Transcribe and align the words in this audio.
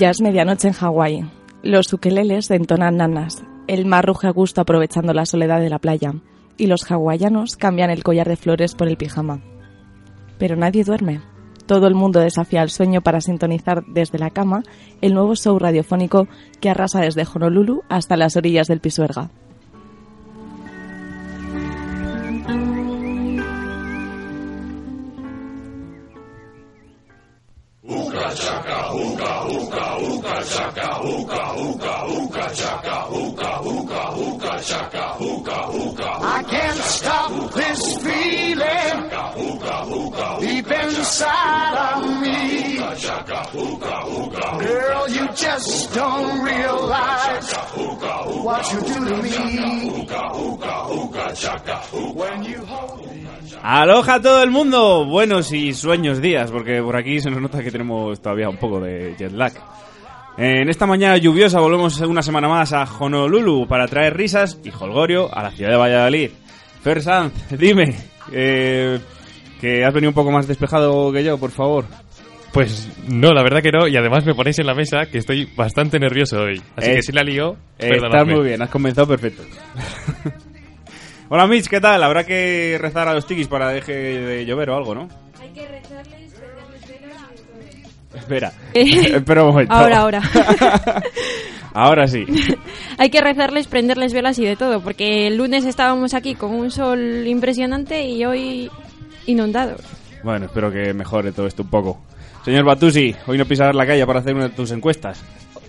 Ya 0.00 0.08
es 0.08 0.22
medianoche 0.22 0.66
en 0.66 0.72
Hawái. 0.72 1.30
Los 1.62 1.92
ukeleles 1.92 2.50
entonan 2.50 2.96
nanas. 2.96 3.44
El 3.66 3.84
mar 3.84 4.06
ruge 4.06 4.28
a 4.28 4.30
gusto 4.30 4.62
aprovechando 4.62 5.12
la 5.12 5.26
soledad 5.26 5.60
de 5.60 5.68
la 5.68 5.78
playa. 5.78 6.14
Y 6.56 6.68
los 6.68 6.90
hawaianos 6.90 7.58
cambian 7.58 7.90
el 7.90 8.02
collar 8.02 8.26
de 8.26 8.36
flores 8.36 8.74
por 8.74 8.88
el 8.88 8.96
pijama. 8.96 9.42
Pero 10.38 10.56
nadie 10.56 10.84
duerme. 10.84 11.20
Todo 11.66 11.86
el 11.86 11.94
mundo 11.94 12.18
desafía 12.18 12.62
el 12.62 12.70
sueño 12.70 13.02
para 13.02 13.20
sintonizar 13.20 13.84
desde 13.88 14.18
la 14.18 14.30
cama 14.30 14.62
el 15.02 15.12
nuevo 15.12 15.36
show 15.36 15.58
radiofónico 15.58 16.28
que 16.62 16.70
arrasa 16.70 17.02
desde 17.02 17.26
Honolulu 17.34 17.82
hasta 17.90 18.16
las 18.16 18.36
orillas 18.36 18.68
del 18.68 18.80
Pisuerga. 18.80 19.28
I 36.22 36.42
can't 36.48 36.78
stop 36.78 37.52
this 37.52 37.96
feeling 37.98 39.10
deep 40.40 40.70
inside 40.70 41.76
of 41.76 42.20
me. 42.22 42.78
Girl, 44.60 45.08
you 45.10 45.28
just 45.34 45.94
don't 45.94 46.42
realize 46.42 47.52
what 48.42 48.72
you 48.72 48.80
do 48.80 48.94
to 48.94 49.16
me. 49.22 50.06
When 52.14 52.44
you 52.44 52.64
hold 52.64 53.06
me. 53.06 53.26
Aloha 53.62 54.14
a 54.14 54.22
todo 54.22 54.42
el 54.42 54.50
mundo, 54.50 55.04
buenos 55.04 55.52
y 55.52 55.74
sueños 55.74 56.22
días, 56.22 56.50
porque 56.50 56.80
por 56.82 56.96
aquí 56.96 57.20
se 57.20 57.30
nos 57.30 57.42
nota 57.42 57.62
que 57.62 57.70
tenemos 57.70 58.18
todavía 58.20 58.48
un 58.48 58.56
poco 58.56 58.80
de 58.80 59.14
jet 59.18 59.32
lag. 59.32 59.52
En 60.42 60.70
esta 60.70 60.86
mañana 60.86 61.18
lluviosa 61.18 61.60
volvemos 61.60 62.00
una 62.00 62.22
semana 62.22 62.48
más 62.48 62.72
a 62.72 62.84
Honolulu 62.84 63.66
para 63.68 63.86
traer 63.86 64.16
risas 64.16 64.58
y 64.64 64.70
holgorio 64.70 65.28
a 65.36 65.42
la 65.42 65.50
ciudad 65.50 65.70
de 65.72 65.76
Valladolid. 65.76 66.30
Fer 66.82 67.02
Sanz, 67.02 67.34
dime, 67.58 67.94
eh, 68.32 68.98
que 69.60 69.84
has 69.84 69.92
venido 69.92 70.08
un 70.08 70.14
poco 70.14 70.30
más 70.32 70.46
despejado 70.48 71.12
que 71.12 71.22
yo, 71.22 71.36
por 71.36 71.50
favor. 71.50 71.84
Pues 72.54 72.88
no, 73.06 73.34
la 73.34 73.42
verdad 73.42 73.60
que 73.60 73.70
no, 73.70 73.86
y 73.86 73.94
además 73.98 74.24
me 74.24 74.34
ponéis 74.34 74.58
en 74.60 74.66
la 74.66 74.74
mesa 74.74 75.04
que 75.12 75.18
estoy 75.18 75.44
bastante 75.54 75.98
nervioso 75.98 76.40
hoy. 76.40 76.60
Así 76.74 76.90
Eh, 76.90 76.94
que 76.94 77.02
si 77.02 77.12
la 77.12 77.22
lío, 77.22 77.56
Eh, 77.78 77.90
estás 78.02 78.26
muy 78.26 78.42
bien, 78.42 78.62
has 78.62 78.70
comenzado 78.70 79.08
perfecto. 79.08 79.42
Hola 81.28 81.46
Mitch, 81.48 81.68
¿qué 81.68 81.80
tal? 81.82 82.02
Habrá 82.02 82.24
que 82.24 82.78
rezar 82.80 83.08
a 83.08 83.12
los 83.14 83.26
tikis 83.26 83.46
para 83.46 83.68
deje 83.68 83.92
de 83.92 84.46
llover 84.46 84.70
o 84.70 84.76
algo, 84.78 84.94
¿no? 84.94 85.08
Hay 85.38 85.50
que 85.50 85.68
rezarles, 85.68 86.32
prenderles 86.32 86.88
velas 86.88 87.30
y 87.34 87.42
todo. 87.42 87.99
Espera, 88.14 88.52
Eh, 88.74 88.84
espera 89.16 89.42
un 89.44 89.50
momento. 89.50 89.72
Ahora, 89.74 89.98
ahora. 89.98 90.20
Ahora 91.72 92.08
sí. 92.08 92.24
Hay 92.98 93.10
que 93.10 93.20
rezarles, 93.20 93.68
prenderles 93.68 94.12
velas 94.12 94.36
y 94.40 94.44
de 94.44 94.56
todo, 94.56 94.80
porque 94.80 95.28
el 95.28 95.36
lunes 95.36 95.64
estábamos 95.64 96.14
aquí 96.14 96.34
con 96.34 96.50
un 96.52 96.70
sol 96.72 97.24
impresionante 97.26 98.04
y 98.08 98.24
hoy 98.24 98.68
inundados. 99.26 99.80
Bueno, 100.24 100.46
espero 100.46 100.72
que 100.72 100.92
mejore 100.92 101.30
todo 101.30 101.46
esto 101.46 101.62
un 101.62 101.70
poco. 101.70 102.00
Señor 102.44 102.64
Batusi, 102.64 103.14
hoy 103.26 103.38
no 103.38 103.44
pisarás 103.46 103.76
la 103.76 103.86
calle 103.86 104.04
para 104.04 104.18
hacer 104.18 104.34
una 104.34 104.48
de 104.48 104.54
tus 104.54 104.72
encuestas. 104.72 105.22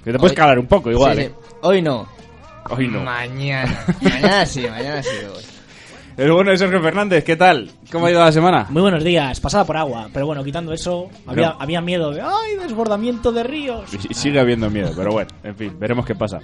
Que 0.03 0.12
te 0.12 0.17
puedes 0.17 0.31
Hoy- 0.31 0.36
calar 0.38 0.58
un 0.58 0.66
poco 0.66 0.89
igual, 0.89 1.16
Sí, 1.17 1.22
¿eh? 1.22 1.31
Hoy 1.62 1.81
no. 1.84 2.08
Hoy 2.72 2.88
no. 2.88 3.02
Mañana. 3.03 3.86
mañana 4.02 4.45
sí, 4.47 4.62
mañana 4.67 5.03
sí. 5.03 5.09
El 6.22 6.31
bueno 6.31 6.52
de 6.52 6.58
Sergio 6.58 6.80
Fernández, 6.83 7.23
¿qué 7.23 7.36
tal? 7.36 7.72
¿Cómo 7.91 8.05
ha 8.05 8.11
ido 8.11 8.19
la 8.23 8.31
semana? 8.31 8.67
Muy 8.69 8.83
buenos 8.83 9.03
días, 9.03 9.39
pasada 9.39 9.66
por 9.66 9.75
agua. 9.75 10.08
Pero 10.14 10.28
bueno, 10.28 10.44
quitando 10.44 10.72
eso, 10.72 11.09
había, 11.25 11.50
No. 11.50 11.55
había 11.59 11.81
miedo 11.81 12.11
de 12.11 12.22
¡ay, 12.22 12.58
desbordamiento 12.61 13.31
de 13.31 13.41
ríos! 13.44 13.91
Y 14.08 14.13
sigue 14.13 14.39
habiendo 14.39 14.69
miedo, 14.69 14.91
pero 14.95 15.11
bueno, 15.11 15.30
en 15.44 15.56
fin, 15.56 15.75
veremos 15.79 16.06
qué 16.06 16.13
pasa. 16.13 16.38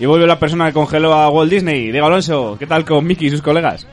Y 0.00 0.06
vuelve 0.06 0.26
la 0.26 0.40
persona 0.40 0.66
que 0.66 0.72
congeló 0.72 1.12
a 1.14 1.28
Walt 1.30 1.52
Disney. 1.52 1.92
Diego 1.92 2.08
Alonso, 2.08 2.56
¿qué 2.58 2.66
tal 2.66 2.84
con 2.84 3.04
Mickey 3.06 3.28
y 3.28 3.30
sus 3.30 3.42
colegas? 3.42 3.86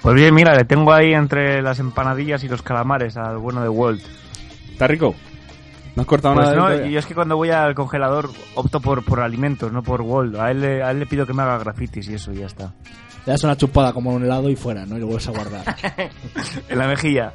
Pues 0.00 0.14
bien, 0.14 0.32
mira, 0.32 0.54
le 0.54 0.64
tengo 0.64 0.92
ahí 0.92 1.12
entre 1.12 1.60
las 1.60 1.80
empanadillas 1.80 2.44
y 2.44 2.48
los 2.48 2.62
calamares 2.62 3.16
al 3.16 3.38
bueno 3.38 3.62
de 3.62 3.68
Walt. 3.68 4.00
¿Está 4.70 4.86
rico? 4.86 5.16
¿No 5.96 6.02
has 6.02 6.06
cortado 6.06 6.34
Pues 6.34 6.46
nada? 6.46 6.56
no, 6.56 6.68
de 6.68 6.74
todavía? 6.76 6.92
y 6.92 6.96
es 6.98 7.06
que 7.06 7.14
cuando 7.16 7.36
voy 7.36 7.50
al 7.50 7.74
congelador 7.74 8.30
opto 8.54 8.80
por, 8.80 9.04
por 9.04 9.18
alimentos, 9.20 9.72
no 9.72 9.82
por 9.82 10.02
Walt. 10.02 10.36
A 10.36 10.52
él, 10.52 10.60
le- 10.60 10.82
a 10.84 10.92
él 10.92 11.00
le 11.00 11.06
pido 11.06 11.26
que 11.26 11.32
me 11.32 11.42
haga 11.42 11.58
grafitis 11.58 12.08
y 12.10 12.14
eso, 12.14 12.32
y 12.32 12.36
ya 12.36 12.46
está. 12.46 12.72
Le 13.26 13.32
das 13.32 13.42
una 13.42 13.56
chupada 13.56 13.92
como 13.92 14.14
un 14.14 14.24
helado 14.24 14.48
y 14.48 14.56
fuera, 14.56 14.86
¿no? 14.86 14.96
Y 14.96 15.00
lo 15.00 15.06
vuelves 15.06 15.28
a 15.28 15.32
guardar. 15.32 15.76
En 16.68 16.78
la 16.78 16.86
mejilla. 16.86 17.32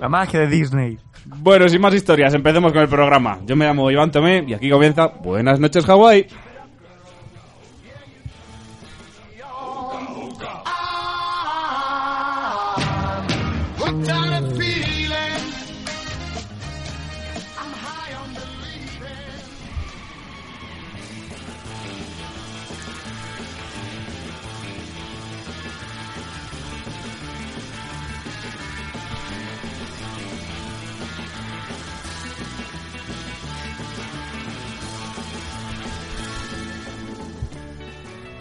La 0.00 0.08
magia 0.08 0.40
de 0.40 0.48
Disney. 0.48 0.98
Bueno, 1.24 1.68
sin 1.68 1.80
más 1.80 1.94
historias, 1.94 2.34
empecemos 2.34 2.72
con 2.72 2.82
el 2.82 2.88
programa. 2.88 3.38
Yo 3.46 3.54
me 3.54 3.64
llamo 3.64 3.90
Iván 3.90 4.10
Tomé 4.10 4.44
y 4.48 4.54
aquí 4.54 4.68
comienza 4.68 5.06
Buenas 5.06 5.60
noches, 5.60 5.84
Hawái. 5.84 6.26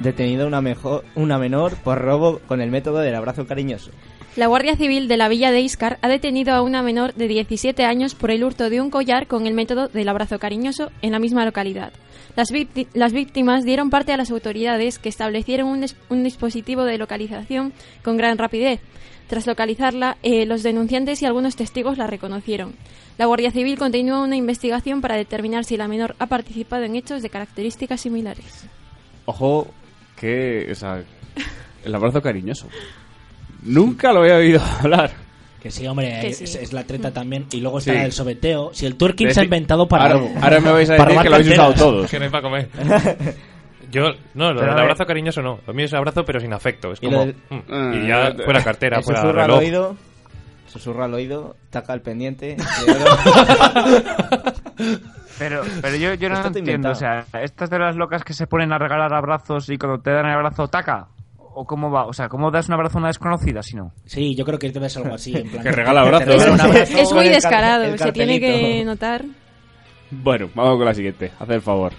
Detenido 0.09 0.47
una, 0.47 0.59
mejor, 0.59 1.05
una 1.13 1.37
menor 1.37 1.75
por 1.83 1.99
robo 1.99 2.39
con 2.47 2.61
el 2.61 2.71
método 2.71 2.97
del 2.97 3.13
abrazo 3.13 3.45
cariñoso. 3.45 3.91
La 4.35 4.47
Guardia 4.47 4.75
Civil 4.75 5.07
de 5.07 5.17
la 5.17 5.29
villa 5.29 5.51
de 5.51 5.61
Iscar 5.61 5.99
ha 6.01 6.07
detenido 6.07 6.55
a 6.55 6.63
una 6.63 6.81
menor 6.81 7.13
de 7.13 7.27
17 7.27 7.85
años 7.85 8.15
por 8.15 8.31
el 8.31 8.43
hurto 8.43 8.71
de 8.71 8.81
un 8.81 8.89
collar 8.89 9.27
con 9.27 9.45
el 9.45 9.53
método 9.53 9.87
del 9.87 10.09
abrazo 10.09 10.39
cariñoso 10.39 10.89
en 11.03 11.11
la 11.11 11.19
misma 11.19 11.45
localidad. 11.45 11.93
Las, 12.35 12.49
las 12.95 13.13
víctimas 13.13 13.65
dieron 13.65 13.91
parte 13.91 14.11
a 14.11 14.17
las 14.17 14.31
autoridades 14.31 14.97
que 14.97 15.09
establecieron 15.09 15.67
un, 15.67 15.85
un 16.09 16.23
dispositivo 16.23 16.85
de 16.85 16.97
localización 16.97 17.71
con 18.03 18.17
gran 18.17 18.39
rapidez. 18.39 18.79
Tras 19.27 19.45
localizarla, 19.45 20.17
eh, 20.23 20.47
los 20.47 20.63
denunciantes 20.63 21.21
y 21.21 21.27
algunos 21.27 21.55
testigos 21.55 21.99
la 21.99 22.07
reconocieron. 22.07 22.73
La 23.19 23.27
Guardia 23.27 23.51
Civil 23.51 23.77
continúa 23.77 24.23
una 24.23 24.37
investigación 24.37 25.01
para 25.01 25.17
determinar 25.17 25.65
si 25.65 25.77
la 25.77 25.87
menor 25.87 26.15
ha 26.17 26.25
participado 26.25 26.83
en 26.83 26.95
hechos 26.95 27.21
de 27.21 27.29
características 27.29 28.01
similares. 28.01 28.65
Ojo, 29.25 29.67
que. 30.19 30.67
O 30.71 30.75
sea, 30.75 31.01
el 31.85 31.95
abrazo 31.95 32.21
cariñoso. 32.21 32.67
Nunca 33.63 34.13
lo 34.13 34.21
había 34.21 34.35
oído 34.35 34.61
hablar. 34.81 35.11
Que 35.61 35.71
sí, 35.71 35.85
hombre, 35.87 36.19
Que 36.21 36.27
es, 36.29 36.37
sí. 36.37 36.43
es 36.61 36.71
la 36.71 36.85
treta 36.85 37.11
también. 37.11 37.45
Y 37.51 37.59
luego 37.59 37.79
está 37.79 37.91
Sí. 37.93 37.97
el 37.99 38.11
sobeteo. 38.13 38.71
Si 38.73 38.85
el 38.85 38.95
twerking 38.95 39.33
se 39.33 39.41
ha 39.41 39.43
inventado 39.43 39.87
para 39.87 40.05
ahora, 40.13 40.25
ahora 40.41 40.59
me 40.61 40.71
vais 40.71 40.89
a 40.89 40.95
Para 40.95 41.09
decir 41.09 41.23
que 41.23 41.29
lo 41.29 41.35
habéis 41.35 41.51
usado 41.51 41.73
todos. 41.73 42.09
Que 42.11 42.17
no 42.19 42.25
hay 42.25 42.31
para 42.31 42.43
comer. 42.43 42.69
Yo, 43.91 44.03
no, 44.35 44.53
lo 44.53 44.59
Pero 44.59 44.61
del 44.61 44.69
a 44.69 44.73
ver. 44.75 44.79
abrazo 44.83 45.05
cariñoso 45.05 45.41
no. 45.41 45.59
Lo 45.67 45.73
mío 45.73 45.85
es 45.85 45.93
abrazo, 45.93 46.23
pero 46.23 46.39
sin 46.39 46.53
afecto. 46.53 46.91
Es 46.93 46.99
Y 47.01 47.07
como. 47.07 47.17
lo 47.17 47.25
del- 47.25 47.35
mm, 47.49 48.03
Y 48.03 48.07
ya 48.07 48.27
Ah, 48.27 48.33
fuera 48.45 48.63
cartera, 48.63 48.97
Le 48.97 49.03
fuera 49.03 49.21
susurra 49.21 49.41
al 49.43 49.47
reloj. 49.49 49.63
oído. 49.63 49.95
Susurra 50.67 51.05
al 51.05 51.13
oído, 51.15 51.55
taca 51.71 51.93
el 51.95 52.01
pendiente. 52.01 52.55
Pero, 55.39 55.61
pero 55.81 55.95
yo, 55.95 56.13
yo 56.15 56.29
no 56.29 56.45
entiendo, 56.45 56.91
o 56.91 56.95
sea, 56.95 57.25
estas 57.41 57.69
de 57.69 57.79
las 57.79 57.95
locas 57.95 58.23
que 58.23 58.33
se 58.33 58.45
ponen 58.45 58.71
a 58.73 58.77
regalar 58.77 59.13
abrazos 59.13 59.69
y 59.69 59.77
cuando 59.77 60.01
te 60.01 60.11
dan 60.11 60.25
el 60.25 60.33
abrazo, 60.33 60.67
taca. 60.67 61.07
¿O 61.37 61.65
cómo 61.65 61.89
va? 61.89 62.05
O 62.05 62.13
sea, 62.13 62.29
¿cómo 62.29 62.51
das 62.51 62.67
un 62.67 62.75
abrazo 62.75 62.97
a 62.97 62.99
una 62.99 63.07
desconocida 63.07 63.63
si 63.63 63.75
no? 63.75 63.91
Sí, 64.05 64.35
yo 64.35 64.45
creo 64.45 64.59
que 64.59 64.69
debe 64.71 64.87
ser 64.89 65.03
algo 65.03 65.15
así. 65.15 65.35
En 65.35 65.49
plan, 65.49 65.63
Que 65.63 65.71
regala 65.71 66.01
abrazos. 66.01 66.45
abrazo 66.45 66.97
Es 66.97 67.11
muy 67.11 67.27
descarado, 67.27 67.97
se 67.97 68.11
tiene 68.11 68.39
que 68.39 68.83
notar. 68.85 69.25
Bueno, 70.11 70.49
vamos 70.55 70.77
con 70.77 70.85
la 70.85 70.93
siguiente. 70.93 71.31
Haz 71.39 71.49
el 71.49 71.61
favor. 71.61 71.93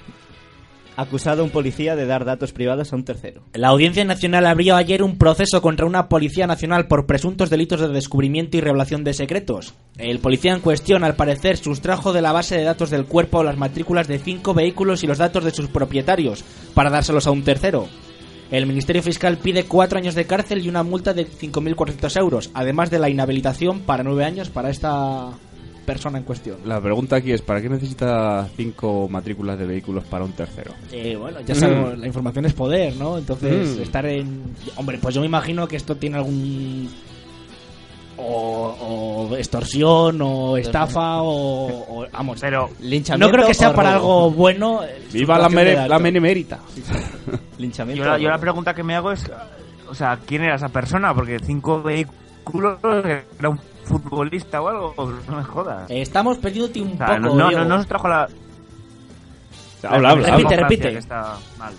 Acusado 0.97 1.45
un 1.45 1.51
policía 1.51 1.97
de 1.97 2.07
dar 2.07 2.25
datos 2.25 2.53
privados 2.53 2.93
a 2.93 2.97
un 2.97 3.05
tercero. 3.05 3.43
La 3.55 3.69
Audiencia 3.69 4.05
Nacional 4.05 4.47
abrió 4.47 4.77
ayer 4.77 5.03
un 5.03 5.19
proceso 5.19 5.63
contra 5.63 5.87
una 5.87 6.09
policía 6.09 6.47
nacional 6.47 6.89
por 6.89 7.07
presuntos 7.07 7.51
delitos 7.51 7.81
de 7.81 7.89
descubrimiento 7.89 8.57
y 8.57 8.61
revelación 8.61 9.05
de 9.05 9.15
secretos. 9.15 9.75
El 9.97 10.19
policía 10.19 10.53
en 10.53 10.61
cuestión, 10.61 11.05
al 11.05 11.17
parecer, 11.17 11.57
sustrajo 11.57 12.13
de 12.13 12.23
la 12.23 12.33
base 12.33 12.57
de 12.57 12.65
datos 12.65 12.91
del 12.91 13.07
cuerpo 13.07 13.43
las 13.43 13.57
matrículas 13.57 14.09
de 14.09 14.19
cinco 14.19 14.55
vehículos 14.55 15.03
y 15.03 15.07
los 15.07 15.19
datos 15.19 15.45
de 15.45 15.51
sus 15.51 15.69
propietarios 15.69 16.45
para 16.75 16.91
dárselos 16.91 17.27
a 17.27 17.31
un 17.31 17.43
tercero. 17.43 17.89
El 18.51 18.67
Ministerio 18.67 19.03
Fiscal 19.03 19.39
pide 19.39 19.65
cuatro 19.65 19.99
años 19.99 20.17
de 20.17 20.27
cárcel 20.27 20.65
y 20.65 20.69
una 20.69 20.83
multa 20.83 21.15
de 21.15 21.25
5.400 21.25 22.19
euros, 22.19 22.51
además 22.53 22.91
de 22.91 22.99
la 22.99 23.09
inhabilitación 23.09 23.81
para 23.81 24.03
nueve 24.03 24.25
años 24.25 24.51
para 24.51 24.71
esta 24.71 25.31
persona 25.85 26.19
en 26.19 26.25
cuestión. 26.25 26.59
La 26.65 26.81
pregunta 26.81 27.17
aquí 27.17 27.33
es: 27.33 27.43
¿para 27.43 27.61
qué 27.61 27.69
necesita 27.69 28.49
cinco 28.57 29.09
matrículas 29.11 29.59
de 29.59 29.67
vehículos 29.67 30.05
para 30.05 30.25
un 30.25 30.33
tercero? 30.33 30.73
Eh, 30.93 31.17
bueno, 31.17 31.41
ya 31.41 31.55
sabemos, 31.55 31.97
Mm. 31.97 32.01
la 32.01 32.07
información 32.07 32.45
es 32.47 32.53
poder, 32.55 32.97
¿no? 32.97 33.19
Entonces, 33.19 33.79
Mm. 33.79 33.83
estar 33.83 34.07
en... 34.07 34.43
Hombre, 34.77 34.99
pues 35.01 35.15
yo 35.15 35.21
me 35.21 35.27
imagino 35.27 35.67
que 35.67 35.77
esto 35.77 35.97
tiene 35.97 36.17
algún... 36.19 36.89
O, 38.23 39.29
o 39.31 39.37
extorsión 39.37 40.21
o 40.21 40.57
estafa 40.59 41.23
o, 41.23 42.03
o- 42.03 42.07
vamos. 42.13 42.39
Pero 42.41 42.69
Linchamiento 42.81 43.27
no 43.29 43.33
creo 43.33 43.47
que 43.47 43.55
sea 43.55 43.73
para 43.73 43.95
robo. 43.97 44.25
algo 44.27 44.31
bueno. 44.33 44.85
eh, 44.85 45.03
Viva 45.11 45.39
la, 45.39 45.49
mere- 45.49 45.89
la 45.89 45.99
menemérita. 45.99 46.59
Linchamiento. 47.59 48.05
yo 48.05 48.11
la, 48.11 48.19
yo 48.19 48.29
la 48.29 48.39
pregunta 48.39 48.75
que 48.75 48.83
me 48.83 48.95
hago 48.95 49.11
es, 49.13 49.25
o 49.89 49.95
sea, 49.95 50.19
¿quién 50.27 50.43
era 50.43 50.57
esa 50.57 50.69
persona? 50.69 51.15
Porque 51.15 51.39
cinco 51.39 51.83
vehículos 51.83 52.21
era 53.39 53.49
un 53.49 53.59
futbolista 53.85 54.61
o 54.63 54.69
algo, 54.69 54.95
no 55.29 55.37
me 55.37 55.45
jodas. 55.45 55.91
Eh, 55.91 56.03
Estamos 56.03 56.39
perdiéndote 56.39 56.81
un 56.81 56.93
O 56.93 56.97
sea, 56.97 57.07
poco. 57.07 57.19
no, 57.21 57.35
no, 57.35 57.49
Diego. 57.49 57.65
no 57.65 57.77
nos 57.77 57.87
trajo 57.87 58.09
la... 58.09 58.29
Habla, 59.83 60.11
habla, 60.11 60.37
Repite, 60.37 60.57
repite. 60.57 60.91
que 60.93 60.99
está 60.99 61.37
mal. 61.59 61.73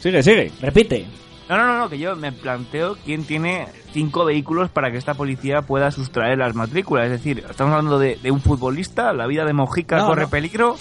Sigue, 0.00 0.22
sigue. 0.22 0.52
Repite. 0.60 1.06
No, 1.48 1.56
no, 1.58 1.66
no, 1.66 1.78
no, 1.78 1.88
que 1.88 1.98
yo 1.98 2.16
me 2.16 2.32
planteo 2.32 2.96
quién 3.04 3.24
tiene 3.24 3.68
cinco 3.92 4.24
vehículos 4.24 4.70
para 4.70 4.90
que 4.90 4.96
esta 4.96 5.14
policía 5.14 5.62
pueda 5.62 5.90
sustraer 5.90 6.38
las 6.38 6.54
matrículas. 6.54 7.04
Es 7.04 7.10
decir, 7.12 7.44
estamos 7.48 7.72
hablando 7.74 7.98
de, 7.98 8.16
de 8.16 8.30
un 8.30 8.40
futbolista, 8.40 9.12
la 9.12 9.26
vida 9.26 9.44
de 9.44 9.52
Mojica 9.52 9.98
No, 9.98 10.06
corre 10.06 10.22
no. 10.22 10.30
peligro. 10.30 10.76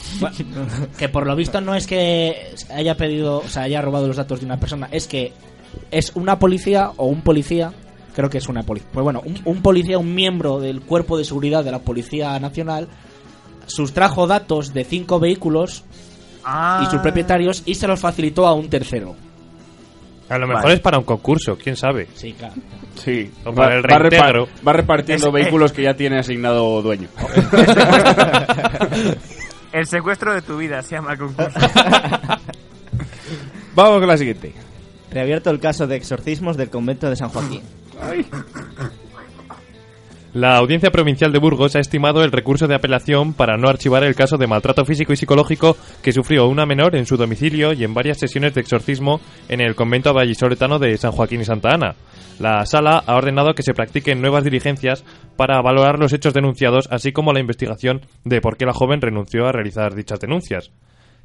Que 0.97 1.09
por 1.09 1.27
lo 1.27 1.35
visto 1.35 1.61
no 1.61 1.75
es 1.75 1.85
que 1.85 2.55
haya 2.73 2.95
pedido, 2.95 3.39
o 3.39 3.47
sea, 3.47 3.63
haya 3.63 3.81
robado 3.81 4.07
los 4.07 4.17
datos 4.17 4.39
de 4.39 4.45
una 4.45 4.57
persona, 4.57 4.87
es 4.91 5.07
que 5.07 5.33
es 5.91 6.11
una 6.15 6.39
policía 6.39 6.91
o 6.97 7.05
un 7.07 7.21
policía, 7.21 7.71
creo 8.15 8.29
que 8.29 8.37
es 8.37 8.47
una 8.49 8.63
policía, 8.63 8.89
pues 8.93 9.03
bueno, 9.03 9.21
un, 9.25 9.39
un 9.45 9.61
policía, 9.61 9.97
un 9.97 10.13
miembro 10.15 10.59
del 10.59 10.81
cuerpo 10.81 11.17
de 11.17 11.25
seguridad 11.25 11.63
de 11.63 11.71
la 11.71 11.79
Policía 11.79 12.37
Nacional, 12.39 12.87
sustrajo 13.65 14.27
datos 14.27 14.73
de 14.73 14.83
cinco 14.83 15.19
vehículos 15.19 15.83
Ah, 16.45 16.83
y 16.85 16.91
sus 16.91 16.99
propietarios 16.99 17.63
y 17.65 17.75
se 17.75 17.87
los 17.87 18.01
facilitó 18.01 18.45
a 18.45 18.53
un 18.53 18.69
tercero. 18.69 19.15
A 20.29 20.37
lo 20.37 20.45
mejor 20.47 20.63
Vale. 20.63 20.75
es 20.75 20.79
para 20.81 20.97
un 20.97 21.05
concurso, 21.05 21.57
quién 21.57 21.75
sabe. 21.77 22.07
Sí, 22.15 22.33
claro. 22.33 22.55
Sí. 22.95 23.31
O 23.45 23.53
para 23.53 23.75
el 23.75 23.81
va, 23.83 23.99
repar- 23.99 24.47
va 24.67 24.73
repartiendo 24.73 25.27
Es- 25.27 25.33
vehículos 25.33 25.71
que 25.71 25.83
ya 25.83 25.93
tiene 25.95 26.19
asignado 26.19 26.81
dueño. 26.81 27.07
El 29.71 29.87
secuestro 29.87 30.33
de 30.33 30.41
tu 30.41 30.57
vida 30.57 30.81
se 30.83 30.95
llama 30.95 31.13
el 31.13 31.19
concurso. 31.19 31.59
Vamos 33.75 33.99
con 33.99 34.07
la 34.07 34.17
siguiente. 34.17 34.53
Reabierto 35.11 35.49
el 35.49 35.59
caso 35.59 35.87
de 35.87 35.95
exorcismos 35.95 36.57
del 36.57 36.69
convento 36.69 37.09
de 37.09 37.15
San 37.15 37.29
Joaquín. 37.29 37.61
La 40.33 40.57
Audiencia 40.57 40.89
Provincial 40.89 41.31
de 41.31 41.37
Burgos 41.37 41.75
ha 41.75 41.79
estimado 41.79 42.23
el 42.23 42.31
recurso 42.31 42.67
de 42.67 42.73
apelación 42.73 43.35
para 43.35 43.55
no 43.55 43.69
archivar 43.69 44.03
el 44.03 44.15
caso 44.15 44.35
de 44.35 44.47
maltrato 44.47 44.83
físico 44.83 45.13
y 45.13 45.15
psicológico 45.15 45.77
que 46.01 46.11
sufrió 46.11 46.47
una 46.47 46.65
menor 46.65 46.95
en 46.95 47.05
su 47.05 47.17
domicilio 47.17 47.71
y 47.71 47.83
en 47.83 47.93
varias 47.93 48.17
sesiones 48.17 48.55
de 48.55 48.61
exorcismo 48.61 49.21
en 49.47 49.61
el 49.61 49.75
convento 49.75 50.11
vallisoletano 50.11 50.79
de 50.79 50.97
San 50.97 51.11
Joaquín 51.11 51.41
y 51.41 51.45
Santa 51.45 51.75
Ana. 51.75 51.93
La 52.39 52.65
sala 52.65 53.03
ha 53.05 53.15
ordenado 53.15 53.53
que 53.53 53.61
se 53.61 53.75
practiquen 53.75 54.21
nuevas 54.21 54.43
diligencias 54.43 55.05
para 55.37 55.61
valorar 55.61 55.99
los 55.99 56.13
hechos 56.13 56.33
denunciados, 56.33 56.87
así 56.89 57.11
como 57.11 57.31
la 57.31 57.39
investigación 57.39 58.01
de 58.23 58.41
por 58.41 58.57
qué 58.57 58.65
la 58.65 58.73
joven 58.73 59.01
renunció 59.01 59.45
a 59.45 59.51
realizar 59.51 59.93
dichas 59.93 60.19
denuncias. 60.19 60.71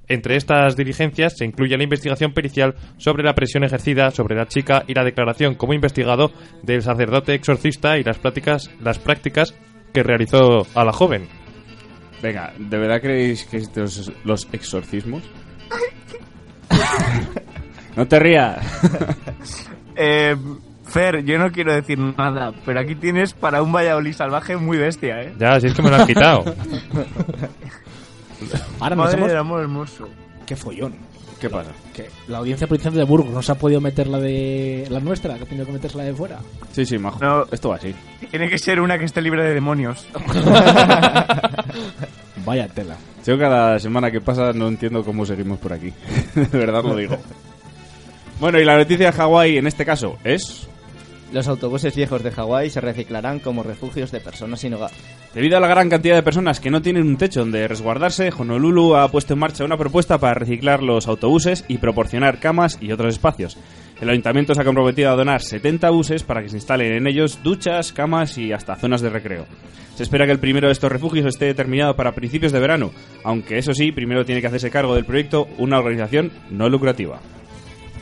Entre 0.08 0.36
estas 0.36 0.74
diligencias 0.76 1.36
se 1.36 1.44
incluye 1.44 1.76
la 1.76 1.84
investigación 1.84 2.32
pericial 2.32 2.74
sobre 2.96 3.22
la 3.22 3.34
presión 3.34 3.64
ejercida 3.64 4.10
sobre 4.10 4.36
la 4.36 4.46
chica 4.46 4.84
y 4.86 4.94
la 4.94 5.04
declaración 5.04 5.54
como 5.54 5.74
investigado 5.74 6.32
del 6.62 6.82
sacerdote 6.82 7.34
exorcista 7.34 7.98
y 7.98 8.04
las 8.04 8.18
prácticas, 8.18 8.70
las 8.80 8.98
prácticas 8.98 9.54
que 9.92 10.02
realizó 10.02 10.66
a 10.74 10.84
la 10.84 10.92
joven. 10.92 11.28
Venga, 12.22 12.52
¿de 12.58 12.78
verdad 12.78 13.00
creéis 13.00 13.44
que 13.44 13.58
estos 13.58 14.12
los 14.24 14.48
exorcismos? 14.52 15.22
no 17.96 18.06
te 18.06 18.18
rías. 18.18 18.58
Eh, 20.00 20.36
Fer, 20.84 21.24
yo 21.24 21.38
no 21.40 21.50
quiero 21.50 21.74
decir 21.74 21.98
nada, 21.98 22.52
pero 22.64 22.78
aquí 22.78 22.94
tienes 22.94 23.34
para 23.34 23.62
un 23.62 23.72
Valladolid 23.72 24.12
salvaje 24.12 24.56
muy 24.56 24.78
bestia, 24.78 25.22
¿eh? 25.22 25.34
Ya, 25.36 25.58
si 25.58 25.66
es 25.66 25.74
que 25.74 25.82
me 25.82 25.90
lo 25.90 25.96
han 25.96 26.06
quitado. 26.06 26.44
Ahora 28.80 28.96
nos 28.96 29.06
Madre 29.06 29.18
hemos... 29.18 29.28
del 29.28 29.38
amor 29.38 29.60
hermoso. 29.60 30.08
Qué 30.46 30.56
follón. 30.56 30.94
¿Qué 31.40 31.48
pasa? 31.48 31.70
Que 31.94 32.10
la 32.26 32.38
Audiencia 32.38 32.66
Provincial 32.66 32.94
de 32.94 33.04
Burgos 33.04 33.32
no 33.32 33.42
se 33.42 33.52
ha 33.52 33.54
podido 33.54 33.80
meter 33.80 34.08
la 34.08 34.18
de 34.18 34.86
la 34.90 34.98
nuestra, 34.98 35.36
que 35.36 35.44
ha 35.44 35.46
tenido 35.46 35.66
que 35.66 35.72
meterse 35.72 35.96
la 35.96 36.04
de 36.04 36.14
fuera. 36.14 36.40
Sí, 36.72 36.84
sí, 36.84 36.98
majo. 36.98 37.20
No. 37.20 37.46
Esto 37.52 37.68
va 37.68 37.76
así. 37.76 37.94
Tiene 38.30 38.48
que 38.48 38.58
ser 38.58 38.80
una 38.80 38.98
que 38.98 39.04
esté 39.04 39.22
libre 39.22 39.44
de 39.44 39.54
demonios. 39.54 40.06
Vaya 42.44 42.68
tela. 42.68 42.96
Yo 43.24 43.38
cada 43.38 43.78
semana 43.78 44.10
que 44.10 44.20
pasa 44.20 44.52
no 44.52 44.68
entiendo 44.68 45.04
cómo 45.04 45.26
seguimos 45.26 45.58
por 45.58 45.72
aquí. 45.72 45.92
de 46.34 46.58
verdad 46.58 46.82
lo 46.82 46.96
digo. 46.96 47.16
Bueno, 48.40 48.60
y 48.60 48.64
la 48.64 48.76
noticia 48.76 49.06
de 49.06 49.12
Hawái 49.12 49.58
en 49.58 49.66
este 49.66 49.84
caso 49.84 50.16
es... 50.22 50.68
Los 51.32 51.46
autobuses 51.46 51.94
viejos 51.94 52.22
de 52.22 52.30
Hawái 52.30 52.70
se 52.70 52.80
reciclarán 52.80 53.38
como 53.38 53.62
refugios 53.62 54.10
de 54.10 54.20
personas 54.20 54.60
sin 54.60 54.72
hogar. 54.72 54.90
Debido 55.34 55.58
a 55.58 55.60
la 55.60 55.68
gran 55.68 55.90
cantidad 55.90 56.16
de 56.16 56.22
personas 56.22 56.58
que 56.58 56.70
no 56.70 56.80
tienen 56.80 57.06
un 57.06 57.18
techo 57.18 57.40
donde 57.40 57.68
resguardarse, 57.68 58.32
Honolulu 58.36 58.96
ha 58.96 59.10
puesto 59.10 59.34
en 59.34 59.40
marcha 59.40 59.64
una 59.64 59.76
propuesta 59.76 60.16
para 60.16 60.32
reciclar 60.32 60.82
los 60.82 61.06
autobuses 61.06 61.66
y 61.68 61.78
proporcionar 61.78 62.40
camas 62.40 62.78
y 62.80 62.92
otros 62.92 63.12
espacios. 63.12 63.58
El 64.00 64.08
ayuntamiento 64.08 64.54
se 64.54 64.62
ha 64.62 64.64
comprometido 64.64 65.10
a 65.10 65.16
donar 65.16 65.42
70 65.42 65.90
buses 65.90 66.22
para 66.22 66.42
que 66.42 66.48
se 66.48 66.56
instalen 66.56 66.94
en 66.94 67.06
ellos 67.06 67.40
duchas, 67.42 67.92
camas 67.92 68.38
y 68.38 68.52
hasta 68.52 68.76
zonas 68.76 69.02
de 69.02 69.10
recreo. 69.10 69.46
Se 69.96 70.04
espera 70.04 70.24
que 70.24 70.32
el 70.32 70.38
primero 70.38 70.68
de 70.68 70.72
estos 70.72 70.90
refugios 70.90 71.26
esté 71.26 71.44
determinado 71.44 71.94
para 71.94 72.12
principios 72.12 72.52
de 72.52 72.60
verano, 72.60 72.92
aunque 73.22 73.58
eso 73.58 73.74
sí, 73.74 73.92
primero 73.92 74.24
tiene 74.24 74.40
que 74.40 74.46
hacerse 74.46 74.70
cargo 74.70 74.94
del 74.94 75.04
proyecto 75.04 75.46
una 75.58 75.78
organización 75.78 76.30
no 76.50 76.70
lucrativa. 76.70 77.20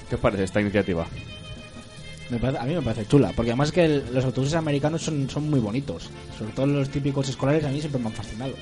¿Qué 0.09 0.15
os 0.15 0.21
parece 0.21 0.45
esta 0.45 0.61
iniciativa? 0.61 1.07
Me 2.31 2.39
parece- 2.39 2.59
a 2.59 2.65
mí 2.65 2.75
me 2.75 2.83
parece 2.83 3.07
chula, 3.07 3.33
porque 3.37 3.51
además 3.53 3.69
es 3.69 3.75
que 3.75 3.85
el- 3.85 4.05
los 4.13 4.25
autobuses 4.25 4.55
americanos 4.57 5.03
son, 5.03 5.29
son 5.31 5.49
muy 5.49 5.61
bonitos. 5.61 6.11
Sobre 6.39 6.53
todo 6.53 6.67
los 6.67 6.89
típicos 6.89 7.29
escolares 7.29 7.65
a 7.65 7.69
mí 7.69 7.79
siempre 7.81 8.01
me 8.01 8.09
han 8.09 8.13
fascinado. 8.15 8.53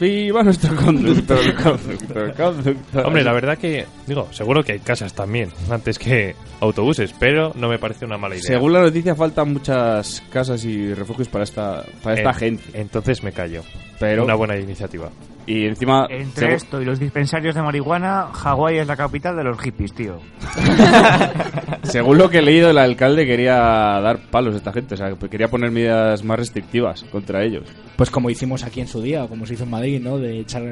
¡Viva 0.00 0.42
nuestro 0.42 0.74
conductor, 0.74 1.38
conductor, 1.62 2.34
conductor! 2.34 3.06
Hombre, 3.06 3.22
la 3.22 3.32
verdad 3.32 3.56
que, 3.56 3.86
digo, 4.08 4.26
seguro 4.32 4.64
que 4.64 4.72
hay 4.72 4.78
casas 4.80 5.14
también, 5.14 5.50
antes 5.70 6.00
que 6.00 6.34
autobuses, 6.60 7.14
pero 7.18 7.52
no 7.54 7.68
me 7.68 7.78
parece 7.78 8.04
una 8.04 8.18
mala 8.18 8.34
idea. 8.34 8.44
Según 8.44 8.72
la 8.72 8.80
noticia, 8.82 9.14
faltan 9.14 9.52
muchas 9.52 10.20
casas 10.32 10.64
y 10.64 10.92
refugios 10.94 11.28
para 11.28 11.44
esta, 11.44 11.84
para 12.02 12.16
esta 12.16 12.30
Eh, 12.30 12.34
gente. 12.34 12.64
Entonces 12.74 13.22
me 13.22 13.30
callo. 13.32 13.62
Pero, 14.00 14.24
Una 14.24 14.34
buena 14.34 14.56
iniciativa. 14.58 15.10
Y 15.46 15.66
encima, 15.66 16.06
Entre 16.08 16.54
esto 16.54 16.80
y 16.80 16.84
los 16.84 16.98
dispensarios 16.98 17.54
de 17.54 17.62
marihuana, 17.62 18.28
Hawái 18.32 18.78
es 18.78 18.86
la 18.86 18.96
capital 18.96 19.36
de 19.36 19.44
los 19.44 19.60
hippies, 19.60 19.92
tío. 19.94 20.18
según 21.82 22.18
lo 22.18 22.28
que 22.30 22.38
he 22.38 22.42
leído, 22.42 22.70
el 22.70 22.78
alcalde 22.78 23.26
quería 23.26 23.54
dar 23.54 24.18
palos 24.30 24.54
a 24.54 24.58
esta 24.58 24.72
gente. 24.72 24.94
O 24.94 24.96
sea, 24.96 25.12
que 25.14 25.28
quería 25.28 25.48
poner 25.48 25.70
medidas 25.70 26.24
más 26.24 26.38
restrictivas 26.38 27.04
contra 27.04 27.42
ellos. 27.44 27.64
Pues 27.96 28.10
como 28.10 28.30
hicimos 28.30 28.64
aquí 28.64 28.80
en 28.80 28.88
su 28.88 29.00
día, 29.02 29.24
o 29.24 29.28
como 29.28 29.46
se 29.46 29.54
hizo 29.54 29.64
en 29.64 29.70
Madrid, 29.70 30.00
¿no? 30.02 30.18
De 30.18 30.40
echar... 30.40 30.62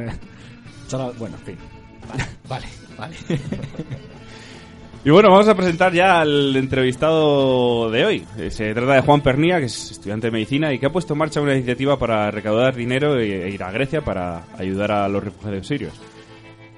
echar 0.87 1.01
a- 1.01 1.11
bueno, 1.19 1.37
en 1.39 1.45
fin. 1.45 1.57
Vale, 2.09 2.25
vale, 2.49 2.67
vale. 2.99 3.17
Y 5.05 5.11
bueno, 5.11 5.31
vamos 5.31 5.49
a 5.49 5.57
presentar 5.57 5.93
ya 5.93 6.21
al 6.21 6.55
entrevistado 6.55 7.91
de 7.91 8.05
hoy. 8.05 8.25
Eh, 8.39 8.53
Se 8.53 8.73
trata 8.73 8.95
de 8.95 9.01
Juan 9.01 9.21
Pernía, 9.21 9.59
que 9.59 9.67
es 9.67 9.91
estudiante 9.91 10.29
de 10.29 10.31
medicina 10.31 10.73
y 10.73 10.79
que 10.79 10.87
ha 10.87 10.93
puesto 10.93 11.15
en 11.15 11.19
marcha 11.19 11.41
una 11.41 11.55
iniciativa 11.55 11.99
para 11.99 12.31
recaudar 12.31 12.77
dinero 12.77 13.19
e 13.19 13.51
ir 13.51 13.63
a 13.65 13.73
Grecia 13.73 14.03
para 14.03 14.45
ayudar 14.57 14.93
a 14.93 15.09
los 15.09 15.25
refugiados 15.25 15.67
sirios. 15.67 15.95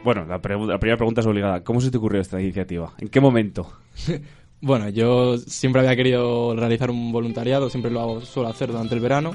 Bueno, 0.02 0.24
la, 0.24 0.36
la 0.36 0.78
primera 0.78 0.96
pregunta 0.96 1.20
es 1.20 1.26
obligada. 1.26 1.62
¿Cómo 1.62 1.82
se 1.82 1.90
te 1.90 1.98
ocurrió 1.98 2.22
esta 2.22 2.40
iniciativa? 2.40 2.94
¿En 2.98 3.08
qué 3.08 3.20
momento? 3.20 3.70
Bueno, 4.60 4.88
yo 4.88 5.36
siempre 5.36 5.82
había 5.82 5.94
querido 5.94 6.56
realizar 6.56 6.90
un 6.90 7.12
voluntariado, 7.12 7.68
siempre 7.68 7.90
lo 7.90 8.00
hago, 8.00 8.20
suelo 8.22 8.48
hacer 8.48 8.70
durante 8.70 8.94
el 8.94 9.00
verano. 9.02 9.34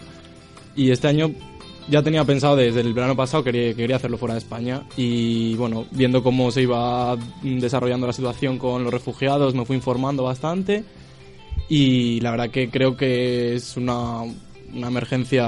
Y 0.76 0.90
este 0.90 1.08
año 1.08 1.30
ya 1.90 2.04
tenía 2.04 2.24
pensado 2.24 2.56
desde 2.56 2.82
el 2.82 2.94
verano 2.94 3.16
pasado 3.16 3.44
que 3.44 3.52
quería, 3.52 3.70
que 3.72 3.76
quería 3.78 3.96
hacerlo 3.96 4.18
fuera 4.18 4.36
de 4.36 4.40
España. 4.40 4.84
Y 4.96 5.56
bueno, 5.56 5.86
viendo 5.92 6.24
cómo 6.24 6.52
se 6.52 6.62
iba 6.62 7.18
desarrollando 7.42 8.08
la 8.08 8.14
situación 8.14 8.58
con 8.58 8.84
los 8.84 8.94
refugiados, 8.94 9.56
me 9.56 9.66
fui 9.66 9.76
informando 9.76 10.24
bastante. 10.24 10.84
Y 11.68 12.20
la 12.22 12.32
verdad 12.32 12.50
que 12.50 12.70
creo 12.70 12.96
que 12.96 13.56
es 13.56 13.78
una, 13.78 14.22
una 14.74 14.88
emergencia 14.88 15.48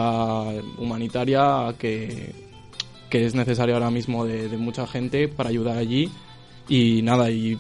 humanitaria 0.78 1.76
que, 1.78 2.34
que 3.10 3.26
es 3.26 3.36
necesaria 3.36 3.76
ahora 3.76 3.92
mismo 3.92 4.26
de, 4.26 4.58
mucha 4.58 4.88
gente 4.88 5.28
para 5.28 5.50
ayudar 5.50 5.78
allí. 5.78 6.10
Y 6.70 7.02
nada, 7.02 7.30
y 7.30 7.58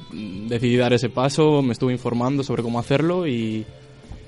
decidí 0.47 0.77
dar 0.77 0.93
ese 0.93 1.09
paso, 1.09 1.61
me 1.61 1.73
estuve 1.73 1.91
informando 1.91 2.43
sobre 2.43 2.63
cómo 2.63 2.79
hacerlo 2.79 3.27
y, 3.27 3.65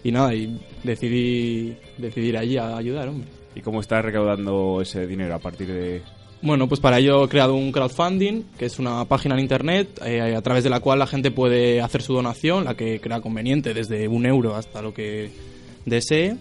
y 0.04 0.12
nada, 0.12 0.34
y 0.34 0.60
decidí, 0.84 1.76
decidí 1.98 2.28
ir 2.28 2.38
allí 2.38 2.58
a 2.58 2.76
ayudar, 2.76 3.08
hombre. 3.08 3.43
¿Y 3.56 3.62
cómo 3.62 3.82
estás 3.82 4.04
recaudando 4.04 4.82
ese 4.82 5.06
dinero 5.08 5.36
a 5.36 5.40
partir 5.40 5.68
de...? 5.68 6.02
Bueno, 6.42 6.68
pues 6.68 6.82
para 6.82 7.00
ello 7.00 7.24
he 7.24 7.30
creado 7.30 7.56
un 7.56 7.72
crowdfunding, 7.72 8.44
que 8.58 8.66
es 8.66 8.78
una 8.78 9.06
página 9.06 9.36
en 9.36 9.42
internet 9.42 10.02
eh, 10.06 10.36
a 10.36 10.42
través 10.42 10.66
de 10.66 10.70
la 10.70 10.82
cual 10.82 11.00
la 11.00 11.08
gente 11.08 11.32
puede 11.32 11.80
hacer 11.80 12.02
su 12.02 12.14
donación, 12.14 12.66
la 12.66 12.76
que 12.76 13.00
crea 13.00 13.22
conveniente, 13.22 13.74
desde 13.74 14.10
un 14.10 14.26
euro 14.26 14.54
hasta 14.54 14.82
lo 14.82 14.94
que 14.94 15.32
desee, 15.86 16.36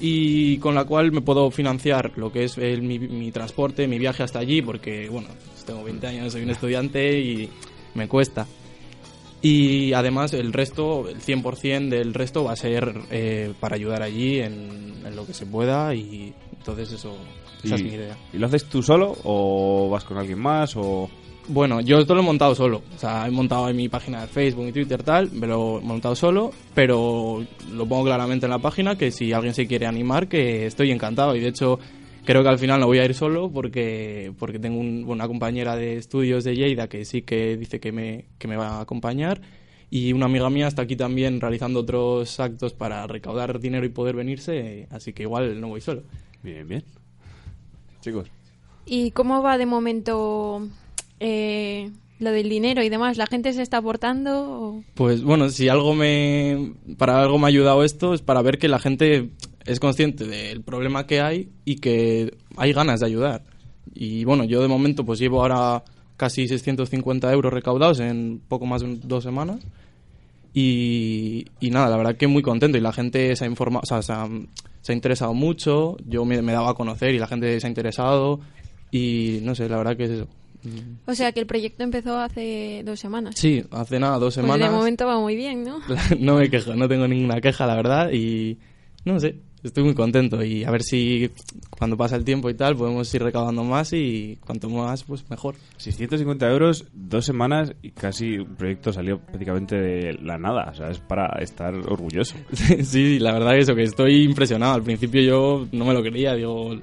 y 0.00 0.56
con 0.58 0.74
la 0.74 0.84
cual 0.84 1.12
me 1.12 1.20
puedo 1.20 1.50
financiar 1.50 2.12
lo 2.16 2.32
que 2.32 2.44
es 2.44 2.56
mi, 2.56 3.30
transporte, 3.32 3.86
mi 3.86 3.98
viaje 3.98 4.22
hasta 4.22 4.38
allí, 4.38 4.62
porque, 4.62 5.10
bueno, 5.10 5.28
tengo 5.66 5.84
20 5.84 6.06
años, 6.06 6.32
soy 6.32 6.42
un 6.42 6.50
estudiante 6.50 7.18
y 7.18 7.50
me 7.94 8.08
cuesta. 8.08 8.46
Y 9.42 9.92
además 9.92 10.32
el 10.32 10.54
resto, 10.54 11.06
el 11.06 11.20
100% 11.20 11.90
del 11.90 12.14
resto 12.14 12.44
va 12.44 12.52
a 12.52 12.56
ser 12.56 12.94
eh, 13.10 13.52
para 13.60 13.74
ayudar 13.74 14.02
allí 14.02 14.40
en, 14.40 14.94
en 15.04 15.16
lo 15.16 15.26
que 15.26 15.34
se 15.34 15.44
pueda 15.44 15.94
y 15.94 16.32
entonces 16.64 16.92
eso, 16.92 17.14
esa 17.62 17.74
es 17.74 17.80
Y- 17.82 17.84
mi 17.84 17.90
idea. 17.90 18.16
¿Y 18.32 18.38
lo 18.38 18.46
haces 18.46 18.64
tú 18.64 18.82
solo 18.82 19.14
o 19.24 19.88
vas 19.90 20.04
con 20.04 20.16
alguien 20.16 20.38
más 20.38 20.74
o...? 20.76 21.10
Bueno, 21.46 21.82
yo 21.82 21.98
esto 21.98 22.14
lo 22.14 22.22
he 22.22 22.24
montado 22.24 22.54
solo. 22.54 22.80
O 22.96 22.98
sea, 22.98 23.26
he 23.26 23.30
montado 23.30 23.68
en 23.68 23.76
mi 23.76 23.90
página 23.90 24.22
de 24.22 24.28
Facebook 24.28 24.66
y 24.68 24.72
Twitter 24.72 25.02
tal, 25.02 25.30
me 25.32 25.46
lo 25.46 25.78
he 25.78 25.82
montado 25.82 26.14
solo, 26.16 26.50
pero 26.74 27.44
lo 27.70 27.86
pongo 27.86 28.04
claramente 28.04 28.46
en 28.46 28.50
la 28.50 28.58
página 28.60 28.96
que 28.96 29.10
si 29.10 29.30
alguien 29.34 29.52
se 29.52 29.66
quiere 29.66 29.84
animar, 29.86 30.26
que 30.26 30.64
estoy 30.64 30.90
encantado. 30.90 31.36
Y 31.36 31.40
de 31.40 31.48
hecho, 31.48 31.78
creo 32.24 32.42
que 32.42 32.48
al 32.48 32.58
final 32.58 32.80
no 32.80 32.86
voy 32.86 32.98
a 32.98 33.04
ir 33.04 33.12
solo 33.12 33.50
porque, 33.52 34.32
porque 34.38 34.58
tengo 34.58 34.80
un- 34.80 35.04
una 35.06 35.26
compañera 35.28 35.76
de 35.76 35.98
estudios 35.98 36.44
de 36.44 36.56
Lleida 36.56 36.88
que 36.88 37.04
sí 37.04 37.20
que 37.20 37.58
dice 37.58 37.78
que 37.78 37.92
me, 37.92 38.24
que 38.38 38.48
me 38.48 38.56
va 38.56 38.78
a 38.78 38.80
acompañar. 38.80 39.42
Y 39.90 40.14
una 40.14 40.24
amiga 40.26 40.48
mía 40.48 40.66
está 40.66 40.80
aquí 40.82 40.96
también 40.96 41.42
realizando 41.42 41.80
otros 41.80 42.40
actos 42.40 42.72
para 42.72 43.06
recaudar 43.06 43.60
dinero 43.60 43.84
y 43.84 43.90
poder 43.90 44.16
venirse, 44.16 44.88
así 44.90 45.12
que 45.12 45.24
igual 45.24 45.60
no 45.60 45.68
voy 45.68 45.82
solo. 45.82 46.04
Bien, 46.44 46.68
bien. 46.68 46.84
Chicos. 48.00 48.28
¿Y 48.86 49.10
cómo 49.12 49.42
va 49.42 49.56
de 49.58 49.66
momento 49.66 50.68
eh, 51.18 51.90
lo 52.18 52.30
del 52.32 52.48
dinero 52.50 52.82
y 52.84 52.90
demás? 52.90 53.16
¿La 53.16 53.26
gente 53.26 53.52
se 53.54 53.62
está 53.62 53.78
aportando? 53.78 54.32
o- 54.50 54.84
Pues 54.94 55.22
bueno, 55.24 55.48
si 55.48 55.68
algo 55.68 55.94
me. 55.94 56.74
Para 56.98 57.20
algo 57.22 57.38
me 57.38 57.46
ha 57.46 57.48
ayudado 57.48 57.82
esto 57.82 58.12
es 58.14 58.20
para 58.22 58.42
ver 58.42 58.58
que 58.58 58.68
la 58.68 58.78
gente 58.78 59.30
es 59.64 59.80
consciente 59.80 60.26
del 60.26 60.62
problema 60.62 61.06
que 61.06 61.20
hay 61.22 61.48
y 61.64 61.76
que 61.76 62.36
hay 62.58 62.72
ganas 62.74 63.00
de 63.00 63.06
ayudar. 63.06 63.42
Y 63.94 64.24
bueno, 64.24 64.44
yo 64.44 64.60
de 64.60 64.68
momento 64.68 65.04
pues 65.06 65.18
llevo 65.18 65.40
ahora 65.40 65.82
casi 66.18 66.46
650 66.46 67.32
euros 67.32 67.52
recaudados 67.52 68.00
en 68.00 68.40
poco 68.46 68.66
más 68.66 68.82
de 68.82 68.88
un- 68.88 69.00
dos 69.08 69.24
semanas. 69.24 69.60
Y, 70.52 71.46
y 71.58 71.70
nada, 71.70 71.88
la 71.88 71.96
verdad 71.96 72.16
que 72.16 72.26
muy 72.28 72.42
contento 72.42 72.78
y 72.78 72.80
la 72.80 72.92
gente 72.92 73.34
se 73.34 73.44
ha 73.44 73.48
informado, 73.48 73.80
o 73.82 73.86
sea, 73.86 74.02
se 74.02 74.12
ha, 74.12 74.28
se 74.84 74.92
ha 74.92 74.94
interesado 74.94 75.32
mucho. 75.32 75.96
Yo 76.06 76.26
me, 76.26 76.42
me 76.42 76.52
daba 76.52 76.70
a 76.72 76.74
conocer 76.74 77.14
y 77.14 77.18
la 77.18 77.26
gente 77.26 77.58
se 77.58 77.66
ha 77.66 77.70
interesado. 77.70 78.40
Y 78.90 79.38
no 79.42 79.54
sé, 79.54 79.66
la 79.66 79.78
verdad 79.78 79.96
que 79.96 80.04
es 80.04 80.10
eso. 80.10 80.28
O 81.06 81.14
sea, 81.14 81.32
que 81.32 81.40
el 81.40 81.46
proyecto 81.46 81.82
empezó 81.82 82.18
hace 82.18 82.82
dos 82.84 83.00
semanas. 83.00 83.34
Sí, 83.38 83.64
hace 83.70 83.98
nada, 83.98 84.18
dos 84.18 84.34
Pues 84.34 84.44
semanas. 84.46 84.70
de 84.70 84.76
momento 84.76 85.06
va 85.06 85.18
muy 85.18 85.36
bien, 85.36 85.64
¿no? 85.64 85.78
no 86.20 86.36
me 86.36 86.50
quejo, 86.50 86.74
no 86.76 86.86
tengo 86.86 87.08
ninguna 87.08 87.40
queja, 87.40 87.66
la 87.66 87.76
verdad, 87.76 88.10
y 88.12 88.58
no 89.06 89.18
sé, 89.20 89.36
estoy 89.64 89.82
muy 89.82 89.94
contento 89.94 90.44
y 90.44 90.64
a 90.64 90.70
ver 90.70 90.82
si 90.82 91.30
cuando 91.70 91.96
pasa 91.96 92.16
el 92.16 92.24
tiempo 92.24 92.50
y 92.50 92.54
tal 92.54 92.76
podemos 92.76 93.12
ir 93.14 93.22
recaudando 93.22 93.64
más 93.64 93.92
y 93.92 94.38
cuanto 94.44 94.68
más, 94.68 95.04
pues 95.04 95.28
mejor. 95.30 95.56
650 95.78 96.50
euros, 96.50 96.84
dos 96.92 97.24
semanas 97.24 97.74
y 97.82 97.90
casi 97.90 98.38
un 98.38 98.54
proyecto 98.54 98.92
salió 98.92 99.18
prácticamente 99.18 99.76
de 99.76 100.14
la 100.14 100.38
nada. 100.38 100.70
O 100.70 100.74
sea, 100.74 100.90
es 100.90 100.98
para 100.98 101.26
estar 101.40 101.74
orgulloso. 101.74 102.36
sí, 102.84 103.18
la 103.18 103.32
verdad 103.32 103.52
que 103.52 103.60
eso, 103.60 103.74
que 103.74 103.82
estoy 103.84 104.22
impresionado. 104.22 104.74
Al 104.74 104.82
principio 104.82 105.22
yo 105.22 105.66
no 105.72 105.84
me 105.84 105.94
lo 105.94 106.02
creía, 106.02 106.34
digo... 106.34 106.78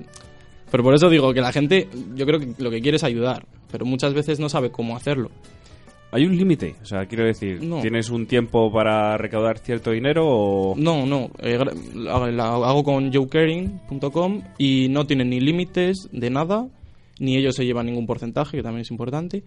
Pero 0.70 0.84
por 0.84 0.96
eso 0.96 1.10
digo 1.10 1.34
que 1.34 1.42
la 1.42 1.52
gente, 1.52 1.90
yo 2.16 2.26
creo 2.26 2.40
que 2.40 2.54
lo 2.58 2.72
que 2.72 2.82
quiere 2.82 2.96
es 2.96 3.04
ayudar, 3.04 3.46
pero 3.70 3.86
muchas 3.86 4.14
veces 4.14 4.40
no 4.40 4.48
sabe 4.48 4.72
cómo 4.72 4.96
hacerlo. 4.96 5.30
¿Hay 6.12 6.26
un 6.26 6.36
límite? 6.38 6.76
O 6.82 6.86
sea, 6.86 7.06
quiero 7.06 7.24
decir, 7.26 7.64
No. 7.64 7.82
¿tienes 7.82 8.10
un 8.10 8.26
tiempo 8.26 8.72
para 8.72 9.18
recaudar 9.18 9.60
cierto 9.60 9.92
dinero 9.92 10.26
o...? 10.28 10.76
No, 10.78 11.06
no. 11.06 11.30
eh, 11.40 11.58
la, 11.96 12.30
la 12.32 12.48
hago 12.54 12.84
con 12.84 13.12
joecaring.com 13.14 14.42
y 14.58 14.88
no 14.90 15.06
tienen 15.08 15.30
ni 15.30 15.40
límites 15.40 16.10
de 16.12 16.30
nada, 16.30 16.68
ni 17.20 17.38
ellos 17.38 17.56
se 17.56 17.66
llevan 17.66 17.86
ningún 17.86 18.06
porcentaje, 18.06 18.58
que 18.58 18.64
también 18.64 18.82
es 18.82 18.92
importante. 18.92 19.44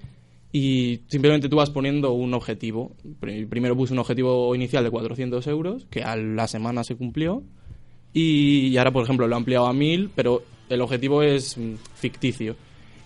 Y 0.52 1.00
simplemente 1.08 1.48
tú 1.48 1.56
vas 1.56 1.70
poniendo 1.70 2.12
un 2.12 2.32
objetivo. 2.32 2.92
Pri- 3.20 3.44
Primero 3.46 3.76
puse 3.76 3.92
un 3.92 3.98
objetivo 3.98 4.54
inicial 4.54 4.84
de 4.84 4.90
400 4.90 5.46
euros, 5.48 5.86
que 5.90 6.02
a 6.02 6.14
la 6.16 6.46
semana 6.46 6.84
se 6.84 6.94
cumplió. 6.96 7.42
Y, 8.12 8.68
y 8.68 8.76
ahora, 8.78 8.92
por 8.92 9.02
ejemplo, 9.02 9.26
lo 9.26 9.34
he 9.34 9.36
ampliado 9.36 9.66
a 9.66 9.72
1000, 9.72 10.10
pero 10.14 10.42
el 10.68 10.80
objetivo 10.80 11.22
es 11.22 11.58
mm, 11.58 11.74
ficticio. 11.96 12.54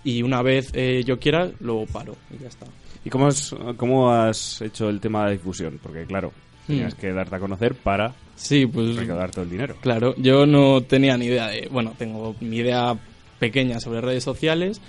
Y 0.04 0.22
una 0.22 0.42
vez 0.42 0.70
eh, 0.74 1.02
yo 1.06 1.18
quiera, 1.18 1.50
lo 1.60 1.86
paro 1.86 2.14
y 2.32 2.42
ya 2.42 2.48
está. 2.48 2.66
¿Y 3.04 3.10
cómo 3.10 3.26
has, 3.28 3.54
cómo 3.76 4.10
has 4.12 4.60
hecho 4.62 4.88
el 4.88 5.00
tema 5.00 5.26
de 5.26 5.32
difusión? 5.32 5.78
Porque, 5.82 6.04
claro, 6.04 6.32
tenías 6.66 6.94
Hmm. 6.94 6.98
que 6.98 7.12
darte 7.12 7.36
a 7.36 7.38
conocer 7.40 7.74
para 7.74 8.14
Sí, 8.36 8.66
pues 8.66 8.94
recaudar 8.96 9.30
todo 9.30 9.42
el 9.44 9.50
dinero. 9.50 9.76
Claro, 9.80 10.14
yo 10.16 10.46
no 10.46 10.82
tenía 10.82 11.16
ni 11.16 11.26
idea 11.26 11.48
de. 11.48 11.68
Bueno, 11.70 11.94
tengo 11.98 12.36
mi 12.40 12.56
idea 12.58 12.96
pequeña 13.38 13.80
sobre 13.80 14.00
redes 14.00 14.22
sociales 14.24 14.80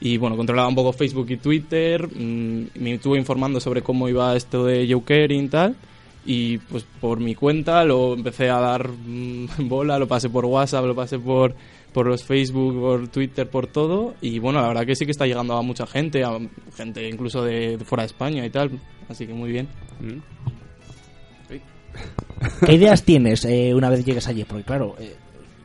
y 0.00 0.16
bueno, 0.18 0.36
controlaba 0.36 0.68
un 0.68 0.74
poco 0.74 0.92
Facebook 0.92 1.26
y 1.30 1.36
Twitter. 1.36 2.06
mm, 2.08 2.66
me 2.80 2.94
estuve 2.94 3.18
informando 3.18 3.60
sobre 3.60 3.82
cómo 3.82 4.08
iba 4.08 4.34
esto 4.36 4.64
de 4.64 4.90
Jokerin 4.92 5.44
y 5.44 5.48
tal. 5.48 5.76
Y 6.24 6.58
pues 6.58 6.84
por 7.00 7.20
mi 7.20 7.36
cuenta 7.36 7.84
lo 7.84 8.14
empecé 8.14 8.50
a 8.50 8.58
dar 8.58 8.88
mm, 8.88 9.46
bola, 9.68 9.98
lo 9.98 10.08
pasé 10.08 10.28
por 10.28 10.44
WhatsApp, 10.44 10.84
lo 10.84 10.94
pasé 10.94 11.18
por, 11.20 11.54
por 11.96 12.06
los 12.06 12.24
Facebook, 12.24 12.78
por 12.78 13.08
Twitter, 13.08 13.48
por 13.48 13.68
todo. 13.68 14.14
Y 14.20 14.38
bueno, 14.38 14.60
la 14.60 14.68
verdad 14.68 14.84
que 14.84 14.94
sí 14.94 15.06
que 15.06 15.12
está 15.12 15.24
llegando 15.26 15.56
a 15.56 15.62
mucha 15.62 15.86
gente, 15.86 16.22
a 16.22 16.38
gente 16.76 17.08
incluso 17.08 17.42
de, 17.42 17.78
de 17.78 17.84
fuera 17.86 18.02
de 18.02 18.08
España 18.08 18.44
y 18.44 18.50
tal. 18.50 18.70
Así 19.08 19.26
que 19.26 19.32
muy 19.32 19.50
bien. 19.50 19.66
Mm. 19.98 20.18
¿Qué 22.66 22.74
ideas 22.74 23.02
tienes 23.02 23.46
eh, 23.46 23.72
una 23.74 23.88
vez 23.88 24.04
llegues 24.04 24.28
allí? 24.28 24.44
Porque 24.44 24.62
claro, 24.64 24.94
eh, 24.98 25.16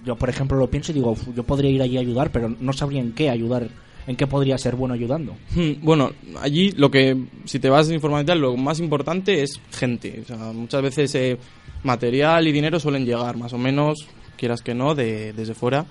yo 0.06 0.16
por 0.16 0.30
ejemplo 0.30 0.58
lo 0.58 0.70
pienso 0.70 0.94
y 0.94 0.96
digo, 0.96 1.12
"Uf, 1.12 1.28
yo 1.36 1.44
podría 1.44 1.70
ir 1.70 1.82
allí 1.82 1.98
a 1.98 2.00
ayudar, 2.00 2.32
pero 2.32 2.48
no 2.62 2.72
sabría 2.72 3.02
en 3.02 3.12
qué 3.12 3.30
ayudar, 3.30 3.68
en 4.08 4.16
qué 4.16 4.26
podría 4.26 4.58
ser 4.58 4.78
bueno 4.78 4.94
ayudando. 4.94 5.36
Hmm, 5.54 5.74
Bueno, 5.84 6.12
allí 6.42 6.72
lo 6.72 6.90
que, 6.90 7.26
si 7.44 7.60
te 7.60 7.70
vas 7.70 7.90
a 7.90 7.94
informar 7.94 8.24
y 8.24 8.26
tal, 8.28 8.40
lo 8.40 8.56
más 8.56 8.80
importante 8.80 9.44
es 9.44 9.60
gente. 9.72 10.22
O 10.24 10.26
sea, 10.26 10.38
muchas 10.54 10.82
veces 10.82 11.14
eh, 11.16 11.38
material 11.84 12.48
y 12.48 12.54
dinero 12.54 12.80
suelen 12.80 13.06
llegar, 13.06 13.36
más 13.36 13.52
o 13.52 13.58
menos, 13.58 14.08
quieras 14.38 14.62
que 14.62 14.74
no, 14.74 14.96
de, 14.96 15.34
desde 15.34 15.54
fuera. 15.54 15.86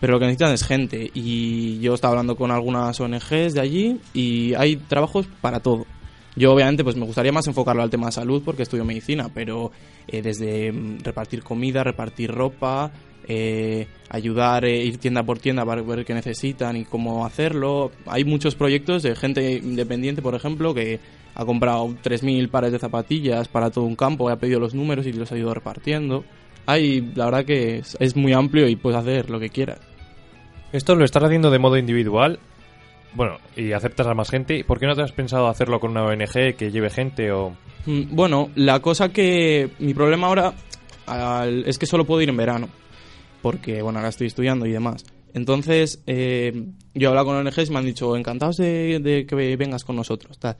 Pero 0.00 0.14
lo 0.14 0.18
que 0.18 0.26
necesitan 0.26 0.52
es 0.52 0.64
gente. 0.64 1.10
Y 1.14 1.78
yo 1.80 1.94
estaba 1.94 2.12
hablando 2.12 2.36
con 2.36 2.50
algunas 2.50 2.98
ONGs 2.98 3.54
de 3.54 3.60
allí 3.60 4.00
y 4.14 4.54
hay 4.54 4.76
trabajos 4.76 5.26
para 5.40 5.60
todo. 5.60 5.86
Yo 6.36 6.52
obviamente 6.52 6.84
pues 6.84 6.96
me 6.96 7.04
gustaría 7.04 7.32
más 7.32 7.46
enfocarlo 7.46 7.82
al 7.82 7.90
tema 7.90 8.06
de 8.06 8.12
salud 8.12 8.42
porque 8.44 8.62
estudio 8.62 8.84
medicina, 8.84 9.28
pero 9.32 9.72
eh, 10.06 10.22
desde 10.22 10.72
mm, 10.72 11.00
repartir 11.00 11.42
comida, 11.42 11.82
repartir 11.82 12.30
ropa, 12.30 12.90
eh, 13.26 13.86
ayudar, 14.08 14.64
eh, 14.64 14.84
ir 14.84 14.98
tienda 14.98 15.22
por 15.22 15.38
tienda 15.38 15.64
para 15.64 15.82
ver 15.82 16.04
qué 16.04 16.14
necesitan 16.14 16.76
y 16.76 16.84
cómo 16.84 17.26
hacerlo. 17.26 17.90
Hay 18.06 18.24
muchos 18.24 18.54
proyectos 18.54 19.02
de 19.02 19.16
gente 19.16 19.54
independiente, 19.54 20.22
por 20.22 20.34
ejemplo, 20.34 20.72
que 20.72 21.00
ha 21.34 21.44
comprado 21.44 21.88
3.000 21.88 22.48
pares 22.48 22.72
de 22.72 22.78
zapatillas 22.78 23.48
para 23.48 23.70
todo 23.70 23.84
un 23.84 23.96
campo, 23.96 24.28
ha 24.30 24.36
pedido 24.36 24.60
los 24.60 24.74
números 24.74 25.06
y 25.06 25.12
los 25.12 25.30
ha 25.32 25.38
ido 25.38 25.52
repartiendo. 25.52 26.24
Hay, 26.66 27.12
la 27.14 27.26
verdad 27.26 27.44
que 27.44 27.78
es, 27.78 27.96
es 28.00 28.16
muy 28.16 28.32
amplio 28.32 28.68
y 28.68 28.76
puedes 28.76 28.98
hacer 28.98 29.30
lo 29.30 29.40
que 29.40 29.50
quieras. 29.50 29.89
Esto 30.72 30.94
lo 30.94 31.04
estás 31.04 31.24
haciendo 31.24 31.50
de 31.50 31.58
modo 31.58 31.76
individual. 31.76 32.38
Bueno, 33.12 33.38
y 33.56 33.72
aceptas 33.72 34.06
a 34.06 34.14
más 34.14 34.30
gente. 34.30 34.62
¿Por 34.64 34.78
qué 34.78 34.86
no 34.86 34.94
te 34.94 35.02
has 35.02 35.12
pensado 35.12 35.48
hacerlo 35.48 35.80
con 35.80 35.90
una 35.90 36.04
ONG 36.04 36.54
que 36.56 36.70
lleve 36.70 36.90
gente 36.90 37.32
o...? 37.32 37.56
Mm, 37.86 38.14
Bueno, 38.14 38.50
la 38.54 38.80
cosa 38.80 39.08
que 39.08 39.70
mi 39.80 39.94
problema 39.94 40.28
ahora 40.28 40.54
es 41.66 41.76
que 41.78 41.86
solo 41.86 42.04
puedo 42.04 42.22
ir 42.22 42.28
en 42.28 42.36
verano, 42.36 42.68
porque 43.42 43.82
bueno, 43.82 43.98
ahora 43.98 44.10
estoy 44.10 44.28
estudiando 44.28 44.64
y 44.66 44.70
demás. 44.70 45.04
Entonces, 45.34 46.02
eh, 46.06 46.52
yo 46.94 47.06
he 47.06 47.08
hablado 47.08 47.26
con 47.26 47.36
ONGs 47.36 47.68
y 47.68 47.72
me 47.72 47.78
han 47.78 47.84
dicho, 47.84 48.16
encantados 48.16 48.58
de, 48.58 49.00
de 49.00 49.26
que 49.26 49.56
vengas 49.56 49.84
con 49.84 49.96
nosotros, 49.96 50.38
tal. 50.38 50.56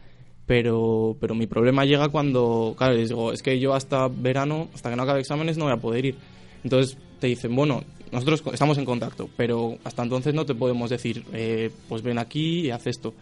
Pero, 0.47 1.17
pero 1.21 1.37
mi 1.37 1.47
problema 1.47 1.85
llega 1.85 2.09
cuando, 2.09 2.75
claro, 2.77 2.95
les 2.95 3.11
digo, 3.11 3.33
es 3.33 3.43
que 3.43 3.61
yo 3.61 3.75
hasta 3.75 4.09
verano, 4.09 4.69
hasta 4.75 4.91
que 4.91 4.97
no 4.97 5.05
acabe 5.05 5.21
exámenes, 5.21 5.57
no 5.57 5.67
voy 5.67 5.75
a 5.75 5.77
poder 5.77 6.07
ir. 6.07 6.17
Entonces 6.65 6.99
te 7.21 7.29
dicen, 7.29 7.55
bueno, 7.55 7.85
nosotros 8.13 8.43
estamos 8.53 8.79
en 8.79 8.85
contacto, 8.85 9.29
pero 9.37 9.77
hasta 9.85 10.03
entonces 10.03 10.35
no 10.35 10.45
te 10.47 10.55
podemos 10.55 10.91
decir, 10.91 11.25
eh, 11.33 11.71
pues 11.89 12.03
ven 12.03 12.19
aquí 12.19 12.61
y 12.67 12.71
haz 12.71 12.87
esto. 12.87 13.15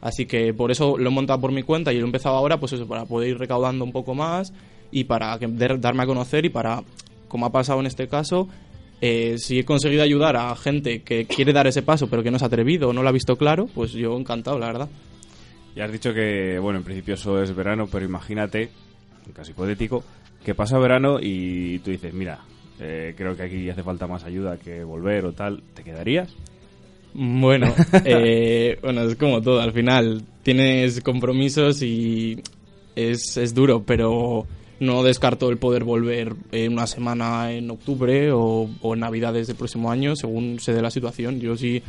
Así 0.00 0.26
que 0.26 0.54
por 0.54 0.70
eso 0.70 0.96
lo 0.96 1.08
he 1.10 1.12
montado 1.12 1.40
por 1.40 1.50
mi 1.52 1.62
cuenta 1.64 1.92
y 1.92 1.96
lo 1.96 2.02
he 2.02 2.06
empezado 2.06 2.36
ahora, 2.36 2.58
pues 2.60 2.72
eso, 2.72 2.86
para 2.86 3.04
poder 3.04 3.30
ir 3.30 3.38
recaudando 3.38 3.84
un 3.84 3.90
poco 3.92 4.14
más 4.14 4.52
y 4.92 5.04
para 5.04 5.36
que, 5.38 5.48
dar- 5.48 5.80
darme 5.80 6.04
a 6.04 6.06
conocer 6.06 6.44
y 6.44 6.50
para, 6.50 6.82
como 7.26 7.46
ha 7.46 7.50
pasado 7.52 7.80
en 7.80 7.86
este 7.86 8.06
caso, 8.06 8.48
eh, 9.00 9.36
si 9.38 9.58
he 9.58 9.64
conseguido 9.64 10.02
ayudar 10.04 10.36
a 10.36 10.54
gente 10.56 11.02
que 11.02 11.24
quiere 11.26 11.52
dar 11.52 11.66
ese 11.66 11.82
paso 11.82 12.08
pero 12.08 12.22
que 12.22 12.30
no 12.30 12.38
se 12.38 12.44
ha 12.44 12.48
atrevido 12.48 12.88
o 12.88 12.92
no 12.92 13.02
lo 13.02 13.08
ha 13.08 13.12
visto 13.12 13.36
claro, 13.36 13.68
pues 13.74 13.92
yo 13.92 14.16
encantado, 14.16 14.58
la 14.58 14.66
verdad. 14.66 14.88
Ya 15.74 15.84
has 15.84 15.92
dicho 15.92 16.12
que, 16.14 16.58
bueno, 16.60 16.78
en 16.78 16.84
principio 16.84 17.14
eso 17.14 17.42
es 17.42 17.54
verano, 17.54 17.88
pero 17.90 18.04
imagínate, 18.04 18.70
casi 19.34 19.50
hipotético, 19.50 20.04
que 20.44 20.54
pasa 20.54 20.78
verano 20.78 21.18
y 21.20 21.80
tú 21.80 21.90
dices, 21.90 22.14
mira, 22.14 22.38
eh, 22.80 23.14
creo 23.16 23.36
que 23.36 23.42
aquí 23.42 23.70
hace 23.70 23.82
falta 23.82 24.06
más 24.06 24.24
ayuda 24.24 24.56
que 24.56 24.84
volver 24.84 25.24
o 25.24 25.32
tal, 25.32 25.62
¿te 25.74 25.82
quedarías? 25.82 26.34
Bueno, 27.14 27.74
eh, 28.04 28.78
bueno, 28.82 29.02
es 29.02 29.16
como 29.16 29.40
todo, 29.40 29.60
al 29.60 29.72
final 29.72 30.22
tienes 30.42 31.00
compromisos 31.00 31.82
y 31.82 32.42
es, 32.94 33.36
es 33.36 33.54
duro, 33.54 33.82
pero 33.82 34.46
no 34.80 35.02
descarto 35.02 35.50
el 35.50 35.58
poder 35.58 35.84
volver 35.84 36.34
en 36.52 36.72
una 36.72 36.86
semana 36.86 37.52
en 37.52 37.70
octubre 37.70 38.30
o, 38.32 38.68
o 38.80 38.94
en 38.94 39.00
navidades 39.00 39.46
del 39.46 39.56
próximo 39.56 39.90
año, 39.90 40.14
según 40.14 40.60
se 40.60 40.72
dé 40.72 40.82
la 40.82 40.90
situación. 40.90 41.40
Yo 41.40 41.56
sí, 41.56 41.82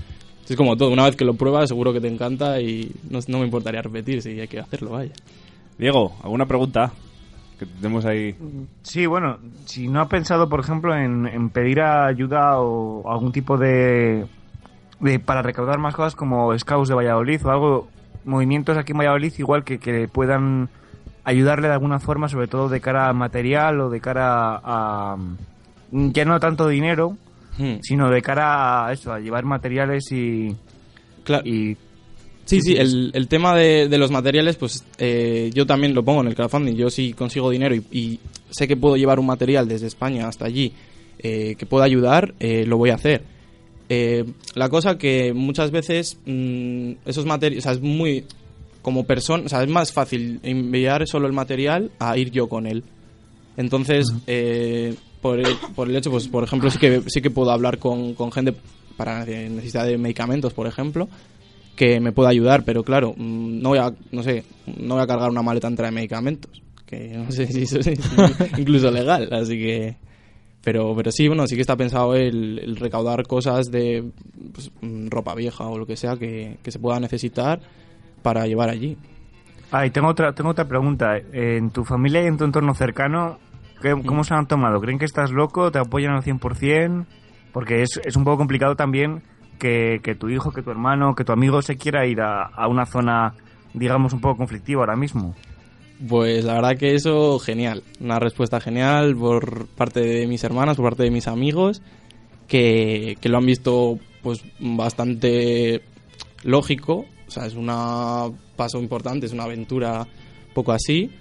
es 0.47 0.55
como 0.55 0.75
todo, 0.75 0.89
una 0.89 1.05
vez 1.05 1.15
que 1.15 1.25
lo 1.25 1.35
pruebas 1.35 1.69
seguro 1.69 1.93
que 1.93 2.01
te 2.01 2.07
encanta 2.07 2.59
y 2.59 2.91
no, 3.09 3.19
no 3.27 3.39
me 3.39 3.45
importaría 3.45 3.81
repetir 3.81 4.21
si 4.21 4.39
hay 4.39 4.47
que 4.47 4.59
hacerlo, 4.59 4.91
vaya. 4.91 5.13
Diego, 5.77 6.15
¿alguna 6.23 6.45
pregunta? 6.45 6.91
Que 7.59 7.65
tenemos 7.65 8.05
ahí... 8.05 8.35
Sí, 8.83 9.05
bueno, 9.05 9.37
si 9.65 9.87
no 9.89 9.99
ha 9.99 10.07
pensado, 10.07 10.47
por 10.47 10.61
ejemplo, 10.61 10.95
en, 10.95 11.27
en 11.27 11.49
pedir 11.49 11.81
ayuda 11.81 12.57
o 12.59 13.11
algún 13.11 13.31
tipo 13.33 13.57
de, 13.57 14.25
de- 15.01 15.19
para 15.19 15.41
recaudar 15.41 15.77
más 15.77 15.93
cosas 15.93 16.15
como 16.15 16.57
Scouts 16.57 16.87
de 16.89 16.95
Valladolid 16.95 17.45
o 17.45 17.51
algo, 17.51 17.87
movimientos 18.23 18.77
aquí 18.77 18.93
en 18.93 18.99
Valladolid 18.99 19.33
igual 19.37 19.63
que, 19.65 19.77
que 19.77 20.07
puedan 20.07 20.69
ayudarle 21.25 21.67
de 21.67 21.73
alguna 21.73 21.99
forma, 21.99 22.29
sobre 22.29 22.47
todo 22.47 22.69
de 22.69 22.79
cara 22.79 23.09
a 23.09 23.13
material 23.13 23.81
o 23.81 23.89
de 23.89 23.99
cara 23.99 24.59
a, 24.63 25.17
mm, 25.91 26.09
ya 26.11 26.23
no 26.25 26.39
tanto 26.39 26.67
dinero, 26.67 27.17
Hmm. 27.57 27.79
sino 27.81 28.09
de 28.09 28.21
cara 28.21 28.85
a 28.85 28.93
eso, 28.93 29.11
a 29.11 29.19
llevar 29.19 29.43
materiales 29.43 30.09
y, 30.13 30.55
Claro. 31.25 31.43
y 31.45 31.75
Sí, 32.49 32.61
sí, 32.61 32.73
el, 32.75 33.11
el 33.13 33.27
tema 33.27 33.55
de, 33.55 33.87
de 33.87 33.97
los 33.99 34.09
materiales, 34.09 34.55
pues 34.55 34.83
eh, 34.97 35.51
yo 35.53 35.67
también 35.67 35.93
lo 35.93 36.03
pongo 36.03 36.21
en 36.21 36.29
el 36.29 36.35
crowdfunding. 36.35 36.73
Yo 36.73 36.89
si 36.89 37.13
consigo 37.13 37.51
dinero 37.51 37.75
y, 37.75 37.83
y 37.91 38.19
sé 38.49 38.67
que 38.67 38.75
puedo 38.75 38.97
llevar 38.97 39.19
un 39.19 39.27
material 39.27 39.67
desde 39.67 39.85
España 39.85 40.27
hasta 40.27 40.45
allí 40.45 40.73
eh, 41.19 41.53
que 41.59 41.67
pueda 41.67 41.85
ayudar, 41.85 42.33
eh, 42.39 42.65
lo 42.65 42.77
voy 42.77 42.89
a 42.89 42.95
hacer. 42.95 43.21
Eh, 43.87 44.25
la 44.55 44.67
cosa 44.67 44.97
que 44.97 45.31
muchas 45.31 45.69
veces 45.69 46.17
mm, 46.25 46.93
esos 47.05 47.27
materiales, 47.27 47.63
o 47.63 47.65
sea, 47.65 47.73
es 47.73 47.81
muy 47.81 48.25
como 48.81 49.03
persona, 49.03 49.43
o 49.45 49.49
sea, 49.49 49.61
es 49.61 49.69
más 49.69 49.93
fácil 49.93 50.39
enviar 50.41 51.07
solo 51.07 51.27
el 51.27 51.33
material 51.33 51.91
a 51.99 52.17
ir 52.17 52.31
yo 52.31 52.49
con 52.49 52.65
él. 52.65 52.83
Entonces, 53.57 54.11
eh, 54.25 54.95
por, 55.21 55.39
el, 55.39 55.55
por 55.75 55.87
el 55.87 55.95
hecho, 55.95 56.09
pues 56.09 56.27
por 56.27 56.43
ejemplo, 56.43 56.71
sí 56.71 56.79
que, 56.79 57.03
sí 57.05 57.21
que 57.21 57.29
puedo 57.29 57.51
hablar 57.51 57.77
con, 57.77 58.15
con 58.15 58.31
gente 58.31 58.55
para 58.97 59.23
necesidad 59.23 59.85
de 59.85 59.99
medicamentos, 59.99 60.51
por 60.53 60.65
ejemplo, 60.65 61.07
que 61.79 62.01
me 62.01 62.11
pueda 62.11 62.27
ayudar, 62.29 62.65
pero 62.65 62.83
claro, 62.83 63.13
mm, 63.15 63.61
no 63.61 63.69
voy 63.69 63.79
a, 63.79 63.93
no 64.11 64.21
sé, 64.21 64.43
no 64.77 64.95
voy 64.95 65.03
a 65.03 65.07
cargar 65.07 65.29
una 65.29 65.41
maleta 65.41 65.69
entera 65.69 65.87
de 65.87 65.95
medicamentos, 65.95 66.61
que 66.85 67.07
no 67.17 67.31
sé 67.31 67.47
si 67.47 67.61
eso 67.61 67.79
es 67.79 67.87
incluso 68.57 68.91
legal, 68.91 69.29
así 69.31 69.57
que... 69.57 69.95
Pero, 70.61 70.93
pero 70.93 71.09
sí, 71.09 71.29
bueno, 71.29 71.47
sí 71.47 71.55
que 71.55 71.61
está 71.61 71.77
pensado 71.77 72.15
el, 72.15 72.59
el 72.59 72.75
recaudar 72.75 73.25
cosas 73.25 73.71
de 73.71 74.03
pues, 74.53 74.69
mm, 74.81 75.07
ropa 75.07 75.33
vieja 75.33 75.63
o 75.65 75.77
lo 75.77 75.85
que 75.85 75.95
sea 75.95 76.17
que, 76.17 76.57
que 76.61 76.69
se 76.71 76.79
pueda 76.79 76.99
necesitar 76.99 77.61
para 78.21 78.45
llevar 78.45 78.69
allí. 78.69 78.97
Ah, 79.71 79.85
y 79.85 79.89
tengo 79.91 80.09
otra, 80.09 80.33
tengo 80.33 80.49
otra 80.49 80.67
pregunta. 80.67 81.15
En 81.31 81.69
tu 81.69 81.85
familia 81.85 82.21
y 82.21 82.25
en 82.25 82.35
tu 82.37 82.43
entorno 82.43 82.75
cercano, 82.75 83.39
¿qué- 83.81 83.95
¿cómo 84.05 84.25
se 84.25 84.33
han 84.33 84.47
tomado? 84.47 84.81
¿Creen 84.81 84.99
que 84.99 85.05
estás 85.05 85.31
loco? 85.31 85.71
¿Te 85.71 85.79
apoyan 85.79 86.11
al 86.11 86.23
100%? 86.23 87.05
Porque 87.53 87.81
es, 87.81 87.99
es 88.03 88.17
un 88.17 88.25
poco 88.25 88.37
complicado 88.39 88.75
también 88.75 89.21
que, 89.59 90.15
tu 90.17 90.29
hijo, 90.29 90.51
que 90.51 90.63
tu 90.63 90.71
hermano, 90.71 91.13
que 91.13 91.23
tu 91.23 91.31
amigo 91.31 91.61
se 91.61 91.77
quiera 91.77 92.07
ir 92.07 92.21
a, 92.21 92.67
una 92.67 92.85
zona, 92.85 93.35
digamos, 93.73 94.13
un 94.13 94.21
poco 94.21 94.37
conflictiva 94.37 94.81
ahora 94.81 94.95
mismo. 94.95 95.35
Pues 96.07 96.45
la 96.45 96.53
verdad 96.53 96.77
que 96.77 96.95
eso, 96.95 97.37
genial. 97.39 97.83
Una 97.99 98.19
respuesta 98.19 98.59
genial 98.59 99.15
por 99.15 99.67
parte 99.67 99.99
de 99.99 100.27
mis 100.27 100.43
hermanas, 100.43 100.77
por 100.77 100.85
parte 100.85 101.03
de 101.03 101.11
mis 101.11 101.27
amigos, 101.27 101.81
que, 102.47 103.17
que 103.19 103.29
lo 103.29 103.37
han 103.37 103.45
visto 103.45 103.99
pues 104.23 104.43
bastante 104.59 105.81
lógico. 106.43 107.05
O 107.27 107.31
sea, 107.31 107.45
es 107.45 107.53
un 107.53 107.67
paso 108.55 108.79
importante, 108.79 109.25
es 109.25 109.33
una 109.33 109.43
aventura 109.43 110.07
poco 110.53 110.71
así. 110.71 111.11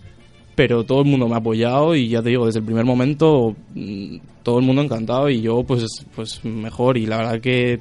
Pero 0.54 0.84
todo 0.84 1.02
el 1.02 1.08
mundo 1.08 1.28
me 1.28 1.34
ha 1.34 1.38
apoyado 1.38 1.94
y 1.94 2.08
ya 2.08 2.22
te 2.22 2.30
digo, 2.30 2.46
desde 2.46 2.60
el 2.60 2.64
primer 2.64 2.84
momento 2.84 3.54
mm, 3.74 4.16
todo 4.42 4.58
el 4.58 4.64
mundo 4.64 4.82
encantado 4.82 5.28
y 5.28 5.40
yo 5.40 5.62
pues, 5.62 5.84
pues 6.14 6.44
mejor. 6.44 6.96
Y 6.98 7.06
la 7.06 7.18
verdad 7.18 7.40
que 7.40 7.80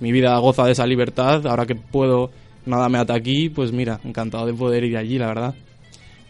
mi 0.00 0.12
vida 0.12 0.36
goza 0.38 0.64
de 0.64 0.72
esa 0.72 0.86
libertad. 0.86 1.46
Ahora 1.46 1.66
que 1.66 1.74
puedo, 1.74 2.30
nada 2.64 2.88
me 2.88 2.98
ata 2.98 3.14
aquí, 3.14 3.48
pues 3.48 3.72
mira, 3.72 4.00
encantado 4.04 4.46
de 4.46 4.54
poder 4.54 4.84
ir 4.84 4.96
allí, 4.96 5.18
la 5.18 5.26
verdad. 5.28 5.54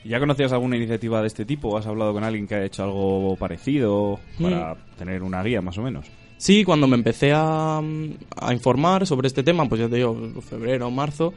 ¿Ya 0.05 0.21
conocías 0.21 0.53
alguna 0.53 0.77
iniciativa 0.77 1.21
de 1.21 1.27
este 1.27 1.45
tipo? 1.45 1.69
¿O 1.69 1.79
has 1.79 1.87
hablado 1.87 2.13
con 2.13 2.23
alguien 2.23 2.47
que 2.47 2.55
ha 2.55 2.65
hecho 2.65 2.85
algo 2.85 3.35
parecido 3.37 4.21
para 4.41 4.77
tener 4.97 5.23
una 5.23 5.43
guía 5.43 5.61
más 5.61 5.77
o 5.79 5.83
menos? 5.83 6.07
Sí, 6.37 6.65
cuando 6.65 6.87
me 6.87 6.97
empecé 6.97 7.33
a, 7.35 7.79
a 7.79 8.53
informar 8.53 9.07
sobre 9.07 9.27
este 9.27 9.43
tema, 9.43 9.69
pues 9.69 9.81
ya 9.81 9.89
te 9.89 9.97
digo, 9.97 10.15
febrero, 10.43 10.91
marzo, 10.91 11.33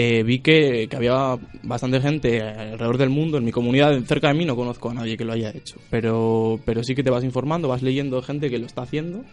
eh, 0.00 0.22
vi 0.22 0.38
que, 0.38 0.86
que 0.88 0.96
había 0.96 1.36
bastante 1.64 2.00
gente 2.00 2.40
alrededor 2.40 2.98
del 2.98 3.10
mundo. 3.10 3.38
En 3.38 3.44
mi 3.44 3.50
comunidad, 3.50 3.98
cerca 4.04 4.28
de 4.28 4.34
mí, 4.34 4.44
no 4.44 4.54
conozco 4.54 4.90
a 4.90 4.94
nadie 4.94 5.16
que 5.16 5.24
lo 5.24 5.32
haya 5.32 5.50
hecho. 5.50 5.80
Pero, 5.90 6.60
pero 6.64 6.84
sí 6.84 6.94
que 6.94 7.02
te 7.02 7.10
vas 7.10 7.24
informando, 7.24 7.66
vas 7.66 7.82
leyendo 7.82 8.22
gente 8.22 8.48
que 8.48 8.58
lo 8.58 8.66
está 8.66 8.82
haciendo. 8.82 9.24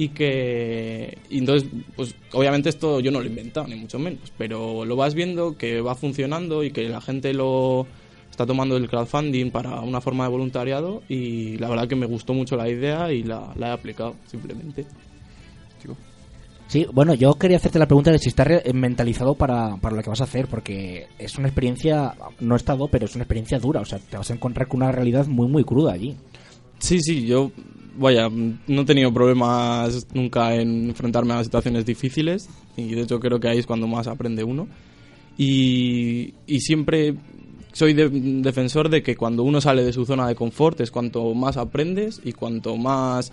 Y 0.00 0.08
que. 0.08 1.18
Y 1.28 1.38
entonces, 1.38 1.68
pues 1.94 2.14
obviamente 2.32 2.70
esto 2.70 3.00
yo 3.00 3.10
no 3.10 3.18
lo 3.20 3.26
he 3.26 3.28
inventado, 3.28 3.66
ni 3.68 3.74
mucho 3.76 3.98
menos. 3.98 4.32
Pero 4.38 4.84
lo 4.86 4.96
vas 4.96 5.14
viendo 5.14 5.58
que 5.58 5.80
va 5.82 5.94
funcionando 5.94 6.64
y 6.64 6.70
que 6.70 6.88
la 6.88 7.00
gente 7.02 7.34
lo 7.34 7.86
está 8.30 8.46
tomando 8.46 8.78
el 8.78 8.88
crowdfunding 8.88 9.50
para 9.50 9.80
una 9.80 10.00
forma 10.00 10.24
de 10.24 10.30
voluntariado. 10.30 11.02
Y 11.08 11.58
la 11.58 11.68
verdad 11.68 11.86
que 11.86 11.96
me 11.96 12.06
gustó 12.06 12.32
mucho 12.32 12.56
la 12.56 12.68
idea 12.70 13.12
y 13.12 13.22
la, 13.24 13.52
la 13.56 13.68
he 13.68 13.72
aplicado, 13.72 14.16
simplemente. 14.26 14.86
Sí, 16.66 16.86
bueno, 16.92 17.14
yo 17.14 17.34
quería 17.34 17.56
hacerte 17.56 17.80
la 17.80 17.86
pregunta 17.86 18.12
de 18.12 18.20
si 18.20 18.28
estás 18.28 18.46
re- 18.46 18.72
mentalizado 18.72 19.34
para, 19.34 19.76
para 19.78 19.96
lo 19.96 20.02
que 20.02 20.10
vas 20.10 20.20
a 20.20 20.24
hacer, 20.24 20.46
porque 20.46 21.08
es 21.18 21.36
una 21.36 21.48
experiencia, 21.48 22.14
no 22.38 22.54
he 22.54 22.56
estado, 22.56 22.86
pero 22.86 23.06
es 23.06 23.14
una 23.16 23.24
experiencia 23.24 23.58
dura, 23.58 23.80
o 23.80 23.84
sea, 23.84 23.98
te 23.98 24.16
vas 24.16 24.30
a 24.30 24.34
encontrar 24.34 24.68
con 24.68 24.80
una 24.80 24.92
realidad 24.92 25.26
muy, 25.26 25.48
muy 25.48 25.64
cruda 25.64 25.92
allí. 25.92 26.16
Sí, 26.78 27.00
sí, 27.00 27.26
yo, 27.26 27.50
vaya, 27.96 28.28
no 28.30 28.82
he 28.82 28.84
tenido 28.84 29.12
problemas 29.12 30.06
nunca 30.14 30.54
en 30.54 30.88
enfrentarme 30.90 31.34
a 31.34 31.44
situaciones 31.44 31.84
difíciles 31.86 32.48
y 32.76 32.94
de 32.94 33.02
hecho 33.02 33.20
creo 33.20 33.40
que 33.40 33.48
ahí 33.48 33.58
es 33.58 33.66
cuando 33.66 33.86
más 33.86 34.06
aprende 34.06 34.44
uno. 34.44 34.68
Y, 35.38 36.34
y 36.46 36.60
siempre 36.60 37.14
soy 37.72 37.94
de- 37.94 38.08
defensor 38.10 38.88
de 38.88 39.02
que 39.02 39.16
cuando 39.16 39.42
uno 39.42 39.60
sale 39.60 39.82
de 39.84 39.92
su 39.92 40.04
zona 40.04 40.26
de 40.28 40.34
confort 40.34 40.80
es 40.80 40.90
cuanto 40.90 41.32
más 41.34 41.56
aprendes 41.56 42.20
y 42.24 42.32
cuanto 42.32 42.76
más, 42.76 43.32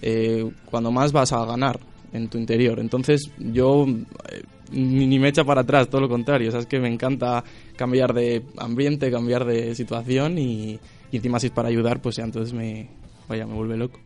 eh, 0.00 0.48
cuando 0.70 0.90
más 0.90 1.12
vas 1.12 1.32
a 1.32 1.44
ganar 1.44 1.80
en 2.12 2.28
tu 2.28 2.38
interior. 2.38 2.78
Entonces 2.80 3.30
yo 3.38 3.86
eh, 3.86 4.42
ni, 4.72 5.06
ni 5.06 5.18
me 5.18 5.28
echa 5.28 5.44
para 5.44 5.62
atrás, 5.62 5.88
todo 5.90 6.00
lo 6.02 6.08
contrario. 6.08 6.48
O 6.48 6.50
sea, 6.52 6.60
es 6.60 6.66
que 6.66 6.78
me 6.80 6.88
encanta 6.88 7.44
cambiar 7.76 8.14
de 8.14 8.42
ambiente, 8.56 9.10
cambiar 9.10 9.44
de 9.44 9.74
situación 9.74 10.38
y, 10.38 10.78
y 11.12 11.16
encima 11.16 11.40
si 11.40 11.48
es 11.48 11.52
para 11.52 11.68
ayudar, 11.68 12.00
pues 12.00 12.16
ya 12.16 12.24
entonces 12.24 12.54
me, 12.54 12.88
vaya, 13.28 13.46
me 13.46 13.54
vuelve 13.54 13.76
loco. 13.76 13.98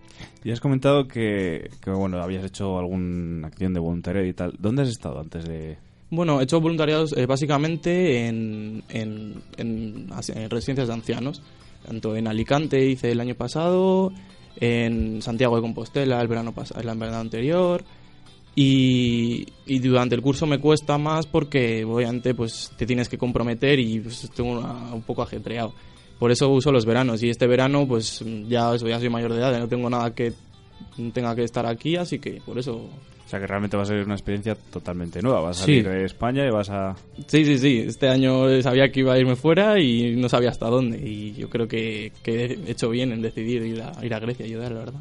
Y 0.45 0.51
has 0.51 0.61
comentado 0.61 1.07
que, 1.07 1.71
que, 1.83 1.91
bueno, 1.91 2.21
habías 2.23 2.45
hecho 2.45 2.79
alguna 2.79 3.47
acción 3.49 3.73
de 3.75 3.81
voluntariado 3.81 4.27
y 4.27 4.33
tal. 4.33 4.55
¿Dónde 4.59 4.83
has 4.83 4.89
estado 4.89 5.21
antes 5.21 5.45
de...? 5.45 5.79
Bueno, 6.11 6.41
he 6.41 6.45
hecho 6.45 6.61
voluntariados 6.61 7.15
eh, 7.17 7.27
básicamente 7.27 8.27
en, 8.27 8.83
en, 8.89 9.43
en 9.59 10.09
en 10.35 10.51
residencias 10.51 10.89
de 10.89 10.95
ancianos. 10.95 11.43
Tanto 11.87 12.17
en 12.17 12.27
Alicante 12.27 12.85
hice 12.85 13.13
el 13.13 13.21
año 13.21 13.35
pasado, 13.35 14.11
en 14.59 15.21
Santiago 15.23 15.57
de 15.57 15.63
Compostela 15.63 16.21
el 16.21 16.29
verano, 16.29 16.53
pas- 16.55 16.75
el 16.77 16.99
verano 16.99 17.19
anterior. 17.19 17.85
Y, 18.57 19.47
y 19.67 19.79
durante 19.79 20.15
el 20.17 20.23
curso 20.23 20.47
me 20.47 20.59
cuesta 20.59 20.99
más 20.99 21.27
porque 21.27 21.85
obviamente 21.85 22.35
pues 22.35 22.73
te 22.77 22.87
tienes 22.87 23.09
que 23.09 23.17
comprometer 23.17 23.79
y 23.79 24.01
pues, 24.01 24.25
estoy 24.25 24.49
una- 24.49 24.93
un 24.93 25.03
poco 25.03 25.23
ajetreado. 25.23 25.73
Por 26.19 26.31
eso 26.33 26.49
uso 26.51 26.73
los 26.73 26.85
veranos 26.85 27.23
y 27.23 27.31
este 27.31 27.47
verano 27.47 27.87
pues 27.87 28.25
ya, 28.49 28.75
eso, 28.75 28.89
ya 28.89 28.99
soy 28.99 29.09
mayor 29.09 29.33
de 29.33 29.39
edad, 29.39 29.53
ya 29.53 29.59
no 29.61 29.69
tengo 29.69 29.89
nada 29.89 30.15
que 30.15 30.33
tenga 31.13 31.35
que 31.37 31.45
estar 31.45 31.65
aquí, 31.67 31.97
así 31.97 32.19
que 32.19 32.41
por 32.45 32.59
eso 32.59 32.75
O 33.27 33.29
sea, 33.31 33.39
que 33.39 33.47
realmente 33.47 33.77
va 33.77 33.83
a 33.83 33.87
ser 33.87 34.03
una 34.05 34.15
experiencia 34.15 34.55
totalmente 34.73 35.21
nueva. 35.21 35.43
Vas 35.43 35.61
a 35.63 35.67
Sí. 35.67 35.83
salir 35.83 35.89
de 35.91 36.05
España 36.07 36.47
y 36.47 36.51
vas 36.51 36.71
a... 36.71 36.97
Sí, 37.27 37.45
sí, 37.45 37.59
sí. 37.59 37.85
Este 37.87 38.09
año 38.09 38.63
sabía 38.63 38.91
que 38.91 39.01
iba 39.01 39.13
a 39.13 39.19
irme 39.19 39.37
fuera 39.37 39.79
y 39.79 40.17
no 40.17 40.29
sabía 40.31 40.49
hasta 40.49 40.67
dónde. 40.69 40.97
Y 40.99 41.35
yo 41.35 41.51
creo 41.51 41.69
que, 41.69 42.11
que 42.23 42.45
he 42.47 42.71
hecho 42.71 42.89
bien 42.89 43.13
en 43.13 43.21
decidir 43.21 43.63
ir 43.67 43.83
a, 43.83 43.93
ir 44.03 44.15
a 44.15 44.19
Grecia 44.19 44.47
y 44.47 44.49
ayudar, 44.51 44.73
la 44.73 44.79
verdad. 44.79 45.01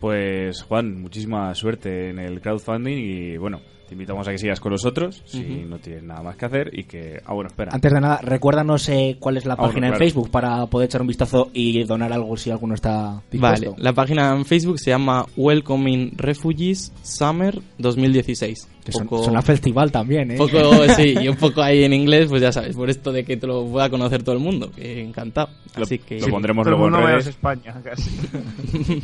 Pues 0.00 0.62
Juan, 0.64 1.00
muchísima 1.00 1.54
suerte 1.54 2.10
en 2.10 2.18
el 2.18 2.40
crowdfunding 2.40 2.96
y 2.98 3.36
bueno, 3.38 3.60
te 3.88 3.94
invitamos 3.94 4.26
a 4.26 4.32
que 4.32 4.38
sigas 4.38 4.60
con 4.60 4.72
nosotros 4.72 5.22
si 5.26 5.40
no 5.68 5.78
tienes 5.78 6.02
nada 6.02 6.22
más 6.22 6.36
que 6.36 6.44
hacer 6.46 6.70
y 6.72 6.84
que... 6.84 7.20
Ah, 7.24 7.32
bueno, 7.34 7.48
espera. 7.48 7.70
Antes 7.72 7.92
de 7.92 8.00
nada, 8.00 8.18
recuérdanos 8.22 8.88
eh, 8.88 9.16
cuál 9.20 9.36
es 9.36 9.44
la 9.44 9.54
Ah, 9.54 9.56
bueno, 9.56 9.70
página 9.72 9.88
en. 9.88 9.96
Facebook 9.96 10.30
para 10.30 10.66
poder 10.66 10.86
echar 10.86 11.00
un 11.00 11.06
vistazo 11.08 11.50
y 11.52 11.84
donar 11.84 12.12
algo 12.12 12.36
si 12.36 12.50
alguno 12.50 12.74
está 12.74 13.22
Vale, 13.32 13.72
la 13.78 13.92
página 13.92 14.32
en 14.34 14.44
Facebook 14.44 14.78
se 14.80 14.90
llama 14.90 15.24
Welcoming 15.36 16.12
Refugees 16.16 16.92
Summer 17.02 17.60
2016. 17.78 18.68
Que 18.86 18.92
son- 18.92 19.08
Poco- 19.08 19.36
a 19.36 19.42
festival 19.42 19.90
también, 19.90 20.30
¿eh? 20.30 20.36
poco, 20.36 20.58
sí, 20.96 21.14
y 21.20 21.26
un 21.26 21.34
poco 21.36 21.60
ahí 21.60 21.82
en 21.82 21.92
inglés, 21.92 22.26
pues 22.28 22.40
ya 22.40 22.52
sabes, 22.52 22.76
por 22.76 22.88
esto 22.88 23.10
de 23.10 23.24
que 23.24 23.36
te 23.36 23.44
lo 23.44 23.66
pueda 23.66 23.90
conocer 23.90 24.22
todo 24.22 24.36
el 24.36 24.40
mundo, 24.40 24.70
que 24.70 25.02
encantado. 25.02 25.48
Lo- 25.76 25.82
Así 25.82 25.98
que 25.98 26.20
lo 26.20 26.28
pondremos 26.28 26.64
luego 26.66 26.86
en 26.86 26.94
redes. 26.94 27.26
España, 27.26 27.74
casi. 27.82 28.10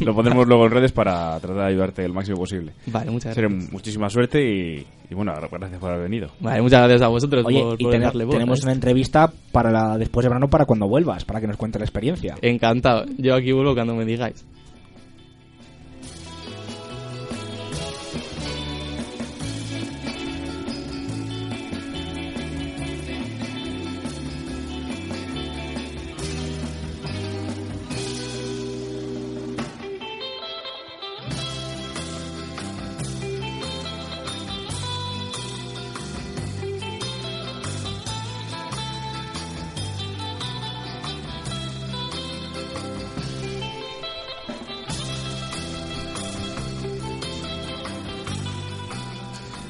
Lo 0.05 0.14
pondremos 0.14 0.47
luego 0.47 0.66
en 0.66 0.71
redes 0.73 0.92
para 0.92 1.38
tratar 1.40 1.57
de 1.57 1.64
ayudarte 1.66 2.05
el 2.05 2.12
máximo 2.12 2.37
posible. 2.38 2.73
Vale, 2.87 3.11
muchas 3.11 3.35
Seré 3.35 3.49
gracias. 3.49 3.73
muchísima 3.73 4.09
suerte 4.09 4.40
y, 4.40 4.71
y 5.11 5.14
bueno, 5.14 5.32
gracias 5.50 5.78
por 5.78 5.90
haber 5.90 6.04
venido. 6.04 6.28
Vale, 6.40 6.62
muchas 6.62 6.80
gracias 6.80 7.02
a 7.02 7.08
vosotros 7.08 7.44
Oye, 7.44 7.61
por, 7.61 7.80
y 7.80 7.85
por 7.85 8.00
darle 8.00 8.24
voz 8.24 8.35
tenemos 8.35 8.58
esto. 8.58 8.66
una 8.66 8.74
entrevista 8.74 9.30
para 9.52 9.70
la, 9.70 9.98
después 9.98 10.24
de 10.24 10.28
verano 10.30 10.48
para 10.48 10.64
cuando 10.64 10.88
vuelvas, 10.88 11.24
para 11.24 11.40
que 11.40 11.46
nos 11.46 11.56
cuentes 11.56 11.80
la 11.80 11.85
experiencia. 11.85 12.37
Encantado. 12.40 13.04
Yo 13.18 13.35
aquí 13.35 13.52
vuelvo 13.52 13.74
cuando 13.74 13.94
me 13.94 14.04
digáis. 14.04 14.44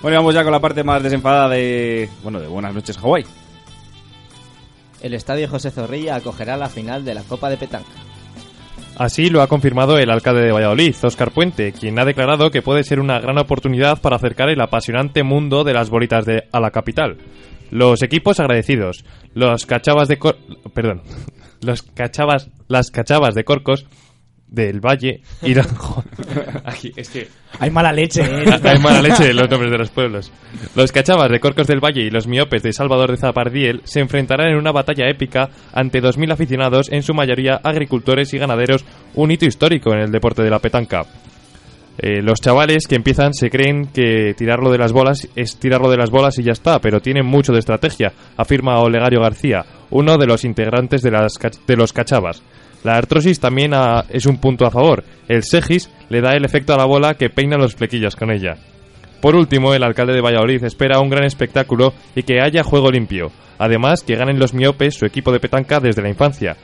Bueno, 0.03 0.17
y 0.17 0.19
vamos 0.19 0.35
ya 0.35 0.43
con 0.43 0.53
la 0.53 0.61
parte 0.61 0.83
más 0.83 1.03
desenfadada 1.03 1.49
de. 1.49 2.09
Bueno, 2.23 2.41
de 2.41 2.49
Buenas 2.49 2.75
noches, 2.75 2.99
Hawái. 2.99 3.25
El 5.01 5.15
estadio 5.15 5.49
José 5.49 5.71
Zorrilla 5.71 6.17
acogerá 6.17 6.57
la 6.57 6.69
final 6.69 7.05
de 7.05 7.15
la 7.15 7.23
Copa 7.23 7.49
de 7.51 7.57
Petanca. 7.57 7.89
Así 8.97 9.31
lo 9.31 9.43
ha 9.43 9.47
confirmado 9.49 9.97
el 9.99 10.11
alcalde 10.11 10.43
de 10.43 10.53
Valladolid, 10.53 10.95
Óscar 11.03 11.33
Puente, 11.33 11.73
quien 11.73 11.99
ha 11.99 12.05
declarado 12.05 12.51
que 12.51 12.63
puede 12.63 12.85
ser 12.85 13.01
una 13.01 13.19
gran 13.21 13.39
oportunidad 13.39 14.01
para 14.01 14.17
acercar 14.17 14.49
el 14.51 14.61
apasionante 14.61 15.23
mundo 15.23 15.65
de 15.65 15.73
las 15.73 15.89
bolitas 15.89 16.25
de, 16.27 16.45
a 16.53 16.61
la 16.61 16.71
capital. 16.71 17.17
Los 17.71 18.03
equipos 18.03 18.39
agradecidos, 18.39 19.05
los 19.35 19.67
cachavas 19.67 20.09
de 20.09 20.19
cor- 20.19 20.37
perdón, 20.75 21.03
los 21.63 21.83
cachavas, 21.83 22.51
las 22.69 22.91
cachavas 22.91 23.35
de 23.35 23.45
Corcos 23.45 23.87
del 24.53 24.81
Valle 24.81 25.23
y 25.41 25.55
los, 25.55 25.67
Aquí, 26.65 26.93
es 26.95 27.09
que 27.09 27.27
Hay 27.59 27.71
mala 27.71 27.91
leche, 27.91 28.23
¿eh? 28.23 28.45
hay 28.63 28.79
mala 28.79 29.01
leche 29.01 29.31
en 29.31 29.37
los 29.37 29.51
nombres 29.51 29.73
de 29.73 29.79
los 29.79 29.91
pueblos. 29.91 30.31
Los 30.77 30.93
cachavas 30.93 31.31
de 31.31 31.41
Corcos 31.41 31.67
del 31.67 31.81
Valle 31.81 32.03
y 32.03 32.11
los 32.11 32.27
miopes 32.27 32.63
de 32.63 32.73
Salvador 32.73 33.11
de 33.11 33.17
Zapardiel 33.17 33.81
se 33.85 34.01
enfrentarán 34.01 34.51
en 34.51 34.59
una 34.59 34.73
batalla 34.73 35.09
épica 35.09 35.49
ante 35.73 36.03
2.000 36.03 36.33
aficionados, 36.33 36.93
en 36.93 37.03
su 37.03 37.15
mayoría 37.15 37.61
agricultores 37.63 38.33
y 38.35 38.39
ganaderos, 38.39 38.85
un 39.15 39.31
hito 39.31 39.47
histórico 39.47 39.93
en 39.93 40.01
el 40.01 40.13
deporte 40.13 40.43
de 40.43 40.51
la 40.51 40.59
petanca. 40.59 41.07
Eh, 41.99 42.23
los 42.23 42.41
chavales 42.41 42.87
que 42.87 42.95
empiezan 42.95 43.35
se 43.35 43.51
creen 43.51 43.87
que 43.87 44.35
tirarlo 44.35 44.71
de 44.71 44.79
las 44.79 44.93
bolas 44.93 45.29
es 45.37 45.57
tirarlo 45.57 45.91
de 45.91 45.99
las 45.99 46.11
bolas 46.11 46.39
y 46.39 46.43
ya 46.43 46.53
está, 46.53 46.79
pero 46.79 47.01
tienen 47.01 47.27
mucho 47.27 47.53
de 47.53 47.59
estrategia, 47.59 48.13
afirma 48.37 48.81
Olegario 48.81 49.21
García, 49.21 49.65
uno 49.91 50.17
de 50.17 50.27
los 50.27 50.45
integrantes 50.45 51.03
de, 51.03 51.11
las, 51.11 51.39
de 51.67 51.77
los 51.77 51.93
cachavas. 51.93 52.43
La 52.85 52.97
artrosis 52.97 53.39
también 53.39 53.73
ah, 53.75 54.05
es 54.09 54.27
un 54.27 54.39
punto 54.39 54.67
a 54.67 54.71
favor. 54.71 55.05
El 55.29 55.45
segis 55.45 55.91
le 56.09 56.21
da 56.21 56.35
el 56.35 56.45
efecto 56.45 56.75
a 56.75 56.77
la 56.77 56.85
bola 56.85 57.15
que 57.15 57.31
peina 57.31 57.57
los 57.57 57.75
flequillos 57.75 58.17
con 58.17 58.31
ella. 58.31 58.57
Por 59.21 59.37
último, 59.37 59.73
el 59.73 59.85
alcalde 59.85 60.15
de 60.15 60.21
Valladolid 60.21 60.65
espera 60.65 60.99
un 61.01 61.09
gran 61.09 61.25
espectáculo 61.25 61.95
y 62.17 62.25
que 62.25 62.41
haya 62.41 62.65
juego 62.65 62.91
limpio. 62.91 63.31
Además, 63.59 64.03
que 64.03 64.17
ganen 64.17 64.41
los 64.41 64.53
miopes 64.53 64.97
su 64.97 65.07
equipo 65.07 65.31
de 65.31 65.39
petanca 65.39 65.79
desde 65.79 66.03
la 66.03 66.09
infancia. 66.09 66.57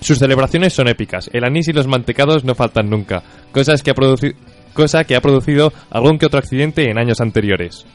Sus 0.00 0.18
celebraciones 0.18 0.74
son 0.74 0.88
épicas. 0.88 1.30
El 1.32 1.44
anís 1.44 1.68
y 1.68 1.72
los 1.72 1.86
mantecados 1.86 2.44
no 2.44 2.54
faltan 2.54 2.90
nunca. 2.90 3.22
Cosa 3.52 3.74
que 5.04 5.16
ha 5.16 5.20
producido 5.22 5.72
algún 5.88 6.18
que 6.18 6.26
otro 6.26 6.38
accidente 6.38 6.90
en 6.90 6.98
años 6.98 7.22
anteriores. 7.22 7.86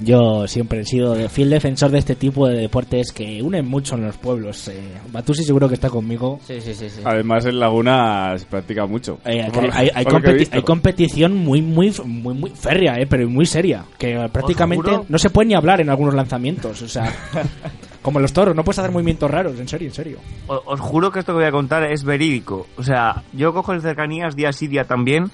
Yo 0.00 0.46
siempre 0.46 0.80
he 0.80 0.84
sido 0.84 1.14
de 1.14 1.28
fiel 1.28 1.50
defensor 1.50 1.90
de 1.90 1.98
este 1.98 2.14
tipo 2.14 2.46
de 2.46 2.56
deportes 2.56 3.10
que 3.10 3.42
unen 3.42 3.66
mucho 3.66 3.96
en 3.96 4.06
los 4.06 4.16
pueblos. 4.16 4.68
Eh, 4.68 4.80
Batusi 5.10 5.42
seguro 5.42 5.66
que 5.68 5.74
está 5.74 5.90
conmigo. 5.90 6.38
Sí, 6.46 6.60
sí, 6.60 6.72
sí. 6.72 6.88
sí. 6.88 7.00
Además, 7.04 7.44
en 7.46 7.58
Laguna 7.58 8.38
se 8.38 8.46
practica 8.46 8.86
mucho. 8.86 9.18
Eh, 9.24 9.48
lo- 9.52 9.60
hay, 9.72 9.88
competi- 10.04 10.62
competición 10.62 11.34
muy, 11.36 11.62
muy, 11.62 11.92
muy, 12.04 12.34
muy 12.34 12.50
férrea, 12.50 12.94
eh, 13.00 13.06
pero 13.08 13.28
muy 13.28 13.44
seria. 13.44 13.84
Que 13.98 14.28
prácticamente 14.32 15.00
no 15.08 15.18
se 15.18 15.30
puede 15.30 15.48
ni 15.48 15.54
hablar 15.54 15.80
en 15.80 15.90
algunos 15.90 16.14
lanzamientos. 16.14 16.80
O 16.82 16.88
sea, 16.88 17.12
como 18.02 18.20
los 18.20 18.32
toros, 18.32 18.54
no 18.54 18.62
puedes 18.62 18.78
hacer 18.78 18.92
movimientos 18.92 19.28
raros, 19.28 19.58
en 19.58 19.66
serio, 19.66 19.88
en 19.88 19.94
serio. 19.94 20.18
O- 20.46 20.62
Os 20.66 20.78
juro 20.78 21.10
que 21.10 21.18
esto 21.18 21.32
que 21.32 21.38
voy 21.38 21.46
a 21.48 21.50
contar 21.50 21.82
es 21.90 22.04
verídico. 22.04 22.68
O 22.76 22.84
sea, 22.84 23.24
yo 23.32 23.52
cojo 23.52 23.72
el 23.72 23.82
cercanías 23.82 24.36
día 24.36 24.52
sí, 24.52 24.68
día 24.68 24.84
también. 24.84 25.30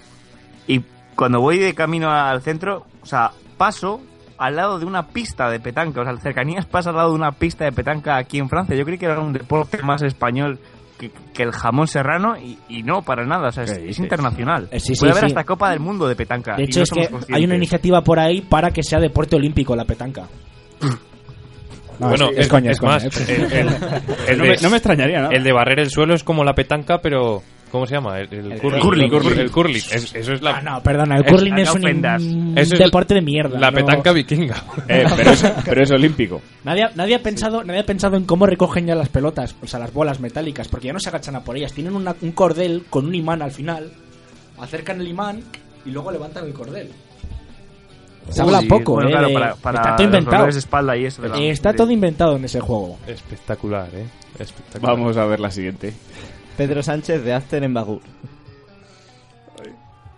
Y 0.67 0.81
cuando 1.17 1.41
voy 1.43 1.59
de 1.59 1.75
camino 1.75 2.11
al 2.11 2.41
centro, 2.41 2.87
o 3.03 3.07
sea, 3.07 3.31
paso 3.59 4.01
al 4.39 4.57
lado 4.57 4.79
de 4.79 4.85
una 4.87 5.07
pista 5.09 5.49
de 5.51 5.61
petanca. 5.61 6.01
O 6.01 6.05
sea, 6.05 6.13
el 6.13 6.21
cercanías 6.21 6.67
pasa 6.67 6.91
al 6.91 6.97
lado 6.97 7.11
de 7.11 7.15
una 7.17 7.33
pista 7.33 7.65
de 7.65 7.73
petanca 7.73 8.17
aquí 8.17 8.39
en 8.39 8.49
Francia. 8.49 8.77
Yo 8.77 8.85
creí 8.85 8.99
que 8.99 9.07
era 9.07 9.21
un 9.21 9.33
deporte 9.33 9.83
más 9.83 10.03
español 10.03 10.59
que, 10.99 11.11
que 11.33 11.43
el 11.43 11.53
jamón 11.53 11.87
serrano 11.89 12.37
y, 12.37 12.59
y 12.69 12.83
no, 12.83 13.03
para 13.03 13.25
nada. 13.27 13.49
O 13.49 13.53
sea, 13.53 13.65
es, 13.65 13.99
internacional. 13.99 14.69
Eh, 14.71 14.81
sí, 14.81 14.95
sí, 14.95 15.01
Puede 15.01 15.13
haber 15.13 15.25
sí. 15.25 15.27
hasta 15.27 15.45
Copa 15.45 15.71
del 15.71 15.81
Mundo 15.81 16.07
de 16.07 16.17
petanca. 16.17 16.57
De 16.57 16.65
hecho, 16.65 16.81
no 16.81 16.85
es 16.85 16.91
que 17.27 17.35
hay 17.35 17.45
una 17.45 17.57
iniciativa 17.57 18.03
por 18.03 18.19
ahí 18.19 18.41
para 18.43 18.71
que 18.71 18.83
sea 18.83 18.99
deporte 19.01 19.37
olímpico 19.37 19.75
la 19.77 19.85
petanca. 19.85 20.27
No, 21.97 22.09
bueno, 22.09 22.29
es, 22.31 22.39
es 22.39 22.49
coña, 22.49 22.73
es 22.73 22.81
coña, 22.81 22.95
más, 22.95 23.05
eh. 23.05 23.11
el, 23.29 23.53
el- 23.53 23.69
el 24.29 24.39
no, 24.39 24.45
me, 24.47 24.57
no 24.57 24.71
me 24.71 24.77
extrañaría 24.79 25.21
nada. 25.21 25.33
el 25.33 25.45
de 25.45 25.53
barrer 25.53 25.79
el 25.79 25.91
suelo 25.91 26.15
es 26.15 26.25
como 26.25 26.43
la 26.43 26.53
petanca, 26.53 26.99
pero 26.99 27.41
¿cómo 27.75 27.87
se 27.87 27.95
llama? 27.97 28.21
El, 28.21 28.33
el 28.33 28.61
curling. 28.61 28.81
curling, 28.81 29.11
curling. 29.11 29.39
El 29.41 29.51
curling. 29.51 29.77
Es- 29.77 30.15
eso 30.15 30.33
es 30.33 30.41
la, 30.43 30.59
Ah, 30.59 30.63
no, 30.63 30.81
perdona, 30.83 31.17
el 31.17 31.25
Es- 31.27 31.31
curling 31.33 31.55
no 31.55 31.61
es, 31.61 31.75
un, 31.75 32.55
Eso 32.57 32.75
es 32.75 32.79
deporte 32.79 33.15
de 33.15 33.21
mierda. 33.21 33.59
la 33.59 33.71
no- 33.73 33.77
petanca 33.79 34.13
vikinga. 34.13 34.55
Eh, 34.89 35.05
pero, 35.17 35.31
es, 35.33 35.45
pero 35.65 35.83
es 35.83 35.91
olímpico. 35.91 36.41
Nadie, 36.63 36.85
ha- 36.85 36.93
nadie, 36.95 37.17
ha 37.17 37.23
pensado, 37.23 37.65
nadie 37.65 37.81
ha 37.81 37.87
pensado 37.87 38.17
en 38.17 38.25
cómo 38.27 38.47
recogen 38.47 38.87
ya 38.87 38.95
las 38.95 39.09
pelotas, 39.09 39.57
o 39.61 39.67
sea, 39.67 39.81
las 39.81 39.93
bolas 39.93 40.21
metálicas, 40.21 40.69
porque 40.69 40.87
ya 40.87 40.93
no 40.93 41.01
se 41.01 41.09
agachan 41.09 41.35
a 41.35 41.41
por 41.43 41.57
ellas. 41.57 41.73
Tienen 41.73 41.97
una- 41.97 42.15
un 42.21 42.31
cordel 42.33 42.85
con 42.89 43.07
un 43.07 43.15
imán 43.17 43.43
al 43.43 43.51
final, 43.51 43.91
acercan 44.61 45.01
el 45.01 45.09
imán 45.09 45.43
y 45.85 45.91
luego 45.91 46.13
levantan 46.13 46.47
el 46.47 46.53
cordel. 46.55 46.91
Se 48.31 48.41
habla 48.41 48.61
Sí, 48.61 48.69
poco, 48.69 48.93
bueno, 48.95 49.09
eh, 49.11 49.13
claro, 49.13 49.33
para, 49.35 49.55
para 49.57 49.79
está 49.81 49.97
todo 49.97 50.07
inventado. 50.07 50.47
espalda 50.49 50.97
y 50.97 51.05
eso. 51.07 51.21
de 51.23 51.29
la- 51.29 51.39
está 51.41 51.75
todo 51.75 51.91
inventado 51.91 52.37
en 52.37 52.45
ese 52.45 52.61
juego. 52.61 52.99
Espectacular, 53.07 53.89
¿eh? 53.93 54.07
Espectacular. 54.39 54.97
Vamos 54.97 55.17
a 55.19 55.27
ver 55.27 55.41
la 55.41 55.51
siguiente. 55.51 55.93
Pedro 56.57 56.83
Sánchez 56.83 57.25
de 57.25 57.33
After 57.33 57.63
en 57.63 57.75
Bagur. 57.75 58.01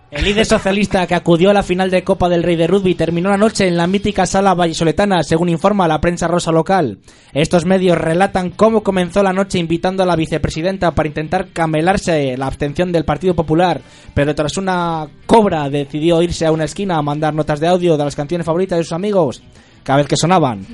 El 0.08 0.24
líder 0.24 0.46
socialista 0.46 1.04
que 1.06 1.16
acudió 1.16 1.50
a 1.50 1.52
la 1.52 1.64
final 1.64 1.90
de 1.90 2.04
Copa 2.04 2.28
del 2.28 2.44
Rey 2.44 2.54
de 2.54 2.68
Rugby 2.68 2.94
terminó 2.94 3.28
la 3.28 3.36
noche 3.36 3.66
en 3.66 3.76
la 3.76 3.88
mítica 3.88 4.24
sala 4.24 4.54
vallisoletana, 4.54 5.24
según 5.24 5.48
informa 5.48 5.88
la 5.88 6.00
prensa 6.00 6.28
rosa 6.28 6.52
local. 6.52 7.00
Estos 7.34 7.66
medios 7.66 7.98
relatan 7.98 8.50
cómo 8.50 8.84
comenzó 8.84 9.22
la 9.24 9.32
noche 9.32 9.58
invitando 9.58 10.04
a 10.04 10.06
la 10.06 10.14
vicepresidenta 10.14 10.92
para 10.92 11.08
intentar 11.08 11.48
camelarse 11.48 12.36
la 12.36 12.46
abstención 12.46 12.92
del 12.92 13.04
Partido 13.04 13.34
Popular, 13.34 13.80
pero 14.14 14.32
tras 14.34 14.56
una 14.56 15.08
cobra 15.26 15.68
decidió 15.68 16.22
irse 16.22 16.46
a 16.46 16.52
una 16.52 16.64
esquina 16.64 16.96
a 16.96 17.02
mandar 17.02 17.34
notas 17.34 17.58
de 17.58 17.66
audio 17.66 17.96
de 17.96 18.04
las 18.04 18.14
canciones 18.14 18.46
favoritas 18.46 18.78
de 18.78 18.84
sus 18.84 18.92
amigos, 18.92 19.42
cada 19.82 19.98
vez 19.98 20.06
que 20.06 20.16
sonaban. 20.16 20.64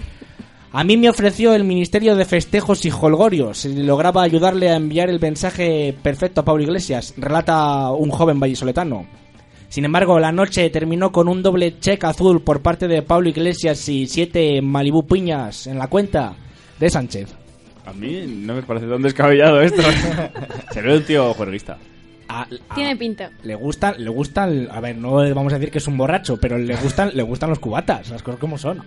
A 0.75 0.85
mí 0.85 0.97
me 0.97 1.11
ofreció 1.11 1.55
el 1.55 1.65
Ministerio 1.65 2.17
de 2.17 2.25
Festejos 2.25 2.85
y 2.87 2.91
Holgorios 2.91 3.59
si 3.59 3.75
lograba 3.83 4.23
ayudarle 4.23 4.71
a 4.71 4.77
enviar 4.77 5.11
el 5.11 5.21
mensaje 5.21 5.95
perfecto 6.03 6.41
a 6.41 6.45
Pablo 6.45 6.63
Iglesias, 6.63 7.13
relata 7.19 7.91
un 7.91 8.11
joven 8.11 8.41
vallisoletano. 8.41 9.07
Sin 9.69 9.85
embargo, 9.85 10.19
la 10.19 10.33
noche 10.33 10.69
terminó 10.71 11.13
con 11.13 11.29
un 11.29 11.43
doble 11.43 11.79
check 11.79 12.05
azul 12.05 12.43
por 12.43 12.63
parte 12.63 12.89
de 12.89 13.03
Pablo 13.03 13.29
Iglesias 13.29 13.87
y 13.89 14.07
siete 14.07 14.61
Malibú 14.63 15.07
piñas 15.07 15.67
en 15.67 15.79
la 15.79 15.89
cuenta 15.89 16.35
de 16.81 16.89
Sánchez. 16.91 17.35
A 17.85 17.93
mí 17.93 18.25
no 18.27 18.55
me 18.55 18.63
parece 18.63 18.87
tan 18.87 19.03
descabellado 19.03 19.61
esto. 19.61 19.83
Se 20.73 20.81
ve 20.81 20.97
un 20.97 21.05
tío 21.05 21.35
juerguista. 21.35 21.77
A- 22.29 22.43
a- 22.69 22.75
Tiene 22.75 22.97
pinta. 22.97 23.31
le 23.43 23.55
gustan, 23.57 23.95
le 23.99 24.09
gustan, 24.09 24.69
a 24.71 24.81
ver, 24.81 24.97
no 24.97 25.13
vamos 25.35 25.53
a 25.53 25.59
decir 25.59 25.71
que 25.71 25.79
es 25.79 25.87
un 25.89 25.99
borracho, 25.99 26.39
pero 26.39 26.57
le 26.57 26.77
gustan, 26.77 27.11
le 27.15 27.23
gustan 27.23 27.51
los 27.51 27.59
cubatas, 27.59 28.09
las 28.11 28.23
cosas 28.23 28.41
como 28.41 28.57
son. 28.57 28.83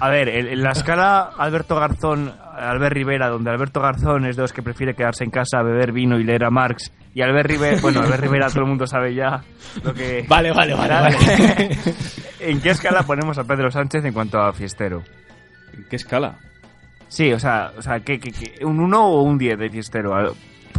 A 0.00 0.08
ver, 0.08 0.28
en, 0.28 0.62
la 0.62 0.72
escala 0.72 1.30
Alberto 1.38 1.76
Garzón, 1.76 2.32
Albert 2.56 2.92
Rivera, 2.94 3.28
donde 3.28 3.50
Alberto 3.50 3.80
Garzón 3.80 4.26
es 4.26 4.34
de 4.36 4.42
los 4.42 4.52
que 4.52 4.62
prefiere 4.62 4.94
quedarse 4.94 5.22
en 5.22 5.30
casa, 5.30 5.62
beber 5.62 5.92
vino 5.92 6.18
y 6.18 6.24
leer 6.24 6.44
a 6.44 6.50
Marx, 6.50 6.92
y 7.14 7.22
Albert 7.22 7.48
Rivera, 7.50 7.76
bueno, 7.80 8.00
Albert 8.00 8.22
Rivera 8.22 8.48
todo 8.48 8.60
el 8.62 8.68
mundo 8.68 8.86
sabe 8.86 9.14
ya 9.14 9.42
lo 9.84 9.94
que... 9.94 10.24
Vale, 10.28 10.50
vale, 10.52 10.74
vale, 10.74 10.94
vale. 10.94 11.16
¿En 12.40 12.60
qué 12.60 12.70
escala 12.70 13.04
ponemos 13.04 13.38
a 13.38 13.44
Pedro 13.44 13.70
Sánchez 13.70 14.04
en 14.04 14.12
cuanto 14.12 14.40
a 14.40 14.52
fiestero? 14.52 15.02
¿En 15.72 15.84
qué 15.88 15.96
escala? 15.96 16.36
Sí, 17.06 17.32
o 17.32 17.38
sea, 17.38 17.70
o 17.76 17.82
sea 17.82 18.00
¿qué, 18.00 18.18
qué- 18.18 18.32
qué? 18.32 18.64
un 18.64 18.80
1 18.80 19.06
o 19.06 19.22
un 19.22 19.38
10 19.38 19.58
de 19.58 19.68
fiestero? 19.70 20.34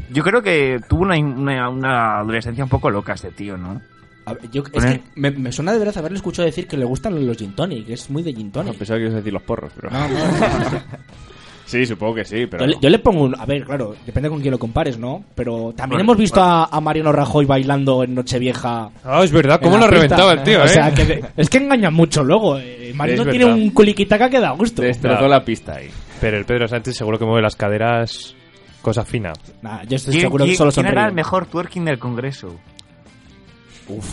Yo 0.10 0.24
creo 0.24 0.42
que 0.42 0.80
tuvo 0.90 1.04
una, 1.04 1.18
una, 1.18 1.70
una 1.70 2.18
adolescencia 2.18 2.64
un 2.64 2.70
poco 2.70 2.90
loca 2.90 3.14
este 3.14 3.32
tío, 3.32 3.56
¿no? 3.56 3.80
A 4.26 4.34
ver, 4.34 4.50
yo- 4.52 4.64
es 4.72 4.86
que 4.86 5.02
me, 5.16 5.32
me 5.32 5.52
suena 5.52 5.74
de 5.74 5.80
verdad 5.80 5.98
haberle 5.98 6.18
escuchado 6.18 6.46
decir 6.46 6.68
que 6.68 6.78
le 6.78 6.86
gustan 6.86 7.26
los 7.26 7.38
gin 7.38 7.54
tonic, 7.56 7.90
es 7.90 8.10
muy 8.10 8.24
de 8.24 8.34
gin 8.34 8.48
No, 8.48 8.52
tonic. 8.54 8.76
pensaba 8.78 8.98
que 8.98 9.04
ibas 9.04 9.14
a 9.16 9.18
decir 9.18 9.34
los 9.34 9.44
porros, 9.44 9.72
pero... 9.76 9.90
No, 9.90 10.08
no. 10.08 10.16
sí, 11.66 11.86
supongo 11.86 12.16
que 12.16 12.26
sí, 12.26 12.46
pero... 12.46 12.64
Yo, 12.66 12.72
le, 12.72 12.78
yo 12.82 12.90
le 12.90 13.00
pongo 13.00 13.24
un. 13.24 13.36
A 13.40 13.46
ver, 13.46 13.64
claro, 13.66 13.96
depende 14.06 14.30
con 14.30 14.40
quién 14.42 14.52
lo 14.52 14.60
compares, 14.60 14.98
¿no? 14.98 15.24
Pero 15.36 15.74
también 15.76 15.98
Bueno, 16.00 16.02
hemos 16.04 16.18
visto 16.18 16.42
a, 16.42 16.66
a 16.66 16.80
Mariano 16.82 17.12
Rajoy 17.12 17.46
bailando 17.46 18.04
en 18.04 18.16
Nochevieja. 18.16 18.90
Ah, 19.04 19.22
es 19.24 19.32
verdad, 19.32 19.60
cómo 19.62 19.78
lo 19.78 19.88
reventaba 19.88 20.34
el 20.34 20.44
tío, 20.44 20.60
¿eh? 20.60 20.64
O 20.64 20.68
sea, 20.68 20.94
que 20.94 21.06
de- 21.06 21.26
es 21.36 21.50
que 21.50 21.58
engaña 21.58 21.90
mucho 21.92 22.24
luego. 22.24 22.58
eh. 22.60 22.92
Mariano 22.96 23.26
tiene 23.26 23.46
un 23.46 23.72
culiquitaca 23.72 24.30
que 24.30 24.40
da 24.40 24.52
gusto. 24.52 24.82
Destrozó 24.82 25.28
la 25.28 25.44
pista 25.44 25.76
ahí. 25.76 25.90
Pero 26.22 26.38
el 26.38 26.46
Pedro 26.46 26.68
Sánchez 26.68 26.96
seguro 26.96 27.18
que 27.20 27.26
mueve 27.26 27.42
las 27.42 27.56
caderas 27.56 28.36
cosa 28.82 29.04
fina. 29.06 29.34
Nah, 29.62 29.84
yo 29.84 29.96
estoy 29.96 30.12
¿Quién, 30.14 30.22
seguro 30.26 30.46
que 30.46 30.56
solo 30.56 30.72
quién 30.72 30.86
era 30.88 31.08
el 31.08 31.14
mejor 31.14 31.46
twerking 31.48 31.86
del 31.86 31.98
Congreso? 32.00 32.56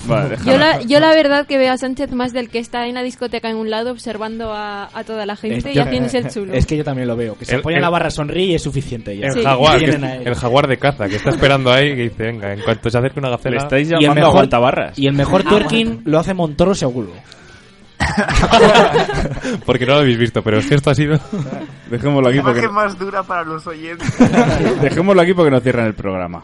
Vale, 0.07 0.37
Yo 0.45 0.59
la, 0.59 0.81
yo 0.83 0.99
la 1.01 1.11
verdad 1.15 1.47
que 1.47 1.57
veo 1.57 1.73
a 1.73 1.77
Sánchez 1.79 2.11
más 2.13 2.33
del 2.33 2.49
que 2.51 2.59
está 2.59 2.87
en 2.87 2.95
la 2.95 3.03
discoteca 3.03 3.49
en 3.49 3.57
un 3.57 3.71
lado 3.71 3.93
observando 3.93 4.53
a, 4.53 4.89
a 4.93 5.05
toda 5.05 5.27
la 5.27 5.37
gente 5.37 5.71
Es- 5.71 5.77
y 5.77 5.79
haciéndose 5.79 6.19
el 6.19 6.29
chulo. 6.33 6.53
Es 6.55 6.67
que 6.67 6.77
yo 6.77 6.85
también 6.85 7.07
lo 7.09 7.17
veo. 7.17 7.37
Que 7.39 7.45
se 7.45 7.55
El- 7.55 7.61
apoya 7.61 7.77
en 7.77 7.83
la 7.83 7.91
barra, 7.91 8.11
sonríe 8.11 8.47
y 8.47 8.55
es 8.57 8.63
suficiente 8.63 9.17
ya. 9.17 9.27
El 9.29 9.33
Sí. 9.35 9.43
jaguar, 9.45 9.79
que- 9.79 9.91
a 9.93 10.17
el 10.17 10.35
jaguar 10.35 10.67
de 10.67 10.77
caza, 10.79 11.09
que 11.09 11.17
está 11.17 11.31
esperando 11.31 11.73
ahí, 11.73 11.95
que 11.95 12.03
dice, 12.03 12.23
venga, 12.25 12.53
en 12.53 12.61
cuanto 12.63 12.91
se 12.91 12.99
acerque 12.99 13.19
una 13.21 13.29
Le 13.31 13.37
gacela... 13.37 13.57
estáis 13.59 13.91
Y 13.91 13.95
el 13.95 14.01
llamando 14.01 14.21
mejor- 14.23 14.35
aguantabarras. 14.37 14.99
Y 14.99 15.07
el 15.07 15.13
mejor 15.15 15.43
twerking 15.49 16.03
lo 16.05 16.19
hace 16.19 16.35
Montoro 16.35 16.75
seguro. 16.75 17.13
Porque 19.67 19.87
no 19.87 19.93
lo 19.95 19.99
habéis 20.01 20.19
visto, 20.19 20.43
pero 20.43 20.59
es 20.59 20.67
que 20.67 20.75
esto 20.75 20.91
ha 20.91 20.95
sido... 20.95 21.19
Dejémoslo 21.91 22.29
aquí 22.29 22.41
porque... 22.41 22.69
Más 22.69 22.99
dura 22.99 23.23
para 23.23 23.45
los 23.45 23.67
oyentes. 23.67 24.09
Dejémoslo 24.81 25.21
aquí 25.23 25.35
porque 25.35 25.51
nos 25.51 25.63
cierran 25.63 25.87
el 25.87 25.95
programa. 25.95 26.43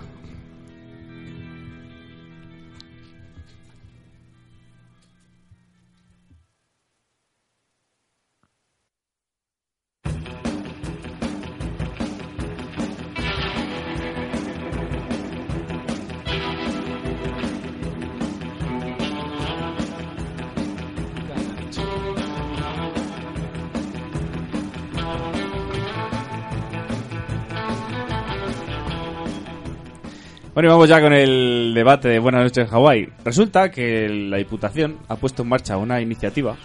Bueno, 30.57 30.71
y 30.71 30.73
vamos 30.73 30.89
ya 30.89 31.03
con 31.03 31.13
el 31.13 31.75
debate 31.75 32.09
de 32.09 32.19
Buenas 32.19 32.45
noches 32.45 32.71
Hawái. 32.71 33.11
Resulta 33.23 33.71
que 33.71 34.09
la 34.09 34.39
Diputación 34.39 35.01
ha 35.07 35.17
puesto 35.17 35.43
en 35.43 35.51
marcha 35.51 35.77
una 35.77 36.01
iniciativa 36.01 36.57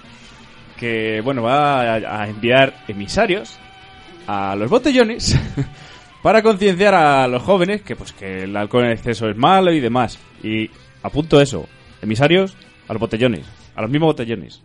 que, 0.77 1.19
bueno, 1.19 1.43
va 1.43 1.82
a, 1.82 2.21
a 2.21 2.30
enviar 2.30 2.73
emisarios 2.88 3.60
a 4.27 4.56
los 4.56 4.69
botellones 4.69 5.38
para 6.23 6.41
concienciar 6.41 6.95
a 6.95 7.27
los 7.27 7.43
jóvenes 7.43 7.82
que, 7.82 7.97
pues, 7.97 8.13
que 8.13 8.43
el 8.43 8.56
alcohol 8.56 8.86
en 8.86 8.91
exceso 8.91 9.27
es 9.27 9.36
malo 9.36 9.73
y 9.73 9.82
demás. 9.82 10.17
Y 10.41 10.69
apunto 11.04 11.41
eso, 11.41 11.67
emisarios 12.01 12.56
a 12.88 12.93
los 12.93 12.99
botellones, 13.01 13.45
a 13.75 13.82
los 13.82 13.91
mismos 13.91 14.12
botellones. 14.13 14.63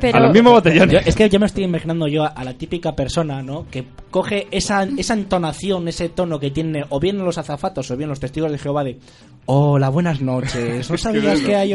Pero- 0.00 0.16
A 0.18 0.20
los 0.20 0.32
mismos 0.32 0.52
botellones. 0.52 0.92
Yo- 0.92 1.00
es 1.08 1.16
que 1.16 1.28
yo 1.28 1.40
me 1.40 1.46
estoy 1.46 1.64
imaginando 1.64 2.06
yo 2.08 2.24
a, 2.24 2.28
a 2.28 2.44
la 2.44 2.54
típica 2.54 2.94
persona, 2.94 3.42
¿no? 3.42 3.66
Que 3.70 3.84
coge 4.10 4.46
esa, 4.50 4.84
esa 4.96 5.14
entonación, 5.14 5.88
ese 5.88 6.08
tono 6.08 6.38
que 6.38 6.50
tiene 6.50 6.84
o 6.88 7.00
bien 7.00 7.18
los 7.18 7.38
azafatos 7.38 7.90
o 7.90 7.96
bien 7.96 8.08
los 8.08 8.20
testigos 8.20 8.50
de 8.52 8.58
Jehová 8.58 8.84
de 8.84 8.98
Hola, 9.46 9.88
buenas 9.88 10.20
noches. 10.20 10.88
¿No 10.90 10.96
sabías 10.98 11.40
que 11.40 11.56
hay...? 11.56 11.72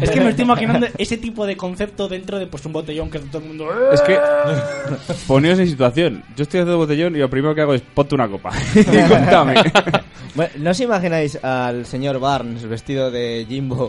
Es 0.00 0.10
que 0.10 0.20
me 0.20 0.30
estoy 0.30 0.44
imaginando 0.44 0.86
ese 0.98 1.16
tipo 1.18 1.44
de 1.46 1.56
concepto 1.56 2.08
dentro 2.08 2.38
de 2.38 2.46
pues 2.46 2.64
un 2.64 2.72
botellón 2.72 3.10
que 3.10 3.18
todo 3.18 3.38
el 3.42 3.48
mundo... 3.48 3.68
Es 3.92 4.00
que, 4.02 4.18
poneos 5.26 5.58
en 5.58 5.68
situación. 5.68 6.22
Yo 6.36 6.44
estoy 6.44 6.60
haciendo 6.60 6.78
botellón 6.78 7.16
y 7.16 7.18
lo 7.18 7.28
primero 7.28 7.54
que 7.54 7.60
hago 7.62 7.74
es 7.74 7.82
ponte 7.82 8.14
una 8.14 8.28
copa. 8.28 8.50
y 8.74 9.08
contame. 9.08 9.54
Bueno, 10.34 10.52
¿No 10.58 10.70
os 10.70 10.80
imagináis 10.80 11.42
al 11.42 11.84
señor 11.84 12.20
Barnes 12.20 12.64
vestido 12.66 13.10
de 13.10 13.44
Jimbo? 13.48 13.88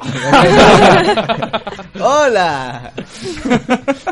¡Hola! 2.01 2.91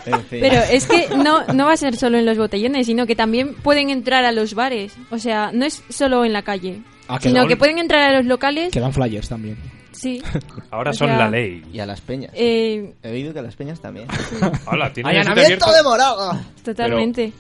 En 0.06 0.22
fin. 0.26 0.40
Pero 0.42 0.62
es 0.72 0.88
que 0.88 1.08
no, 1.18 1.46
no 1.54 1.66
va 1.66 1.74
a 1.74 1.78
ser 1.78 1.96
solo 1.96 2.18
en 2.18 2.26
los 2.26 2.38
botellones, 2.38 2.86
sino 2.86 3.06
que 3.06 3.16
también 3.16 3.56
pueden 3.56 3.90
entrar 3.90 4.24
a 4.26 4.32
los 4.32 4.54
bares. 4.54 4.96
O 5.12 5.18
sea, 5.20 5.52
no 5.54 5.66
es 5.66 5.84
solo 5.90 6.24
en 6.26 6.34
la 6.34 6.42
calle. 6.44 6.82
Ah, 7.08 7.20
sino 7.22 7.48
que 7.48 7.56
pueden 7.58 7.78
entrar 7.78 8.10
a 8.10 8.18
los 8.18 8.26
locales. 8.26 8.72
Que 8.74 8.80
dan 8.80 8.94
flyers 8.94 9.30
también. 9.30 9.58
Sí. 9.92 10.22
Ahora 10.72 10.92
O 10.92 10.94
son 10.94 11.08
sea, 11.08 11.18
la 11.18 11.30
ley. 11.30 11.64
Y 11.74 11.80
a 11.80 11.86
las 11.86 12.02
peñas. 12.02 12.32
Eh, 12.36 12.94
He 13.02 13.10
oído 13.12 13.34
que 13.34 13.40
a 13.40 13.42
las 13.42 13.56
peñas 13.56 13.80
también. 13.82 14.08
Hola, 14.68 14.92
¿tienes 14.94 15.12
¡Allanamiento 15.12 15.72
de 15.72 15.84
morada! 15.84 16.44
totalmente. 16.64 17.34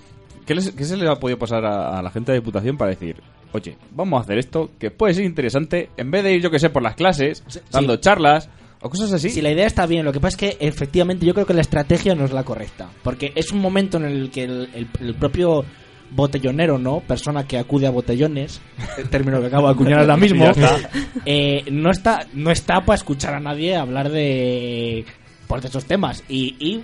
¿Qué, 0.45 0.55
les- 0.55 0.71
qué 0.71 0.83
se 0.85 0.95
le 0.97 1.07
ha 1.09 1.15
podido 1.15 1.37
pasar 1.37 1.65
a, 1.65 1.99
a 1.99 2.01
la 2.01 2.09
gente 2.09 2.31
de 2.31 2.39
Diputación 2.39 2.77
para 2.77 2.91
decir, 2.91 3.21
oye, 3.51 3.77
vamos 3.91 4.19
a 4.19 4.23
hacer 4.23 4.37
esto 4.37 4.71
que 4.79 4.89
puede 4.91 5.13
ser 5.13 5.25
interesante, 5.25 5.89
en 5.97 6.09
vez 6.09 6.23
de 6.23 6.33
ir, 6.33 6.41
yo 6.41 6.49
que 6.49 6.57
sé, 6.59 6.69
por 6.69 6.81
las 6.81 6.95
clases, 6.95 7.43
dando 7.69 7.97
charlas 7.97 8.49
o 8.81 8.89
cosas 8.89 9.11
así? 9.13 9.29
Si 9.29 9.41
la 9.41 9.51
idea 9.51 9.65
está 9.67 9.85
bien, 9.85 10.05
lo 10.05 10.11
que 10.13 10.19
pasa 10.19 10.35
es 10.35 10.37
que 10.57 10.65
efectivamente 10.67 11.25
yo 11.25 11.33
creo 11.33 11.45
que 11.45 11.53
la 11.53 11.61
estrategia 11.61 12.13
no 12.15 12.25
es 12.25 12.31
la 12.31 12.43
correcta. 12.43 12.89
Porque 13.03 13.31
es 13.35 13.51
un 13.51 13.59
momento 13.59 13.97
en 13.97 14.05
el 14.05 14.29
que 14.31 14.43
el, 14.43 14.69
el- 14.73 14.87
el 14.99 15.15
propio 15.15 15.65
botellonero, 16.11 16.77
¿no? 16.77 17.01
Persona 17.01 17.45
que 17.45 17.57
acude 17.57 17.85
a 17.87 17.89
botellones, 17.89 18.61
el 18.97 19.09
término 19.09 19.41
que 19.41 19.47
acabo 19.47 19.67
de 19.67 19.73
acuñar 19.73 19.99
ahora 19.99 20.15
mismo, 20.15 20.45
está. 20.49 20.77
eh, 21.25 21.63
no 21.71 21.91
está 21.91 22.25
no 22.33 22.49
está 22.49 22.79
para 22.85 22.95
escuchar 22.95 23.33
a 23.33 23.39
nadie 23.41 23.75
hablar 23.75 24.09
de, 24.09 25.05
pues, 25.47 25.63
de 25.63 25.67
esos 25.67 25.83
temas. 25.85 26.23
Y, 26.29 26.55
y 26.59 26.83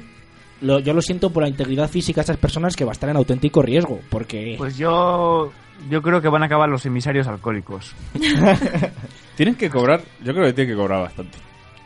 lo- 0.62 0.80
yo 0.80 0.94
lo 0.94 1.02
siento 1.02 1.30
por 1.30 1.44
la 1.44 1.50
integridad 1.50 1.90
física 1.90 2.20
de 2.20 2.24
esas 2.26 2.38
personas 2.38 2.76
que 2.76 2.84
va 2.84 2.92
a 2.92 2.94
estar 2.94 3.10
en 3.10 3.16
auténtico 3.16 3.62
riesgo. 3.62 4.02
Porque 4.10 4.56
Pues 4.58 4.78
yo, 4.78 5.54
yo 5.90 6.02
creo 6.02 6.22
que 6.22 6.28
van 6.28 6.44
a 6.44 6.48
acabar 6.48 6.68
los 6.68 6.86
emisarios 6.86 7.26
alcohólicos. 7.28 7.94
Tienen 9.36 9.56
que 9.56 9.70
cobrar, 9.70 10.02
yo 10.24 10.34
creo 10.34 10.46
que 10.48 10.54
tienen 10.54 10.74
que 10.76 10.80
cobrar 10.82 11.02
bastante. 11.02 11.38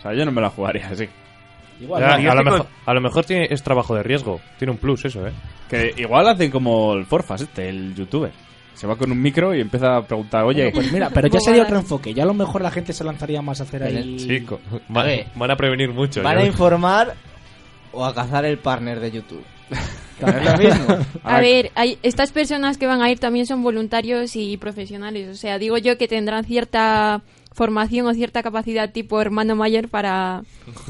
Sea, 0.09 0.17
yo 0.17 0.25
no 0.25 0.31
me 0.31 0.41
la 0.41 0.49
jugaría 0.49 0.87
así. 0.87 1.07
igual, 1.79 2.01
Ya, 2.01 2.17
¿no? 2.17 2.23
yo 2.23 2.31
a, 2.31 2.35
lo 2.35 2.43
mejor, 2.43 2.67
a 2.85 2.93
lo 2.93 3.01
mejor 3.01 3.25
tiene, 3.25 3.47
es 3.49 3.63
trabajo 3.63 3.95
de 3.95 4.03
riesgo. 4.03 4.39
Tiene 4.57 4.71
un 4.71 4.77
plus 4.77 5.05
eso, 5.05 5.25
¿eh? 5.27 5.31
Que 5.69 5.93
igual 5.97 6.27
hacen 6.27 6.51
como 6.51 6.93
el 6.93 7.05
Forfas 7.05 7.41
este, 7.41 7.69
el 7.69 7.95
youtuber. 7.95 8.31
Se 8.73 8.85
va 8.85 8.95
con 8.95 9.11
un 9.11 9.19
micro 9.19 9.55
y 9.55 9.61
empieza 9.61 9.97
a 9.97 10.01
preguntar, 10.05 10.43
oye, 10.43 10.65
Bueno, 10.65 10.75
pues 10.75 10.91
mira, 10.91 11.09
pero 11.09 11.27
ya 11.27 11.39
sería 11.39 11.63
otro 11.63 11.77
enfoque. 11.77 12.13
Ya 12.13 12.23
a 12.23 12.27
lo 12.27 12.35
mejor 12.35 12.61
la 12.61 12.69
gente 12.69 12.93
se 12.93 13.03
lanzaría 13.03 13.41
más 13.41 13.59
a 13.59 13.63
hacer 13.63 13.81
Pero 13.81 13.97
ahí... 13.97 14.17
Chico, 14.17 14.59
van, 14.87 15.07
van 15.33 15.51
a 15.51 15.55
prevenir 15.55 15.89
mucho. 15.91 16.21
¿Van 16.21 16.37
a 16.37 16.45
informar 16.45 17.15
o 17.91 18.05
a 18.05 18.13
cazar 18.13 18.45
el 18.45 18.59
partner 18.59 18.99
de 18.99 19.11
YouTube? 19.11 19.43
Es 20.19 20.59
mismo. 20.59 20.97
A 21.23 21.39
ver, 21.39 21.71
hay, 21.75 21.99
estas 22.01 22.31
personas 22.31 22.77
que 22.77 22.87
van 22.87 23.01
a 23.01 23.11
ir 23.11 23.19
también 23.19 23.45
son 23.45 23.61
voluntarios 23.61 24.35
y 24.35 24.57
profesionales. 24.57 25.29
O 25.29 25.35
sea, 25.35 25.59
digo 25.59 25.77
yo 25.77 25.97
que 25.97 26.07
tendrán 26.07 26.43
cierta 26.43 27.21
formación 27.57 28.05
o 28.05 28.13
cierta 28.13 28.43
capacidad 28.43 28.91
tipo 28.91 29.19
hermano 29.19 29.55
mayor 29.55 29.89
para 29.89 30.43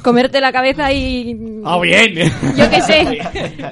comerte 0.04 0.42
la 0.42 0.52
cabeza 0.52 0.92
y... 0.92 1.62
¡Ah, 1.64 1.80
bien! 1.82 2.14
Yo 2.58 2.70
qué 2.70 2.82
sé. 2.82 3.20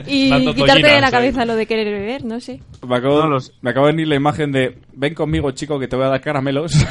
Y 0.07 0.53
quitarte 0.53 0.87
de 0.87 1.01
la 1.01 1.11
cabeza 1.11 1.43
lo 1.45 1.55
de 1.55 1.65
querer 1.65 1.91
beber, 1.91 2.23
no 2.23 2.39
sé. 2.39 2.61
me 2.87 2.95
acabo, 2.95 3.19
No 3.23 3.27
los- 3.31 3.51
me 3.61 3.71
acaba 3.71 3.87
de 3.87 3.93
venir 3.93 4.07
la 4.07 4.15
imagen 4.15 4.51
de, 4.53 4.77
ven 4.93 5.13
conmigo 5.13 5.51
chico 5.51 5.77
que 5.77 5.89
te 5.89 5.97
voy 5.97 6.05
a 6.05 6.09
dar 6.09 6.21
caramelos. 6.21 6.71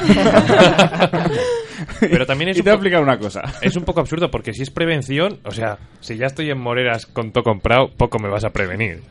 Pero 1.99 2.25
también 2.25 2.49
es 2.51 2.57
y 2.57 2.59
un 2.59 2.63
te 2.65 2.69
voy 2.69 2.73
a 2.73 2.75
explicar 2.75 3.01
una 3.01 3.17
cosa. 3.17 3.41
Es 3.61 3.75
un 3.75 3.83
poco 3.83 3.99
absurdo 4.01 4.29
porque 4.29 4.53
si 4.53 4.61
es 4.61 4.69
prevención, 4.69 5.39
o 5.43 5.51
sea, 5.51 5.77
si 6.01 6.17
ya 6.17 6.27
estoy 6.27 6.49
en 6.51 6.59
Moreras 6.59 7.05
con 7.07 7.31
todo 7.31 7.43
comprado, 7.43 7.89
poco 7.97 8.19
me 8.19 8.29
vas 8.29 8.45
a 8.45 8.49
prevenir. 8.51 9.01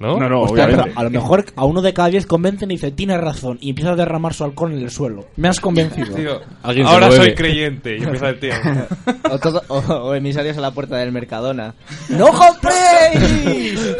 ¿No? 0.00 0.18
No, 0.18 0.28
no, 0.28 0.42
Hostia, 0.42 0.64
obviamente. 0.64 0.90
pero 0.90 1.00
a 1.00 1.02
lo 1.04 1.10
mejor 1.10 1.44
a 1.54 1.64
uno 1.64 1.80
de 1.80 1.94
cada 1.94 2.08
diez 2.08 2.26
convencen 2.26 2.70
y 2.70 2.74
dice, 2.74 2.90
tienes 2.90 3.20
razón, 3.20 3.58
y 3.60 3.70
empieza 3.70 3.92
a 3.92 3.96
derramar 3.96 4.34
su 4.34 4.42
alcohol 4.44 4.72
en 4.72 4.78
el 4.80 4.90
suelo. 4.90 5.26
Me 5.36 5.48
has 5.48 5.60
convencido. 5.60 6.14
Tío, 6.16 6.40
Alguien 6.64 6.86
se 6.88 6.92
ahora 6.92 7.10
soy 7.12 7.34
creyente. 7.34 7.96
Y 7.98 8.02
empieza 8.02 8.28
el 8.30 8.40
tío. 8.40 8.52
O, 9.30 9.38
todo- 9.38 9.62
o- 9.68 9.78
o 9.78 10.14
emisarios 10.14 10.58
a 10.58 10.60
la 10.60 10.70
puerta 10.72 10.96
del 10.96 11.10
Mercadona. 11.12 11.74
¡No 12.10 12.26
compréis! 12.28 13.80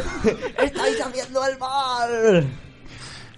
¡Estáis 0.62 1.00
haciendo 1.00 1.40
el 1.46 1.58
mal! 1.58 2.44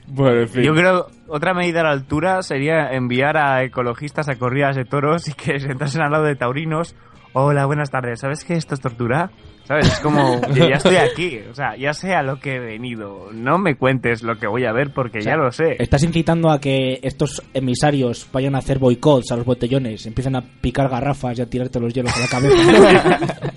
Bueno, 0.09 0.40
en 0.42 0.49
fin. 0.49 0.62
Yo 0.62 0.75
creo 0.75 1.07
otra 1.29 1.55
medida 1.55 1.81
a 1.81 1.85
la 1.85 1.90
altura 1.90 2.42
sería 2.42 2.92
enviar 2.92 3.37
a 3.37 3.62
ecologistas 3.64 4.29
a 4.29 4.37
corridas 4.37 4.77
de 4.77 4.85
toros 4.85 5.29
y 5.29 5.33
que 5.35 5.59
se 5.61 5.66
sentasen 5.69 6.03
al 6.03 6.12
lado 6.12 6.25
de 6.25 6.37
taurinos. 6.37 6.95
Hola, 7.33 7.66
buenas 7.66 7.90
tardes. 7.90 8.21
¿Sabes 8.21 8.45
que 8.45 8.55
esto 8.55 8.75
es 8.75 8.81
tortura? 8.81 9.31
¿Sabes? 9.66 9.88
Es 9.88 10.00
como, 10.00 10.40
que 10.55 10.68
ya 10.68 10.76
estoy 10.76 10.96
aquí. 10.96 11.40
O 11.50 11.55
sea, 11.55 11.76
ya 11.76 11.92
sé 11.92 12.14
a 12.14 12.22
lo 12.22 12.38
que 12.38 12.55
he 12.55 12.59
venido. 12.59 13.31
No 13.33 13.59
me 13.59 13.76
cuentes 13.76 14.22
lo 14.22 14.38
que 14.38 14.46
voy 14.46 14.64
a 14.64 14.72
ver 14.72 14.92
porque 14.92 15.20
ya 15.20 15.37
lo 15.37 15.50
sé. 15.50 15.76
Estás 15.79 16.02
incitando 16.05 16.50
a 16.50 16.61
que 16.61 17.00
estos 17.02 17.42
emisarios 17.52 18.29
vayan 18.33 18.55
a 18.55 18.59
hacer 18.59 18.79
boicots 18.79 19.33
a 19.33 19.37
los 19.37 19.44
botellones, 19.44 20.07
empiecen 20.07 20.37
a 20.37 20.42
picar 20.42 20.88
garrafas 20.88 21.38
y 21.38 21.42
a 21.42 21.46
tirarte 21.46 21.81
los 21.81 21.92
hielos 21.92 22.16
a 22.16 22.20
la 22.20 22.29
cabeza. 22.29 23.20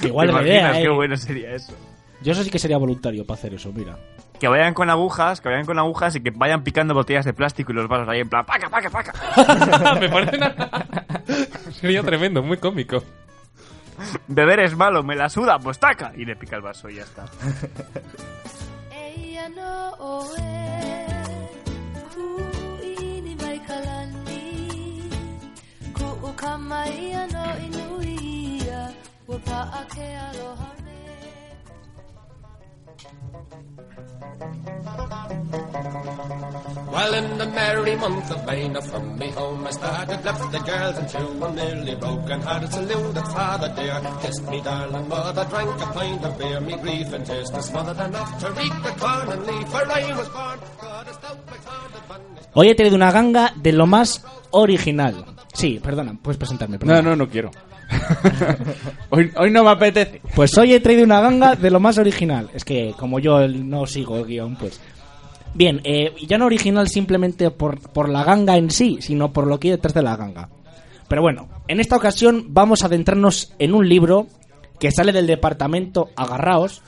Que 0.00 0.08
igual 0.08 0.28
¿Te 0.28 0.32
es 0.32 0.40
imaginas 0.40 0.70
idea, 0.72 0.82
qué 0.82 0.88
¿eh? 0.88 0.94
bueno 0.94 1.16
sería 1.16 1.54
eso? 1.54 1.74
Yo 2.22 2.32
eso 2.32 2.42
sí 2.42 2.50
que 2.50 2.58
sería 2.58 2.78
voluntario 2.78 3.26
para 3.26 3.38
hacer 3.38 3.54
eso, 3.54 3.70
mira. 3.72 3.98
Que 4.40 4.48
vayan 4.48 4.72
con 4.72 4.88
agujas, 4.88 5.40
que 5.40 5.48
vayan 5.50 5.66
con 5.66 5.78
agujas 5.78 6.16
y 6.16 6.20
que 6.22 6.30
vayan 6.30 6.64
picando 6.64 6.94
botellas 6.94 7.26
de 7.26 7.34
plástico 7.34 7.70
y 7.70 7.74
los 7.74 7.86
vasos 7.86 8.08
ahí 8.08 8.20
en 8.20 8.28
plan, 8.28 8.44
paca, 8.46 8.68
paca, 8.70 8.90
paca. 8.90 9.96
me 10.00 10.08
parece 10.08 10.36
una... 10.36 10.54
Sería 11.72 12.02
tremendo, 12.02 12.42
muy 12.42 12.56
cómico. 12.56 13.02
Beber 14.28 14.60
es 14.60 14.76
malo, 14.76 15.02
me 15.02 15.16
la 15.16 15.28
suda, 15.28 15.58
pues 15.58 15.78
taca. 15.78 16.12
Y 16.16 16.24
le 16.24 16.36
pica 16.36 16.56
el 16.56 16.62
vaso 16.62 16.88
y 16.88 16.96
ya 16.96 17.02
está. 17.02 17.26
Well, 36.94 37.14
in 37.14 37.38
the 37.38 37.46
merry 37.46 37.96
month 37.96 38.30
of 38.30 38.46
May, 38.46 38.68
now 38.68 38.80
from 38.80 39.18
me 39.18 39.30
home 39.30 39.66
I 39.66 39.70
started, 39.70 40.24
left 40.24 40.52
the 40.52 40.58
girls 40.60 40.96
and 40.98 41.08
two, 41.08 41.44
and 41.44 41.56
nearly 41.56 41.94
broken 41.96 42.40
hearted, 42.40 42.72
saluted 42.72 43.26
father 43.28 43.72
dear, 43.76 44.00
kissed 44.22 44.48
me 44.48 44.60
darling 44.60 45.08
mother, 45.08 45.44
drank 45.50 45.80
a 45.82 45.86
pint 45.92 46.24
of 46.24 46.38
beer, 46.38 46.60
me 46.60 46.76
grief 46.76 47.12
and 47.12 47.26
tears, 47.26 47.50
was 47.52 47.66
smothered 47.66 47.98
enough 47.98 48.38
to 48.40 48.50
reap 48.52 48.72
the 48.84 48.94
corn 48.98 49.28
and 49.32 49.46
leaf, 49.46 49.68
for 49.68 49.90
I 49.90 50.16
was 50.16 50.28
born. 50.28 50.58
Hoy 52.54 52.68
he 52.68 52.74
traído 52.76 52.94
una 52.94 53.10
ganga 53.10 53.52
de 53.56 53.72
lo 53.72 53.86
más 53.86 54.24
original. 54.52 55.24
Sí, 55.52 55.80
perdona, 55.82 56.16
puedes 56.22 56.38
presentarme. 56.38 56.78
perdona. 56.78 57.02
No, 57.02 57.10
no, 57.10 57.16
no 57.16 57.28
quiero. 57.28 57.50
hoy, 59.10 59.30
hoy 59.36 59.50
no 59.50 59.64
me 59.64 59.70
apetece. 59.70 60.20
Pues 60.34 60.56
hoy 60.58 60.72
he 60.74 60.80
traído 60.80 61.04
una 61.04 61.20
ganga 61.20 61.54
de 61.56 61.70
lo 61.70 61.80
más 61.80 61.98
original. 61.98 62.48
Es 62.54 62.64
que 62.64 62.94
como 62.98 63.18
yo 63.18 63.46
no 63.48 63.86
sigo 63.86 64.18
el 64.18 64.26
guion, 64.26 64.56
pues... 64.56 64.80
Bien, 65.56 65.80
eh, 65.84 66.12
ya 66.26 66.36
no 66.36 66.46
original 66.46 66.88
simplemente 66.88 67.50
por, 67.52 67.78
por 67.92 68.08
la 68.08 68.24
ganga 68.24 68.56
en 68.56 68.70
sí, 68.70 68.98
sino 69.00 69.32
por 69.32 69.46
lo 69.46 69.60
que 69.60 69.68
hay 69.68 69.72
detrás 69.72 69.94
de 69.94 70.02
la 70.02 70.16
ganga. 70.16 70.48
Pero 71.06 71.22
bueno, 71.22 71.48
en 71.68 71.78
esta 71.78 71.94
ocasión 71.96 72.46
vamos 72.48 72.82
a 72.82 72.86
adentrarnos 72.86 73.52
en 73.60 73.72
un 73.72 73.88
libro 73.88 74.26
que 74.80 74.90
sale 74.90 75.12
del 75.12 75.28
departamento 75.28 76.08
Agarraos, 76.16 76.82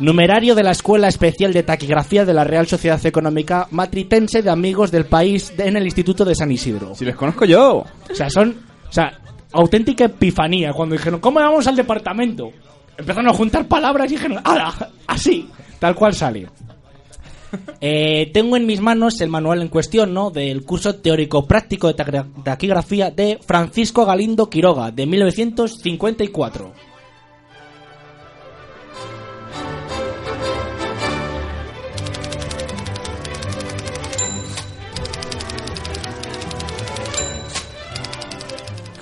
numerario 0.00 0.56
de 0.56 0.64
la 0.64 0.72
Escuela 0.72 1.06
Especial 1.06 1.52
de 1.52 1.62
Taquigrafía 1.62 2.24
de 2.24 2.34
la 2.34 2.42
Real 2.42 2.66
Sociedad 2.66 3.04
Económica 3.06 3.68
Matritense 3.70 4.42
de 4.42 4.50
Amigos 4.50 4.90
del 4.90 5.06
País 5.06 5.56
de- 5.56 5.68
en 5.68 5.76
el 5.76 5.84
Instituto 5.84 6.24
de 6.24 6.34
San 6.34 6.50
Isidro. 6.50 6.94
Si 6.96 7.04
les 7.04 7.14
conozco 7.14 7.44
yo. 7.44 7.84
O 8.10 8.14
sea, 8.14 8.28
son. 8.30 8.56
O 8.88 8.92
sea, 8.92 9.16
auténtica 9.56 10.04
epifanía. 10.04 10.72
Cuando 10.72 10.94
dijeron, 10.94 11.20
¿cómo 11.20 11.40
vamos 11.40 11.66
al 11.66 11.76
departamento? 11.76 12.50
Empezaron 12.96 13.28
a 13.28 13.34
juntar 13.34 13.66
palabras 13.66 14.10
y 14.10 14.16
dijeron, 14.16 14.38
¡Hala! 14.44 14.90
Así, 15.06 15.48
tal 15.78 15.94
cual 15.94 16.14
sale. 16.14 16.48
Eh, 17.80 18.30
tengo 18.34 18.56
en 18.56 18.66
mis 18.66 18.80
manos 18.80 19.20
el 19.20 19.30
manual 19.30 19.62
en 19.62 19.68
cuestión, 19.68 20.12
¿no? 20.12 20.30
Del 20.30 20.64
curso 20.64 20.96
teórico 20.96 21.46
práctico 21.46 21.90
de 21.90 22.24
taquigrafía 22.42 23.10
de 23.10 23.38
Francisco 23.46 24.04
Galindo 24.04 24.50
Quiroga, 24.50 24.90
de 24.90 25.06
1954. 25.06 26.72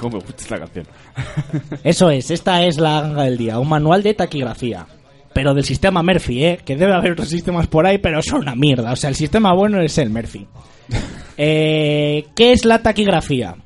¿Cómo 0.05 0.19
me 0.19 0.23
gusta 0.23 0.43
esta 0.43 0.59
canción? 0.59 0.87
Eso 1.83 2.11
es, 2.11 2.31
esta 2.31 2.62
es 2.62 2.77
la 2.77 3.01
ganga 3.01 3.23
del 3.23 3.38
día, 3.38 3.59
un 3.59 3.71
manual 3.71 4.03
de 4.03 4.12
taquigrafía. 4.12 4.87
Pero 5.33 5.55
del 5.55 5.64
sistema 5.64 6.03
Murphy, 6.03 6.45
¿eh? 6.45 6.61
Que 6.62 6.77
debe 6.77 6.93
haber 6.93 7.12
otros 7.12 7.31
sistemas 7.31 7.69
por 7.69 7.87
ahí, 7.87 7.97
pero 7.97 8.21
son 8.21 8.43
una 8.43 8.55
mierda. 8.55 8.93
O 8.93 8.97
sea, 8.97 9.09
el 9.09 9.17
sistema 9.17 9.55
bueno 9.55 9.81
es 9.81 9.97
el 9.97 10.11
Murphy. 10.11 10.47
Eh, 11.37 12.27
¿Qué 12.37 12.53
es 12.53 12.64
la 12.64 12.81
taquigrafía? 12.81 13.57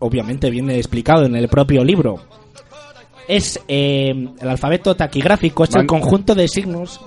Obviamente 0.00 0.50
viene 0.50 0.76
explicado 0.76 1.24
en 1.24 1.34
el 1.34 1.48
propio 1.48 1.82
libro. 1.82 2.20
Es 3.26 3.58
eh, 3.68 4.10
el 4.10 4.48
alfabeto 4.50 4.94
taquigráfico, 4.94 5.64
es 5.64 5.74
el 5.76 5.86
conjunto 5.86 6.34
de 6.34 6.46
signos. 6.46 7.00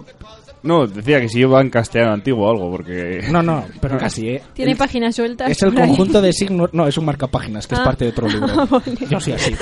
No, 0.63 0.87
decía 0.87 1.21
que 1.21 1.29
si 1.29 1.39
iba 1.39 1.61
en 1.61 1.69
castellano 1.69 2.13
antiguo 2.13 2.47
o 2.47 2.51
algo, 2.51 2.71
porque... 2.71 3.21
No, 3.31 3.41
no, 3.43 3.63
pero 3.79 3.97
casi, 3.99 4.29
¿eh? 4.29 4.41
Tiene 4.53 4.71
El- 4.71 4.77
páginas 4.77 5.15
sueltas. 5.15 5.49
Es 5.51 5.61
el 5.61 5.71
por 5.71 5.81
ahí. 5.81 5.87
conjunto 5.89 6.21
de 6.21 6.33
signos. 6.33 6.73
No, 6.73 6.87
es 6.87 6.97
un 6.97 7.05
marcapáginas, 7.05 7.67
que 7.67 7.75
es 7.75 7.81
Ah. 7.81 7.83
parte 7.85 8.05
de 8.05 8.11
otro 8.11 8.27
libro. 8.27 8.47
Vale. 8.69 8.97
Yo 9.09 9.19
soy 9.19 9.33
así. 9.33 9.53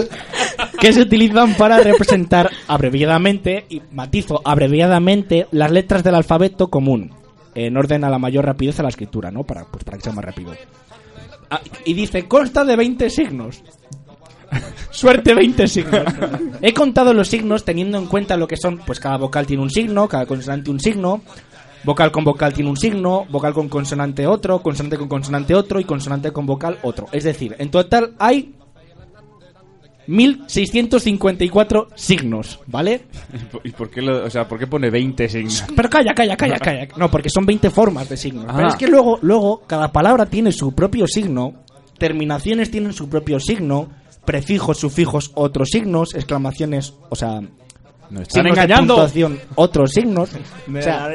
que 0.80 0.92
se 0.92 1.00
utilizan 1.02 1.54
para 1.54 1.78
representar 1.78 2.50
abreviadamente, 2.68 3.64
y 3.68 3.80
matizo, 3.92 4.40
abreviadamente, 4.44 5.46
las 5.52 5.70
letras 5.70 6.02
del 6.04 6.14
alfabeto 6.16 6.68
común. 6.68 7.12
En 7.54 7.76
orden 7.76 8.04
a 8.04 8.10
la 8.10 8.18
mayor 8.18 8.44
rapidez 8.44 8.78
a 8.80 8.82
la 8.82 8.90
escritura, 8.90 9.30
¿no? 9.30 9.44
Para, 9.44 9.64
pues, 9.64 9.82
para 9.84 9.96
que 9.96 10.02
sea 10.04 10.12
más 10.12 10.24
rápido. 10.24 10.52
Ah, 11.50 11.60
y 11.84 11.94
dice, 11.94 12.24
consta 12.28 12.64
de 12.64 12.76
20 12.76 13.08
signos. 13.08 13.62
Suerte 14.90 15.34
20 15.34 15.66
signos. 15.68 16.02
He 16.62 16.72
contado 16.72 17.12
los 17.14 17.28
signos 17.28 17.64
teniendo 17.64 17.98
en 17.98 18.06
cuenta 18.06 18.36
lo 18.36 18.46
que 18.48 18.56
son, 18.56 18.78
pues 18.78 18.98
cada 19.00 19.16
vocal 19.18 19.46
tiene 19.46 19.62
un 19.62 19.70
signo, 19.70 20.08
cada 20.08 20.26
consonante 20.26 20.70
un 20.70 20.80
signo, 20.80 21.22
vocal 21.84 22.10
con 22.10 22.24
vocal 22.24 22.52
tiene 22.52 22.70
un 22.70 22.76
signo, 22.76 23.26
vocal 23.28 23.52
con 23.54 23.68
consonante 23.68 24.26
otro, 24.26 24.60
consonante 24.60 24.96
con 24.98 25.08
consonante 25.08 25.54
otro 25.54 25.80
y 25.80 25.84
consonante 25.84 26.32
con 26.32 26.46
vocal 26.46 26.78
otro. 26.82 27.06
Es 27.12 27.24
decir, 27.24 27.54
en 27.58 27.70
total 27.70 28.14
hay 28.18 28.52
1654 30.08 31.88
signos, 31.96 32.60
¿vale? 32.66 33.02
¿Y 33.64 33.70
por 33.72 33.90
qué, 33.90 34.00
lo- 34.02 34.24
o 34.24 34.30
sea, 34.30 34.46
por 34.48 34.58
qué 34.58 34.66
pone 34.66 34.88
20 34.90 35.28
signos? 35.28 35.64
Pero 35.74 35.90
calla, 35.90 36.14
calla, 36.14 36.36
calla, 36.36 36.58
calla. 36.58 36.88
No, 36.96 37.10
porque 37.10 37.28
son 37.28 37.44
20 37.44 37.70
formas 37.70 38.08
de 38.08 38.16
signos. 38.16 38.46
Pero 38.54 38.66
Ah. 38.66 38.70
es 38.70 38.76
que 38.76 38.86
luego, 38.86 39.18
luego, 39.22 39.62
cada 39.66 39.90
palabra 39.92 40.26
tiene 40.26 40.52
su 40.52 40.72
propio 40.72 41.06
signo, 41.06 41.54
terminaciones 41.98 42.70
tienen 42.70 42.92
su 42.92 43.08
propio 43.08 43.40
signo, 43.40 43.88
prefijos, 44.26 44.78
sufijos, 44.78 45.30
otros 45.34 45.70
signos, 45.70 46.14
exclamaciones, 46.14 46.92
o 47.08 47.16
sea... 47.16 47.40
Nos 48.08 48.28
signos 48.28 48.44
de 48.44 48.48
engañando. 48.50 48.94
puntuación, 48.94 49.40
otros 49.56 49.90
signos. 49.92 50.30
O 50.68 50.82
sea, 50.82 51.08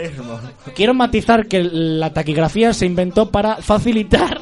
quiero 0.76 0.94
matizar 0.94 1.48
que 1.48 1.64
la 1.64 2.12
taquigrafía 2.12 2.74
se 2.74 2.86
inventó 2.86 3.30
para 3.30 3.58
facilitar 3.58 4.42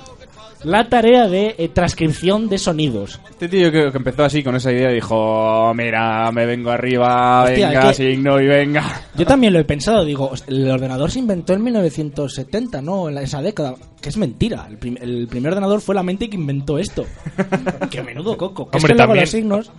la 0.63 0.89
tarea 0.89 1.27
de 1.27 1.55
eh, 1.57 1.69
transcripción 1.69 2.49
de 2.49 2.57
sonidos. 2.57 3.19
Este 3.29 3.47
tío 3.47 3.71
que, 3.71 3.91
que 3.91 3.97
empezó 3.97 4.23
así 4.25 4.43
con 4.43 4.55
esa 4.55 4.71
idea 4.71 4.89
dijo, 4.89 5.15
"Oh, 5.15 5.73
mira, 5.73 6.31
me 6.31 6.45
vengo 6.45 6.71
arriba, 6.71 7.43
Hostia, 7.43 7.69
venga, 7.69 7.87
que- 7.89 7.93
signo 7.93 8.39
y 8.41 8.47
venga. 8.47 8.83
Yo 9.15 9.25
también 9.25 9.53
lo 9.53 9.59
he 9.59 9.63
pensado, 9.65 10.03
digo, 10.03 10.31
el 10.47 10.69
ordenador 10.69 11.09
se 11.11 11.19
inventó 11.19 11.53
en 11.53 11.63
1970, 11.63 12.81
¿no? 12.81 13.09
En 13.09 13.17
esa 13.17 13.41
década. 13.41 13.75
Que 14.01 14.09
es 14.09 14.17
mentira. 14.17 14.65
El, 14.69 14.77
prim- 14.77 14.97
el 15.01 15.27
primer 15.27 15.51
ordenador 15.51 15.81
fue 15.81 15.95
la 15.95 16.03
mente 16.03 16.29
que 16.29 16.35
inventó 16.35 16.77
esto. 16.77 17.05
Qué 17.91 18.01
menudo 18.01 18.37
coco. 18.37 18.69
Que 18.69 18.77
es 18.77 18.83
Hombre, 18.83 18.93
que 18.93 18.97
luego 18.97 19.07
también- 19.13 19.23
los 19.23 19.29
signos. 19.31 19.71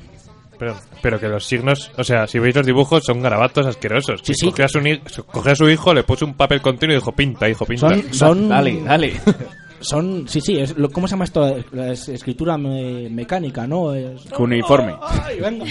Pero, 0.58 0.76
pero 1.00 1.18
que 1.18 1.26
los 1.26 1.46
signos, 1.46 1.90
o 1.96 2.04
sea, 2.04 2.26
si 2.26 2.38
veis 2.38 2.54
los 2.54 2.66
dibujos 2.66 3.02
son 3.02 3.22
garabatos 3.22 3.64
asquerosos. 3.64 4.20
Sí, 4.22 4.34
sí. 4.34 4.44
Cogió, 4.50 4.66
a 4.66 4.68
su, 4.68 5.24
cogió 5.24 5.52
a 5.52 5.56
su 5.56 5.70
hijo, 5.70 5.94
le 5.94 6.02
puso 6.02 6.26
un 6.26 6.34
papel 6.34 6.60
continuo 6.60 6.94
y 6.94 6.98
dijo, 6.98 7.12
pinta, 7.12 7.48
hijo, 7.48 7.64
pinta. 7.64 7.88
Son, 7.88 8.12
son, 8.12 8.48
Dale, 8.50 8.78
dale. 8.84 9.12
Son, 9.80 10.28
sí, 10.28 10.40
sí, 10.40 10.58
es, 10.58 10.76
lo- 10.76 10.90
¿cómo 10.90 11.06
se 11.08 11.12
llama 11.12 11.24
esto? 11.24 11.56
La 11.72 11.92
escritura 11.92 12.58
me- 12.58 13.08
mecánica, 13.08 13.66
¿no? 13.66 13.94
Es-. 13.94 14.26
Ay, 15.00 15.40
venga. 15.40 15.64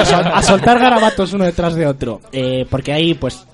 a, 0.00 0.04
sol- 0.04 0.30
a 0.32 0.42
soltar 0.42 0.78
garabatos 0.78 1.32
uno 1.32 1.44
detrás 1.44 1.74
de 1.74 1.86
otro. 1.86 2.20
Eh, 2.30 2.66
porque 2.70 2.92
ahí, 2.92 3.14
pues, 3.14 3.44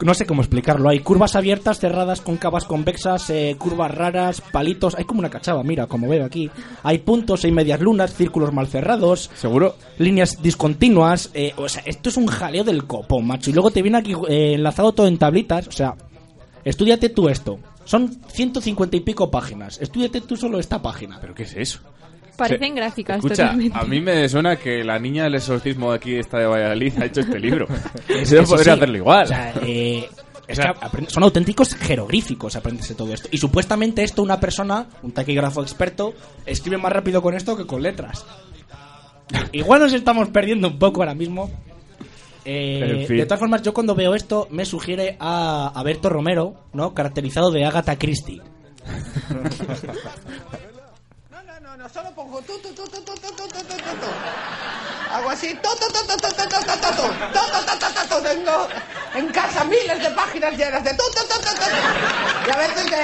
no 0.00 0.12
sé 0.14 0.26
cómo 0.26 0.42
explicarlo. 0.42 0.88
Hay 0.88 1.00
curvas 1.00 1.36
abiertas, 1.36 1.78
cerradas, 1.78 2.20
cóncavas, 2.20 2.64
convexas, 2.64 3.30
eh, 3.30 3.54
curvas 3.58 3.92
raras, 3.94 4.40
palitos. 4.40 4.96
Hay 4.96 5.04
como 5.04 5.20
una 5.20 5.30
cachava, 5.30 5.62
mira, 5.62 5.86
como 5.86 6.08
veo 6.08 6.24
aquí. 6.24 6.50
Hay 6.82 6.98
puntos, 6.98 7.44
hay 7.44 7.52
medias 7.52 7.80
lunas, 7.80 8.14
círculos 8.14 8.52
mal 8.52 8.66
cerrados. 8.66 9.30
¿Seguro? 9.36 9.76
Líneas 9.98 10.42
discontinuas. 10.42 11.30
eh, 11.34 11.52
o 11.56 11.68
sea, 11.68 11.82
esto 11.86 12.08
es 12.08 12.16
un 12.16 12.26
jaleo 12.26 12.64
del 12.64 12.84
copón, 12.86 13.26
macho. 13.26 13.50
Y 13.50 13.52
luego 13.54 13.70
te 13.70 13.82
viene 13.82 13.98
aquí 13.98 14.14
eh, 14.28 14.54
enlazado 14.54 14.92
todo 14.92 15.06
en 15.06 15.18
tablitas. 15.18 15.68
O 15.68 15.72
sea, 15.72 15.94
estudiate 16.64 17.08
tú 17.08 17.28
esto. 17.28 17.58
Son 17.88 18.10
150 18.28 18.98
y 18.98 19.00
pico 19.00 19.30
páginas. 19.30 19.80
Estudiate 19.80 20.20
tú 20.20 20.36
solo 20.36 20.58
esta 20.60 20.82
página. 20.82 21.18
¿Pero 21.22 21.34
qué 21.34 21.44
es 21.44 21.54
eso? 21.56 21.80
Parecen 22.36 22.74
gráficas 22.74 23.16
Escucha, 23.16 23.44
totalmente. 23.44 23.78
a 23.78 23.82
mí 23.84 23.98
me 24.02 24.28
suena 24.28 24.56
que 24.56 24.84
la 24.84 24.98
niña 24.98 25.24
del 25.24 25.36
exorcismo 25.36 25.90
de 25.90 25.96
aquí, 25.96 26.14
esta 26.16 26.38
de 26.38 26.46
Valladolid, 26.46 26.92
ha 27.00 27.06
hecho 27.06 27.20
este 27.20 27.40
libro. 27.40 27.66
Es 28.06 28.28
Yo 28.30 28.40
que 28.40 28.44
sí, 28.46 28.50
podría 28.52 28.74
sí. 28.74 28.78
hacerlo 28.78 28.96
igual. 28.98 29.24
O 29.24 29.28
sea, 29.28 29.54
eh, 29.62 30.06
es 30.46 30.58
que 30.60 30.68
aprende- 30.68 31.08
son 31.10 31.22
auténticos 31.22 31.74
jeroglíficos 31.74 32.56
aprenderse 32.56 32.94
todo 32.94 33.14
esto. 33.14 33.28
Y 33.32 33.38
supuestamente 33.38 34.04
esto 34.04 34.22
una 34.22 34.38
persona, 34.38 34.86
un 35.02 35.12
taquígrafo 35.12 35.62
experto, 35.62 36.12
escribe 36.44 36.76
más 36.76 36.92
rápido 36.92 37.22
con 37.22 37.34
esto 37.34 37.56
que 37.56 37.66
con 37.66 37.82
letras. 37.82 38.26
Igual 39.52 39.80
nos 39.80 39.94
estamos 39.94 40.28
perdiendo 40.28 40.68
un 40.68 40.78
poco 40.78 41.00
ahora 41.00 41.14
mismo. 41.14 41.50
Eh, 42.50 43.00
En 43.02 43.06
fin. 43.06 43.18
De 43.18 43.26
todas 43.26 43.40
formas, 43.40 43.60
yo 43.60 43.74
cuando 43.74 43.94
veo 43.94 44.14
esto 44.14 44.48
me 44.50 44.64
sugiere 44.64 45.18
a, 45.20 45.70
a 45.74 45.82
Berto 45.82 46.08
Romero, 46.08 46.54
¿no? 46.72 46.94
Caracterizado 46.94 47.50
de 47.50 47.66
Agatha 47.66 47.96
Christie. 47.98 48.40
No, 51.60 51.76
no, 51.76 51.88
solo 51.90 52.10
pongo 52.14 52.40
tu, 52.40 52.56
tu, 52.58 52.70
tu, 52.72 52.84
tu, 52.84 53.00
tu, 53.02 53.12
tu, 53.14 53.20
tu, 53.20 53.48
tu, 53.48 53.48
tu, 53.48 53.74
tu. 53.76 54.08
Hago 55.12 55.28
así, 55.28 55.48
tu, 55.62 55.68
tu, 55.78 55.86
tu, 55.92 56.00
tu, 56.06 56.16
tu, 56.16 56.28
tu, 56.28 56.36
tu, 56.38 56.48
tu, 56.48 56.64
tu, 56.64 56.64
tu, 56.64 57.04
tu, 57.32 57.42
tu, 57.68 57.74
tu, 57.76 57.88
tu, 57.92 58.08
tu. 58.08 58.16
Tengo 58.22 58.68
en 59.14 59.28
casa 59.28 59.64
miles 59.64 60.02
de 60.02 60.10
páginas 60.10 60.56
llenas 60.56 60.82
de 60.84 60.90
tu, 60.90 60.96
tu, 60.96 61.22
tu, 61.28 61.34
tu, 61.34 61.50
tu, 61.50 61.54
tu. 61.54 62.48
Y 62.48 62.50
a 62.50 62.56
veces 62.56 62.84
de... 62.90 62.96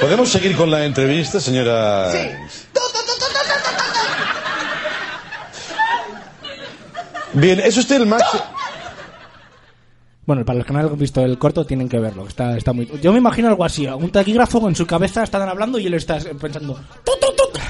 ¿Podemos 0.00 0.28
seguir 0.30 0.56
con 0.56 0.70
la 0.70 0.84
entrevista, 0.86 1.40
señora? 1.40 2.10
Sí. 2.10 2.30
Tu, 2.72 2.80
tu, 2.80 2.98
tu, 3.00 3.12
tu, 3.18 3.26
tu, 3.26 3.26
tu, 3.26 3.70
tu, 3.76 3.84
tu. 3.92 4.06
Bien, 7.36 7.60
¿es 7.60 7.76
usted 7.76 7.96
el 7.96 8.06
máximo? 8.06 8.42
Bueno, 10.24 10.44
para 10.44 10.58
los 10.58 10.66
que 10.66 10.72
no 10.72 10.80
han 10.80 10.98
visto 10.98 11.20
el 11.24 11.38
corto 11.38 11.64
tienen 11.64 11.88
que 11.88 12.00
verlo. 12.00 12.26
Está, 12.26 12.56
está 12.56 12.72
muy. 12.72 12.90
Yo 13.00 13.12
me 13.12 13.18
imagino 13.18 13.46
algo 13.48 13.64
así: 13.64 13.86
un 13.86 14.10
taquígrafo 14.10 14.66
en 14.68 14.74
su 14.74 14.84
cabeza 14.86 15.22
están 15.22 15.48
hablando 15.48 15.78
y 15.78 15.86
él 15.86 15.94
está 15.94 16.18
pensando. 16.40 16.74
"Tu, 17.04 17.12
tu, 17.20 17.26
tu". 17.36 17.60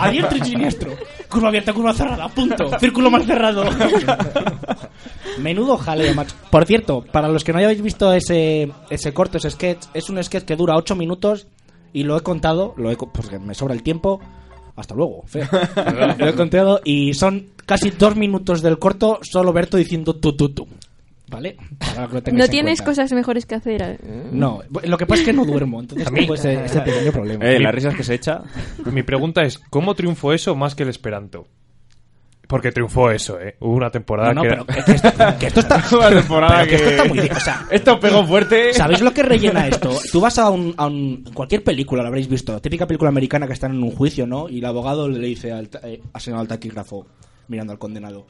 A 0.00 0.08
diestro 0.10 0.38
y 0.38 0.40
siniestro. 0.42 0.92
Curva 1.28 1.48
abierta, 1.48 1.74
curva 1.74 1.92
cerrada. 1.92 2.28
Punto. 2.28 2.78
Círculo 2.78 3.10
más 3.10 3.26
cerrado. 3.26 3.64
Menudo 5.38 5.76
jaleo, 5.76 6.14
macho. 6.14 6.34
Por 6.50 6.64
cierto, 6.64 7.02
para 7.02 7.28
los 7.28 7.44
que 7.44 7.52
no 7.52 7.58
hayáis 7.58 7.82
visto 7.82 8.12
ese, 8.12 8.72
ese 8.88 9.12
corto, 9.12 9.36
ese 9.36 9.50
sketch, 9.50 9.86
es 9.92 10.08
un 10.08 10.22
sketch 10.22 10.44
que 10.44 10.56
dura 10.56 10.76
8 10.76 10.94
minutos 10.96 11.48
y 11.92 12.04
lo 12.04 12.16
he 12.16 12.22
contado, 12.22 12.72
lo 12.78 12.90
he, 12.90 12.96
porque 12.96 13.38
me 13.38 13.54
sobra 13.54 13.74
el 13.74 13.82
tiempo. 13.82 14.20
Hasta 14.76 14.94
luego, 14.94 15.22
feo. 15.26 15.46
lo 16.18 16.28
he 16.28 16.34
contado 16.34 16.80
y 16.84 17.14
son 17.14 17.46
casi 17.64 17.90
dos 17.90 18.14
minutos 18.16 18.62
del 18.62 18.78
corto 18.78 19.18
solo 19.22 19.52
Berto 19.52 19.76
diciendo 19.76 20.14
tu 20.16 20.36
tu 20.36 20.50
tu. 20.50 20.68
¿Vale? 21.28 21.56
Para 21.78 22.06
que 22.06 22.14
lo 22.14 22.22
tengáis 22.22 22.38
¿No 22.38 22.44
en 22.44 22.50
tienes 22.50 22.82
cosas 22.82 23.12
mejores 23.12 23.46
que 23.46 23.56
hacer? 23.56 23.82
eh? 23.82 23.98
No, 24.30 24.60
lo 24.84 24.96
que 24.96 25.06
pasa 25.06 25.22
es 25.22 25.26
que 25.26 25.32
no 25.32 25.44
duermo, 25.44 25.80
entonces 25.80 26.08
tengo 26.12 26.34
ese, 26.34 26.64
ese 26.64 26.80
pequeño 26.82 27.10
problema. 27.10 27.44
Eh, 27.44 27.58
las 27.58 27.74
risas 27.74 27.96
que 27.96 28.04
se 28.04 28.14
echa. 28.14 28.42
Mi 28.92 29.02
pregunta 29.02 29.42
es, 29.42 29.58
¿cómo 29.58 29.96
triunfó 29.96 30.32
eso 30.32 30.54
más 30.54 30.76
que 30.76 30.84
el 30.84 30.88
Esperanto? 30.88 31.48
Porque 32.46 32.70
triunfó 32.70 33.10
eso, 33.10 33.40
¿eh? 33.40 33.56
Hubo 33.60 33.74
una 33.74 33.90
temporada 33.90 34.32
No, 34.32 34.42
no, 34.42 34.42
que 34.42 34.48
pero 34.48 34.64
era- 34.68 34.84
que 34.84 34.92
esto, 34.92 35.38
que 35.40 35.46
esto 35.46 35.60
está, 35.60 35.84
Una 35.96 36.08
temporada 36.10 36.64
que 36.66 36.74
esto 36.76 36.88
que- 36.88 36.94
está 36.96 37.04
muy 37.06 37.18
bien. 37.18 37.32
O 37.36 37.40
sea, 37.40 37.66
Esto 37.70 37.98
pegó 37.98 38.24
fuerte. 38.24 38.72
¿Sabéis 38.72 39.00
lo 39.00 39.12
que 39.12 39.22
rellena 39.22 39.66
esto? 39.66 39.90
Tú 40.12 40.20
vas 40.20 40.38
a, 40.38 40.48
un, 40.50 40.72
a 40.76 40.86
un- 40.86 41.24
cualquier 41.34 41.64
película, 41.64 42.02
lo 42.02 42.08
habréis 42.08 42.28
visto, 42.28 42.60
típica 42.60 42.86
película 42.86 43.08
americana 43.08 43.46
que 43.46 43.52
están 43.52 43.72
en 43.74 43.82
un 43.82 43.90
juicio, 43.90 44.26
¿no? 44.26 44.48
Y 44.48 44.58
el 44.58 44.64
abogado 44.64 45.08
le 45.08 45.26
dice 45.26 45.50
al, 45.52 45.68
ta- 45.68 45.80
eh, 45.82 46.00
al 46.12 46.20
señor 46.20 46.38
al 46.40 46.48
taquígrafo, 46.48 47.06
mirando 47.48 47.72
al 47.72 47.78
condenado, 47.80 48.26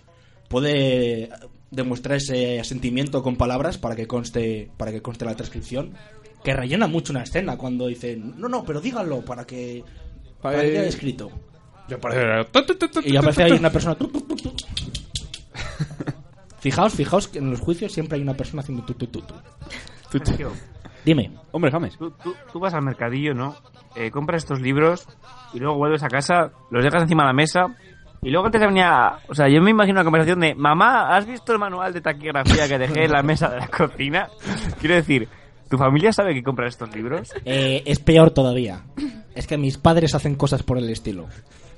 ¿puede 0.49 1.29
demostrar 1.71 2.17
ese 2.19 2.62
sentimiento 2.64 3.23
con 3.23 3.37
palabras 3.37 3.77
para 3.77 3.97
que 3.97 4.07
conste 4.07 4.71
para 4.77 4.93
que 4.93 5.03
conste 5.03 5.25
la 5.25 5.35
transcripción? 5.35 5.93
Que 6.45 6.55
rellena 6.55 6.87
mucho 6.87 7.12
una 7.12 7.23
escena 7.25 7.57
cuando 7.59 7.89
dicen, 7.89 8.35
no, 8.39 8.49
no, 8.49 8.64
pero 8.64 8.81
díganlo 8.81 9.23
para 9.23 9.45
que, 9.45 9.83
para 10.41 10.61
que 10.61 10.71
quede 10.73 10.89
escrito. 10.89 11.31
Yo 11.89 11.99
parece- 12.01 12.47
Y 13.05 13.16
aparece 13.16 13.43
ahí 13.45 13.53
una 13.53 13.70
persona. 13.70 13.97
Fijaos, 16.61 16.95
fijaos 16.95 17.28
que 17.28 17.39
en 17.39 17.51
los 17.51 17.61
juicios 17.61 17.93
siempre 17.93 18.16
hay 18.16 18.22
una 18.22 18.34
persona 18.34 18.61
haciendo 18.62 18.84
tu, 18.84 18.95
tu, 18.95 19.07
tu, 19.07 19.20
tu. 19.20 19.34
Sergio, 20.24 20.53
Dime. 21.05 21.30
Hombre, 21.53 21.70
James. 21.70 21.97
Tú, 21.97 22.11
tú- 22.22 22.34
tú 22.53 22.59
vas 22.59 22.74
al 22.74 22.82
mercadillo, 22.82 23.34
¿no? 23.34 23.55
Eh, 23.95 24.11
compras 24.11 24.43
estos 24.43 24.61
libros 24.61 25.07
y 25.55 25.61
luego 25.61 25.76
vuelves 25.76 26.03
a 26.03 26.09
casa, 26.09 26.51
los 26.70 26.82
dejas 26.82 27.03
encima 27.03 27.22
de 27.22 27.26
la 27.28 27.32
mesa 27.32 27.66
y 28.22 28.30
luego 28.30 28.47
antes 28.47 28.61
de 28.61 28.66
venir 28.66 28.82
a... 28.82 29.20
O 29.28 29.34
sea, 29.34 29.49
yo 29.49 29.62
me 29.62 29.70
imagino 29.70 29.95
una 30.01 30.05
conversación 30.05 30.41
de 30.41 30.55
Mamá, 30.57 31.14
¿has 31.16 31.26
visto 31.26 31.53
el 31.53 31.59
manual 31.61 31.93
de 31.93 32.01
taquigrafía 32.01 32.66
que 32.68 32.78
dejé 32.78 33.05
en 33.05 33.12
la 33.12 33.22
mesa 33.22 33.49
de 33.49 33.59
la 33.61 33.68
cocina? 33.68 34.28
Quiero 34.80 34.97
decir, 34.97 35.28
¿tu 35.70 35.78
familia 35.78 36.12
sabe 36.12 36.34
que 36.34 36.43
compras 36.43 36.70
estos 36.74 36.93
libros? 36.95 37.32
Eh, 37.45 37.82
es 37.87 38.01
peor 38.01 38.32
todavía. 38.32 38.82
Es 39.34 39.47
que 39.47 39.57
mis 39.57 39.78
padres 39.78 40.14
hacen 40.16 40.34
cosas 40.34 40.62
por 40.64 40.78
el 40.78 40.91
estilo. 40.91 41.26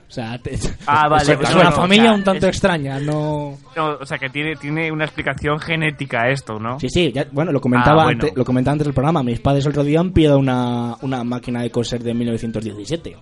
O 0.09 0.11
sea, 0.11 0.39
te- 0.39 0.59
Ah, 0.87 1.07
vale, 1.11 1.33
es 1.33 1.39
pues 1.39 1.55
una 1.55 1.65
no, 1.65 1.73
familia 1.73 2.05
o 2.05 2.07
sea, 2.09 2.15
un 2.15 2.25
tanto 2.25 2.47
es- 2.47 2.55
extraña, 2.57 2.99
no... 2.99 3.59
No, 3.77 3.87
o 4.01 4.07
sea, 4.07 4.17
que 4.17 4.31
tiene, 4.31 4.57
tiene 4.57 4.91
una 4.91 5.05
explicación 5.05 5.59
genética 5.61 6.29
esto, 6.31 6.59
¿no? 6.59 6.81
Sí, 6.81 6.89
sí, 6.89 7.13
ya- 7.13 7.27
bueno, 7.31 7.53
lo 7.53 7.61
comentaba, 7.61 8.03
Ah, 8.03 8.05
bueno. 8.07 8.21
antes, 8.23 8.37
lo 8.37 8.45
comentaba 8.45 8.73
antes 8.73 8.87
del 8.87 8.95
programa. 8.95 9.23
Mis 9.23 9.41
padres 9.41 9.67
el 9.67 9.71
otro 9.71 9.85
día 9.85 10.01
han 10.01 10.13
pillado 10.13 10.39
una, 10.39 10.97
una 11.03 11.25
máquina 11.25 11.61
de 11.63 11.71
coser 11.71 12.03
de 12.03 12.15
1917. 12.15 13.17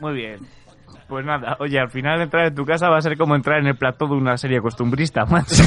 Muy 0.00 0.14
bien. 0.14 0.38
Pues 1.08 1.26
nada, 1.26 1.58
oye, 1.60 1.78
al 1.78 1.90
final 1.90 2.22
entrar 2.22 2.46
en 2.46 2.54
tu 2.54 2.64
casa 2.64 2.88
va 2.88 2.96
a 2.96 3.02
ser 3.02 3.18
como 3.18 3.34
entrar 3.36 3.58
en 3.60 3.66
el 3.66 3.76
plató 3.76 4.06
de 4.06 4.14
una 4.14 4.38
serie 4.38 4.62
costumbrista, 4.62 5.24
macho. 5.30 5.62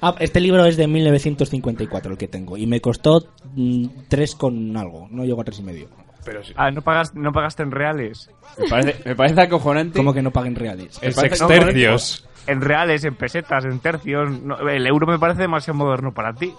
Ah, 0.00 0.14
este 0.20 0.38
libro 0.40 0.64
es 0.66 0.76
de 0.76 0.86
1954, 0.86 2.12
el 2.12 2.18
que 2.18 2.28
tengo. 2.28 2.56
Y 2.56 2.66
me 2.66 2.80
costó 2.80 3.26
mm, 3.54 3.86
tres 4.08 4.34
con 4.34 4.76
algo. 4.76 5.08
No 5.10 5.24
llegó 5.24 5.40
a 5.40 5.44
tres 5.44 5.58
y 5.60 5.62
medio. 5.62 5.88
Ah, 6.56 6.70
¿no, 6.70 6.82
pagas, 6.82 7.14
no 7.14 7.32
pagaste 7.32 7.62
en 7.62 7.70
reales. 7.70 8.30
Me 8.58 8.68
parece, 8.68 9.08
me 9.08 9.16
parece 9.16 9.40
acojonante. 9.40 9.96
¿Cómo 9.96 10.12
que 10.12 10.22
no 10.22 10.30
paguen 10.30 10.54
reales? 10.54 10.98
Parece 10.98 11.26
acojonante. 11.44 11.86
En 12.46 12.60
reales, 12.60 13.04
en 13.04 13.14
pesetas, 13.14 13.64
en 13.64 13.78
tercios. 13.80 14.30
no, 14.42 14.58
el 14.68 14.86
euro 14.86 15.06
me 15.06 15.18
parece 15.18 15.42
demasiado 15.42 15.78
moderno 15.78 16.12
para 16.12 16.34
ti. 16.34 16.52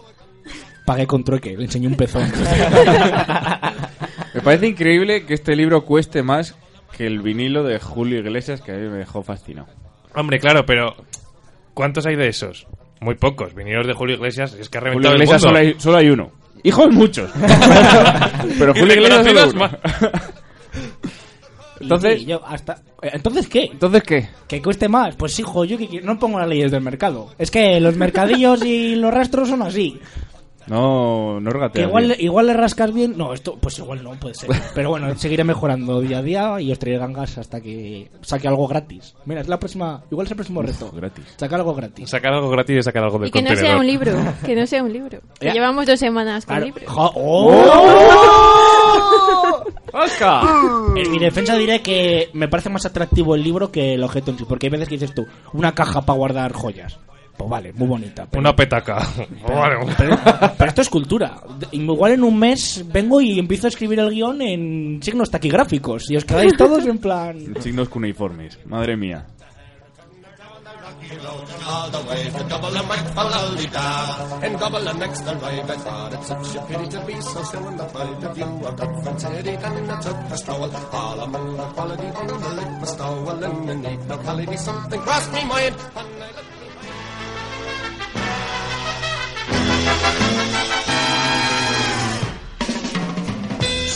Pagué 0.86 1.07
con 1.07 1.24
trueque, 1.24 1.55
le 1.57 1.63
enseñé 1.66 1.88
un 1.88 1.95
pezón. 1.95 2.32
Me 4.34 4.41
parece 4.41 4.68
increíble 4.68 5.26
que 5.26 5.34
este 5.34 5.55
libro 5.55 5.84
cueste 5.86 6.22
más 6.24 6.55
que 6.95 7.07
el 7.07 7.22
vinilo 7.22 7.63
de 7.63 7.80
Julio 7.80 8.20
Iglesias, 8.20 8.61
que 8.61 8.72
a 8.72 8.76
mí 8.76 8.88
me 8.89 8.97
dejó 8.97 9.24
fascinado. 9.24 9.68
Hombre, 10.13 10.39
claro, 10.39 10.66
pero 10.66 10.95
¿cuántos 11.74 12.05
hay 12.05 12.16
de 12.16 12.28
esos? 12.28 12.68
Muy 13.01 13.16
pocos. 13.16 13.53
Vinilos 13.53 13.88
de 13.88 13.93
Julio 13.93 14.16
Iglesias, 14.16 14.53
es 14.53 14.70
que 14.70 14.78
ha 14.78 14.82
Julio 14.82 15.11
reventado 15.11 15.16
el 15.16 15.22
Iglesias 15.22 15.43
mundo. 15.43 15.57
solo 15.57 15.59
hay, 15.59 15.76
solo 15.80 15.97
hay 15.97 16.09
uno. 16.09 16.32
Hijos 16.66 16.91
muchos. 16.91 17.30
Pero 18.59 18.74
Y 18.76 18.80
Julio 18.80 18.95
Iglesias 18.95 19.26
solo 19.28 19.49
uno. 19.51 19.59
más. 19.59 19.72
Entonces- 21.80 22.20
Sí, 22.20 22.26
yo 22.26 22.41
hasta- 22.45 22.82
eh, 23.01 23.11
¿Entonces 23.13 23.47
qué? 23.47 23.66
¿Entonces 23.72 24.03
qué? 24.03 24.30
¿Que 24.47 24.61
cueste 24.61 24.88
más? 24.89 25.16
Pues 25.16 25.38
hijo, 25.39 25.66
yo 25.66 25.78
que 25.78 25.88
quiero- 25.88 26.05
no 26.05 26.18
pongo 26.18 26.39
las 26.39 26.47
leyes 26.47 26.72
del 26.72 26.82
mercado. 26.82 27.32
Es 27.38 27.51
que 27.51 27.80
los 27.80 27.95
mercadillos 27.97 28.63
y 28.66 28.95
los 28.95 29.13
rastros 29.13 29.49
son 29.49 29.61
así. 29.61 29.99
No, 30.68 31.39
no 31.39 31.49
Que 31.49 31.53
regateas 31.53 31.88
igual, 31.88 32.05
bien. 32.07 32.22
igual 32.22 32.47
le 32.47 32.53
rascas 32.53 32.93
bien. 32.93 33.18
No, 33.18 33.34
esto, 33.34 33.57
pues 33.59 33.78
igual 33.80 34.03
no, 34.03 34.11
puede 34.20 34.36
ser. 34.36 34.49
Pero 34.76 34.89
bueno, 34.89 35.13
seguiré 35.16 35.43
mejorando 35.43 36.01
día 36.01 36.20
a 36.20 36.22
día 36.22 36.61
y 36.61 36.72
os 36.72 36.80
traeré 36.80 36.99
gangas 36.99 37.38
hasta 37.38 37.61
que 37.61 38.11
saque 38.22 38.47
algo 38.47 38.68
gratis. 38.68 39.16
Mira, 39.26 39.41
es 39.41 39.47
la 39.47 39.59
próxima. 39.59 40.03
Igual 40.09 40.26
es 40.26 40.32
el 40.32 40.38
próximo 40.38 40.61
reto. 40.61 40.91
gratis. 40.91 41.26
Sacar 41.38 41.59
algo 41.59 41.74
gratis. 41.76 42.09
Sacar 42.09 42.34
algo 42.34 42.49
gratis 42.49 42.78
y 42.80 42.84
sacar 42.84 43.03
algo 43.03 43.20
del 43.20 43.30
Y 43.30 43.32
que 43.32 43.41
no 43.41 43.55
sea 43.55 43.78
un 43.78 43.86
libro, 43.88 44.11
que 44.45 44.55
no 44.55 44.66
sea 44.66 44.84
un 44.84 44.93
libro. 44.93 45.20
Que 45.39 45.51
llevamos 45.51 45.86
dos 45.86 45.99
semanas 45.99 46.45
con 46.45 46.55
Claro. 46.55 46.66
libros. 46.66 46.86
Jo- 46.88 47.11
¡Oh! 47.16 48.66
¡Oscar! 49.93 50.43
En 50.95 51.11
mi 51.11 51.20
defensa 51.20 51.55
diré 51.57 51.82
que 51.82 52.30
me 52.34 52.47
parece 52.47 52.70
más 52.70 52.86
atractivo 52.86 53.36
el 53.36 53.43
libro 53.43 53.72
que 53.72 53.93
el 53.95 54.03
objeto 54.03 54.32
en 54.32 54.38
sí. 54.38 54.45
Porque 54.47 54.68
hay 54.68 54.72
veces 54.72 54.88
que 54.89 54.95
dices 54.95 55.13
tú, 55.13 55.26
una 55.53 55.74
caja 55.76 56.01
para 56.01 56.18
guardar 56.18 56.53
joyas. 56.53 56.97
Pues 57.38 57.50
vale, 57.50 57.74
muy 57.74 57.88
bonita. 57.88 58.26
pero- 58.30 58.40
Una 58.40 58.56
petaca. 58.56 58.96
Vale. 59.48 59.76
Pero, 59.98 60.18
pero 60.58 60.70
esto 60.70 60.82
es 60.82 60.90
cultura. 60.90 61.42
Igual 61.72 62.14
en 62.14 62.24
un 62.24 62.40
mes 62.40 62.84
vengo 62.92 63.20
y 63.20 63.38
empiezo 63.38 63.68
a 63.68 63.70
escribir 63.70 64.00
el 64.00 64.10
guion 64.10 64.42
en 64.42 65.00
signos 65.04 65.30
taquigráficos 65.30 66.10
y 66.10 66.16
os 66.16 66.24
quedáis 66.26 66.56
todos 66.56 66.86
en 66.86 66.98
plan... 66.98 67.38
Signos 67.60 67.90
cuneiformes. 67.90 68.58
Madre 68.66 68.96
mía. 68.96 69.26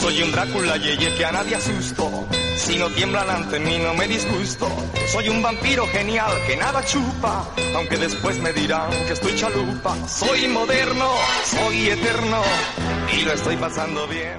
Soy 0.00 0.22
un 0.22 0.32
Drácula 0.32 0.78
yeye 0.78 1.14
que 1.14 1.24
a 1.26 1.30
nadie 1.30 1.56
asusto. 1.56 2.26
Si 2.56 2.78
no 2.78 2.88
tiemblan 2.88 3.28
ante 3.28 3.60
mí 3.60 3.76
no 3.78 3.92
me 3.92 4.08
disgusto. 4.08 4.66
Soy 5.12 5.28
un 5.28 5.42
vampiro 5.42 5.86
genial 5.88 6.32
que 6.46 6.56
nada 6.56 6.82
chupa. 6.82 7.46
Aunque 7.76 7.98
después 7.98 8.40
me 8.40 8.50
dirán 8.54 8.90
que 9.06 9.12
estoy 9.12 9.34
chalupa. 9.34 9.94
Soy 10.08 10.48
moderno, 10.48 11.10
soy 11.44 11.90
eterno. 11.90 12.40
Y 13.14 13.24
lo 13.26 13.32
estoy 13.32 13.56
pasando 13.56 14.06
bien. 14.08 14.38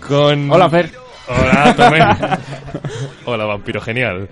Con... 0.08 0.50
Hola, 0.50 0.70
Fer. 0.70 0.90
Hola, 1.28 1.74
Tomé. 1.76 1.98
Hola, 3.26 3.44
vampiro 3.44 3.82
genial. 3.82 4.30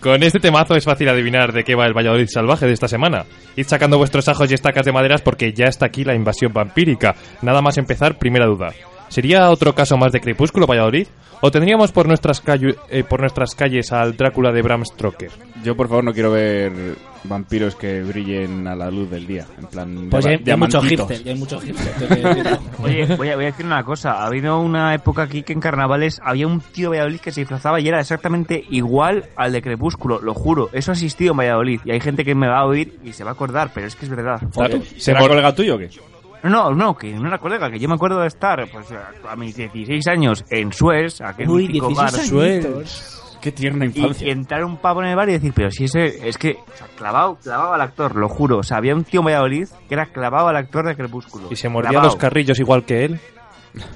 Con 0.00 0.22
este 0.22 0.40
temazo 0.40 0.76
es 0.76 0.84
fácil 0.84 1.08
adivinar 1.08 1.54
de 1.54 1.64
qué 1.64 1.74
va 1.74 1.86
el 1.86 1.96
Valladolid 1.96 2.28
salvaje 2.28 2.66
de 2.66 2.74
esta 2.74 2.86
semana. 2.86 3.24
Id 3.56 3.66
sacando 3.66 3.96
vuestros 3.96 4.28
ajos 4.28 4.50
y 4.50 4.54
estacas 4.54 4.84
de 4.84 4.92
maderas 4.92 5.22
porque 5.22 5.54
ya 5.54 5.68
está 5.68 5.86
aquí 5.86 6.04
la 6.04 6.14
invasión 6.14 6.52
vampírica. 6.52 7.14
Nada 7.40 7.62
más 7.62 7.78
empezar, 7.78 8.18
primera 8.18 8.44
duda. 8.44 8.74
¿Sería 9.16 9.48
otro 9.48 9.74
caso 9.74 9.96
más 9.96 10.12
de 10.12 10.20
Crepúsculo 10.20 10.66
Valladolid? 10.66 11.06
¿O 11.40 11.50
tendríamos 11.50 11.90
por 11.90 12.06
nuestras, 12.06 12.42
eh, 12.90 13.02
por 13.02 13.20
nuestras 13.20 13.54
calles 13.54 13.90
al 13.90 14.14
Drácula 14.14 14.52
de 14.52 14.60
Bram 14.60 14.84
Stoker? 14.84 15.30
Yo, 15.64 15.74
por 15.74 15.88
favor, 15.88 16.04
no 16.04 16.12
quiero 16.12 16.32
ver 16.32 16.70
vampiros 17.24 17.76
que 17.76 18.02
brillen 18.02 18.68
a 18.68 18.76
la 18.76 18.90
luz 18.90 19.08
del 19.08 19.26
día. 19.26 19.46
En 19.56 19.66
plan, 19.68 20.08
Pues 20.10 20.26
hay, 20.26 20.32
hay 20.32 20.56
mucho 20.58 20.82
diamantitos. 20.82 21.10
hipster, 21.10 21.32
hay 21.32 21.66
hipster. 21.66 22.58
Oye, 22.82 23.06
voy 23.16 23.30
a, 23.30 23.36
voy 23.36 23.44
a 23.44 23.46
decir 23.46 23.64
una 23.64 23.82
cosa. 23.84 24.22
Ha 24.22 24.26
habido 24.26 24.60
una 24.60 24.94
época 24.94 25.22
aquí 25.22 25.42
que 25.42 25.54
en 25.54 25.60
carnavales 25.60 26.20
había 26.22 26.46
un 26.46 26.60
tío 26.60 26.90
de 26.90 26.98
Valladolid 26.98 27.20
que 27.20 27.32
se 27.32 27.40
disfrazaba 27.40 27.80
y 27.80 27.88
era 27.88 28.00
exactamente 28.00 28.66
igual 28.68 29.30
al 29.34 29.50
de 29.50 29.62
Crepúsculo, 29.62 30.20
lo 30.20 30.34
juro. 30.34 30.68
Eso 30.74 30.90
ha 30.90 30.94
existido 30.94 31.30
en 31.30 31.38
Valladolid 31.38 31.80
y 31.86 31.90
hay 31.90 32.00
gente 32.00 32.22
que 32.22 32.34
me 32.34 32.48
va 32.48 32.58
a 32.58 32.66
oír 32.66 32.98
y 33.02 33.14
se 33.14 33.24
va 33.24 33.30
a 33.30 33.32
acordar, 33.32 33.70
pero 33.72 33.86
es 33.86 33.96
que 33.96 34.04
es 34.04 34.10
verdad. 34.10 34.42
¿Será 34.98 35.20
colega 35.20 35.54
tuyo 35.54 35.76
o 35.76 35.78
qué? 35.78 35.88
No, 36.42 36.72
no, 36.72 36.96
que 36.96 37.12
no 37.12 37.26
era 37.28 37.38
colega, 37.38 37.70
que 37.70 37.78
yo 37.78 37.88
me 37.88 37.94
acuerdo 37.94 38.20
de 38.20 38.28
estar 38.28 38.68
pues, 38.70 38.90
a 38.92 39.32
a 39.32 39.36
mis 39.36 39.56
16 39.56 40.06
años 40.08 40.44
en 40.50 40.72
Suez, 40.72 41.20
aquel 41.20 41.48
Uy, 41.48 41.66
mítico 41.66 41.88
16 41.88 42.32
bar 42.32 42.48
añitos. 42.48 43.38
Qué 43.40 43.52
tierna 43.52 43.84
y, 43.84 43.88
infancia. 43.88 44.26
y 44.26 44.30
entrar 44.30 44.64
un 44.64 44.76
pavo 44.78 45.02
en 45.02 45.08
el 45.08 45.16
bar 45.16 45.28
y 45.28 45.32
decir, 45.32 45.52
pero 45.54 45.70
si 45.70 45.84
ese, 45.84 46.28
es 46.28 46.38
que, 46.38 46.52
o 46.52 46.76
sea, 46.76 46.86
clavado, 46.96 47.36
clavado 47.36 47.74
al 47.74 47.80
actor, 47.80 48.16
lo 48.16 48.28
juro. 48.28 48.58
O 48.58 48.62
sea, 48.62 48.78
había 48.78 48.94
un 48.94 49.04
tío 49.04 49.20
en 49.20 49.26
Valladolid 49.26 49.68
que 49.88 49.94
era 49.94 50.06
clavado 50.06 50.48
al 50.48 50.56
actor 50.56 50.86
de 50.86 50.96
Crepúsculo. 50.96 51.48
¿Y 51.50 51.56
se 51.56 51.68
mordía 51.68 51.90
Clavado. 51.90 52.12
los 52.12 52.16
carrillos 52.16 52.58
igual 52.58 52.84
que 52.84 53.04
él? 53.04 53.20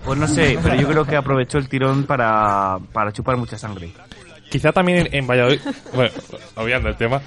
Pues 0.04 0.18
no 0.18 0.28
sé, 0.28 0.58
pero 0.62 0.74
yo 0.74 0.86
creo 0.86 1.04
que 1.04 1.16
aprovechó 1.16 1.58
el 1.58 1.68
tirón 1.68 2.04
para, 2.04 2.78
para 2.92 3.12
chupar 3.12 3.36
mucha 3.38 3.56
sangre. 3.56 3.92
Quizá 4.50 4.72
también 4.72 5.06
en, 5.06 5.14
en 5.14 5.26
Valladolid... 5.26 5.60
Bueno, 5.94 6.10
obviando 6.56 6.88
el 6.88 6.96
tema. 6.96 7.22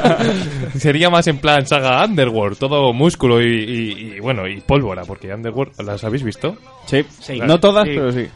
Sería 0.78 1.10
más 1.10 1.26
en 1.26 1.38
plan 1.38 1.66
saga 1.66 2.04
Underworld, 2.04 2.58
todo 2.58 2.92
músculo 2.92 3.40
y, 3.42 3.46
y- 3.46 4.14
y, 4.16 4.20
bueno, 4.20 4.46
y 4.46 4.60
pólvora, 4.60 5.02
porque 5.04 5.32
Underworld, 5.32 5.80
¿las 5.82 6.02
habéis 6.04 6.22
visto? 6.22 6.56
Sí, 6.86 7.04
Sí. 7.20 7.38
no 7.40 7.58
todas, 7.60 7.84
Sí. 7.86 7.92
pero 7.94 8.12
sí. 8.12 8.26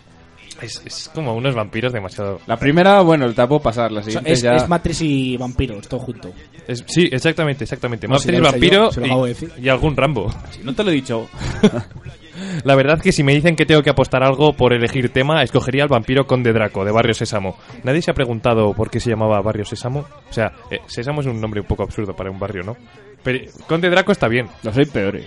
Es, 0.60 0.82
es 0.84 1.10
como 1.14 1.34
unos 1.36 1.54
vampiros 1.54 1.92
demasiado... 1.92 2.40
La 2.48 2.56
primera, 2.56 3.00
bueno, 3.02 3.26
el 3.26 3.34
tapo 3.36 3.60
pasar, 3.60 3.92
la 3.92 4.02
siguiente 4.02 4.32
Es, 4.32 4.42
ya... 4.42 4.56
es 4.56 4.68
Matrix 4.68 5.02
y 5.02 5.36
vampiros, 5.36 5.86
todo 5.86 6.00
junto. 6.00 6.32
Es- 6.66 6.84
sí, 6.88 7.08
exactamente, 7.12 7.62
exactamente. 7.62 8.08
No, 8.08 8.14
Matrix, 8.14 8.36
si 8.36 8.42
vampiro 8.42 8.90
yo, 8.90 9.00
de 9.00 9.36
y, 9.60 9.66
y 9.66 9.68
algún 9.68 9.96
Rambo. 9.96 10.32
Si 10.50 10.64
no 10.64 10.74
te 10.74 10.82
lo 10.82 10.90
he 10.90 10.94
dicho. 10.94 11.28
La 12.64 12.74
verdad 12.74 13.00
que 13.00 13.12
si 13.12 13.22
me 13.22 13.34
dicen 13.34 13.56
que 13.56 13.66
tengo 13.66 13.82
que 13.82 13.90
apostar 13.90 14.22
algo 14.22 14.52
por 14.52 14.72
elegir 14.72 15.10
tema, 15.10 15.42
escogería 15.42 15.82
el 15.84 15.88
vampiro 15.88 16.26
Conde 16.26 16.52
Draco, 16.52 16.84
de 16.84 16.92
Barrio 16.92 17.14
Sésamo. 17.14 17.56
Nadie 17.84 18.02
se 18.02 18.10
ha 18.10 18.14
preguntado 18.14 18.72
por 18.74 18.90
qué 18.90 19.00
se 19.00 19.10
llamaba 19.10 19.40
Barrio 19.40 19.64
Sésamo. 19.64 20.00
O 20.28 20.32
sea, 20.32 20.52
eh, 20.70 20.80
Sésamo 20.86 21.20
es 21.20 21.26
un 21.26 21.40
nombre 21.40 21.60
un 21.60 21.66
poco 21.66 21.82
absurdo 21.82 22.14
para 22.14 22.30
un 22.30 22.38
barrio, 22.38 22.62
¿no? 22.62 22.76
Pero 23.22 23.50
Conde 23.66 23.90
Draco 23.90 24.12
está 24.12 24.28
bien. 24.28 24.46
Los 24.62 24.76
hay 24.76 24.86
peores. 24.86 25.26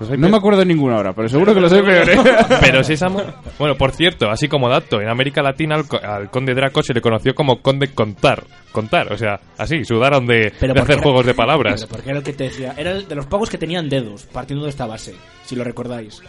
Los 0.00 0.10
hay 0.10 0.18
No 0.18 0.28
me 0.28 0.36
acuerdo 0.36 0.60
de 0.60 0.66
ninguna 0.66 0.96
ahora, 0.96 1.12
pero 1.12 1.28
seguro 1.28 1.54
que 1.54 1.60
los 1.60 1.72
hay 1.72 1.82
peores. 1.82 2.18
Pero 2.60 2.82
Sésamo... 2.82 3.22
Bueno, 3.58 3.76
por 3.76 3.92
cierto, 3.92 4.30
así 4.30 4.48
como 4.48 4.68
dato, 4.68 5.00
en 5.00 5.08
América 5.08 5.42
Latina 5.42 5.74
al, 5.76 5.86
co- 5.86 6.00
al 6.02 6.28
Conde 6.30 6.54
Draco 6.54 6.82
se 6.82 6.92
le 6.94 7.00
conoció 7.00 7.34
como 7.34 7.60
Conde 7.60 7.88
Contar. 7.92 8.42
Contar, 8.72 9.12
o 9.12 9.18
sea, 9.18 9.38
así, 9.58 9.84
sudaron 9.84 10.26
de, 10.26 10.52
Pero 10.58 10.72
de 10.74 10.80
porque 10.80 10.80
hacer 10.80 10.94
era- 10.94 11.02
juegos 11.02 11.26
de 11.26 11.34
palabras. 11.34 11.82
Pero 11.82 11.92
porque 11.94 12.10
era 12.10 12.18
el 12.18 12.24
que 12.24 12.32
te 12.32 12.44
decía. 12.44 12.74
Era 12.76 12.92
el 12.92 13.06
de 13.06 13.14
los 13.14 13.26
pagos 13.26 13.50
que 13.50 13.58
tenían 13.58 13.88
dedos, 13.88 14.24
partiendo 14.24 14.64
de 14.64 14.70
esta 14.70 14.86
base, 14.86 15.14
si 15.44 15.54
lo 15.54 15.62
recordáis. 15.62 16.20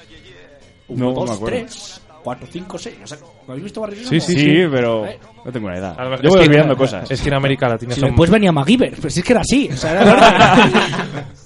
Uno, 0.89 1.05
No, 1.05 1.13
dos, 1.13 1.29
me 1.29 1.35
acuerdo. 1.35 1.57
tres. 1.59 2.01
4, 2.23 2.47
5, 2.51 2.77
6. 2.77 2.95
O 3.03 3.07
sea, 3.07 3.17
¿lo 3.19 3.27
habéis 3.49 3.63
visto 3.65 3.81
Barrio 3.81 3.97
Sí, 3.99 4.19
Sésamo? 4.21 4.39
sí, 4.39 4.45
sí, 4.45 4.61
pero 4.71 5.05
no 5.43 5.51
tengo 5.51 5.67
una 5.67 5.77
edad. 5.77 6.21
Yo 6.21 6.29
voy 6.29 6.39
olvidando 6.45 6.77
cosas. 6.77 7.11
Es 7.11 7.21
que 7.21 7.27
en 7.27 7.33
América 7.35 7.67
Latina 7.67 7.93
Si 7.93 7.99
son... 7.99 8.09
después 8.11 8.29
venía 8.29 8.51
MacGyver, 8.53 8.95
pues 9.01 9.17
es 9.17 9.23
que 9.25 9.33
era 9.33 9.41
así. 9.41 9.69
O 9.73 9.75
sea, 9.75 9.91
era 9.91 10.03
verdad. 10.05 11.25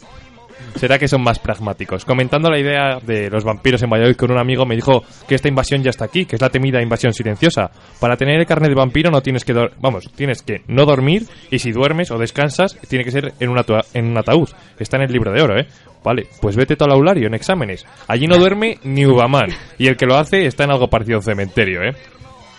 Será 0.78 1.00
que 1.00 1.08
son 1.08 1.24
más 1.24 1.40
pragmáticos. 1.40 2.06
Comentando 2.06 2.50
la 2.50 2.60
idea 2.60 3.00
de 3.02 3.30
los 3.30 3.44
vampiros 3.44 3.82
en 3.82 3.90
Valladolid 3.90 4.16
con 4.16 4.32
un 4.32 4.38
amigo, 4.38 4.66
me 4.66 4.76
dijo 4.76 5.04
que 5.28 5.36
esta 5.36 5.48
invasión 5.48 5.84
ya 5.84 5.90
está 5.90 6.06
aquí, 6.06 6.26
que 6.26 6.36
es 6.36 6.42
la 6.42 6.50
temida 6.50 6.82
invasión 6.82 7.14
silenciosa. 7.14 7.72
Para 8.00 8.16
tener 8.16 8.40
el 8.40 8.46
carnet 8.46 8.70
de 8.70 8.76
vampiro 8.76 9.10
no 9.10 9.22
tienes 9.22 9.44
que... 9.44 9.54
Vamos, 9.80 10.10
tienes 10.16 10.42
que 10.44 10.62
no 10.68 10.86
dormir 10.86 11.24
y 11.50 11.60
si 11.60 11.72
duermes 11.72 12.12
o 12.12 12.18
descansas, 12.18 12.78
tiene 12.88 13.04
que 13.04 13.12
ser 13.12 13.34
en 13.40 13.50
un, 13.50 13.60
en 13.94 14.06
un 14.06 14.18
ataúd. 14.18 14.50
Está 14.80 14.98
en 14.98 15.04
el 15.04 15.12
libro 15.12 15.32
de 15.32 15.42
oro, 15.42 15.60
¿eh? 15.60 15.68
Vale, 16.04 16.28
pues 16.40 16.56
vete 16.56 16.76
todo 16.76 16.90
al 16.90 16.96
aulario 16.96 17.28
en 17.28 17.34
exámenes. 17.34 17.86
Allí 18.08 18.28
no 18.28 18.38
duerme 18.38 18.78
ni 18.84 19.06
Ubaman. 19.06 19.50
Y 19.78 19.88
el 19.88 19.98
que 19.98 20.06
lo 20.06 20.16
hace 20.16 20.46
está 20.46 20.64
en 20.64 20.72
algo 20.72 20.88
parecido 20.88 21.18
a 21.18 21.20
un 21.20 21.24
cementerio, 21.24 21.82
¿eh? 21.82 21.96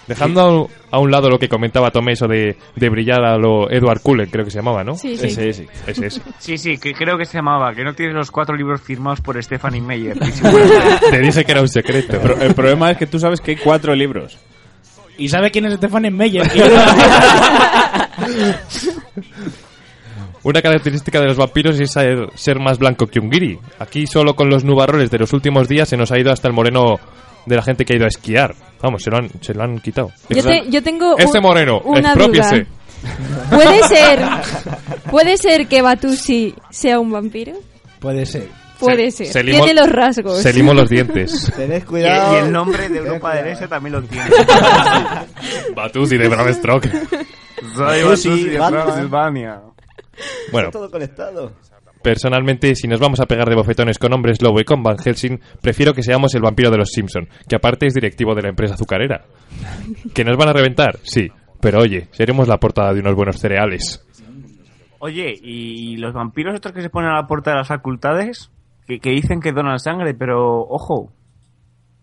Dejando 0.09 0.41
a 0.41 0.51
un- 0.63 0.69
a 0.91 0.99
un 0.99 1.11
lado 1.11 1.29
lo 1.29 1.39
que 1.39 1.49
comentaba 1.49 1.91
Tomé, 1.91 2.13
eso 2.13 2.27
de, 2.27 2.57
de 2.75 2.89
brillar 2.89 3.23
a 3.25 3.37
lo 3.37 3.71
Edward 3.71 4.01
Cullen, 4.01 4.31
creo 4.31 4.45
que 4.45 4.51
se 4.51 4.57
llamaba, 4.59 4.83
¿no? 4.83 4.95
Sí, 4.97 5.17
sí. 5.19 5.27
Ese, 5.27 5.49
ese. 5.51 5.69
Ese, 5.87 6.07
ese. 6.07 6.23
Sí, 6.39 6.57
sí, 6.59 6.79
que 6.79 6.95
creo 6.95 7.19
que 7.19 7.27
se 7.27 7.37
llamaba, 7.39 7.75
que 7.75 7.85
no 7.85 7.93
tienes 7.95 8.15
los 8.17 8.31
cuatro 8.31 8.57
libros 8.57 8.81
firmados 8.81 9.21
por 9.21 9.41
Stephanie 9.43 9.81
Meyer. 9.83 10.19
Te 11.11 11.19
dije 11.21 11.45
que 11.45 11.53
era 11.53 11.61
un 11.61 11.69
secreto. 11.69 12.19
Pero 12.23 12.41
el 12.41 12.55
problema 12.55 12.91
es 12.91 12.97
que 12.97 13.07
tú 13.07 13.19
sabes 13.19 13.41
que 13.41 13.51
hay 13.53 13.57
cuatro 13.59 13.95
libros. 13.95 14.39
¿Y 15.19 15.29
sabe 15.29 15.51
quién 15.51 15.67
es 15.67 15.75
Stefan 15.75 16.15
Meyer? 16.15 16.47
Una 20.45 20.63
característica 20.63 21.21
de 21.21 21.27
los 21.27 21.37
vampiros 21.37 21.79
es 21.81 21.91
ser, 21.91 22.29
ser 22.35 22.59
más 22.61 22.79
blanco 22.79 23.07
que 23.09 23.19
un 23.19 23.29
guiri. 23.29 23.59
Aquí 23.81 24.07
solo 24.07 24.35
con 24.35 24.49
los 24.49 24.65
nubarroles 24.65 25.11
de 25.11 25.19
los 25.19 25.33
últimos 25.33 25.69
días 25.69 25.89
se 25.89 25.97
nos 25.97 26.13
ha 26.13 26.19
ido 26.19 26.33
hasta 26.33 26.47
el 26.49 26.55
moreno 26.55 26.99
de 27.45 27.57
la 27.57 27.63
gente 27.63 27.85
que 27.85 27.95
ha 27.95 27.97
ido 27.97 28.05
a 28.05 28.09
esquiar. 28.09 28.55
Vamos, 28.83 29.03
se 29.03 29.11
lo 29.11 29.16
han, 29.18 29.29
se 29.41 29.55
lo 29.55 29.62
han 29.64 29.79
quitado. 29.81 30.11
Yo, 30.29 30.43
te- 30.43 30.70
yo 30.70 30.83
tengo 30.83 31.16
Este 31.18 31.39
un- 31.39 31.43
moreno, 31.45 31.81
una 31.85 32.12
expropiese. 32.12 32.57
duda. 32.57 32.66
¿Puede 33.51 33.83
ser, 33.89 34.20
¿Puede 35.11 35.37
ser 35.37 35.66
que 35.68 35.83
Batusi 35.83 36.55
sea 36.70 36.99
un 37.01 37.11
vampiro? 37.11 37.53
Puede 38.01 38.24
ser. 38.26 38.49
Puede 38.79 39.11
Se- 39.11 39.24
ser. 39.26 39.45
Tiene 39.45 39.74
los 39.74 39.89
rasgos. 39.89 40.41
Se 40.41 40.53
limó 40.53 40.72
los 40.72 40.89
dientes. 40.89 41.53
Tened 41.57 41.83
Y, 41.83 41.85
cuidado. 41.85 42.35
y 42.35 42.39
el 42.45 42.53
nombre 42.53 42.89
de 42.89 42.99
Europa 42.99 43.35
del. 43.35 43.49
Este 43.49 43.66
también 43.66 43.95
lo 43.97 44.03
tiene. 44.03 44.31
Batusi 45.74 46.16
de 46.16 46.29
Bram 46.29 46.53
Stroke. 46.55 46.89
Soy 47.74 48.03
Batusi 48.05 48.45
de 48.45 48.59
Batman. 48.59 48.85
Transilvania. 48.87 49.61
Bueno, 50.53 50.68
Está 50.68 50.79
todo 50.79 50.91
conectado. 50.91 51.53
Personalmente, 52.09 52.75
si 52.75 52.89
nos 52.89 53.01
vamos 53.01 53.21
a 53.21 53.27
pegar 53.27 53.51
de 53.51 53.55
bofetones 53.55 53.99
con 53.99 54.15
hombres 54.15 54.41
lobo 54.41 54.59
y 54.61 54.65
con 54.65 54.83
Van 54.83 54.97
Helsing, 54.97 55.39
prefiero 55.61 55.93
que 55.93 56.03
seamos 56.03 56.35
el 56.35 56.41
vampiro 56.41 56.71
de 56.71 56.79
los 56.79 56.89
Simpson, 56.89 57.29
que 57.47 57.55
aparte 57.55 57.87
es 57.87 57.93
directivo 57.93 58.35
de 58.35 58.41
la 58.41 58.49
empresa 58.49 58.77
azucarera. 58.77 59.27
¿Que 60.15 60.25
nos 60.25 60.39
van 60.39 60.49
a 60.49 60.55
reventar? 60.55 60.99
Sí. 61.03 61.29
Pero 61.61 61.81
oye, 61.81 62.09
seremos 62.13 62.49
la 62.49 62.57
portada 62.57 62.95
de 62.95 63.01
unos 63.01 63.15
buenos 63.15 63.39
cereales. 63.39 64.03
Oye, 65.01 65.35
¿y 65.39 65.99
los 65.99 66.15
vampiros 66.15 66.55
estos 66.55 66.73
que 66.73 66.81
se 66.81 66.89
ponen 66.89 67.11
a 67.11 67.17
la 67.17 67.27
puerta 67.27 67.51
de 67.51 67.59
las 67.59 67.69
facultades? 67.69 68.51
Que, 68.87 69.01
que 69.01 69.11
dicen 69.11 69.41
que 69.41 69.53
donan 69.53 69.79
sangre, 69.79 70.15
pero 70.15 70.63
ojo, 70.63 71.13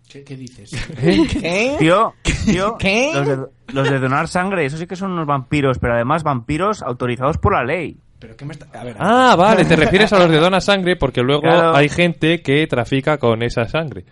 ¿Qué, 0.07 0.23
qué 0.23 0.37
dices? 0.37 0.69
¿Qué? 1.01 1.77
tío, 1.79 2.13
tío 2.45 2.77
¿Qué? 2.77 3.11
Los, 3.11 3.27
de, 3.27 3.37
los 3.73 3.89
de 3.89 3.99
donar 3.99 4.27
sangre, 4.27 4.65
eso 4.65 4.77
sí 4.77 4.85
que 4.85 4.95
son 4.95 5.13
unos 5.13 5.25
vampiros, 5.25 5.79
pero 5.79 5.95
además 5.95 6.21
vampiros 6.21 6.83
autorizados 6.83 7.39
por 7.39 7.53
la 7.53 7.63
ley. 7.63 7.97
¿Pero 8.25 8.37
qué 8.37 8.45
me 8.45 8.53
está...? 8.53 8.79
A 8.79 8.83
ver, 8.83 8.95
Ah, 8.99 9.35
vale, 9.37 9.65
te 9.65 9.75
refieres 9.75 10.11
a 10.13 10.19
los 10.19 10.29
de 10.29 10.37
dona 10.39 10.59
sangre 10.61 10.95
porque 10.95 11.21
luego 11.21 11.41
Claro. 11.43 11.75
hay 11.75 11.89
gente 11.89 12.41
que 12.41 12.65
trafica 12.67 13.17
con 13.17 13.43
esa 13.43 13.65
sangre. 13.67 14.05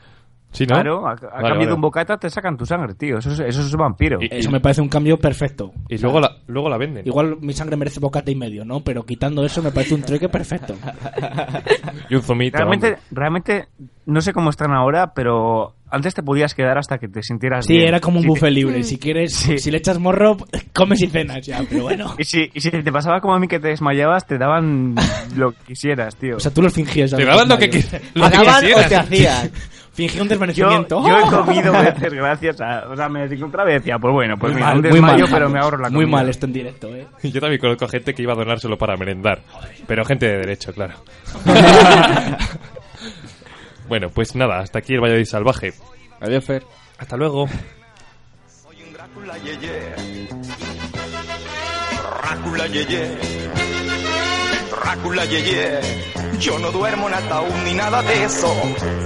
¿Sí, 0.51 0.68
no? 0.68 0.76
Claro, 0.76 1.07
a, 1.07 1.14
a 1.14 1.16
Vale, 1.16 1.32
cambio 1.32 1.49
vale. 1.49 1.66
de 1.66 1.74
un 1.74 1.82
bocata 1.82 2.18
te 2.18 2.30
sacan 2.30 2.55
tu 2.55 2.64
sangre, 2.64 2.93
tío. 2.93 3.18
Eso 3.18 3.32
es, 3.32 3.39
eso 3.39 3.61
es 3.61 3.76
vampiro. 3.76 4.20
Y- 4.22 4.28
Eso 4.30 4.51
me 4.51 4.59
parece 4.59 4.82
un 4.82 4.88
cambio 4.88 5.18
perfecto. 5.18 5.72
Y 5.89 5.97
luego 5.97 6.20
la, 6.20 6.30
luego 6.45 6.70
la 6.70 6.78
venden. 6.78 7.07
Igual 7.07 7.38
mi 7.41 7.53
sangre 7.53 7.76
merece 7.76 7.99
bocata 7.99 8.30
y 8.30 8.36
medio, 8.36 8.64
¿no? 8.64 8.82
Pero 8.84 9.03
quitando 9.03 9.43
eso 9.43 9.64
me 9.64 9.72
parece 9.72 9.95
un 9.95 10.03
trueque 10.03 10.30
perfecto. 10.30 10.76
Y 12.09 12.16
un 12.16 12.22
zumito. 12.22 12.57
Realmente, 12.57 12.88
hombre. 12.88 13.01
realmente, 13.11 13.68
no 14.05 14.22
sé 14.22 14.32
cómo 14.32 14.51
están 14.51 14.72
ahora, 14.74 15.14
pero 15.16 15.74
antes 15.94 16.14
te 16.14 16.24
podías 16.24 16.54
quedar 16.54 16.78
hasta 16.78 16.98
que 16.98 17.08
te 17.08 17.22
sintieras 17.24 17.66
Sí, 17.66 17.74
bien. 17.76 17.88
era 17.88 18.00
como 18.00 18.18
un 18.18 18.24
Si 18.24 18.28
buffet 18.28 18.50
te- 18.50 18.52
libre. 18.52 18.84
Si 18.84 18.98
quieres, 18.98 19.34
si 19.34 19.72
le 19.72 19.78
echas 19.78 20.00
morro, 20.00 20.38
comes 20.74 21.02
y 21.02 21.08
cenas 21.08 21.46
ya, 21.46 21.62
pero 21.70 21.84
bueno. 21.84 22.16
Y 22.18 22.24
si, 22.26 22.50
y 22.54 22.60
si 22.60 22.70
te 22.72 22.91
pasaba 22.91 23.22
como 23.22 23.36
a 23.36 23.39
mí 23.39 23.48
que 23.48 23.60
te 23.60 23.70
desmayabas, 23.70 24.26
te 24.28 24.38
daban 24.38 24.96
lo 25.38 25.52
que 25.52 25.58
quisieras, 25.68 26.16
tío. 26.16 26.38
O 26.38 26.39
sea, 26.39 26.52
tú 26.54 26.62
los 26.62 26.74
fingías. 26.74 27.12
Te 27.12 27.24
daban 27.24 27.48
lo 27.48 27.58
que, 27.58 27.70
qui- 27.70 27.86
lo 28.16 28.26
que 28.30 28.38
¿Pagaban 28.38 28.56
o 28.56 28.60
quisieras. 28.68 28.89
te 28.89 28.96
hacían? 28.96 29.52
Fingí 29.94 30.18
un 30.20 30.24
yo, 30.24 30.30
desvanecimiento. 30.30 31.08
yo 31.08 31.20
he 31.20 31.22
comido 31.30 31.72
veces 31.72 32.12
gracias 32.16 32.60
a... 32.62 32.89
O 32.89 32.96
sea, 32.96 33.08
me 33.10 33.26
encontraba 33.26 33.70
y 33.70 33.74
decía, 33.76 34.00
pues 34.00 34.12
bueno, 34.12 34.36
pues 34.39 34.52
muy 34.54 34.56
mira, 34.60 34.68
mal, 34.70 34.78
un 34.78 34.82
muy 34.82 34.91
desmayo, 34.91 35.24
mal. 35.26 35.32
pero 35.32 35.50
me 35.52 35.60
ahorro 35.60 35.78
la 35.78 35.89
Muy 35.91 36.06
comida. 36.06 36.18
mal 36.18 36.30
esto 36.30 36.48
en 36.48 36.54
directo, 36.54 36.96
¿eh? 36.96 37.06
Yo 37.22 37.39
también 37.39 37.62
conozco 37.62 37.88
gente 37.88 38.16
que 38.16 38.24
iba 38.24 38.34
a 38.34 38.36
donárselo 38.36 38.76
para 38.76 38.98
merendar. 38.98 39.41
Pero 39.86 40.04
gente 40.04 40.26
de 40.26 40.38
derecho, 40.39 40.74
claro. 40.74 40.96
Bueno, 43.88 44.10
pues 44.10 44.36
nada, 44.36 44.60
hasta 44.60 44.80
aquí 44.80 44.94
el 44.94 45.02
Valladolid 45.02 45.26
salvaje. 45.26 45.74
Adiós, 46.20 46.44
Fer. 46.46 46.64
Hasta 46.98 47.18
luego. 47.18 47.48
Soy 48.48 48.82
un 48.82 48.94
Drácula 48.94 49.38
yeye. 49.38 49.96
Drácula 52.22 52.68
yeye. 52.68 53.18
Drácula 54.72 55.26
yeye. 55.26 55.80
Yo 56.40 56.60
no 56.60 56.72
duermo 56.72 57.08
en 57.08 57.14
ataúd 57.14 57.56
ni 57.66 57.74
nada 57.74 58.02
de 58.02 58.24
eso. 58.24 58.54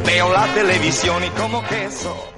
Veo 0.05 0.31
la 0.31 0.45
televisión 0.53 1.23
y 1.23 1.29
como 1.31 1.63
queso. 1.67 2.33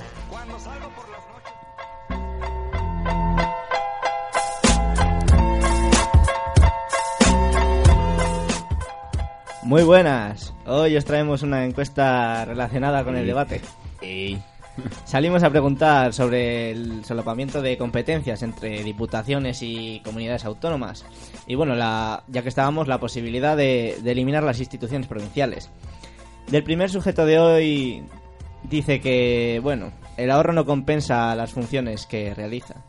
Muy 9.69 9.83
buenas. 9.83 10.51
Hoy 10.65 10.97
os 10.97 11.05
traemos 11.05 11.43
una 11.43 11.63
encuesta 11.63 12.43
relacionada 12.43 13.03
con 13.03 13.15
el 13.15 13.27
debate. 13.27 13.61
Salimos 15.05 15.43
a 15.43 15.51
preguntar 15.51 16.11
sobre 16.11 16.71
el 16.71 17.05
solapamiento 17.05 17.61
de 17.61 17.77
competencias 17.77 18.41
entre 18.41 18.83
diputaciones 18.83 19.61
y 19.61 20.01
comunidades 20.03 20.43
autónomas. 20.45 21.05
Y 21.45 21.53
bueno, 21.53 21.75
la, 21.75 22.23
ya 22.29 22.41
que 22.41 22.49
estábamos, 22.49 22.87
la 22.87 22.99
posibilidad 22.99 23.55
de, 23.55 23.99
de 24.01 24.11
eliminar 24.11 24.41
las 24.41 24.57
instituciones 24.57 25.05
provinciales. 25.05 25.69
Del 26.47 26.63
primer 26.63 26.89
sujeto 26.89 27.27
de 27.27 27.37
hoy 27.37 28.03
dice 28.63 28.99
que, 28.99 29.59
bueno, 29.61 29.91
el 30.17 30.31
ahorro 30.31 30.51
no 30.51 30.65
compensa 30.65 31.35
las 31.35 31.53
funciones 31.53 32.07
que 32.07 32.33
realiza. 32.33 32.83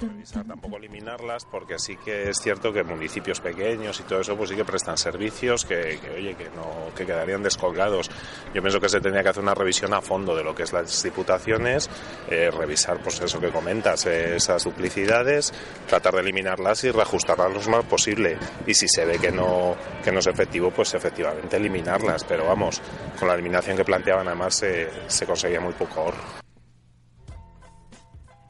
Revisar, 0.00 0.44
tampoco 0.46 0.76
eliminarlas, 0.76 1.44
porque 1.44 1.78
sí 1.78 1.96
que 1.96 2.30
es 2.30 2.38
cierto 2.40 2.72
que 2.72 2.82
municipios 2.82 3.40
pequeños 3.40 4.00
y 4.00 4.02
todo 4.04 4.20
eso, 4.20 4.36
pues 4.36 4.50
sí 4.50 4.56
que 4.56 4.64
prestan 4.64 4.96
servicios 4.96 5.64
que, 5.64 5.98
oye, 6.14 6.34
que 6.34 6.44
no, 6.50 6.94
que 6.96 7.06
quedarían 7.06 7.42
descolgados. 7.42 8.10
Yo 8.54 8.62
pienso 8.62 8.80
que 8.80 8.88
se 8.88 9.00
tendría 9.00 9.22
que 9.22 9.30
hacer 9.30 9.42
una 9.42 9.54
revisión 9.54 9.94
a 9.94 10.00
fondo 10.00 10.34
de 10.34 10.44
lo 10.44 10.54
que 10.54 10.64
es 10.64 10.72
las 10.72 11.02
diputaciones, 11.02 11.88
eh, 12.28 12.50
revisar, 12.50 13.02
pues 13.02 13.20
eso 13.20 13.40
que 13.40 13.50
comentas, 13.50 14.06
eh, 14.06 14.36
esas 14.36 14.64
duplicidades, 14.64 15.52
tratar 15.88 16.14
de 16.14 16.20
eliminarlas 16.20 16.84
y 16.84 16.90
reajustarlas 16.90 17.66
lo 17.66 17.72
más 17.72 17.84
posible. 17.84 18.38
Y 18.66 18.74
si 18.74 18.88
se 18.88 19.04
ve 19.04 19.18
que 19.18 19.30
no, 19.30 19.76
que 20.02 20.12
no 20.12 20.20
es 20.20 20.26
efectivo, 20.26 20.70
pues 20.70 20.94
efectivamente 20.94 21.56
eliminarlas. 21.56 22.24
Pero 22.24 22.46
vamos, 22.46 22.80
con 23.18 23.28
la 23.28 23.34
eliminación 23.34 23.76
que 23.76 23.84
planteaban 23.84 24.26
además 24.26 24.54
se, 24.54 24.88
se 25.06 25.26
conseguía 25.26 25.60
muy 25.60 25.72
poco 25.74 26.00
ahorro. 26.00 26.39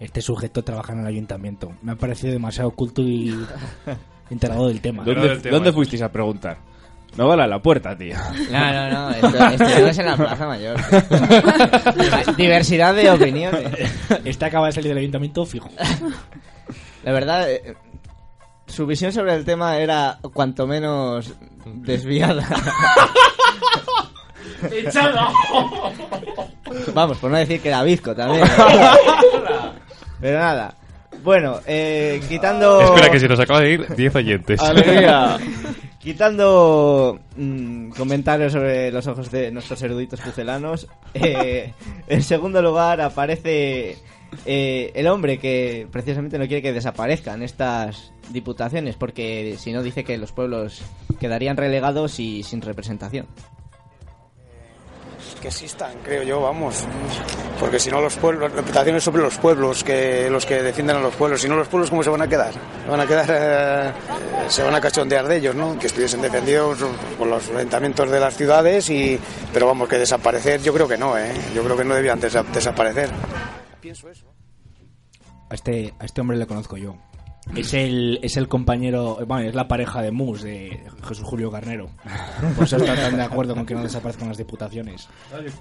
Este 0.00 0.22
sujeto 0.22 0.64
trabaja 0.64 0.94
en 0.94 1.00
el 1.00 1.06
ayuntamiento. 1.06 1.72
Me 1.82 1.92
ha 1.92 1.94
parecido 1.94 2.32
demasiado 2.32 2.70
culto 2.72 3.02
y 3.02 3.36
enterado 4.30 4.66
del 4.66 4.80
tema. 4.80 5.04
¿Dónde, 5.04 5.36
¿dónde 5.50 5.72
fuisteis 5.72 6.02
a 6.02 6.10
preguntar? 6.10 6.56
No 7.16 7.28
vale 7.28 7.42
a 7.42 7.46
la 7.46 7.60
puerta, 7.60 7.96
tío. 7.96 8.16
No, 8.50 8.72
no, 8.72 8.90
no, 8.90 9.10
esto, 9.10 9.26
esto 9.28 9.64
no 9.64 9.86
es 9.88 9.98
en 9.98 10.06
la 10.06 10.16
Plaza 10.16 10.46
Mayor. 10.46 10.76
Diversidad 12.36 12.94
de 12.94 13.10
opiniones. 13.10 13.90
Este 14.24 14.44
acaba 14.44 14.66
de 14.66 14.72
salir 14.72 14.90
del 14.90 14.98
ayuntamiento 14.98 15.44
fijo. 15.44 15.68
La 17.02 17.12
verdad, 17.12 17.50
eh, 17.50 17.74
su 18.66 18.86
visión 18.86 19.12
sobre 19.12 19.34
el 19.34 19.44
tema 19.44 19.76
era 19.78 20.18
cuanto 20.32 20.66
menos 20.68 21.34
desviada. 21.66 22.46
Vamos, 26.94 27.18
por 27.18 27.30
no 27.30 27.38
decir 27.38 27.60
que 27.60 27.68
era 27.68 27.82
bizco 27.82 28.14
también. 28.14 28.44
Pero 30.20 30.38
nada. 30.38 30.74
Bueno, 31.22 31.60
eh, 31.66 32.20
quitando... 32.28 32.80
Espera, 32.80 33.10
que 33.10 33.20
se 33.20 33.28
nos 33.28 33.40
acaba 33.40 33.60
de 33.60 33.72
ir 33.72 33.94
10 33.94 34.14
oyentes. 34.14 34.60
Alegría. 34.60 35.36
Quitando 36.00 37.20
mm, 37.36 37.90
comentarios 37.90 38.54
sobre 38.54 38.90
los 38.90 39.06
ojos 39.06 39.30
de 39.30 39.50
nuestros 39.50 39.82
eruditos 39.82 40.18
pucelanos, 40.22 40.86
eh, 41.12 41.74
en 42.08 42.22
segundo 42.22 42.62
lugar 42.62 43.02
aparece 43.02 43.98
eh, 44.46 44.92
el 44.94 45.06
hombre 45.08 45.38
que 45.38 45.86
precisamente 45.92 46.38
no 46.38 46.46
quiere 46.46 46.62
que 46.62 46.72
desaparezcan 46.72 47.42
estas 47.42 48.12
diputaciones, 48.30 48.96
porque 48.96 49.56
si 49.58 49.74
no 49.74 49.82
dice 49.82 50.02
que 50.02 50.16
los 50.16 50.32
pueblos 50.32 50.80
quedarían 51.20 51.58
relegados 51.58 52.18
y 52.18 52.44
sin 52.44 52.62
representación. 52.62 53.26
Que 55.40 55.48
existan, 55.48 55.92
creo 56.04 56.22
yo, 56.22 56.40
vamos. 56.42 56.84
Porque 57.58 57.78
si 57.78 57.90
no 57.90 58.00
los 58.00 58.14
pueblos, 58.16 58.50
las 58.52 58.56
diputaciones 58.64 59.02
sobre 59.02 59.22
los 59.22 59.36
pueblos, 59.38 59.82
que 59.84 60.28
los 60.30 60.44
que 60.46 60.62
defienden 60.62 60.96
a 60.96 61.00
los 61.00 61.14
pueblos. 61.14 61.40
Si 61.42 61.48
no 61.48 61.56
los 61.56 61.68
pueblos, 61.68 61.90
¿cómo 61.90 62.02
se 62.02 62.10
van 62.10 62.22
a 62.22 62.28
quedar? 62.28 62.52
Se 62.84 62.90
van 62.90 63.00
a 63.00 63.06
quedar, 63.06 63.26
eh, 63.30 63.92
se 64.48 64.62
van 64.62 64.74
a 64.74 64.80
cachondear 64.80 65.26
de 65.26 65.36
ellos, 65.36 65.54
¿no? 65.54 65.78
Que 65.78 65.86
estuviesen 65.88 66.22
defendidos 66.22 66.78
por 67.18 67.26
los 67.26 67.48
ayuntamientos 67.50 68.10
de 68.10 68.20
las 68.20 68.36
ciudades 68.36 68.88
y, 68.90 69.18
pero 69.52 69.66
vamos, 69.66 69.88
que 69.88 69.98
desaparecer, 69.98 70.62
yo 70.62 70.72
creo 70.72 70.86
que 70.88 70.96
no, 70.98 71.16
¿eh? 71.18 71.32
Yo 71.54 71.62
creo 71.64 71.76
que 71.76 71.84
no 71.84 71.94
debían 71.94 72.20
desa- 72.20 72.44
desaparecer. 72.44 73.10
Pienso 73.80 74.08
eso. 74.08 74.26
A 75.50 75.54
este, 75.54 75.92
a 75.98 76.04
este 76.04 76.20
hombre 76.20 76.36
le 76.36 76.46
conozco 76.46 76.76
yo. 76.76 76.96
Es 77.56 77.74
el, 77.74 78.18
es 78.22 78.36
el 78.36 78.48
compañero, 78.48 79.18
bueno, 79.26 79.48
es 79.48 79.54
la 79.54 79.66
pareja 79.68 80.00
de 80.02 80.10
Mus, 80.12 80.42
de 80.42 80.80
Jesús 81.06 81.24
Julio 81.24 81.50
Garnero. 81.50 81.88
Por 82.56 82.64
eso 82.64 82.76
está 82.76 82.94
tan 82.94 83.16
de 83.16 83.22
acuerdo 83.22 83.54
con 83.54 83.66
que 83.66 83.74
no 83.74 83.82
desaparezcan 83.82 84.28
las 84.28 84.38
diputaciones. 84.38 85.08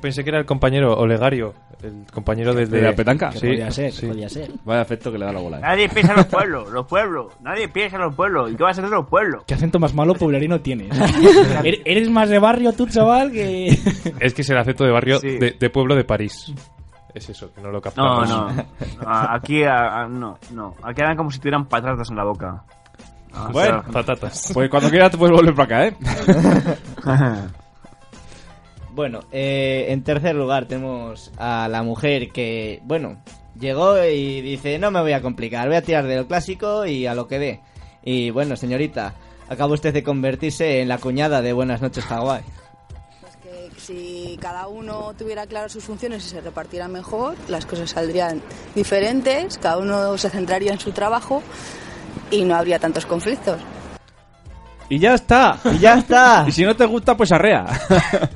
Pensé 0.01 0.23
que 0.23 0.29
era 0.29 0.39
el 0.39 0.45
compañero 0.45 0.93
Olegario, 0.97 1.53
el 1.83 2.05
compañero 2.13 2.53
de, 2.53 2.65
¿De 2.67 2.81
la 2.81 2.93
petanca? 2.93 3.31
Sí, 3.31 3.39
podía 3.47 3.71
ser, 3.71 3.91
sí. 3.91 4.05
podía 4.07 4.29
ser. 4.29 4.51
Vaya 4.63 4.81
efecto 4.81 5.11
que 5.11 5.17
le 5.17 5.25
da 5.25 5.33
la 5.33 5.39
bola. 5.39 5.57
¿eh? 5.57 5.61
Nadie 5.61 5.89
piensa 5.89 6.11
en 6.13 6.17
los 6.17 6.25
pueblos, 6.27 6.71
los 6.71 6.85
pueblos. 6.87 7.33
Nadie 7.41 7.67
piensa 7.69 7.95
en 7.97 8.03
los 8.03 8.15
pueblos. 8.15 8.51
¿Y 8.51 8.55
qué 8.55 8.63
vas 8.63 8.77
a 8.77 8.81
hacer 8.81 8.91
los 8.91 9.07
pueblos? 9.07 9.43
¿Qué 9.47 9.53
acento 9.55 9.79
más 9.79 9.93
malo 9.93 10.13
pueblerino 10.13 10.61
tienes? 10.61 10.89
Er- 11.63 11.81
Eres 11.85 12.09
más 12.09 12.29
de 12.29 12.39
barrio 12.39 12.71
tú, 12.73 12.87
chaval, 12.87 13.31
que... 13.31 13.67
Es 14.19 14.33
que 14.33 14.41
es 14.43 14.49
el 14.49 14.57
acento 14.57 14.83
de 14.83 14.91
barrio 14.91 15.19
Sí. 15.19 15.37
de, 15.37 15.55
de 15.59 15.69
pueblo 15.69 15.95
de 15.95 16.03
París. 16.03 16.53
Es 17.13 17.29
eso, 17.29 17.51
que 17.53 17.61
no 17.61 17.71
lo 17.71 17.81
captamos. 17.81 18.29
no. 18.29 18.47
No, 19.01 19.09
Aquí, 19.09 19.63
a- 19.63 20.01
a- 20.03 20.07
no, 20.07 20.37
no. 20.51 20.75
Aquí 20.83 21.01
eran 21.01 21.17
como 21.17 21.31
si 21.31 21.39
tuvieran 21.39 21.65
patatas 21.65 22.09
en 22.09 22.15
la 22.15 22.23
boca. 22.23 22.63
O 23.33 23.51
Bueno, 23.51 23.83
sea, 23.83 23.91
patatas. 23.91 24.49
Pues 24.53 24.69
cuando 24.69 24.89
quieras 24.89 25.11
te 25.11 25.17
puedes 25.17 25.35
volver 25.35 25.53
para 25.55 25.87
acá, 25.87 25.87
¿eh? 25.87 27.47
Bueno, 28.91 29.19
eh, 29.31 29.85
en 29.89 30.03
tercer 30.03 30.35
lugar 30.35 30.65
tenemos 30.65 31.31
a 31.37 31.67
la 31.69 31.83
mujer 31.83 32.31
que, 32.31 32.81
bueno, 32.83 33.21
llegó 33.57 34.03
y 34.03 34.41
dice, 34.41 34.77
no 34.79 34.91
me 34.91 34.99
voy 35.01 35.13
a 35.13 35.21
complicar, 35.21 35.67
voy 35.67 35.77
a 35.77 35.81
tirar 35.83 36.05
del 36.05 36.25
clásico 36.25 36.85
y 36.85 37.05
a 37.05 37.13
lo 37.15 37.27
que 37.27 37.39
dé. 37.39 37.59
Y 38.03 38.31
bueno, 38.31 38.55
señorita, 38.55 39.13
acaba 39.47 39.73
usted 39.73 39.93
de 39.93 40.03
convertirse 40.03 40.81
en 40.81 40.87
la 40.89 40.97
cuñada 40.97 41.41
de 41.41 41.53
Buenas 41.53 41.81
noches 41.81 42.03
Hawái. 42.05 42.41
Si 43.89 44.37
cada 44.39 44.67
uno 44.67 45.13
tuviera 45.17 45.47
claro 45.47 45.67
sus 45.67 45.83
funciones 45.83 46.23
y 46.23 46.29
se 46.29 46.41
repartiera 46.41 46.87
mejor, 46.87 47.33
las 47.47 47.65
cosas 47.65 47.89
saldrían 47.89 48.39
diferentes, 48.75 49.57
cada 49.57 49.77
uno 49.79 50.15
se 50.17 50.29
centraría 50.29 50.71
en 50.73 50.79
su 50.79 50.91
trabajo 50.91 51.41
y 52.29 52.43
no 52.43 52.55
habría 52.55 52.77
tantos 52.77 53.07
conflictos. 53.07 53.59
Y 54.89 54.99
ya 54.99 55.15
está. 55.15 55.57
Y 55.73 55.79
ya 55.79 55.95
está. 55.95 56.45
y 56.47 56.51
si 56.51 56.63
no 56.63 56.75
te 56.75 56.85
gusta, 56.85 57.17
pues 57.17 57.31
arrea. 57.31 57.65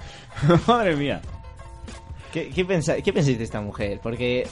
Madre 0.67 0.95
mía. 0.95 1.21
¿Qué, 2.31 2.49
qué, 2.49 2.65
pensa- 2.65 2.99
qué 3.03 3.13
pensáis 3.13 3.37
de 3.37 3.43
esta 3.43 3.61
mujer? 3.61 3.99
Porque 4.01 4.47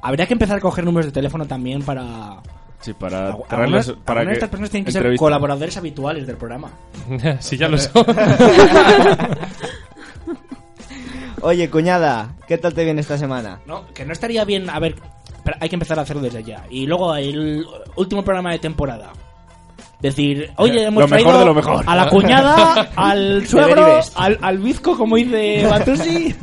Habría 0.00 0.26
que 0.26 0.32
empezar 0.32 0.56
a 0.56 0.60
coger 0.60 0.84
números 0.84 1.06
de 1.06 1.12
teléfono 1.12 1.46
también 1.46 1.82
para... 1.82 2.36
Sí, 2.80 2.94
para 2.94 3.26
Algunas, 3.28 3.48
traerles. 3.48 3.86
Para 4.04 4.20
algunas 4.20 4.26
que 4.38 4.38
estas 4.38 4.50
personas 4.50 4.70
tienen 4.70 4.84
que 4.86 4.92
ser 4.92 5.00
entrevista. 5.02 5.24
colaboradores 5.24 5.76
habituales 5.76 6.26
del 6.26 6.36
programa. 6.36 6.70
sí, 7.40 7.56
ya 7.56 7.68
lo 7.68 7.76
son. 7.78 8.04
Oye, 11.42 11.68
cuñada, 11.70 12.34
¿qué 12.46 12.56
tal 12.56 12.72
te 12.72 12.84
viene 12.84 13.00
esta 13.00 13.18
semana? 13.18 13.60
No, 13.66 13.84
que 13.92 14.04
no 14.04 14.12
estaría 14.12 14.44
bien, 14.44 14.70
a 14.70 14.78
ver, 14.78 14.94
pero 15.44 15.56
hay 15.60 15.68
que 15.68 15.76
empezar 15.76 15.98
a 15.98 16.02
hacerlo 16.02 16.22
desde 16.22 16.44
ya. 16.44 16.64
Y 16.70 16.86
luego 16.86 17.14
el 17.16 17.66
último 17.96 18.22
programa 18.24 18.52
de 18.52 18.58
temporada. 18.60 19.10
Decir, 20.00 20.50
oye, 20.56 20.84
hemos 20.84 21.02
Lo 21.02 21.08
mejor 21.08 21.22
traído 21.22 21.38
de 21.40 21.44
lo 21.46 21.54
mejor. 21.54 21.84
a 21.86 21.94
la 21.96 22.08
cuñada, 22.08 22.90
al 22.96 23.46
suegro, 23.46 24.00
al, 24.16 24.38
al 24.40 24.58
bizco, 24.58 24.96
como 24.96 25.16
dice 25.16 25.64
Batusi. 25.70 26.34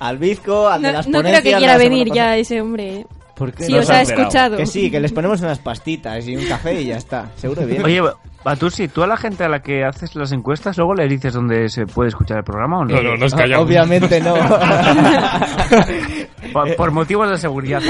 Al 0.00 0.18
bizco, 0.18 0.68
al 0.68 0.82
de 0.82 0.88
No, 0.88 0.94
las 0.94 1.08
no 1.08 1.20
creo 1.20 1.42
que 1.42 1.54
quiera 1.54 1.78
venir 1.78 2.08
pasada. 2.08 2.30
ya 2.30 2.36
ese 2.36 2.60
hombre. 2.60 2.94
¿eh? 3.00 3.06
¿Por 3.34 3.52
qué? 3.52 3.64
Sí, 3.64 3.74
os 3.74 3.90
ha 3.90 4.02
escuchado. 4.02 4.56
Que 4.56 4.66
sí, 4.66 4.90
que 4.90 5.00
les 5.00 5.12
ponemos 5.12 5.40
unas 5.40 5.58
pastitas 5.58 6.26
y 6.26 6.36
un 6.36 6.44
café 6.46 6.80
y 6.80 6.86
ya 6.86 6.96
está. 6.96 7.30
Seguro 7.36 7.62
que 7.62 7.66
viene. 7.80 7.84
Oye, 7.84 8.02
Batusi, 8.44 8.86
¿tú 8.88 9.02
a 9.02 9.06
la 9.08 9.16
gente 9.16 9.42
a 9.42 9.48
la 9.48 9.60
que 9.60 9.84
haces 9.84 10.14
las 10.14 10.30
encuestas 10.30 10.76
luego 10.76 10.94
le 10.94 11.08
dices 11.08 11.34
dónde 11.34 11.68
se 11.68 11.84
puede 11.86 12.10
escuchar 12.10 12.38
el 12.38 12.44
programa 12.44 12.78
o 12.78 12.84
no? 12.84 12.94
No, 12.94 13.02
no, 13.02 13.16
nos 13.16 13.34
callamos. 13.34 13.66
Obviamente 13.66 14.20
no. 14.20 14.34
por, 16.52 16.76
por 16.76 16.90
motivos 16.92 17.28
de 17.28 17.38
seguridad. 17.38 17.82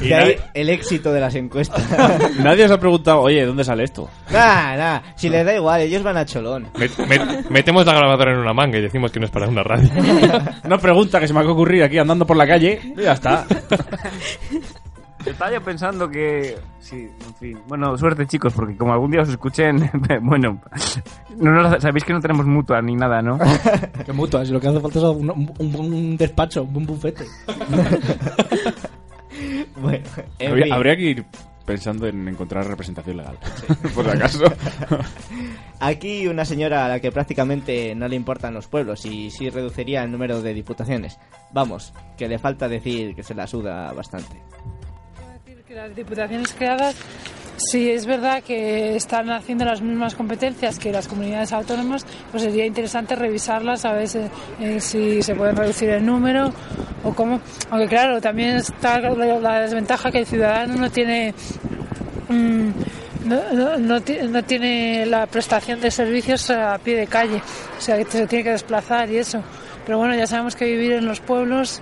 Ahí 0.00 0.36
el 0.54 0.70
éxito 0.70 1.12
de 1.12 1.20
las 1.20 1.34
encuestas. 1.34 1.86
Nadie 2.38 2.64
os 2.64 2.70
ha 2.70 2.78
preguntado, 2.80 3.20
oye, 3.20 3.44
¿dónde 3.44 3.62
sale 3.62 3.84
esto? 3.84 4.08
Nah, 4.32 4.74
nah, 4.76 5.00
si 5.16 5.28
les 5.28 5.44
da 5.44 5.54
igual, 5.54 5.82
ellos 5.82 6.02
van 6.02 6.16
a 6.16 6.24
cholón. 6.24 6.68
Met- 6.74 6.96
met- 7.06 7.48
metemos 7.50 7.84
la 7.84 7.92
grabadora 7.92 8.32
en 8.32 8.38
una 8.38 8.54
manga 8.54 8.78
y 8.78 8.82
decimos 8.82 9.12
que 9.12 9.20
no 9.20 9.26
es 9.26 9.32
para 9.32 9.48
una 9.48 9.62
radio. 9.62 9.90
Una 10.64 10.78
pregunta 10.78 11.20
que 11.20 11.28
se 11.28 11.34
me 11.34 11.40
ha 11.40 11.42
ocurrido 11.42 11.84
aquí 11.84 11.98
andando 11.98 12.26
por 12.26 12.36
la 12.36 12.46
calle 12.46 12.80
y 12.96 13.02
ya 13.02 13.12
está. 13.12 13.44
Estaba 15.26 15.52
yo 15.52 15.62
pensando 15.62 16.08
que... 16.08 16.56
Sí, 16.80 17.08
en 17.26 17.34
fin. 17.34 17.58
Bueno, 17.68 17.96
suerte 17.98 18.26
chicos, 18.26 18.52
porque 18.54 18.76
como 18.76 18.92
algún 18.92 19.10
día 19.10 19.22
os 19.22 19.28
escuchen... 19.28 19.90
bueno, 20.22 20.60
no, 21.36 21.80
sabéis 21.80 22.04
que 22.04 22.12
no 22.12 22.20
tenemos 22.20 22.46
mutua 22.46 22.80
ni 22.82 22.96
nada, 22.96 23.20
¿no? 23.22 23.38
Qué 24.06 24.12
mutuas, 24.12 24.48
lo 24.50 24.60
que 24.60 24.68
hace 24.68 24.80
falta 24.80 24.98
es 24.98 25.04
un, 25.04 25.30
un- 25.30 25.54
un- 25.58 25.92
un 25.92 26.16
despacho, 26.16 26.62
un 26.64 26.86
bufete. 26.86 27.24
Bueno, 29.80 30.04
en 30.38 30.50
habría, 30.50 30.64
fin. 30.64 30.72
habría 30.74 30.96
que 30.96 31.02
ir 31.02 31.24
pensando 31.64 32.06
en 32.06 32.28
encontrar 32.28 32.66
representación 32.66 33.16
legal. 33.16 33.38
por 33.94 34.04
si 34.04 34.10
acaso. 34.10 34.44
Aquí 35.78 36.26
una 36.26 36.44
señora 36.44 36.84
a 36.84 36.88
la 36.88 37.00
que 37.00 37.10
prácticamente 37.10 37.94
no 37.94 38.06
le 38.08 38.16
importan 38.16 38.52
los 38.52 38.66
pueblos 38.66 39.06
y 39.06 39.30
sí 39.30 39.48
reduciría 39.48 40.02
el 40.04 40.10
número 40.12 40.42
de 40.42 40.52
diputaciones. 40.52 41.18
Vamos, 41.52 41.94
que 42.18 42.28
le 42.28 42.38
falta 42.38 42.68
decir 42.68 43.14
que 43.14 43.22
se 43.22 43.34
la 43.34 43.46
suda 43.46 43.92
bastante. 43.94 44.42
Las 45.74 45.94
diputaciones 45.94 46.52
creadas 46.52 46.96
si 47.56 47.90
es 47.90 48.06
verdad 48.06 48.42
que 48.42 48.96
están 48.96 49.30
haciendo 49.30 49.64
las 49.64 49.80
mismas 49.82 50.14
competencias 50.14 50.78
que 50.78 50.90
las 50.90 51.06
comunidades 51.06 51.52
autónomas, 51.52 52.06
pues 52.30 52.42
sería 52.42 52.64
interesante 52.64 53.14
revisarlas 53.14 53.84
a 53.84 53.92
ver 53.92 54.08
si, 54.08 54.18
eh, 54.60 54.80
si 54.80 55.22
se 55.22 55.34
pueden 55.34 55.54
reducir 55.54 55.90
el 55.90 56.04
número 56.04 56.52
o 57.04 57.12
cómo. 57.14 57.40
Aunque 57.68 57.86
claro, 57.86 58.20
también 58.20 58.56
está 58.56 58.98
la, 59.00 59.60
desventaja 59.60 60.10
que 60.10 60.20
el 60.20 60.26
ciudadano 60.26 60.74
no 60.76 60.90
tiene 60.90 61.34
mm, 62.30 62.68
no, 63.26 63.78
no- 63.78 63.98
no 64.00 64.42
tiene 64.44 65.04
la 65.06 65.26
prestación 65.26 65.80
de 65.82 65.90
servicios 65.90 66.48
a 66.50 66.78
pie 66.78 66.96
de 66.96 67.06
calle, 67.06 67.42
o 67.78 67.80
sea 67.80 67.96
que 67.98 68.10
se 68.10 68.26
tiene 68.26 68.42
que 68.42 68.50
desplazar 68.52 69.10
y 69.10 69.18
eso. 69.18 69.42
Pero 69.84 69.98
bueno, 69.98 70.14
ya 70.14 70.26
sabemos 70.26 70.56
que 70.56 70.64
vivir 70.64 70.92
en 70.92 71.04
los 71.04 71.20
pueblos 71.20 71.80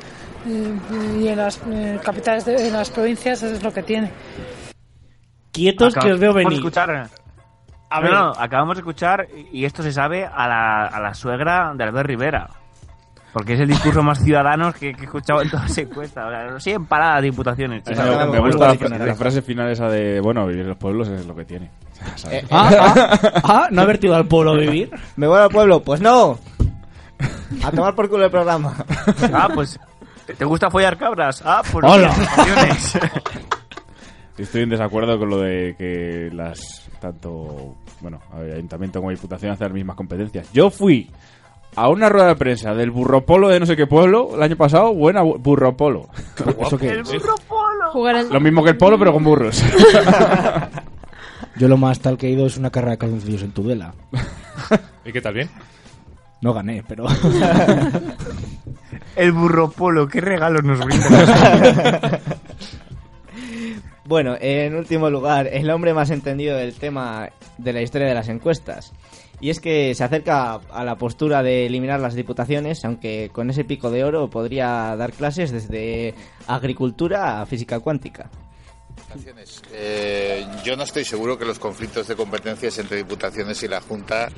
eh, 0.49 1.21
y 1.21 1.29
en 1.29 1.37
las 1.37 1.61
eh, 1.71 1.99
capitales, 2.03 2.45
de, 2.45 2.67
en 2.69 2.73
las 2.73 2.91
provincias 2.91 3.43
es 3.43 3.63
lo 3.63 3.73
que 3.73 3.83
tiene. 3.83 4.11
Quietos 5.53 5.95
que 5.95 6.13
os 6.13 6.21
veo 6.21 6.33
venir. 6.33 6.55
escuchar... 6.55 7.09
A 7.91 8.01
no, 8.01 8.03
ver. 8.03 8.13
no, 8.13 8.33
acabamos 8.39 8.77
de 8.77 8.81
escuchar, 8.83 9.29
y 9.51 9.65
esto 9.65 9.83
se 9.83 9.93
sabe, 9.93 10.27
a 10.27 10.47
la, 10.47 10.85
a 10.87 11.01
la 11.01 11.15
suegra 11.15 11.73
de 11.75 11.85
Albert 11.85 12.07
Rivera. 12.07 12.51
Porque 13.33 13.55
es 13.55 13.61
el 13.61 13.69
discurso 13.69 14.03
más 14.03 14.23
ciudadano 14.23 14.73
que, 14.75 14.93
que 14.93 15.03
he 15.03 15.05
escuchado 15.05 15.41
en 15.43 15.51
toda 15.51 15.65
esa 15.67 15.81
encuesta. 15.83 16.27
O 16.27 16.31
sea, 16.31 16.61
siguen 16.61 16.85
paradas 16.87 17.17
las 17.17 17.23
diputaciones. 17.25 17.83
me, 17.87 18.27
me 18.27 18.41
gusta 18.41 18.69
la, 18.69 18.75
fra- 18.75 18.99
la 18.99 19.15
frase 19.15 19.41
final 19.43 19.71
esa 19.71 19.89
de, 19.89 20.21
bueno, 20.21 20.47
vivir 20.47 20.63
en 20.63 20.69
los 20.69 20.77
pueblos 20.79 21.09
es 21.09 21.25
lo 21.27 21.35
que 21.35 21.45
tiene. 21.47 21.71
¿sabes? 22.17 22.45
Ah, 22.51 22.71
ah, 22.79 23.19
ah, 23.45 23.69
¿no 23.71 23.83
ha 23.83 23.87
vertido 23.87 24.15
al 24.17 24.27
pueblo 24.27 24.53
a 24.53 24.57
vivir? 24.59 24.91
¿Me 25.17 25.27
voy 25.27 25.39
al 25.41 25.49
pueblo? 25.51 25.81
Pues 25.83 26.01
no. 26.03 26.39
A 27.65 27.71
tomar 27.71 27.95
por 27.95 28.09
culo 28.11 28.25
el 28.27 28.31
programa. 28.31 28.75
Ah, 29.33 29.49
pues... 29.55 29.79
¿te- 30.29 30.35
¿Te 30.35 30.45
gusta 30.45 30.71
follar 30.71 30.97
cabras? 30.97 31.43
Ah, 31.45 31.63
pues... 31.73 31.85
Hola. 31.85 32.15
Estoy 34.39 34.63
en 34.63 34.71
desacuerdo 34.71 35.19
con 35.19 35.29
lo 35.31 35.39
de 35.41 35.75
que 35.77 36.31
las 36.33 36.89
tanto 37.01 37.75
bueno 38.01 38.21
ayuntamiento 38.55 39.01
como 39.01 39.11
diputación 39.11 39.51
hacen 39.51 39.65
las 39.67 39.75
mismas 39.75 39.97
competencias. 39.97 40.49
Yo 40.53 40.71
fui 40.71 41.11
a 41.75 41.89
una 41.89 42.09
rueda 42.09 42.29
de 42.29 42.37
prensa 42.37 42.73
del 42.73 42.93
burropolo 42.93 43.49
de 43.49 43.59
no 43.59 43.67
sé 43.67 43.75
qué 43.77 43.89
pueblo 43.89 44.37
el 44.37 44.43
año 44.45 44.55
pasado, 44.57 44.95
buena 44.95 45.25
bu- 45.25 45.39
burropolo. 45.41 46.09
¿Eso 46.61 46.79
qué 46.79 46.91
El 46.91 47.01
es? 47.01 47.13
burro 47.13 47.35
polo. 47.49 47.91
Jugar 47.91 48.15
al... 48.17 48.29
Lo 48.33 48.39
mismo 48.41 48.63
que 48.63 48.71
el 48.71 48.77
polo 48.77 48.97
pero 48.97 49.13
con 49.13 49.25
burros. 49.25 49.61
Yo 51.57 51.67
lo 51.67 51.77
más 51.77 51.99
tal 51.99 52.17
que 52.17 52.29
he 52.29 52.31
ido 52.31 52.47
es 52.47 52.57
una 52.57 52.71
carrera 52.71 52.93
de 52.93 52.99
calzoncillos 52.99 53.43
en 53.43 53.51
Tudela. 53.51 53.93
¿Y 55.05 55.11
qué 55.13 55.21
tal 55.21 55.35
bien? 55.35 55.51
No 56.43 56.55
gané, 56.55 56.85
pero... 56.87 57.07
El 59.19 59.33
burro 59.33 59.71
polo, 59.71 60.07
qué 60.07 60.21
regalos 60.21 60.63
nos 60.65 60.79
brinda. 60.85 62.21
Bueno, 64.05 64.37
en 64.41 64.75
último 64.75 65.11
lugar, 65.11 65.49
el 65.53 65.69
hombre 65.69 65.93
más 65.93 66.09
entendido 66.09 66.57
del 66.57 66.73
tema 66.73 67.29
de 67.59 67.75
la 67.75 67.83
historia 67.83 68.09
de 68.09 68.15
las 68.15 68.31
encuestas. 68.31 68.95
Y 69.39 69.51
es 69.51 69.61
que 69.61 69.95
se 69.95 70.03
acerca 70.03 70.55
a 70.55 70.83
la 70.83 70.97
postura 70.97 71.43
de 71.43 71.67
eliminar 71.67 72.01
las 72.01 72.15
diputaciones, 72.15 72.87
aunque 72.87 73.29
con 73.35 73.51
ese 73.51 73.65
pico 73.65 73.91
de 73.91 74.05
oro 74.05 74.31
podría 74.31 74.97
dar 74.97 75.13
clases 75.13 75.53
desde 75.53 76.15
agricultura 76.47 77.43
a 77.43 77.45
física 77.45 77.81
cuántica. 77.81 78.31
Eh, 79.73 80.47
yo 80.65 80.77
no 80.77 80.83
estoy 80.85 81.05
seguro 81.05 81.39
que 81.39 81.45
los 81.45 81.59
conflictos 81.59 82.07
de 82.09 82.17
competencias 82.17 82.79
entre 82.79 82.97
diputaciones 82.99 83.63
y 83.63 83.69
la 83.69 83.81
Junta 83.81 84.29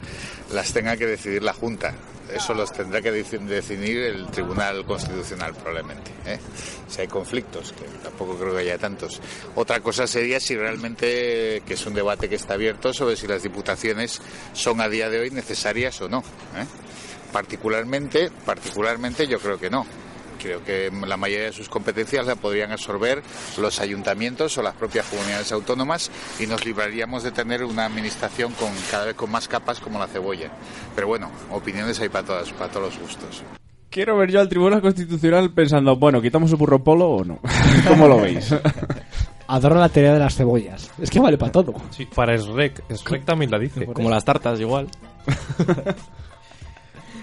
las 0.53 0.73
tenga 0.73 0.97
que 0.97 1.07
decidir 1.07 1.43
la 1.43 1.53
Junta. 1.53 1.95
eso 2.33 2.55
los 2.55 2.73
tendrá 2.73 3.03
que 3.03 3.13
deci- 3.13 3.41
decidir 3.45 3.99
el 4.05 4.27
Tribunal 4.29 4.85
Constitucional 4.87 5.53
probablemente. 5.55 6.13
¿eh? 6.27 6.39
Si 6.89 7.01
hay 7.01 7.09
conflictos, 7.09 7.73
que 7.73 7.85
tampoco 8.05 8.37
creo 8.39 8.53
que 8.55 8.61
haya 8.61 8.79
tantos. 8.79 9.21
Otra 9.57 9.81
cosa 9.81 10.07
sería 10.07 10.39
si 10.39 10.57
realmente, 10.57 11.61
que 11.67 11.75
es 11.75 11.87
un 11.87 11.95
debate 11.95 12.29
que 12.29 12.37
está 12.37 12.55
abierto, 12.55 12.93
sobre 12.93 13.17
si 13.17 13.27
las 13.27 13.43
diputaciones 13.43 14.21
son 14.53 14.81
a 14.81 14.89
día 14.89 15.11
de 15.11 15.19
hoy 15.19 15.31
necesarias 15.33 16.01
o 16.03 16.09
no. 16.09 16.19
¿eh? 16.21 16.67
Particularmente, 17.33 18.31
particularmente 18.47 19.27
yo 19.27 19.39
creo 19.41 19.59
que 19.59 19.71
no. 19.71 19.85
Creo 20.41 20.65
que 20.65 20.91
la 21.07 21.17
mayoría 21.17 21.47
de 21.47 21.53
sus 21.53 21.69
competencias 21.69 22.27
la 22.27 22.37
podrían 22.37 22.73
absorber 22.73 23.23
los 23.59 23.81
ayuntamientos 23.81 24.57
o 24.59 24.63
las 24.63 24.75
propias 24.75 25.07
comunidades 25.07 25.53
autónomas 25.53 26.11
y 26.39 26.47
nos 26.47 26.65
libraríamos 26.65 27.23
de 27.23 27.31
tener 27.31 27.65
una 27.65 27.87
administración 27.87 28.53
con 28.53 28.71
cada 28.91 29.07
vez 29.07 29.15
con 29.15 29.31
más 29.31 29.49
capas 29.49 29.81
como 29.81 29.99
la 29.99 30.07
cebolla. 30.07 30.51
Pero 30.95 31.09
bueno, 31.09 31.31
opiniones 31.51 32.01
hay 32.01 32.09
para 32.09 32.27
todas, 32.27 32.53
para 32.53 32.71
todos 32.71 32.95
los 32.95 33.03
gustos. 33.03 33.43
Quiero 33.91 34.17
ver 34.17 34.31
yo 34.31 34.41
al 34.41 34.49
Tribunal 34.49 34.81
Constitucional 34.81 35.53
pensando, 35.53 35.97
bueno, 35.97 36.23
¿quitamos 36.23 36.51
el 36.53 36.57
burro 36.57 36.83
polo 36.83 37.09
o 37.09 37.25
no? 37.25 37.41
¿Cómo 37.89 38.07
lo 38.07 38.21
veis? 38.21 38.55
Adoro 39.49 39.81
la 39.81 39.89
teoría 39.89 40.13
de 40.15 40.21
las 40.21 40.37
cebollas. 40.37 40.93
Es 41.03 41.11
que 41.11 41.19
vale 41.19 41.37
para 41.37 41.51
todo. 41.51 41.75
Sí, 41.91 42.07
para 42.07 42.39
SREC. 42.39 42.85
SREC 42.89 43.25
también 43.25 43.51
la 43.51 43.59
dice. 43.59 43.85
Como 43.87 44.09
las 44.09 44.25
tartas, 44.25 44.61
igual. 44.61 44.87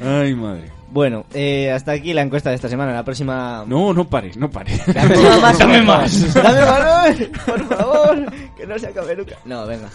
Ay, 0.01 0.35
madre. 0.35 0.71
Bueno, 0.89 1.25
eh, 1.33 1.69
hasta 1.71 1.91
aquí 1.91 2.13
la 2.13 2.21
encuesta 2.21 2.49
de 2.49 2.55
esta 2.55 2.69
semana. 2.69 2.93
La 2.93 3.03
próxima. 3.03 3.63
No, 3.67 3.93
no 3.93 4.05
pares, 4.07 4.37
no 4.37 4.49
pares. 4.49 4.81
Dame 4.93 5.15
más, 5.41 5.57
dame 5.59 5.81
más. 5.81 6.33
Dame 6.33 6.61
más, 6.61 7.15
por 7.45 7.63
favor, 7.77 8.25
que 8.55 8.65
no 8.65 8.79
se 8.79 8.87
acabe 8.87 9.15
nunca. 9.15 9.35
No, 9.45 9.65
venga. 9.67 9.89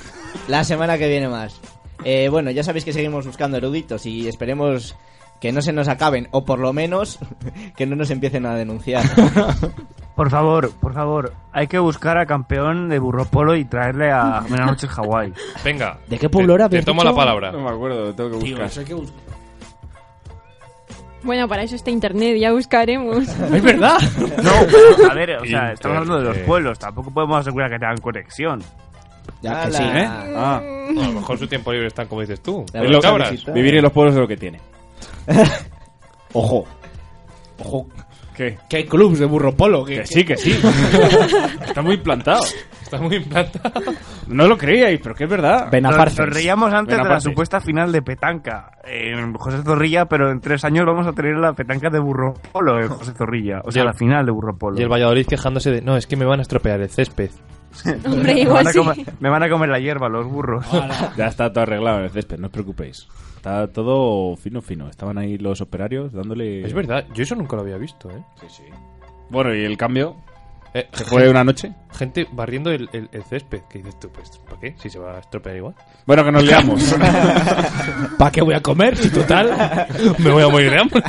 La 0.49 0.65
semana 0.65 0.99
que 0.99 1.09
viene 1.09 1.29
más. 1.29 1.61
Eh, 2.05 2.29
bueno, 2.29 2.51
ya 2.51 2.63
sabéis 2.63 2.85
que 2.85 2.93
seguimos 2.93 3.27
buscando 3.27 3.57
eruditos 3.57 4.05
y 4.07 4.29
esperemos 4.29 4.95
que 5.41 5.51
no 5.53 5.61
se 5.63 5.73
nos 5.73 5.89
acaben, 5.89 6.29
o 6.31 6.45
por 6.45 6.59
lo 6.59 6.73
menos 6.73 7.19
que 7.77 7.87
no 7.87 7.97
nos 7.97 8.11
empiecen 8.11 8.45
a 8.47 8.55
denunciar. 8.55 9.05
Por 10.15 10.31
favor, 10.31 10.71
por 10.73 10.93
favor, 10.95 11.33
hay 11.53 11.67
que 11.69 11.79
buscar 11.79 12.19
a 12.19 12.27
campeón 12.27 12.89
de 12.91 12.99
burro 12.99 13.25
polo 13.25 13.57
y 13.57 13.65
traerle 13.65 14.11
a 14.13 14.41
Buenas 14.47 14.67
noches 14.67 14.91
Hawái. 14.91 15.33
Venga. 15.65 15.99
¿De 16.07 16.19
qué 16.19 16.29
pueblo 16.29 16.55
era? 16.55 16.69
Te 16.69 16.83
tomo 16.83 17.01
dicho? 17.03 17.13
la 17.13 17.17
palabra. 17.17 17.51
No 17.51 17.61
me 17.63 17.71
acuerdo, 17.71 18.15
tengo 18.15 18.31
que 18.33 18.37
Tío, 18.39 18.51
buscar. 18.57 18.67
eso 18.67 18.81
hay 18.81 18.87
que 18.87 18.95
buscar. 18.95 19.32
Bueno, 21.25 21.47
para 21.49 21.63
eso 21.63 21.77
está 21.77 21.91
internet, 21.91 22.37
ya 22.39 22.53
buscaremos. 22.53 23.19
Es 23.53 23.63
verdad. 23.63 23.99
No, 24.43 25.11
a 25.11 25.15
ver, 25.15 25.37
o 25.39 25.45
sea, 25.47 25.73
estamos 25.73 25.99
hablando 25.99 26.17
de 26.19 26.23
los 26.25 26.29
Internet. 26.31 26.47
pueblos, 26.47 26.79
tampoco 26.79 27.11
podemos 27.13 27.39
asegurar 27.41 27.71
que 27.71 27.79
tengan 27.79 27.99
conexión. 27.99 28.63
Ya 29.41 29.65
que 29.67 29.73
sí, 29.73 29.83
¿Eh? 29.83 30.05
Ah, 30.09 30.61
No, 30.91 31.03
a 31.03 31.07
lo 31.07 31.13
mejor 31.15 31.39
su 31.39 31.47
tiempo 31.47 31.73
libre 31.73 31.87
está 31.87 32.07
como 32.07 32.21
dices 32.23 32.41
tú. 32.43 32.65
La 32.73 32.83
en 32.83 32.91
los 32.93 33.03
cabras. 33.05 33.45
vivir 33.55 33.77
en 33.77 33.83
los 33.83 33.93
pueblos 33.93 34.15
es 34.15 34.21
lo 34.21 34.27
que 34.29 34.37
tiene. 34.37 34.61
Ojo. 36.33 36.67
Ojo. 37.59 37.87
¿Qué? 38.37 38.59
Que 38.69 38.79
hay 38.79 38.85
clubs 38.85 39.19
de 39.19 39.27
burro 39.27 39.55
polo. 39.55 39.85
Que, 39.85 39.97
Que 40.01 40.07
sí, 40.07 40.25
que 40.25 40.37
sí. 40.37 40.59
Está 41.67 41.83
muy 41.83 41.95
implantado. 41.97 42.43
Está 42.93 43.07
muy 43.07 43.17
implantado. 43.17 43.93
No 44.29 44.47
lo 44.47 44.59
creíais, 44.59 45.01
pero 45.03 45.15
que 45.15 45.25
es 45.25 45.31
verdad. 45.31 45.73
Nos, 45.73 46.19
nos 46.19 46.29
reíamos 46.29 46.73
antes 46.73 46.93
de 46.93 46.97
la 46.99 47.03
Benafarces. 47.05 47.31
supuesta 47.31 47.61
final 47.61 47.91
de 47.91 48.03
petanca 48.03 48.73
en 48.85 49.33
José 49.35 49.63
Zorrilla, 49.63 50.07
pero 50.07 50.31
en 50.31 50.41
tres 50.41 50.65
años 50.65 50.85
vamos 50.85 51.07
a 51.07 51.13
tener 51.13 51.37
la 51.37 51.55
petanca 51.55 51.89
de 51.89 51.99
burro 51.99 52.35
polo 52.53 52.79
en 52.81 52.89
José 52.89 53.13
Zorrilla. 53.13 53.63
O 53.65 53.73
sea, 53.73 53.85
la 53.85 53.95
final 53.95 54.27
de 54.27 54.33
burro 54.33 54.57
polo. 54.57 54.79
Y 54.79 54.83
el 54.83 54.93
Valladolid 54.93 55.27
quejándose 55.27 55.71
de, 55.71 55.81
no, 55.81 55.97
es 55.97 56.07
que 56.07 56.17
me 56.17 56.27
van 56.27 56.41
a 56.41 56.43
estropear 56.43 56.81
el 56.81 56.91
césped. 56.91 57.31
Hombre, 58.05 58.35
me, 58.35 58.41
igual 58.41 58.65
van 58.65 58.67
a 58.67 58.73
sí. 58.73 58.79
comer, 58.79 58.97
me 59.21 59.31
van 59.31 59.43
a 59.43 59.49
comer 59.49 59.69
la 59.71 59.79
hierba 59.79 60.11
los 60.11 60.27
burros. 60.27 60.67
Ya 61.17 61.29
está 61.29 61.51
todo 61.51 61.63
arreglado 61.63 61.99
en 62.01 62.05
el 62.05 62.11
césped, 62.11 62.39
no 62.39 62.49
os 62.49 62.53
preocupéis. 62.53 63.09
Está 63.37 63.67
todo 63.69 64.37
fino, 64.37 64.61
fino. 64.61 64.89
Estaban 64.89 65.17
ahí 65.17 65.39
los 65.39 65.61
operarios 65.63 66.13
dándole... 66.13 66.65
Es 66.65 66.75
verdad, 66.75 67.07
yo 67.15 67.23
eso 67.23 67.35
nunca 67.35 67.57
lo 67.57 67.63
había 67.63 67.79
visto, 67.79 68.11
¿eh? 68.11 68.23
Sí, 68.41 68.47
sí. 68.49 68.65
Bueno, 69.31 69.55
¿y 69.55 69.65
el 69.65 69.77
cambio? 69.79 70.17
Eh, 70.75 70.89
¿Se 70.93 71.05
fue 71.05 71.29
una 71.29 71.45
noche? 71.45 71.71
Gente 71.93 72.27
barriendo 72.33 72.71
el, 72.71 72.89
el- 72.93 73.09
el 73.13 73.23
césped. 73.25 73.61
Que 73.69 73.79
dices 73.79 73.99
tú, 74.01 74.09
pues, 74.11 74.39
¿para 74.39 74.59
qué? 74.59 74.75
Si 74.79 74.89
se 74.89 74.99
va 74.99 75.17
a 75.17 75.21
estropear 75.21 75.57
igual. 75.57 75.75
Bueno, 76.07 76.25
que 76.25 76.33
nos 76.33 76.43
liamos. 76.45 76.83
¿Para 78.19 78.31
qué 78.31 78.41
voy 78.43 78.55
a 78.55 78.61
comer? 78.61 78.97
Si 78.97 79.11
total. 79.11 79.87
me 80.19 80.31
voy 80.31 80.43
a 80.43 80.49
morir 80.49 80.71
de 80.71 80.79
hambre. 80.81 81.03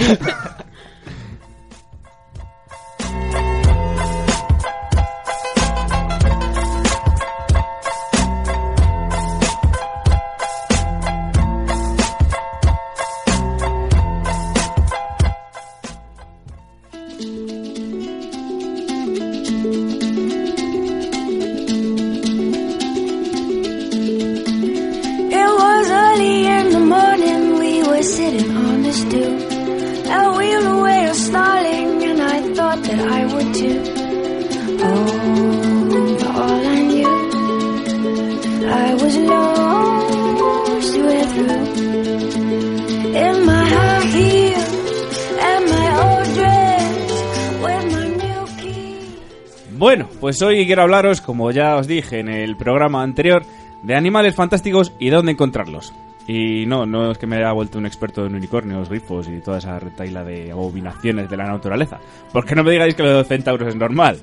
Bueno, 49.84 50.08
pues 50.22 50.42
hoy 50.42 50.66
quiero 50.66 50.84
hablaros, 50.84 51.20
como 51.20 51.52
ya 51.52 51.76
os 51.76 51.88
dije 51.88 52.22
en 52.22 52.30
el 52.30 52.56
programa 52.56 53.04
anterior, 53.04 53.44
de 53.82 53.98
animales 53.98 54.34
fantásticos 54.34 54.94
y 54.98 55.10
dónde 55.10 55.34
encontrarlos. 55.34 55.94
Y 56.26 56.66
no, 56.68 56.86
no 56.86 57.12
es 57.12 57.18
que 57.18 57.28
me 57.28 57.36
haya 57.36 57.52
vuelto 57.52 57.80
un 57.80 57.86
experto 57.86 58.26
en 58.26 58.34
unicornios, 58.34 58.88
grifos 58.88 59.28
y 59.28 59.42
toda 59.42 59.58
esa 59.58 59.78
retaila 59.80 60.24
de 60.24 60.54
abominaciones 60.54 61.30
de 61.30 61.36
la 61.36 61.52
naturaleza. 61.52 62.00
Porque 62.32 62.56
no 62.56 62.64
me 62.64 62.72
digáis 62.72 62.96
que 62.96 63.04
lo 63.04 63.10
de 63.10 63.16
los 63.16 63.28
centauros 63.28 63.68
es 63.68 63.76
normal. 63.76 64.20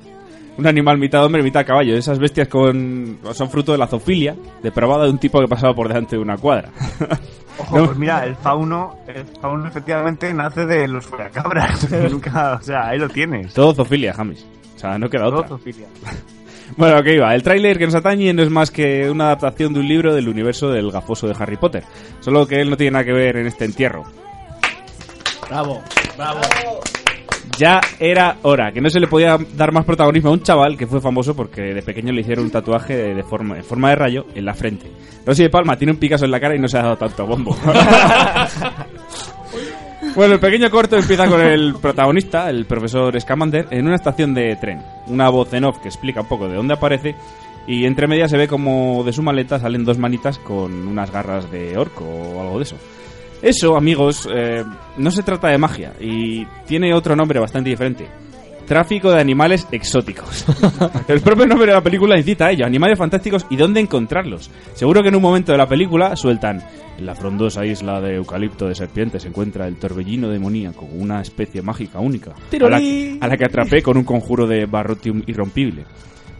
Un 0.57 0.65
animal 0.65 0.97
mitad 0.97 1.23
hombre, 1.23 1.43
mitad 1.43 1.63
caballo. 1.63 1.95
Esas 1.95 2.17
bestias 2.17 2.47
con 2.47 3.19
son 3.31 3.51
fruto 3.51 3.71
de 3.71 3.77
la 3.77 3.85
zoofilia, 3.85 4.35
depravada 4.63 5.03
de 5.03 5.11
un 5.11 5.19
tipo 5.19 5.39
que 5.41 5.47
pasaba 5.47 5.75
por 5.75 5.89
delante 5.89 6.15
de 6.15 6.23
una 6.23 6.37
cuadra. 6.37 6.71
Ojo, 7.59 7.77
No. 7.77 7.85
pues 7.85 7.99
mira, 7.99 8.25
el 8.25 8.35
fauno, 8.35 8.95
el 9.07 9.25
fauno 9.39 9.67
efectivamente 9.67 10.33
nace 10.33 10.65
de 10.65 10.87
los 10.87 11.05
cabras. 11.31 11.87
Nunca, 12.11 12.55
o 12.55 12.63
sea, 12.63 12.87
ahí 12.87 12.97
lo 12.97 13.09
tienes. 13.09 13.53
Todo 13.53 13.75
zoofilia, 13.75 14.11
James. 14.15 14.43
Sea, 14.81 14.97
no 14.97 15.09
queda 15.09 15.27
otra. 15.27 15.57
Bueno, 16.77 17.03
que 17.03 17.15
iba. 17.15 17.35
El 17.35 17.43
tráiler 17.43 17.77
que 17.77 17.83
nos 17.83 17.95
atañe 17.95 18.33
no 18.33 18.43
es 18.43 18.49
más 18.49 18.71
que 18.71 19.09
una 19.09 19.25
adaptación 19.25 19.73
de 19.73 19.81
un 19.81 19.87
libro 19.89 20.15
del 20.15 20.29
universo 20.29 20.69
del 20.69 20.89
gafoso 20.89 21.27
de 21.27 21.35
Harry 21.37 21.57
Potter. 21.57 21.83
Solo 22.21 22.47
que 22.47 22.61
él 22.61 22.69
no 22.69 22.77
tiene 22.77 22.91
nada 22.91 23.03
que 23.03 23.11
ver 23.11 23.35
en 23.35 23.47
este 23.47 23.65
entierro. 23.65 24.05
Bravo, 25.49 25.81
bravo. 26.15 26.39
Ya 27.57 27.81
era 27.99 28.37
hora, 28.43 28.71
que 28.71 28.79
no 28.79 28.89
se 28.89 29.01
le 29.01 29.07
podía 29.07 29.37
dar 29.53 29.73
más 29.73 29.83
protagonismo 29.83 30.29
a 30.29 30.33
un 30.33 30.43
chaval 30.43 30.77
que 30.77 30.87
fue 30.87 31.01
famoso 31.01 31.35
porque 31.35 31.61
de 31.61 31.81
pequeño 31.81 32.13
le 32.13 32.21
hicieron 32.21 32.45
un 32.45 32.51
tatuaje 32.51 32.95
de, 32.95 33.15
de 33.15 33.23
forma, 33.23 33.57
en 33.57 33.65
forma 33.65 33.89
de 33.89 33.95
rayo 33.97 34.25
en 34.33 34.45
la 34.45 34.53
frente. 34.53 34.89
Rosy 35.25 35.43
de 35.43 35.49
Palma 35.49 35.77
tiene 35.77 35.91
un 35.91 35.99
Picasso 35.99 36.23
en 36.23 36.31
la 36.31 36.39
cara 36.39 36.55
y 36.55 36.59
no 36.59 36.69
se 36.69 36.77
ha 36.77 36.83
dado 36.83 36.95
tanto 36.95 37.27
bombo. 37.27 37.53
Bueno, 40.13 40.33
el 40.33 40.39
pequeño 40.41 40.69
corto 40.69 40.97
empieza 40.97 41.25
con 41.27 41.39
el 41.39 41.73
protagonista, 41.75 42.49
el 42.49 42.65
profesor 42.65 43.19
Scamander, 43.19 43.67
en 43.71 43.85
una 43.85 43.95
estación 43.95 44.33
de 44.33 44.57
tren. 44.57 44.83
Una 45.07 45.29
voz 45.29 45.53
en 45.53 45.63
off 45.63 45.79
que 45.79 45.87
explica 45.87 46.21
un 46.21 46.27
poco 46.27 46.49
de 46.49 46.55
dónde 46.55 46.73
aparece 46.73 47.15
y 47.65 47.85
entre 47.85 48.07
medias 48.07 48.29
se 48.29 48.37
ve 48.37 48.47
como 48.47 49.03
de 49.05 49.13
su 49.13 49.23
maleta 49.23 49.59
salen 49.59 49.85
dos 49.85 49.97
manitas 49.97 50.37
con 50.37 50.87
unas 50.87 51.11
garras 51.11 51.49
de 51.49 51.77
orco 51.77 52.03
o 52.03 52.41
algo 52.41 52.57
de 52.57 52.63
eso. 52.63 52.75
Eso, 53.41 53.77
amigos, 53.77 54.27
eh, 54.31 54.65
no 54.97 55.11
se 55.11 55.23
trata 55.23 55.47
de 55.47 55.57
magia 55.57 55.93
y 55.99 56.45
tiene 56.65 56.93
otro 56.93 57.15
nombre 57.15 57.39
bastante 57.39 57.69
diferente. 57.69 58.07
Tráfico 58.71 59.11
de 59.11 59.19
animales 59.19 59.67
exóticos. 59.73 60.45
El 61.09 61.19
propio 61.19 61.45
nombre 61.45 61.67
de 61.67 61.73
la 61.73 61.83
película 61.83 62.17
incita 62.17 62.45
a 62.45 62.51
ello, 62.51 62.65
animales 62.65 62.97
fantásticos 62.97 63.45
y 63.49 63.57
dónde 63.57 63.81
encontrarlos. 63.81 64.49
Seguro 64.75 65.01
que 65.01 65.09
en 65.09 65.15
un 65.17 65.21
momento 65.21 65.51
de 65.51 65.57
la 65.57 65.67
película 65.67 66.15
sueltan 66.15 66.63
en 66.97 67.05
la 67.05 67.13
frondosa 67.13 67.65
isla 67.65 67.99
de 67.99 68.15
eucalipto 68.15 68.69
de 68.69 68.75
serpientes 68.75 69.23
se 69.23 69.27
encuentra 69.27 69.67
el 69.67 69.75
torbellino 69.75 70.29
demoníaco, 70.29 70.85
una 70.85 71.19
especie 71.19 71.61
mágica 71.61 71.99
única, 71.99 72.31
a 72.31 72.33
la, 72.39 72.49
Tirolí. 72.49 73.17
a 73.19 73.27
la 73.27 73.35
que 73.35 73.43
atrapé 73.43 73.81
con 73.81 73.97
un 73.97 74.05
conjuro 74.05 74.47
de 74.47 74.65
barrotium 74.67 75.21
irrompible. 75.27 75.83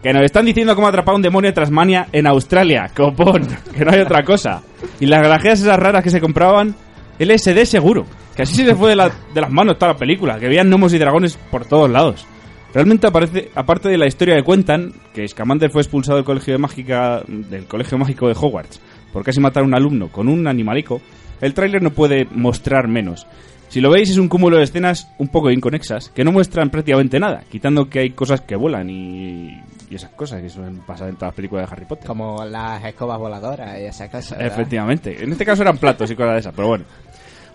Que 0.02 0.14
nos 0.14 0.24
están 0.24 0.46
diciendo 0.46 0.74
cómo 0.74 0.88
atrapar 0.88 1.16
un 1.16 1.22
demonio 1.22 1.50
de 1.50 1.56
Tasmania 1.56 2.08
en 2.14 2.28
Australia, 2.28 2.90
copón, 2.96 3.46
que 3.76 3.84
no 3.84 3.92
hay 3.92 4.00
otra 4.00 4.24
cosa. 4.24 4.64
Y 5.02 5.06
las 5.06 5.22
grajeas 5.22 5.60
esas 5.60 5.78
raras 5.78 6.02
que 6.02 6.10
se 6.10 6.22
compraban, 6.22 6.76
LSD 7.20 7.66
seguro. 7.66 8.06
Que 8.42 8.44
así 8.44 8.56
se 8.56 8.66
les 8.66 8.76
fue 8.78 8.90
de, 8.90 8.96
la- 8.96 9.12
de 9.34 9.42
las 9.42 9.52
manos 9.52 9.78
toda 9.78 9.94
la 9.94 9.98
película, 10.00 10.40
que 10.40 10.48
veían 10.48 10.68
gnomos 10.70 10.94
y 10.94 10.98
dragones 10.98 11.38
por 11.50 11.66
todos 11.66 11.90
lados. 11.90 12.26
Realmente 12.74 13.06
aparece, 13.08 13.52
aparte 13.54 13.90
de 13.90 13.98
la 13.98 14.08
historia 14.08 14.36
que 14.36 14.44
cuentan, 14.44 14.94
que 15.14 15.28
Scamander 15.28 15.70
fue 15.70 15.82
expulsado 15.82 16.16
del 16.18 16.26
colegio 16.26 16.54
de 16.54 16.58
mágica, 16.58 17.22
del 17.28 17.66
colegio 17.66 17.98
mágico 17.98 18.28
de 18.28 18.34
Hogwarts 18.40 18.80
por 19.12 19.24
casi 19.24 19.40
matar 19.42 19.62
a 19.64 19.66
un 19.66 19.74
alumno 19.76 20.08
con 20.08 20.30
un 20.30 20.48
animalico, 20.48 21.02
el 21.42 21.54
tráiler 21.54 21.82
no 21.84 21.90
puede 21.92 22.26
mostrar 22.32 22.88
menos. 22.88 23.28
Si 23.68 23.80
lo 23.82 23.90
veis 23.90 24.10
es 24.10 24.18
un 24.18 24.28
cúmulo 24.30 24.58
de 24.58 24.64
escenas 24.64 25.10
un 25.18 25.28
poco 25.28 25.52
inconexas 25.52 26.10
que 26.10 26.24
no 26.24 26.32
muestran 26.32 26.70
prácticamente 26.70 27.20
nada, 27.20 27.44
quitando 27.52 27.90
que 27.90 28.00
hay 28.00 28.10
cosas 28.12 28.42
que 28.42 28.56
vuelan 28.56 28.90
y, 28.90 29.50
y 29.90 29.96
esas 29.96 30.12
cosas 30.12 30.42
que 30.42 30.50
suelen 30.50 30.78
pasar 30.80 31.10
en 31.10 31.16
todas 31.16 31.30
las 31.30 31.36
películas 31.36 31.70
de 31.70 31.76
Harry 31.76 31.86
Potter. 31.86 32.08
Como 32.08 32.44
las 32.46 32.84
escobas 32.86 33.20
voladoras 33.20 33.78
y 33.80 33.84
esas 33.84 34.10
cosas. 34.10 34.38
¿verdad? 34.38 34.54
Efectivamente. 34.54 35.24
En 35.24 35.32
este 35.32 35.46
caso 35.46 35.62
eran 35.62 35.78
platos 35.78 36.10
y 36.10 36.16
cosas 36.16 36.34
de 36.34 36.40
esas, 36.40 36.54
pero 36.56 36.70
bueno. 36.70 36.86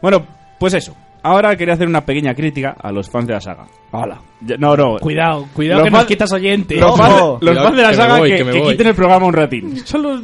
Bueno, 0.03 0.27
pues 0.59 0.75
eso. 0.75 0.95
Ahora 1.23 1.57
quería 1.57 1.75
hacer 1.75 1.89
una 1.89 2.05
pequeña 2.05 2.35
crítica 2.35 2.77
a 2.81 2.93
los 2.93 3.11
fans 3.11 3.27
de 3.27 3.33
la 3.33 3.41
saga. 3.41 3.67
Hola. 3.91 4.21
No, 4.59 4.77
no. 4.77 4.97
Cuidado, 4.99 5.49
cuidado 5.53 5.81
Los 5.81 5.87
que 5.87 5.91
nos 5.91 5.99
fans- 6.01 6.09
quitas 6.09 6.33
oyentes. 6.33 6.81
Los, 6.81 6.97
fans, 6.97 7.15
Ojo. 7.15 7.39
los 7.41 7.57
fans 7.59 7.77
de 7.77 7.83
la 7.83 7.91
que 7.91 7.97
saga 7.97 8.19
voy, 8.19 8.31
que, 8.31 8.45
quiten 8.71 8.87
el 8.87 8.95
programa 8.95 9.27
un 9.27 9.33
ratín. 9.33 9.85
Solo 9.85 10.21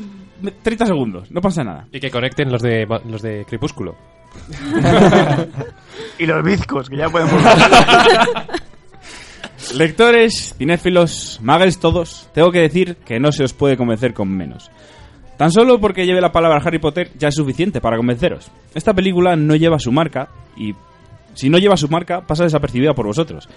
30 0.63 0.87
segundos, 0.87 1.31
no 1.33 1.41
pasa 1.41 1.65
nada. 1.65 1.87
Y 1.93 1.99
que 1.99 2.11
conecten 2.11 2.53
los 2.53 2.63
de, 2.63 2.87
los 3.09 3.21
de 3.23 3.45
Crepúsculo. 3.45 3.97
Y 6.19 6.27
los 6.27 6.43
bizcos, 6.45 6.89
que 6.89 6.97
ya 6.97 7.09
podemos... 7.09 7.33
Lectores, 9.75 10.55
cinéfilos, 10.59 11.39
muggles 11.43 11.79
todos, 11.79 12.29
tengo 12.35 12.51
que 12.51 12.61
decir 12.61 12.97
que 13.05 13.21
no 13.21 13.31
se 13.33 13.45
os 13.45 13.53
puede 13.53 13.77
convencer 13.77 14.13
con 14.13 14.29
menos. 14.29 14.71
Tan 15.43 15.51
solo 15.51 15.81
porque 15.81 16.07
lleve 16.07 16.21
la 16.21 16.31
palabra 16.31 16.63
Harry 16.65 16.79
Potter 16.79 17.11
ya 17.19 17.27
es 17.27 17.35
suficiente 17.35 17.81
para 17.81 17.97
convenceros. 17.97 18.49
Esta 18.77 18.95
película 18.95 19.35
no 19.35 19.57
lleva 19.57 19.81
su 19.81 19.91
marca 19.91 20.29
y 20.57 20.73
si 21.35 21.51
no 21.51 21.59
lleva 21.59 21.77
su 21.77 21.89
marca 21.89 22.25
pasa 22.25 22.45
desapercibida 22.45 22.95
por 22.95 23.07
vosotros. 23.07 23.49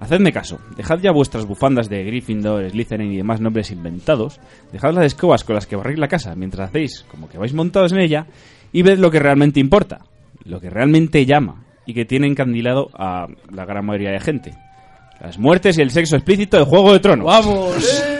Hacedme 0.00 0.32
caso, 0.32 0.58
dejad 0.74 1.00
ya 1.00 1.12
vuestras 1.12 1.44
bufandas 1.44 1.90
de 1.90 2.02
Gryffindor, 2.02 2.70
Slytherin 2.70 3.12
y 3.12 3.18
demás 3.18 3.42
nombres 3.42 3.70
inventados, 3.70 4.40
dejad 4.72 4.94
las 4.94 5.04
escobas 5.04 5.44
con 5.44 5.54
las 5.54 5.66
que 5.66 5.76
barréis 5.76 5.98
la 5.98 6.08
casa 6.08 6.34
mientras 6.34 6.70
hacéis 6.70 7.04
como 7.10 7.28
que 7.28 7.36
vais 7.36 7.52
montados 7.52 7.92
en 7.92 7.98
ella 7.98 8.24
y 8.72 8.80
ved 8.80 8.98
lo 8.98 9.10
que 9.10 9.18
realmente 9.18 9.60
importa, 9.60 10.00
lo 10.46 10.60
que 10.60 10.70
realmente 10.70 11.26
llama 11.26 11.66
y 11.84 11.92
que 11.92 12.06
tiene 12.06 12.26
encandilado 12.26 12.88
a 12.94 13.26
la 13.52 13.66
gran 13.66 13.84
mayoría 13.84 14.12
de 14.12 14.20
gente. 14.20 14.54
Las 15.20 15.38
muertes 15.38 15.76
y 15.76 15.82
el 15.82 15.90
sexo 15.90 16.16
explícito 16.16 16.56
de 16.56 16.64
Juego 16.64 16.94
de 16.94 17.00
Tronos. 17.00 17.26
¡Vamos! 17.26 18.13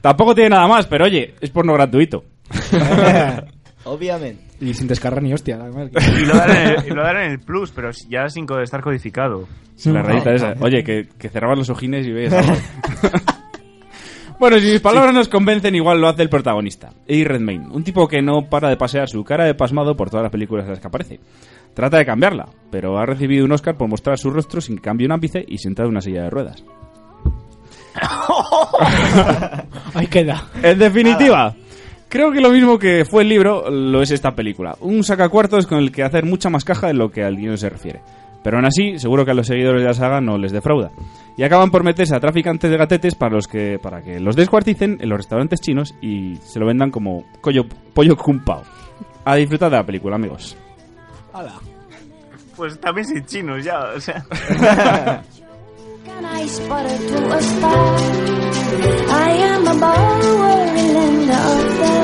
Tampoco 0.00 0.34
tiene 0.34 0.50
nada 0.50 0.66
más, 0.68 0.86
pero 0.86 1.04
oye, 1.06 1.34
es 1.40 1.50
porno 1.50 1.72
gratuito. 1.74 2.24
Obviamente. 3.84 4.44
Y 4.60 4.74
sin 4.74 4.88
descargar 4.88 5.22
ni 5.22 5.32
hostia. 5.32 5.56
además. 5.60 5.90
Y 6.20 6.24
lo 6.26 6.34
dan 6.36 6.50
en 6.50 6.66
el, 6.68 6.86
y 6.86 6.90
lo 6.90 7.02
dan 7.02 7.16
en 7.18 7.30
el 7.32 7.38
Plus, 7.40 7.70
pero 7.70 7.90
ya 8.08 8.28
sin 8.28 8.46
co- 8.46 8.60
estar 8.60 8.80
codificado. 8.82 9.46
La 9.84 10.02
rayita 10.02 10.34
esa. 10.34 10.54
Oye, 10.60 10.82
que, 10.82 11.08
que 11.18 11.28
cerrabas 11.28 11.58
los 11.58 11.70
ojines 11.70 12.06
y 12.06 12.12
veías 12.12 12.32
algo. 12.34 12.54
Bueno, 14.40 14.56
si 14.60 14.66
mis 14.70 14.80
palabras 14.80 15.12
nos 15.12 15.26
convencen, 15.28 15.74
igual 15.74 16.00
lo 16.00 16.06
hace 16.06 16.22
el 16.22 16.28
protagonista, 16.28 16.90
Eddie 17.08 17.24
Redmayne, 17.24 17.66
un 17.72 17.82
tipo 17.82 18.06
que 18.06 18.22
no 18.22 18.42
para 18.48 18.68
de 18.68 18.76
pasear 18.76 19.08
su 19.08 19.24
cara 19.24 19.44
de 19.44 19.56
pasmado 19.56 19.96
por 19.96 20.10
todas 20.10 20.22
las 20.22 20.30
películas 20.30 20.64
en 20.64 20.70
las 20.70 20.78
que 20.78 20.86
aparece. 20.86 21.18
Trata 21.74 21.98
de 21.98 22.06
cambiarla, 22.06 22.48
pero 22.70 22.98
ha 22.98 23.04
recibido 23.04 23.44
un 23.44 23.50
Oscar 23.50 23.76
por 23.76 23.88
mostrar 23.88 24.16
su 24.16 24.30
rostro 24.30 24.60
sin 24.60 24.76
que 24.76 24.82
cambie 24.82 25.06
un 25.06 25.12
ápice 25.12 25.44
y 25.44 25.58
sentado 25.58 25.88
en 25.88 25.94
una 25.94 26.02
silla 26.02 26.22
de 26.22 26.30
ruedas. 26.30 26.62
Ahí 29.94 30.06
queda. 30.06 30.44
En 30.62 30.78
definitiva, 30.78 31.54
creo 32.08 32.30
que 32.32 32.40
lo 32.40 32.50
mismo 32.50 32.78
que 32.78 33.04
fue 33.04 33.22
el 33.22 33.28
libro 33.28 33.70
lo 33.70 34.02
es 34.02 34.10
esta 34.10 34.32
película. 34.32 34.76
Un 34.80 35.02
sacacuartos 35.04 35.66
con 35.66 35.78
el 35.78 35.92
que 35.92 36.02
hacer 36.02 36.24
mucha 36.24 36.50
más 36.50 36.64
caja 36.64 36.86
de 36.88 36.94
lo 36.94 37.10
que 37.10 37.24
al 37.24 37.36
guion 37.36 37.58
se 37.58 37.68
refiere. 37.68 38.00
Pero 38.42 38.56
aún 38.58 38.66
así, 38.66 38.98
seguro 38.98 39.24
que 39.24 39.32
a 39.32 39.34
los 39.34 39.46
seguidores 39.48 39.82
de 39.82 39.88
la 39.88 39.94
saga 39.94 40.20
no 40.20 40.38
les 40.38 40.52
defrauda. 40.52 40.90
Y 41.36 41.42
acaban 41.42 41.70
por 41.70 41.82
meterse 41.84 42.14
a 42.14 42.20
traficantes 42.20 42.70
de 42.70 42.76
gatetes 42.76 43.14
para, 43.14 43.34
los 43.34 43.46
que, 43.48 43.78
para 43.82 44.00
que 44.02 44.20
los 44.20 44.36
descuarticen 44.36 44.98
en 45.00 45.08
los 45.08 45.18
restaurantes 45.18 45.60
chinos 45.60 45.94
y 46.00 46.36
se 46.36 46.58
lo 46.60 46.66
vendan 46.66 46.90
como 46.90 47.24
collo- 47.40 47.66
pollo 47.94 48.16
cumpao. 48.16 48.62
A 49.24 49.34
disfrutar 49.34 49.70
de 49.70 49.76
la 49.76 49.84
película, 49.84 50.16
amigos. 50.16 50.56
Pues 52.56 52.80
también 52.80 53.06
sin 53.06 53.24
chinos 53.26 53.62
ya, 53.64 53.78
o 53.94 54.00
sea... 54.00 54.24
Can 56.08 56.24
I 56.24 56.46
sputter 56.46 56.96
to 57.10 57.18
a 57.36 57.42
star? 57.42 57.96
I 59.26 59.30
am 59.52 59.62
a 59.66 59.74
borrower 59.78 60.56
lender 60.96 61.42
of 61.54 61.78
the 61.80 61.98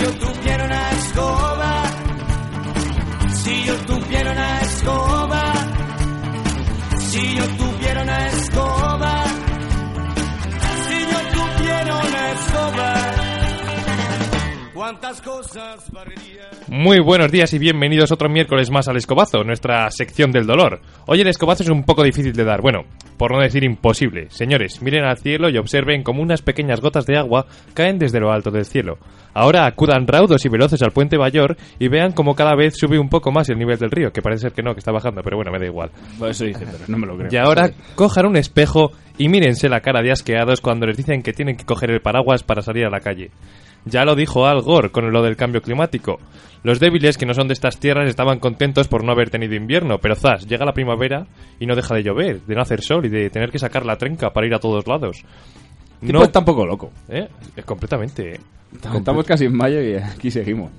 yo 0.00 0.10
tuviera 0.20 0.47
cuántas 14.88 15.20
cosas 15.20 15.92
barrería. 15.92 16.48
Muy 16.68 16.98
buenos 16.98 17.30
días 17.30 17.52
y 17.52 17.58
bienvenidos 17.58 18.10
otro 18.10 18.30
miércoles 18.30 18.70
más 18.70 18.88
al 18.88 18.96
Escobazo, 18.96 19.44
nuestra 19.44 19.90
sección 19.90 20.32
del 20.32 20.46
dolor. 20.46 20.80
Hoy 21.06 21.20
el 21.20 21.26
escobazo 21.26 21.62
es 21.62 21.68
un 21.68 21.84
poco 21.84 22.02
difícil 22.02 22.32
de 22.32 22.42
dar, 22.42 22.62
bueno, 22.62 22.84
por 23.18 23.30
no 23.30 23.38
decir 23.38 23.64
imposible. 23.64 24.30
Señores, 24.30 24.80
miren 24.80 25.04
al 25.04 25.18
cielo 25.18 25.50
y 25.50 25.58
observen 25.58 26.02
cómo 26.02 26.22
unas 26.22 26.40
pequeñas 26.40 26.80
gotas 26.80 27.04
de 27.04 27.18
agua 27.18 27.44
caen 27.74 27.98
desde 27.98 28.18
lo 28.18 28.32
alto 28.32 28.50
del 28.50 28.64
cielo. 28.64 28.96
Ahora 29.34 29.66
acudan 29.66 30.06
raudos 30.06 30.46
y 30.46 30.48
veloces 30.48 30.80
al 30.80 30.92
puente 30.92 31.18
Bayor 31.18 31.58
y 31.78 31.88
vean 31.88 32.12
cómo 32.12 32.34
cada 32.34 32.54
vez 32.56 32.78
sube 32.78 32.98
un 32.98 33.10
poco 33.10 33.30
más 33.30 33.50
el 33.50 33.58
nivel 33.58 33.76
del 33.76 33.90
río, 33.90 34.10
que 34.10 34.22
parece 34.22 34.40
ser 34.40 34.52
que 34.52 34.62
no, 34.62 34.72
que 34.72 34.78
está 34.78 34.90
bajando, 34.90 35.20
pero 35.22 35.36
bueno, 35.36 35.52
me 35.52 35.58
da 35.58 35.66
igual. 35.66 35.90
eso 36.26 36.46
dice, 36.46 36.64
pero 36.64 36.84
no 36.88 36.96
me 36.96 37.06
lo 37.06 37.14
creo. 37.14 37.28
Y 37.30 37.36
ahora 37.36 37.72
cojan 37.94 38.24
un 38.24 38.36
espejo 38.36 38.92
y 39.18 39.28
mírense 39.28 39.68
la 39.68 39.80
cara 39.80 40.00
de 40.00 40.12
asqueados 40.12 40.62
cuando 40.62 40.86
les 40.86 40.96
dicen 40.96 41.22
que 41.22 41.34
tienen 41.34 41.56
que 41.58 41.66
coger 41.66 41.90
el 41.90 42.00
paraguas 42.00 42.42
para 42.42 42.62
salir 42.62 42.86
a 42.86 42.90
la 42.90 43.00
calle. 43.00 43.30
Ya 43.90 44.04
lo 44.04 44.14
dijo 44.14 44.46
Al 44.46 44.62
Gore 44.62 44.90
con 44.90 45.10
lo 45.12 45.22
del 45.22 45.36
cambio 45.36 45.60
climático. 45.62 46.18
Los 46.64 46.80
débiles 46.80 47.16
que 47.16 47.24
no 47.26 47.34
son 47.34 47.46
de 47.48 47.54
estas 47.54 47.78
tierras 47.78 48.08
estaban 48.08 48.40
contentos 48.40 48.88
por 48.88 49.04
no 49.04 49.12
haber 49.12 49.30
tenido 49.30 49.54
invierno, 49.54 49.98
pero 49.98 50.16
zas, 50.16 50.46
llega 50.46 50.64
la 50.64 50.72
primavera 50.72 51.26
y 51.60 51.66
no 51.66 51.76
deja 51.76 51.94
de 51.94 52.02
llover, 52.02 52.40
de 52.42 52.54
no 52.56 52.62
hacer 52.62 52.82
sol 52.82 53.06
y 53.06 53.08
de 53.08 53.30
tener 53.30 53.50
que 53.50 53.58
sacar 53.60 53.86
la 53.86 53.96
trenca 53.96 54.30
para 54.30 54.46
ir 54.46 54.54
a 54.54 54.58
todos 54.58 54.86
lados. 54.86 55.22
Tipo 56.04 56.22
está 56.22 56.40
un 56.40 56.44
poco 56.44 56.66
loco. 56.66 56.90
¿Eh? 57.08 57.28
Es 57.56 57.64
completamente. 57.64 58.34
¿eh? 58.34 58.40
Estamos 58.94 59.24
casi 59.24 59.44
en 59.46 59.56
mayo 59.56 59.80
y 59.80 59.94
aquí 59.96 60.30
seguimos. 60.30 60.70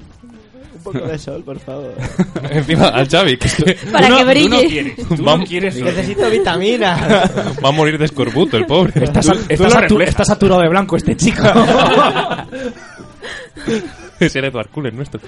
Un 0.75 0.83
poco 0.83 0.99
de 1.07 1.17
sol, 1.17 1.43
por 1.43 1.59
favor. 1.59 1.93
Encima 2.51 2.87
al 2.89 3.07
Xavi, 3.09 3.35
que 3.37 3.47
es 3.47 3.55
que- 3.55 3.73
Para 3.91 4.07
Tú 4.07 4.15
que 4.15 4.23
no- 4.23 4.29
brille. 4.29 4.49
tú 4.49 4.49
no 4.49 4.69
quieres, 4.69 4.95
tú 5.17 5.23
no 5.23 5.43
quieres 5.43 5.75
sol. 5.75 5.83
Necesito 5.85 6.29
vitaminas. 6.29 7.01
Va 7.63 7.69
a 7.69 7.71
morir 7.73 7.97
de 7.97 8.05
escorbuto 8.05 8.55
el 8.57 8.65
pobre. 8.65 9.03
Está, 9.03 9.21
sal- 9.21 9.39
está 9.49 9.69
satu- 9.69 10.01
está 10.01 10.23
saturado 10.23 10.61
de 10.61 10.69
blanco 10.69 10.95
este 10.95 11.15
chico. 11.17 11.41
Ese 14.19 14.39
era 14.39 14.49
Edward 14.49 14.69
Cullen 14.69 14.95
nuestro. 14.95 15.21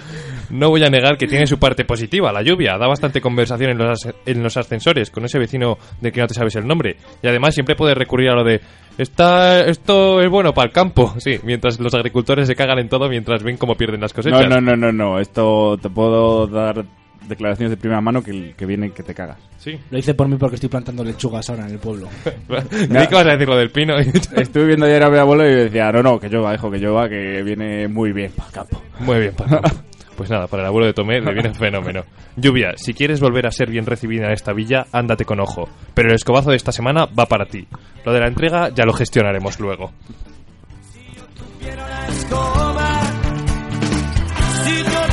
No 0.49 0.69
voy 0.69 0.83
a 0.83 0.89
negar 0.89 1.17
que 1.17 1.27
tiene 1.27 1.47
su 1.47 1.57
parte 1.57 1.85
positiva, 1.85 2.31
la 2.31 2.41
lluvia. 2.41 2.77
Da 2.77 2.87
bastante 2.87 3.21
conversación 3.21 3.71
en 3.71 3.77
los, 3.77 4.05
as- 4.05 4.13
en 4.25 4.43
los 4.43 4.57
ascensores 4.57 5.09
con 5.11 5.23
ese 5.25 5.39
vecino 5.39 5.77
de 6.01 6.11
que 6.11 6.19
no 6.21 6.27
te 6.27 6.33
sabes 6.33 6.55
el 6.55 6.67
nombre. 6.67 6.97
Y 7.23 7.27
además 7.27 7.53
siempre 7.53 7.75
puedes 7.75 7.97
recurrir 7.97 8.29
a 8.29 8.35
lo 8.35 8.43
de 8.43 8.59
Está, 8.97 9.61
esto 9.61 10.21
es 10.21 10.29
bueno 10.29 10.53
para 10.53 10.67
el 10.67 10.73
campo. 10.73 11.13
Sí, 11.19 11.39
mientras 11.43 11.79
los 11.79 11.93
agricultores 11.93 12.47
se 12.47 12.55
cagan 12.55 12.79
en 12.79 12.89
todo 12.89 13.07
mientras 13.07 13.41
ven 13.43 13.57
cómo 13.57 13.75
pierden 13.75 14.01
las 14.01 14.11
cosechas. 14.13 14.41
No, 14.49 14.59
no, 14.59 14.61
no, 14.61 14.75
no, 14.75 14.91
no. 14.91 15.19
Esto 15.19 15.77
te 15.81 15.89
puedo 15.89 16.47
dar 16.47 16.83
declaraciones 17.27 17.71
de 17.71 17.77
primera 17.77 18.01
mano 18.01 18.23
que, 18.23 18.53
que 18.55 18.65
vienen 18.65 18.91
que 18.91 19.03
te 19.03 19.13
cagas. 19.13 19.37
Sí. 19.57 19.79
Lo 19.89 19.97
hice 19.97 20.13
por 20.13 20.27
mí 20.27 20.37
porque 20.37 20.55
estoy 20.55 20.69
plantando 20.69 21.03
lechugas 21.03 21.49
ahora 21.49 21.65
en 21.65 21.73
el 21.73 21.79
pueblo. 21.79 22.07
Creí 22.47 23.07
que 23.07 23.15
vas 23.15 23.25
a 23.25 23.31
decir 23.31 23.47
lo 23.47 23.57
del 23.57 23.71
pino. 23.71 23.95
Estuve 24.35 24.65
viendo 24.65 24.85
ayer 24.85 25.03
a 25.03 25.09
mi 25.09 25.17
abuelo 25.17 25.47
y 25.47 25.53
decía, 25.53 25.91
no, 25.91 26.01
no, 26.01 26.19
que 26.19 26.29
llueva, 26.29 26.53
hijo, 26.53 26.71
que 26.71 26.77
llueva, 26.77 27.07
que 27.07 27.43
viene 27.43 27.87
muy 27.87 28.11
bien 28.11 28.31
para 28.31 28.47
el 28.47 28.53
campo. 28.53 28.81
Muy 28.99 29.19
bien, 29.19 29.33
para 29.33 29.61
Pues 30.15 30.29
nada, 30.29 30.47
para 30.47 30.63
el 30.63 30.67
abuelo 30.67 30.87
de 30.87 30.93
Tomé 30.93 31.21
le 31.21 31.33
viene 31.33 31.53
fenómeno. 31.53 32.03
Lluvia, 32.35 32.73
si 32.75 32.93
quieres 32.93 33.19
volver 33.19 33.47
a 33.47 33.51
ser 33.51 33.69
bien 33.69 33.85
recibida 33.85 34.25
en 34.27 34.33
esta 34.33 34.53
villa, 34.53 34.85
ándate 34.91 35.25
con 35.25 35.39
ojo. 35.39 35.67
Pero 35.93 36.09
el 36.09 36.15
escobazo 36.15 36.49
de 36.49 36.57
esta 36.57 36.71
semana 36.71 37.05
va 37.05 37.25
para 37.25 37.45
ti. 37.45 37.67
Lo 38.05 38.13
de 38.13 38.19
la 38.19 38.27
entrega 38.27 38.69
ya 38.69 38.85
lo 38.85 38.93
gestionaremos 38.93 39.59
luego. 39.59 39.91
escoba, 42.11 43.01
si 44.63 44.83
yo 44.83 45.10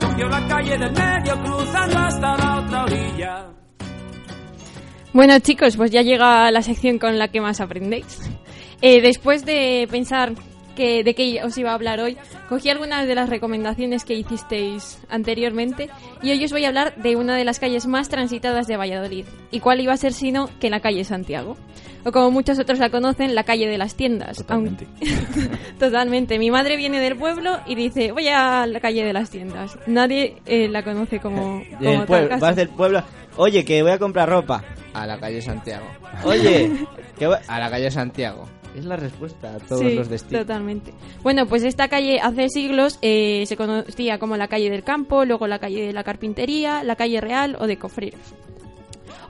cogió 0.00 0.28
la 0.28 0.48
calle 0.48 0.76
del 0.76 0.92
medio 0.92 1.42
cruzando 1.44 1.98
hasta 1.98 2.36
la 2.36 2.58
otra 2.58 2.84
orilla. 2.84 3.46
Bueno, 5.12 5.38
chicos, 5.38 5.76
pues 5.76 5.92
ya 5.92 6.02
llega 6.02 6.50
la 6.50 6.62
sección 6.62 6.98
con 6.98 7.16
la 7.16 7.28
que 7.28 7.40
más 7.40 7.60
aprendéis. 7.60 8.18
Eh, 8.80 9.00
después 9.00 9.44
de 9.44 9.88
pensar 9.90 10.32
que, 10.76 11.02
de 11.02 11.14
qué 11.14 11.40
os 11.42 11.58
iba 11.58 11.72
a 11.72 11.74
hablar 11.74 12.00
hoy, 12.00 12.16
cogí 12.48 12.70
algunas 12.70 13.06
de 13.08 13.14
las 13.16 13.28
recomendaciones 13.28 14.04
que 14.04 14.14
hicisteis 14.14 14.98
anteriormente 15.08 15.90
y 16.22 16.30
hoy 16.30 16.44
os 16.44 16.52
voy 16.52 16.64
a 16.64 16.68
hablar 16.68 16.94
de 16.94 17.16
una 17.16 17.34
de 17.34 17.44
las 17.44 17.58
calles 17.58 17.86
más 17.86 18.08
transitadas 18.08 18.68
de 18.68 18.76
Valladolid. 18.76 19.26
¿Y 19.50 19.58
cuál 19.58 19.80
iba 19.80 19.92
a 19.92 19.96
ser 19.96 20.12
sino 20.12 20.48
que 20.60 20.70
la 20.70 20.78
calle 20.78 21.02
Santiago? 21.02 21.56
O 22.04 22.12
como 22.12 22.30
muchos 22.30 22.60
otros 22.60 22.78
la 22.78 22.90
conocen, 22.90 23.34
la 23.34 23.42
calle 23.42 23.66
de 23.66 23.76
las 23.76 23.96
tiendas. 23.96 24.36
Totalmente. 24.36 24.86
Totalmente. 25.80 26.38
Mi 26.38 26.50
madre 26.50 26.76
viene 26.76 27.00
del 27.00 27.16
pueblo 27.16 27.58
y 27.66 27.74
dice, 27.74 28.12
voy 28.12 28.28
a 28.28 28.64
la 28.66 28.78
calle 28.78 29.04
de 29.04 29.12
las 29.12 29.30
tiendas. 29.30 29.76
Nadie 29.88 30.36
eh, 30.46 30.68
la 30.68 30.84
conoce 30.84 31.18
como, 31.18 31.60
como 31.82 32.06
tal 32.06 32.28
vas 32.38 32.54
del 32.54 32.68
pueblo. 32.68 33.02
Oye, 33.36 33.64
que 33.64 33.82
voy 33.82 33.92
a 33.92 33.98
comprar 33.98 34.28
ropa. 34.28 34.64
A 34.94 35.06
la 35.06 35.18
calle 35.18 35.42
Santiago. 35.42 35.86
Oye, 36.24 36.70
que 37.18 37.26
voy... 37.26 37.36
a 37.46 37.58
la 37.58 37.68
calle 37.68 37.90
Santiago. 37.90 38.48
Es 38.78 38.84
la 38.84 38.96
respuesta 38.96 39.54
a 39.54 39.58
todos 39.58 39.80
Sí, 39.80 39.94
los 39.94 40.08
destinos. 40.08 40.46
Totalmente. 40.46 40.92
Bueno, 41.22 41.46
pues 41.46 41.64
esta 41.64 41.88
calle 41.88 42.20
hace 42.20 42.48
siglos 42.48 42.98
eh, 43.02 43.44
se 43.46 43.56
conocía 43.56 44.18
como 44.18 44.36
la 44.36 44.46
calle 44.48 44.70
del 44.70 44.84
campo, 44.84 45.24
luego 45.24 45.46
la 45.46 45.58
calle 45.58 45.86
de 45.86 45.92
la 45.92 46.04
carpintería, 46.04 46.84
la 46.84 46.94
calle 46.96 47.20
real 47.20 47.56
o 47.58 47.66
de 47.66 47.76
cofreros. 47.76 48.20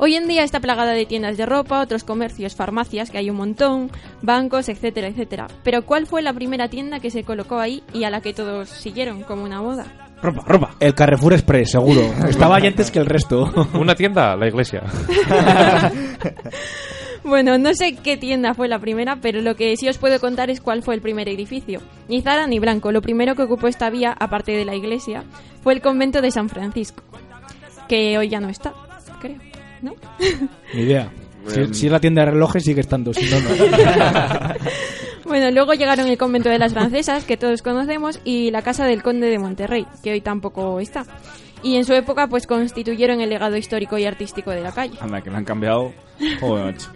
Hoy 0.01 0.15
en 0.15 0.29
día 0.29 0.45
está 0.45 0.61
plagada 0.61 0.93
de 0.93 1.07
tiendas 1.07 1.37
de 1.37 1.45
ropa, 1.47 1.81
otros 1.81 2.05
comercios, 2.05 2.55
farmacias, 2.55 3.11
que 3.11 3.19
hay 3.19 3.31
un 3.31 3.37
montón, 3.37 3.91
bancos, 4.23 4.69
etcétera, 4.69 5.09
etcétera. 5.09 5.49
Pero 5.65 5.85
¿cuál 5.85 6.07
fue 6.07 6.23
la 6.23 6.33
primera 6.33 6.69
tienda 6.69 7.01
que 7.01 7.11
se 7.11 7.25
colocó 7.25 7.59
ahí 7.59 7.83
y 7.93 8.05
a 8.05 8.11
la 8.11 8.21
que 8.21 8.33
todos 8.33 8.69
siguieron 8.69 9.23
como 9.23 9.43
una 9.43 9.61
moda? 9.61 9.87
Ropa, 10.23 10.45
ropa. 10.47 10.75
El 10.79 10.95
Carrefour 10.95 11.33
Express, 11.33 11.73
seguro. 11.73 12.01
Estaba 12.29 12.57
ahí 12.57 12.67
antes 12.67 12.91
que 12.91 12.99
el 13.01 13.07
resto. 13.07 13.51
Una 13.75 13.95
tienda, 13.95 14.37
la 14.37 14.47
iglesia. 14.47 14.83
Bueno, 17.29 17.59
no 17.59 17.75
sé 17.75 17.95
qué 17.95 18.17
tienda 18.17 18.55
fue 18.55 18.69
la 18.69 18.79
primera, 18.79 19.17
pero 19.21 19.43
lo 19.43 19.55
que 19.55 19.77
sí 19.77 19.87
os 19.89 19.99
puedo 19.99 20.19
contar 20.19 20.49
es 20.49 20.61
cuál 20.61 20.83
fue 20.83 20.95
el 20.95 21.03
primer 21.03 21.29
edificio. 21.29 21.81
Ni 22.09 22.23
Zara 22.23 22.47
ni 22.47 22.59
Blanco. 22.59 22.91
Lo 22.91 23.03
primero 23.03 23.35
que 23.35 23.43
ocupó 23.43 23.69
esta 23.69 23.91
vía, 23.91 24.17
aparte 24.19 24.53
de 24.53 24.65
la 24.65 24.75
iglesia, 24.75 25.25
fue 25.63 25.75
el 25.75 25.83
convento 25.83 26.23
de 26.23 26.31
San 26.31 26.49
Francisco, 26.49 27.03
que 27.87 28.17
hoy 28.17 28.29
ya 28.29 28.41
no 28.41 28.49
está, 28.49 28.73
creo, 29.21 29.37
¿no? 29.83 29.95
Ni 30.75 30.83
idea. 30.83 31.13
Si, 31.47 31.75
si 31.75 31.87
es 31.87 31.93
la 31.93 32.01
tienda 32.01 32.25
de 32.25 32.33
relojes, 32.33 32.65
sigue 32.65 32.81
estando. 32.81 33.13
Si 33.13 33.29
no, 33.31 33.41
no. 33.41 33.49
Bueno, 35.25 35.51
luego 35.51 35.75
llegaron 35.75 36.07
el 36.07 36.17
convento 36.17 36.49
de 36.49 36.59
las 36.59 36.73
francesas, 36.73 37.25
que 37.25 37.37
todos 37.37 37.61
conocemos, 37.61 38.19
y 38.25 38.51
la 38.51 38.63
casa 38.63 38.87
del 38.87 39.03
conde 39.03 39.29
de 39.29 39.39
Monterrey, 39.39 39.87
que 40.03 40.13
hoy 40.13 40.23
tampoco 40.23 40.81
está. 40.81 41.05
Y 41.63 41.77
en 41.77 41.85
su 41.85 41.93
época, 41.93 42.29
pues 42.29 42.47
constituyeron 42.47 43.21
el 43.21 43.29
legado 43.29 43.59
histórico 43.59 43.99
y 43.99 44.07
artístico 44.07 44.51
de 44.53 44.63
la 44.63 44.73
calle. 44.73 44.97
Anda, 45.01 45.21
que 45.21 45.31
me 45.31 45.37
han 45.37 45.45
cambiado. 45.45 45.93
Joder, 46.41 46.65
macho. 46.65 46.89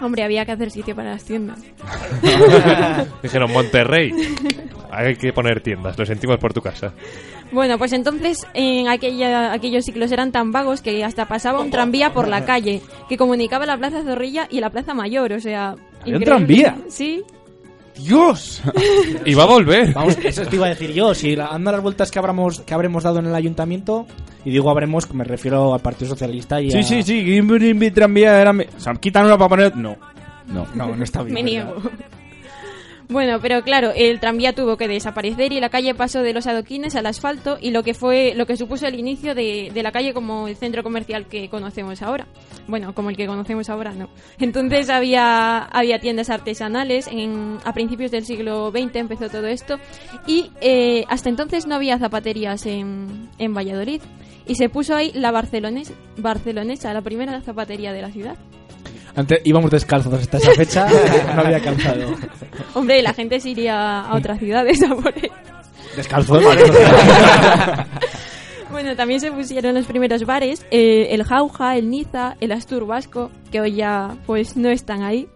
Hombre, 0.00 0.24
había 0.24 0.44
que 0.44 0.52
hacer 0.52 0.70
sitio 0.70 0.94
para 0.94 1.12
las 1.12 1.24
tiendas. 1.24 1.58
Dijeron 3.22 3.52
Monterrey. 3.52 4.12
Hay 4.90 5.16
que 5.16 5.32
poner 5.32 5.60
tiendas, 5.60 5.98
lo 5.98 6.06
sentimos 6.06 6.38
por 6.38 6.52
tu 6.52 6.60
casa. 6.60 6.92
Bueno, 7.52 7.78
pues 7.78 7.92
entonces 7.92 8.46
en 8.54 8.88
aquella, 8.88 9.52
aquellos 9.52 9.84
ciclos 9.84 10.10
eran 10.10 10.32
tan 10.32 10.52
vagos 10.52 10.82
que 10.82 11.04
hasta 11.04 11.26
pasaba 11.26 11.60
un 11.60 11.70
tranvía 11.70 12.12
por 12.12 12.28
la 12.28 12.44
calle 12.44 12.82
que 13.08 13.16
comunicaba 13.16 13.66
la 13.66 13.76
Plaza 13.76 14.02
Zorrilla 14.02 14.48
y 14.50 14.60
la 14.60 14.70
Plaza 14.70 14.94
Mayor, 14.94 15.32
o 15.32 15.40
sea... 15.40 15.74
¿Hay 16.04 16.14
un 16.14 16.22
tranvía? 16.22 16.76
Sí. 16.88 17.22
¡Dios! 17.98 18.62
Y 19.24 19.34
va 19.34 19.44
a 19.44 19.46
volver. 19.46 19.92
Vamos, 19.92 20.16
eso 20.22 20.44
te 20.46 20.56
iba 20.56 20.66
a 20.66 20.70
decir 20.70 20.92
yo. 20.92 21.14
Si 21.14 21.34
la- 21.36 21.48
anda 21.48 21.72
las 21.72 21.82
vueltas 21.82 22.10
que 22.10 22.18
habremos, 22.18 22.60
que 22.60 22.74
habremos 22.74 23.02
dado 23.04 23.18
en 23.20 23.26
el 23.26 23.34
ayuntamiento, 23.34 24.06
y 24.44 24.50
digo 24.50 24.70
habremos, 24.70 25.12
me 25.14 25.24
refiero 25.24 25.74
al 25.74 25.80
Partido 25.80 26.10
Socialista 26.10 26.60
y 26.60 26.68
a... 26.68 26.70
Sí, 26.72 26.82
sí, 26.82 27.02
sí. 27.02 27.40
mi 27.74 27.90
tranvía 27.90 28.40
era... 28.40 28.52
mi- 28.52 28.64
O 28.64 28.80
sea, 28.80 28.94
quitan 28.94 29.24
una 29.26 29.36
para 29.38 29.48
poner... 29.48 29.76
No. 29.76 29.96
No. 30.46 30.66
No, 30.74 30.94
no 30.94 31.02
está 31.04 31.22
bien. 31.22 31.34
Me 31.34 31.42
niego. 31.42 31.74
Bueno, 33.08 33.38
pero 33.40 33.62
claro, 33.62 33.92
el 33.94 34.18
tranvía 34.18 34.52
tuvo 34.52 34.76
que 34.76 34.88
desaparecer 34.88 35.52
y 35.52 35.60
la 35.60 35.68
calle 35.68 35.94
pasó 35.94 36.22
de 36.22 36.32
los 36.32 36.46
adoquines 36.48 36.96
al 36.96 37.06
asfalto 37.06 37.56
y 37.60 37.70
lo 37.70 37.84
que 37.84 37.94
fue 37.94 38.34
lo 38.34 38.46
que 38.46 38.56
supuso 38.56 38.86
el 38.86 38.98
inicio 38.98 39.34
de, 39.34 39.70
de 39.72 39.82
la 39.84 39.92
calle 39.92 40.12
como 40.12 40.48
el 40.48 40.56
centro 40.56 40.82
comercial 40.82 41.26
que 41.26 41.48
conocemos 41.48 42.02
ahora. 42.02 42.26
Bueno, 42.66 42.94
como 42.94 43.10
el 43.10 43.16
que 43.16 43.26
conocemos 43.26 43.70
ahora, 43.70 43.92
no. 43.92 44.08
Entonces 44.40 44.90
había, 44.90 45.58
había 45.58 46.00
tiendas 46.00 46.30
artesanales, 46.30 47.06
en, 47.06 47.58
a 47.64 47.72
principios 47.72 48.10
del 48.10 48.24
siglo 48.24 48.72
XX 48.72 48.96
empezó 48.96 49.28
todo 49.28 49.46
esto 49.46 49.78
y 50.26 50.50
eh, 50.60 51.04
hasta 51.08 51.28
entonces 51.28 51.66
no 51.66 51.76
había 51.76 51.98
zapaterías 51.98 52.66
en, 52.66 53.28
en 53.38 53.54
Valladolid 53.54 54.02
y 54.46 54.54
se 54.56 54.68
puso 54.68 54.96
ahí 54.96 55.12
la 55.14 55.30
Barcelones, 55.30 55.92
Barcelonesa, 56.16 56.92
la 56.92 57.02
primera 57.02 57.40
zapatería 57.40 57.92
de 57.92 58.02
la 58.02 58.10
ciudad. 58.10 58.36
Antes 59.16 59.40
íbamos 59.44 59.70
descalzos 59.70 60.12
hasta 60.12 60.36
esa 60.36 60.52
fecha, 60.52 60.86
no 61.34 61.40
había 61.40 61.60
calzado. 61.60 62.14
Hombre, 62.74 63.00
la 63.02 63.14
gente 63.14 63.40
se 63.40 63.48
iría 63.50 64.00
a 64.00 64.14
otras 64.14 64.38
ciudades 64.38 64.82
a 64.82 64.94
por 64.94 65.16
él. 65.16 65.30
Descalzo, 65.96 66.38
Bueno, 68.70 68.94
también 68.94 69.20
se 69.20 69.32
pusieron 69.32 69.74
los 69.74 69.86
primeros 69.86 70.26
bares, 70.26 70.66
eh, 70.70 71.08
el 71.12 71.24
Jauja, 71.24 71.76
el 71.78 71.88
Niza, 71.88 72.36
el 72.40 72.52
Astur 72.52 72.86
Vasco, 72.86 73.30
que 73.50 73.60
hoy 73.60 73.76
ya 73.76 74.16
pues 74.26 74.54
no 74.56 74.68
están 74.68 75.02
ahí, 75.02 75.28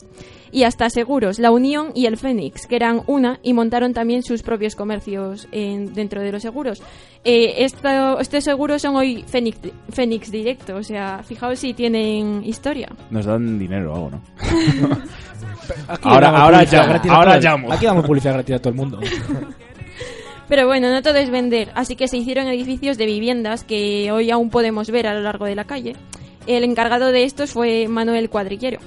y 0.53 0.65
hasta 0.65 0.91
seguros, 0.91 1.39
la 1.39 1.51
Unión 1.51 1.93
y 1.95 2.07
el 2.07 2.17
Fénix, 2.17 2.67
que 2.67 2.77
eran 2.77 3.03
una 3.07 3.39
y 3.43 3.53
montaron 3.53 3.93
también 3.95 4.23
sus 4.23 4.43
propios 4.43 4.75
comercios 4.77 5.47
en- 5.53 5.93
dentro 5.95 6.21
de 6.23 6.33
los 6.33 6.43
seguros. 6.43 6.83
Eh, 7.25 7.65
esto- 7.65 8.19
estos 8.21 8.43
seguros 8.45 8.83
son 8.83 8.97
hoy 8.97 9.25
Fénix, 9.27 9.59
Fénix 9.91 10.31
directo, 10.31 10.77
o 10.77 10.83
sea, 10.83 11.23
fijaos 11.23 11.59
si 11.59 11.75
tienen 11.75 12.43
historia. 12.45 12.89
Nos 13.11 13.27
dan 13.27 13.59
dinero 13.59 13.93
o 13.93 13.97
algo, 13.97 14.11
¿no? 14.11 14.23
Ahora 16.03 16.29
ahora 16.31 16.59
publicidad 16.59 16.83
llamo. 16.83 16.89
gratis 16.93 17.11
a 17.11 17.15
Ahora 17.15 17.39
llamo. 17.39 17.73
Aquí 17.73 17.87
damos 17.87 18.05
publicidad 18.07 18.35
gratis 18.35 18.55
a 18.57 18.59
todo 18.59 18.69
el 18.71 18.75
mundo. 18.77 19.01
Pero 20.49 20.67
bueno, 20.67 20.91
no 20.91 21.01
todo 21.03 21.15
es 21.15 21.31
vender, 21.31 21.71
así 21.77 21.95
que 21.95 22.09
se 22.09 22.17
hicieron 22.17 22.49
edificios 22.49 22.99
de 22.99 23.07
viviendas 23.07 23.63
que 23.63 24.11
hoy 24.11 24.33
aún 24.33 24.51
podemos 24.51 24.91
ver 24.91 25.07
a 25.07 25.15
lo 25.15 25.21
largo 25.21 25.45
de 25.47 25.55
la 25.55 25.65
calle. 25.65 25.95
El 26.47 26.65
encargado 26.65 27.13
de 27.13 27.23
estos 27.23 27.53
fue 27.53 27.87
Manuel 27.87 28.29
Cuadrillero. 28.31 28.81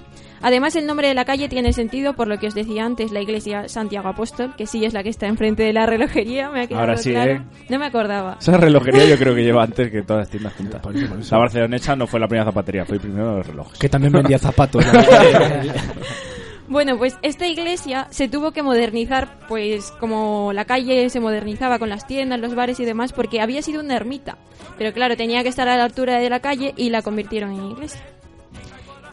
Además, 0.43 0.75
el 0.75 0.85
nombre 0.85 1.07
de 1.07 1.13
la 1.13 1.23
calle 1.23 1.47
tiene 1.47 1.71
sentido 1.71 2.13
por 2.13 2.27
lo 2.27 2.37
que 2.37 2.47
os 2.47 2.53
decía 2.53 2.83
antes, 2.83 3.13
la 3.13 3.21
iglesia 3.21 3.69
Santiago 3.69 4.09
Apóstol, 4.09 4.53
que 4.57 4.67
sí 4.67 4.83
es 4.83 4.93
la 4.93 5.01
que 5.01 5.09
está 5.09 5.25
enfrente 5.27 5.63
de 5.63 5.71
la 5.71 5.85
relojería, 5.85 6.49
me 6.49 6.61
ha 6.61 6.67
quedado 6.67 6.81
Ahora 6.81 6.97
sí, 6.97 7.11
claro. 7.11 7.31
¿eh? 7.31 7.41
No 7.69 7.79
me 7.79 7.85
acordaba. 7.85 8.37
Esa 8.41 8.57
relojería 8.57 9.05
yo 9.05 9.17
creo 9.17 9.33
que 9.33 9.41
lleva 9.41 9.63
antes 9.63 9.89
que 9.89 10.01
todas 10.03 10.23
las 10.23 10.29
tiendas 10.29 10.53
juntas. 10.53 11.31
La 11.31 11.37
barcelonesa 11.37 11.95
no 11.95 12.07
fue 12.07 12.19
la 12.19 12.27
primera 12.27 12.45
zapatería, 12.45 12.85
fue 12.85 12.99
primero 12.99 13.37
los 13.37 13.47
relojes. 13.47 13.79
Que 13.79 13.87
también 13.87 14.11
vendía 14.11 14.37
zapatos. 14.37 14.85
Bueno, 16.67 16.97
pues 16.97 17.17
esta 17.21 17.45
iglesia 17.45 18.07
se 18.09 18.29
tuvo 18.29 18.51
que 18.51 18.63
modernizar, 18.63 19.37
pues 19.47 19.91
como 19.99 20.53
la 20.53 20.63
calle 20.63 21.09
se 21.09 21.19
modernizaba 21.19 21.77
con 21.77 21.89
las 21.89 22.07
tiendas, 22.07 22.39
los 22.39 22.55
bares 22.55 22.79
y 22.79 22.85
demás, 22.85 23.11
porque 23.11 23.41
había 23.41 23.61
sido 23.61 23.81
una 23.81 23.95
ermita. 23.95 24.37
Pero 24.77 24.93
claro, 24.93 25.17
tenía 25.17 25.43
que 25.43 25.49
estar 25.49 25.67
a 25.67 25.75
la 25.77 25.83
altura 25.83 26.19
de 26.19 26.29
la 26.29 26.39
calle 26.39 26.73
y 26.77 26.89
la 26.89 27.01
convirtieron 27.01 27.51
en 27.51 27.71
iglesia. 27.71 28.01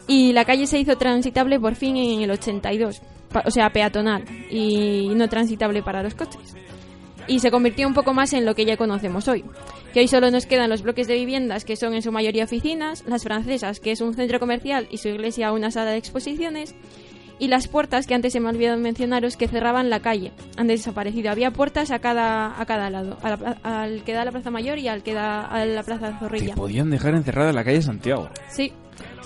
Y 0.07 0.33
la 0.33 0.45
calle 0.45 0.67
se 0.67 0.79
hizo 0.79 0.97
transitable 0.97 1.59
por 1.59 1.75
fin 1.75 1.95
en 1.97 2.21
el 2.21 2.31
82, 2.31 3.01
pa- 3.31 3.43
o 3.45 3.51
sea, 3.51 3.69
peatonal 3.71 4.23
y 4.49 5.09
no 5.15 5.27
transitable 5.29 5.81
para 5.83 6.03
los 6.03 6.15
coches. 6.15 6.55
Y 7.27 7.39
se 7.39 7.51
convirtió 7.51 7.87
un 7.87 7.93
poco 7.93 8.13
más 8.13 8.33
en 8.33 8.45
lo 8.45 8.55
que 8.55 8.65
ya 8.65 8.77
conocemos 8.77 9.27
hoy, 9.27 9.45
que 9.93 9.99
hoy 10.01 10.07
solo 10.07 10.31
nos 10.31 10.45
quedan 10.47 10.69
los 10.69 10.81
bloques 10.81 11.07
de 11.07 11.15
viviendas 11.15 11.63
que 11.65 11.75
son 11.75 11.93
en 11.93 12.01
su 12.01 12.11
mayoría 12.11 12.43
oficinas, 12.43 13.03
las 13.07 13.23
francesas, 13.23 13.79
que 13.79 13.91
es 13.91 14.01
un 14.01 14.15
centro 14.15 14.39
comercial 14.39 14.87
y 14.89 14.97
su 14.97 15.07
iglesia 15.07 15.51
una 15.53 15.69
sala 15.71 15.91
de 15.91 15.97
exposiciones, 15.97 16.75
y 17.39 17.47
las 17.47 17.67
puertas 17.67 18.05
que 18.05 18.15
antes 18.15 18.33
se 18.33 18.39
me 18.39 18.47
ha 18.47 18.51
olvidado 18.51 18.77
mencionaros 18.79 19.37
que 19.37 19.47
cerraban 19.47 19.89
la 19.89 19.99
calle 19.99 20.31
han 20.57 20.67
desaparecido 20.67 21.31
había 21.31 21.49
puertas 21.51 21.89
a 21.89 21.97
cada 21.99 22.59
a 22.59 22.65
cada 22.67 22.91
lado 22.91 23.17
a 23.23 23.29
la 23.31 23.37
pla- 23.37 23.57
al 23.63 24.03
que 24.03 24.13
da 24.13 24.21
a 24.21 24.25
la 24.25 24.31
plaza 24.31 24.51
mayor 24.51 24.77
y 24.77 24.87
al 24.87 25.01
que 25.01 25.13
da 25.15 25.45
a 25.45 25.65
la 25.65 25.81
plaza 25.81 26.19
zorrilla 26.19 26.53
Podían 26.53 26.91
dejar 26.91 27.15
encerrada 27.15 27.49
en 27.49 27.55
la 27.55 27.63
calle 27.63 27.81
Santiago. 27.81 28.29
sí 28.49 28.71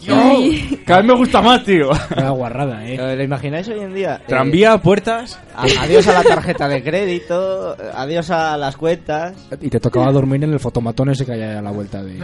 ¡Dios! 0.02 0.40
Y- 0.40 0.78
Cada 0.86 1.00
vez 1.02 1.08
me 1.12 1.18
gusta 1.18 1.42
más, 1.42 1.64
tío. 1.64 1.90
Una 2.18 2.30
guarrada, 2.32 2.86
eh. 2.86 2.98
¿Lo 2.98 3.24
imagináis 3.24 3.68
hoy 3.70 3.80
en 3.80 3.94
día? 3.94 4.16
Eh, 4.22 4.26
Tranvía, 4.28 4.78
puertas. 4.78 5.40
a- 5.56 5.64
adiós 5.82 6.08
a 6.08 6.14
la 6.14 6.24
tarjeta 6.24 6.68
de 6.68 6.84
crédito, 6.84 7.76
eh, 7.76 7.92
adiós 7.94 8.30
a 8.30 8.58
las 8.58 8.76
cuentas. 8.78 9.36
Y 9.62 9.70
te 9.70 9.80
tocaba 9.80 10.12
dormir 10.12 10.44
en 10.44 10.54
el 10.54 10.60
fotomatón 10.60 11.10
ese 11.10 11.26
que 11.26 11.34
hay 11.34 11.42
a 11.44 11.62
la 11.62 11.72
vuelta 11.72 12.04
de... 12.04 12.20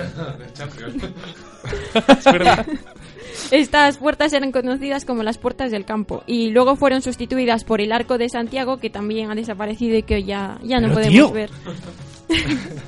Estas 3.51 3.97
puertas 3.97 4.33
eran 4.33 4.51
conocidas 4.51 5.05
como 5.05 5.23
las 5.23 5.37
puertas 5.37 5.71
del 5.71 5.85
campo 5.85 6.23
y 6.27 6.49
luego 6.51 6.75
fueron 6.75 7.01
sustituidas 7.01 7.63
por 7.63 7.81
el 7.81 7.91
arco 7.91 8.17
de 8.17 8.29
Santiago 8.29 8.77
que 8.77 8.89
también 8.89 9.31
ha 9.31 9.35
desaparecido 9.35 9.97
y 9.97 10.03
que 10.03 10.15
hoy 10.15 10.23
ya, 10.25 10.57
ya 10.63 10.79
no 10.79 10.89
Pero, 10.89 10.93
podemos 10.95 11.13
tío. 11.13 11.31
ver. 11.31 11.49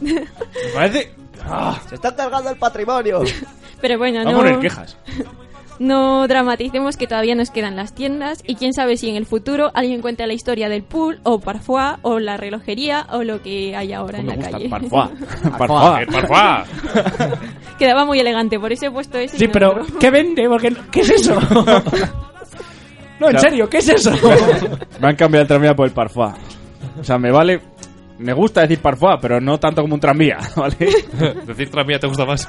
Me 0.01 0.21
parece. 0.73 1.11
Se 1.89 1.95
está 1.95 2.15
cargando 2.15 2.49
el 2.49 2.57
patrimonio. 2.57 3.21
Pero 3.83 3.97
bueno, 3.97 4.23
Va 4.23 4.29
a 4.29 4.31
no, 4.31 4.37
poner 4.37 4.59
quejas. 4.59 4.97
no 5.79 6.25
dramaticemos 6.25 6.95
que 6.95 7.05
todavía 7.05 7.35
nos 7.35 7.51
quedan 7.51 7.75
las 7.75 7.93
tiendas 7.93 8.41
y 8.47 8.55
quién 8.55 8.71
sabe 8.71 8.95
si 8.95 9.09
en 9.09 9.17
el 9.17 9.25
futuro 9.25 9.71
alguien 9.73 10.01
cuenta 10.01 10.25
la 10.25 10.31
historia 10.31 10.69
del 10.69 10.83
pool 10.83 11.19
o 11.23 11.41
parfois 11.41 11.95
o 12.01 12.19
la 12.19 12.37
relojería 12.37 13.05
o 13.11 13.23
lo 13.23 13.41
que 13.41 13.75
hay 13.75 13.91
ahora 13.91 14.19
en 14.19 14.27
Me 14.27 14.31
la 14.31 14.35
gusta 14.37 14.51
calle. 14.51 14.63
el 14.67 14.69
parfois. 14.69 15.09
Parfois. 15.57 16.07
Parfois. 16.13 16.69
Quedaba 17.77 18.05
muy 18.05 18.21
elegante, 18.21 18.57
por 18.57 18.71
eso 18.71 18.85
he 18.85 18.91
puesto 18.91 19.17
ese. 19.17 19.37
Sí, 19.37 19.49
pero 19.49 19.71
otro. 19.71 19.99
¿qué 19.99 20.09
vende? 20.09 20.47
Porque, 20.47 20.73
¿Qué 20.89 21.01
es 21.01 21.09
eso? 21.09 21.37
no, 23.19 23.29
en 23.29 23.39
serio, 23.39 23.69
¿qué 23.69 23.79
es 23.79 23.89
eso? 23.89 24.11
Me 25.01 25.09
han 25.09 25.15
cambiado 25.17 25.41
el 25.41 25.47
tranvía 25.49 25.75
por 25.75 25.87
el 25.87 25.93
parfois. 25.93 26.35
O 27.01 27.03
sea, 27.03 27.17
me 27.17 27.31
vale... 27.31 27.59
Me 28.19 28.31
gusta 28.31 28.61
decir 28.61 28.79
parfois, 28.79 29.17
pero 29.19 29.41
no 29.41 29.59
tanto 29.59 29.81
como 29.81 29.95
un 29.95 29.99
tranvía, 29.99 30.37
¿vale? 30.55 30.77
Decir 31.45 31.69
tranvía 31.69 31.99
te 31.99 32.07
gusta 32.07 32.25
más. 32.25 32.47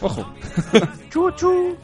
Ojo. 0.00 0.34
Chuchu. 1.10 1.76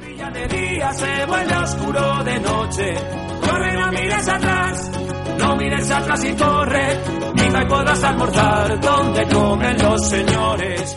brilla 0.00 0.30
de 0.30 0.48
día 0.48 0.92
se 0.92 1.26
vuelve 1.26 1.56
oscuro 1.56 2.24
de 2.24 2.40
noche. 2.40 2.94
Corre, 3.40 3.72
no 3.80 3.92
mires 3.92 4.28
atrás, 4.28 4.90
no 5.38 5.56
mires 5.56 5.90
atrás 5.90 6.24
y 6.24 6.32
corre. 6.34 7.00
Ni 7.34 7.42
y 7.42 7.66
podrás 7.66 8.02
almorzar 8.04 8.80
donde 8.80 9.28
comen 9.28 9.82
los 9.82 10.08
señores. 10.08 10.96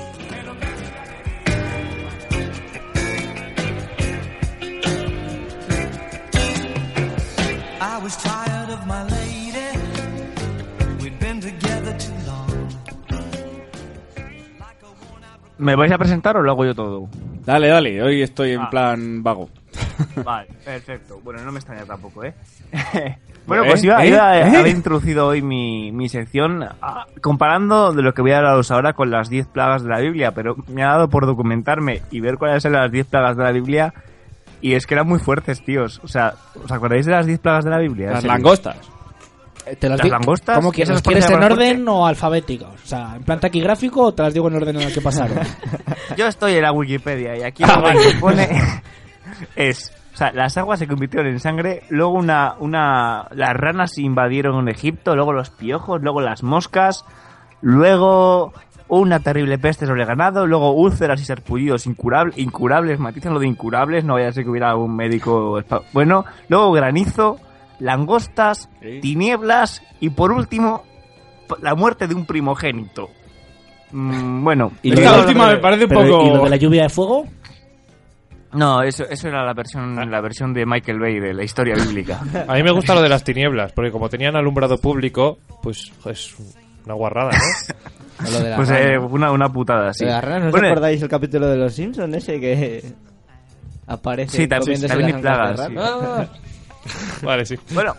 I 7.82 8.02
was 8.02 8.16
¿Me 15.60 15.76
vais 15.76 15.92
a 15.92 15.98
presentar 15.98 16.36
o 16.38 16.42
lo 16.42 16.52
hago 16.52 16.66
yo 16.66 16.74
todo? 16.74 17.08
Dale, 17.46 17.68
dale, 17.68 18.02
hoy 18.02 18.22
estoy 18.22 18.52
en 18.54 18.62
Ah. 18.62 18.70
plan 18.70 19.22
vago. 19.24 19.50
Vale, 20.24 20.48
perfecto. 20.66 21.20
Bueno, 21.24 21.42
no 21.44 21.52
me 21.52 21.60
extraña 21.60 21.86
tampoco, 21.86 22.24
¿eh? 22.24 22.34
bueno, 23.46 23.64
¿Eh? 23.64 23.68
pues 23.70 23.84
iba, 23.84 24.04
¿Eh? 24.04 24.08
iba 24.10 24.30
a 24.30 24.40
¿Eh? 24.40 24.44
haber 24.58 24.68
introducido 24.68 25.28
hoy 25.28 25.42
mi, 25.42 25.92
mi 25.92 26.08
sección 26.10 26.64
ah, 26.82 27.06
comparando 27.22 27.92
de 27.94 28.02
lo 28.02 28.14
que 28.14 28.22
voy 28.22 28.32
a 28.32 28.38
hablaros 28.38 28.72
ahora 28.72 28.94
con 28.94 29.12
las 29.12 29.30
10 29.30 29.48
plagas 29.48 29.84
de 29.84 29.90
la 29.90 30.00
Biblia, 30.00 30.32
pero 30.32 30.56
me 30.68 30.84
ha 30.84 30.88
dado 30.92 31.10
por 31.10 31.26
documentarme 31.26 32.02
y 32.12 32.22
ver 32.22 32.38
cuáles 32.38 32.64
eran 32.66 32.82
las 32.84 32.92
10 32.92 33.08
plagas 33.08 33.36
de 33.38 33.44
la 33.44 33.52
Biblia 33.52 33.94
y 34.62 34.74
es 34.74 34.86
que 34.88 34.94
eran 34.94 35.08
muy 35.08 35.20
fuertes, 35.20 35.64
tíos. 35.64 36.00
O 36.04 36.08
sea, 36.08 36.34
¿os 36.64 36.72
acordáis 36.72 37.06
de 37.06 37.12
las 37.12 37.26
10 37.26 37.40
plagas 37.40 37.66
de 37.66 37.72
la 37.72 37.80
Biblia? 37.80 38.12
Las 38.12 38.24
langostas. 38.24 38.78
¿Te 39.78 39.90
las 39.90 39.98
¿Las 40.00 40.04
digo- 40.06 40.16
langostas? 40.18 40.56
¿Cómo 40.58 40.72
quieres? 40.72 40.90
¿Esas 40.90 40.96
¿Las 40.98 41.02
quieres 41.04 41.26
parecen 41.26 41.44
en 41.44 41.52
orden 41.52 41.88
o 41.90 42.06
alfabético? 42.08 42.66
O 42.66 42.88
sea, 42.88 43.14
¿en 43.16 43.24
plan 43.24 43.40
taquigráfico 43.40 44.02
o 44.04 44.14
te 44.14 44.24
las 44.24 44.34
digo 44.34 44.48
en 44.48 44.56
orden 44.56 44.76
en 44.78 44.82
el 44.84 44.94
que 44.94 45.02
pasaron? 45.02 45.38
Yo 46.18 46.28
estoy 46.28 46.56
en 46.56 46.62
la 46.64 46.72
Wikipedia 46.72 47.38
y 47.38 47.44
aquí 47.44 47.64
Ah, 47.66 47.94
lo 47.94 48.02
que 48.02 48.18
pone 48.20 48.50
es, 49.56 49.92
o 50.14 50.18
sea, 50.18 50.32
las 50.32 50.58
aguas 50.58 50.80
se 50.80 50.88
convirtieron 50.88 51.28
en 51.28 51.40
sangre, 51.40 51.84
luego 51.90 52.14
una, 52.14 52.56
una, 52.60 53.28
las 53.32 53.54
ranas 53.54 53.98
invadieron 53.98 54.68
Egipto, 54.70 55.16
luego 55.16 55.34
los 55.34 55.50
piojos, 55.50 56.02
luego 56.02 56.22
las 56.22 56.44
moscas, 56.44 57.06
luego 57.62 58.54
una 58.88 59.20
terrible 59.20 59.60
peste 59.60 59.86
sobre 59.86 60.02
el 60.02 60.08
ganado, 60.08 60.48
luego 60.48 60.72
úlceras 60.72 61.22
y 61.22 61.26
sarpullidos 61.26 61.86
incurables, 61.86 62.38
incurables, 62.38 63.00
matizan 63.00 63.34
lo 63.34 63.40
de 63.40 63.48
incurables, 63.48 64.04
no 64.04 64.16
vaya 64.16 64.30
a 64.30 64.32
ser 64.32 64.44
que 64.44 64.50
hubiera 64.50 64.76
un 64.76 64.96
médico, 64.96 65.62
bueno, 65.94 66.26
luego 66.48 66.72
granizo, 66.72 67.38
langostas, 67.80 68.70
tinieblas 69.02 69.82
y 70.00 70.10
por 70.10 70.32
último 70.32 70.84
la 71.62 71.76
muerte 71.76 72.08
de 72.08 72.14
un 72.16 72.26
primogénito. 72.26 73.10
Mm, 73.92 74.44
bueno, 74.44 74.72
¿Y 74.84 74.94
Esta 74.94 75.20
última 75.20 75.48
me 75.48 75.58
parece 75.58 75.84
un 75.86 75.90
pero, 75.90 76.02
poco... 76.02 76.26
¿Y 76.26 76.30
lo 76.38 76.44
de 76.44 76.50
la 76.50 76.56
lluvia 76.58 76.84
de 76.84 76.90
fuego? 76.90 77.26
No, 78.52 78.82
eso, 78.82 79.04
eso 79.08 79.28
era 79.28 79.44
la 79.46 79.54
versión, 79.54 80.10
la 80.10 80.22
versión 80.22 80.54
de 80.54 80.66
Michael 80.66 81.00
Bay 81.00 81.20
de 81.20 81.34
la 81.34 81.44
historia 81.44 81.76
bíblica. 81.76 82.20
A 82.48 82.54
mí 82.56 82.64
me 82.64 82.72
gusta 82.72 82.96
lo 82.96 83.02
de 83.02 83.10
las 83.10 83.24
tinieblas, 83.24 83.72
porque 83.74 83.92
como 83.92 84.10
tenían 84.10 84.36
alumbrado 84.36 84.78
público, 84.80 85.38
pues 85.62 85.92
es 86.06 86.36
una 86.86 86.96
guarrada, 86.96 87.32
¿no? 87.32 88.30
Lo 88.32 88.40
de 88.42 88.50
la 88.50 88.56
Pues 88.58 88.70
eh, 88.72 88.98
una, 88.98 89.32
una 89.32 89.48
putada, 89.50 89.94
sí. 89.94 90.04
¿no 90.04 90.18
os 90.18 90.52
Bueno, 90.52 90.68
acordáis 90.68 91.02
el 91.02 91.08
capítulo 91.08 91.48
de 91.48 91.56
los 91.56 91.74
Simpsons 91.74 92.14
ese 92.16 92.38
que 92.40 92.84
aparece 93.88 94.36
Sí, 94.36 94.48
también- 94.48 94.82
comiéndose 94.82 94.88
también 94.94 95.12
las 95.12 95.22
plagas, 95.22 95.58
rana? 95.60 96.30
Vale, 97.24 97.46
sí. 97.46 97.56
Bueno, 97.74 97.96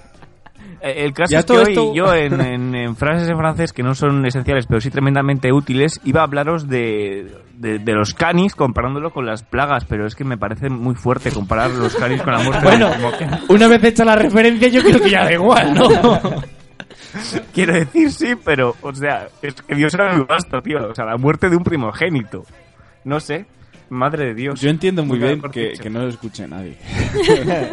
eh, 0.80 0.94
el 1.04 1.12
caso 1.12 1.32
Ya 1.32 1.40
es 1.40 1.44
que 1.46 1.52
hoy 1.52 1.62
esto- 1.68 1.94
yo 1.94 2.14
en, 2.14 2.40
en- 2.40 2.74
en 2.74 2.96
frases 2.96 3.28
en 3.28 3.36
francés 3.36 3.72
que 3.72 3.82
no 3.82 3.94
son 3.94 4.24
esenciales 4.26 4.66
pero 4.66 4.80
sí 4.80 4.90
tremendamente 4.90 5.52
útiles 5.52 6.00
iba 6.04 6.20
a 6.20 6.24
hablaros 6.24 6.68
de, 6.68 7.34
de, 7.54 7.78
de 7.78 7.92
los 7.92 8.14
canis 8.14 8.54
comparándolo 8.54 9.10
con 9.10 9.26
las 9.26 9.42
plagas, 9.42 9.84
pero 9.84 10.06
es 10.06 10.14
que 10.14 10.24
me 10.24 10.38
parece 10.38 10.68
muy 10.70 10.94
fuerte 10.94 11.30
comparar 11.30 11.70
los 11.70 11.94
canis 11.96 12.22
con 12.22 12.32
la 12.32 12.40
muerte. 12.40 12.64
Bueno, 12.64 12.90
Como 12.94 13.12
que- 13.18 13.28
una 13.52 13.68
vez 13.68 13.84
hecha 13.84 14.04
la 14.04 14.16
referencia, 14.16 14.68
yo 14.68 14.82
creo 14.82 15.00
que 15.00 15.10
ya 15.10 15.24
da 15.24 15.32
igual, 15.32 15.74
¿no? 15.74 15.88
Quiero 17.52 17.74
decir 17.74 18.12
sí, 18.12 18.34
pero, 18.44 18.76
o 18.82 18.94
sea, 18.94 19.26
es 19.42 19.54
que 19.54 19.74
Dios 19.74 19.92
era 19.94 20.14
muy 20.14 20.24
vasto, 20.26 20.60
tío. 20.62 20.78
O 20.90 20.94
sea, 20.94 21.04
la 21.06 21.16
muerte 21.16 21.48
de 21.48 21.56
un 21.56 21.64
primogénito. 21.64 22.44
No 23.04 23.18
sé, 23.18 23.46
madre 23.90 24.26
de 24.26 24.34
Dios. 24.34 24.60
Yo 24.60 24.70
entiendo 24.70 25.04
muy 25.04 25.18
bien 25.18 25.40
que, 25.52 25.72
que 25.72 25.90
no 25.90 26.00
lo 26.00 26.08
escuche 26.08 26.46
nadie. 26.48 26.76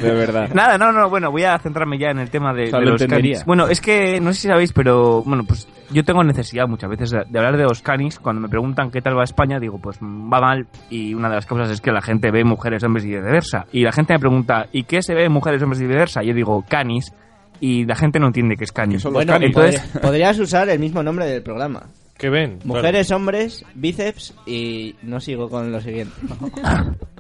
de 0.02 0.12
verdad. 0.12 0.50
Nada, 0.54 0.78
no, 0.78 0.92
no, 0.92 1.10
bueno, 1.10 1.32
voy 1.32 1.44
a 1.44 1.58
centrarme 1.60 1.98
ya 1.98 2.10
en 2.10 2.20
el 2.20 2.30
tema 2.30 2.54
de, 2.54 2.66
O 2.66 2.70
sea, 2.72 2.80
de 2.80 2.86
lo 2.86 2.92
los 2.94 3.02
entendería. 3.02 3.34
canis. 3.36 3.46
Bueno, 3.46 3.68
es 3.68 3.82
que 3.82 4.20
no 4.20 4.34
sé 4.34 4.42
si 4.42 4.48
sabéis, 4.48 4.74
pero 4.74 5.24
bueno, 5.24 5.44
pues 5.46 5.68
yo 5.92 6.04
tengo 6.04 6.24
necesidad 6.24 6.68
muchas 6.68 6.90
veces 6.90 7.12
de, 7.12 7.20
hablar 7.40 7.58
de 7.58 7.64
los 7.64 7.82
canis. 7.82 8.20
Cuando 8.20 8.42
me 8.42 8.50
preguntan 8.50 8.92
qué 8.92 9.02
tal 9.02 9.18
va 9.18 9.24
España, 9.24 9.60
digo, 9.60 9.80
pues 9.80 9.98
va 10.00 10.40
mal. 10.42 10.68
Y 10.90 11.14
una 11.14 11.30
de 11.30 11.36
las 11.36 11.46
causas 11.46 11.70
es 11.70 11.82
que 11.82 11.92
la 11.92 12.02
gente 12.02 12.32
ve 12.32 12.44
mujeres, 12.44 12.84
hombres 12.84 13.06
y 13.06 13.10
viceversa. 13.10 13.66
Y 13.72 13.84
la 13.84 13.92
gente 13.92 14.14
me 14.14 14.20
pregunta, 14.20 14.68
¿y 14.72 14.84
qué 14.84 15.02
se 15.02 15.14
ve 15.14 15.26
en 15.26 15.32
mujeres, 15.32 15.62
hombres 15.64 15.82
y 15.82 15.86
viceversa? 15.86 16.24
Y 16.24 16.28
yo 16.28 16.34
digo, 16.34 16.66
canis. 16.68 17.14
Y 17.60 17.86
la 17.86 17.96
gente 17.96 18.20
no 18.20 18.28
entiende 18.28 18.56
qué 18.56 18.66
es 18.66 18.72
canis. 18.72 19.04
Bueno, 19.04 19.34
entonces, 19.36 19.82
podri- 19.94 20.00
podrías 20.02 20.38
usar 20.38 20.70
el 20.70 20.78
mismo 20.80 21.02
nombre 21.02 21.26
del 21.26 21.42
programa. 21.42 21.84
¿Qué 22.18 22.30
ven? 22.30 22.60
Mujeres, 22.64 23.12
hombres, 23.12 23.66
bíceps 23.76 24.34
y 24.46 24.96
no 25.04 25.20
sigo 25.20 25.50
con 25.50 25.72
lo 25.72 25.82
siguiente. 25.82 26.16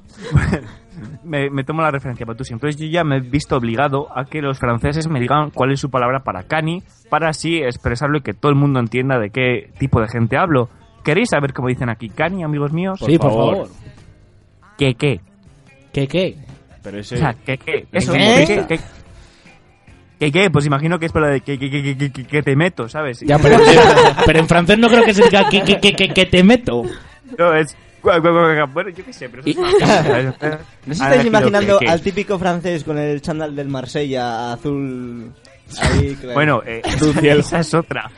me, 1.23 1.49
me 1.49 1.63
tomo 1.63 1.81
la 1.81 1.91
referencia 1.91 2.25
Patusi. 2.25 2.53
Entonces 2.53 2.79
yo 2.79 2.87
ya 2.87 3.03
me 3.03 3.17
he 3.17 3.19
visto 3.19 3.55
obligado 3.55 4.07
a 4.17 4.25
que 4.25 4.41
los 4.41 4.57
franceses 4.57 5.07
me 5.07 5.19
digan 5.19 5.51
cuál 5.51 5.71
es 5.71 5.79
su 5.79 5.89
palabra 5.89 6.21
para 6.23 6.43
cani, 6.43 6.81
para 7.09 7.29
así 7.29 7.57
expresarlo 7.57 8.17
y 8.17 8.21
que 8.21 8.33
todo 8.33 8.51
el 8.51 8.57
mundo 8.57 8.79
entienda 8.79 9.19
de 9.19 9.29
qué 9.29 9.71
tipo 9.77 10.01
de 10.01 10.07
gente 10.07 10.37
hablo. 10.37 10.69
¿Queréis 11.03 11.29
saber 11.29 11.53
cómo 11.53 11.67
dicen 11.67 11.89
aquí 11.89 12.09
cani, 12.09 12.43
amigos 12.43 12.73
míos? 12.73 12.99
sí, 13.05 13.17
por 13.17 13.31
favor. 13.31 13.67
¿Qué 14.77 14.95
qué? 14.95 15.21
¿Qué 15.93 16.07
qué? 16.07 16.35
Pero 16.83 16.99
O 16.99 17.03
sea, 17.03 17.33
¿qué 17.33 17.57
qué? 17.57 17.87
Eso, 17.91 18.13
¿Qué? 18.13 18.43
¿qué 18.47 18.65
qué? 18.67 18.79
¿Qué 20.19 20.31
qué? 20.31 20.49
Pues 20.49 20.65
imagino 20.65 20.97
que 20.99 21.05
es 21.07 21.11
por 21.11 21.25
de 21.27 21.41
que, 21.41 21.59
que, 21.59 21.69
que, 21.69 21.95
que, 21.97 22.11
que- 22.11 22.23
que 22.25 22.41
te 22.43 22.55
meto, 22.55 22.89
¿sabes? 22.89 23.19
Ya, 23.21 23.37
pero, 23.37 23.57
pero 24.25 24.39
en 24.39 24.47
francés 24.47 24.79
no 24.79 24.87
creo 24.89 25.03
que 25.03 25.13
se 25.13 25.23
diga 25.23 25.47
que, 25.49 25.61
que, 25.61 25.79
que, 25.79 25.93
que, 25.93 26.09
que 26.09 26.25
te 26.25 26.43
meto. 26.43 26.83
No, 27.37 27.53
es... 27.53 27.75
Bueno, 28.01 28.89
yo 28.95 29.03
qué 29.05 29.11
sé, 29.13 29.27
pero 29.29 29.43
eso 29.45 29.65
es 29.65 29.81
¿No 30.23 30.29
os 30.93 31.01
Ahora 31.01 31.15
estáis 31.15 31.25
imaginando 31.25 31.77
que- 31.79 31.85
que- 31.85 31.91
al 31.91 32.01
típico 32.01 32.39
francés 32.39 32.83
con 32.83 32.97
el 32.97 33.21
chándal 33.21 33.55
del 33.55 33.67
Marsella 33.67 34.53
azul? 34.53 35.31
Ahí, 35.81 36.15
claro. 36.21 36.33
Bueno, 36.33 36.61
eh, 36.65 36.81
esa 37.23 37.59
es 37.59 37.73
otra. 37.73 38.09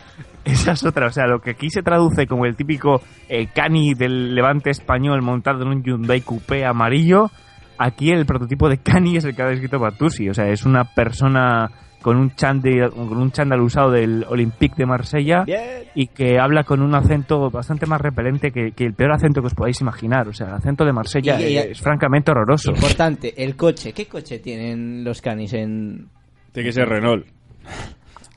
Esa 0.46 0.74
es 0.74 0.84
otra. 0.86 1.08
O 1.08 1.12
sea, 1.12 1.26
lo 1.26 1.40
que 1.42 1.52
aquí 1.52 1.70
se 1.70 1.82
traduce 1.82 2.28
como 2.28 2.46
el 2.46 2.56
típico 2.56 3.02
eh, 3.28 3.48
cani 3.54 3.94
del 3.96 4.36
levante 4.36 4.70
español 4.70 5.22
montado 5.22 5.64
en 5.64 5.70
un 5.70 5.84
Hyundai 5.84 6.22
Coupé 6.22 6.66
amarillo, 6.66 7.32
aquí 7.78 8.12
el 8.12 8.26
prototipo 8.26 8.70
de 8.70 8.78
cani 8.78 9.18
es 9.18 9.26
el 9.26 9.36
que 9.36 9.42
ha 9.42 9.48
descrito 9.48 9.80
Batusi. 9.80 10.30
O 10.30 10.34
sea, 10.34 10.48
es 10.50 10.66
una 10.66 10.84
persona 10.84 11.72
con 12.02 12.18
un 12.18 12.34
chándal, 12.36 12.92
con 12.92 13.18
un 13.18 13.32
chándal 13.32 13.62
usado 13.62 13.92
del 13.92 14.26
Olympique 14.30 14.76
de 14.78 14.86
Marsella 14.86 15.44
Bien. 15.46 15.62
y 15.96 16.08
que 16.08 16.40
habla 16.40 16.64
con 16.64 16.82
un 16.82 16.96
acento 16.96 17.50
bastante 17.50 17.86
más 17.86 18.00
repelente 18.00 18.52
que, 18.52 18.72
que 18.72 18.86
el 18.86 18.94
peor 18.94 19.12
acento 19.12 19.42
que 19.42 19.48
os 19.48 19.54
podáis 19.56 19.82
imaginar. 19.82 20.28
O 20.28 20.34
sea, 20.34 20.48
el 20.48 20.54
acento 20.54 20.86
de 20.86 20.94
Marsella 20.94 21.40
Y- 21.42 21.54
y- 21.54 21.58
es, 21.58 21.82
francamente 21.82 22.32
horroroso. 22.32 22.72
Importante, 22.72 23.44
el 23.44 23.56
coche. 23.56 23.92
¿Qué 23.94 24.06
coche 24.06 24.40
tienen 24.40 25.04
los 25.04 25.22
canis 25.22 25.54
en...? 25.54 26.08
Tiene 26.54 26.70
que 26.70 26.74
ser 26.74 26.88
Renault. 26.88 27.26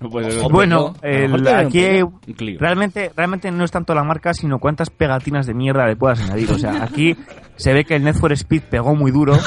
No 0.00 0.08
puede 0.10 0.32
ser- 0.32 0.42
Bueno, 0.50 0.94
el- 1.00 1.46
aquí 1.46 1.86
realmente, 2.58 3.12
realmente 3.16 3.52
no 3.52 3.62
es 3.64 3.70
tanto 3.70 3.94
la 3.94 4.02
marca, 4.02 4.34
sino 4.34 4.58
cuántas 4.58 4.90
pegatinas 4.90 5.46
de 5.46 5.54
mierda 5.54 5.86
le 5.86 5.94
puedas 5.94 6.20
añadir. 6.20 6.50
O 6.50 6.58
sea, 6.58 6.82
aquí 6.82 7.16
se 7.54 7.72
ve 7.72 7.84
que 7.84 7.94
el 7.94 8.02
Need 8.02 8.16
for 8.16 8.32
Speed 8.32 8.62
pegó 8.68 8.96
muy 8.96 9.12
duro. 9.12 9.34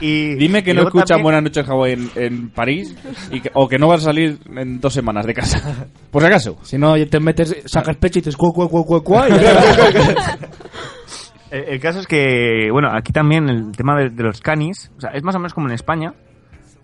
y 0.00 0.34
Dime 0.36 0.62
que 0.62 0.70
y 0.70 0.74
no 0.74 0.82
luego 0.82 0.88
escuchan 0.98 1.06
también- 1.18 1.22
Buenas 1.24 1.42
noches 1.44 1.66
Hawái 1.66 1.92
en, 1.92 2.10
en 2.16 2.50
París 2.50 2.94
y 3.30 3.40
que- 3.40 3.50
o 3.54 3.68
que 3.68 3.78
no 3.78 3.88
vas 3.88 4.00
a 4.02 4.04
salir 4.04 4.38
en 4.56 4.80
dos 4.80 4.92
semanas 4.94 5.26
de 5.26 5.34
casa. 5.34 5.86
Por 6.10 6.22
si 6.22 6.28
acaso. 6.28 6.58
Si 6.62 6.78
no, 6.78 6.94
te 7.06 7.20
metes, 7.20 7.56
sacas 7.66 7.96
pecho 7.96 8.18
y 8.18 8.22
te 8.22 8.30
cuá, 9.04 9.28
y- 9.28 9.32
El, 11.50 11.64
el 11.74 11.80
caso 11.80 12.00
es 12.00 12.06
que, 12.06 12.68
bueno, 12.72 12.88
aquí 12.92 13.12
también 13.12 13.48
el 13.48 13.72
tema 13.72 13.96
de, 13.98 14.10
de 14.10 14.22
los 14.22 14.40
canis, 14.40 14.90
o 14.96 15.00
sea, 15.00 15.10
es 15.10 15.22
más 15.22 15.34
o 15.34 15.38
menos 15.38 15.54
como 15.54 15.68
en 15.68 15.74
España, 15.74 16.14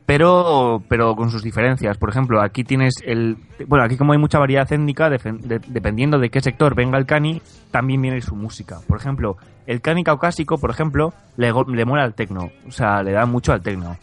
pero 0.06 0.82
pero 0.88 1.14
con 1.16 1.30
sus 1.30 1.42
diferencias. 1.42 1.98
Por 1.98 2.08
ejemplo, 2.10 2.40
aquí 2.40 2.64
tienes 2.64 2.94
el... 3.04 3.36
Bueno, 3.66 3.84
aquí 3.84 3.96
como 3.96 4.12
hay 4.12 4.18
mucha 4.18 4.38
variedad 4.38 4.72
étnica, 4.72 5.10
de- 5.10 5.60
dependiendo 5.66 6.18
de 6.18 6.30
qué 6.30 6.40
sector 6.40 6.74
venga 6.74 6.96
el 6.98 7.06
cani, 7.06 7.42
también 7.70 8.00
viene 8.00 8.20
su 8.22 8.36
música. 8.36 8.78
Por 8.86 8.98
ejemplo, 8.98 9.36
el 9.66 9.80
cani 9.80 10.04
caucásico, 10.04 10.58
por 10.58 10.70
ejemplo, 10.70 11.12
le, 11.36 11.52
le 11.68 11.84
mola 11.84 12.04
al 12.04 12.14
tecno, 12.14 12.50
o 12.66 12.70
sea, 12.70 13.02
le 13.02 13.12
da 13.12 13.26
mucho 13.26 13.52
al 13.52 13.62
tecno. 13.62 13.96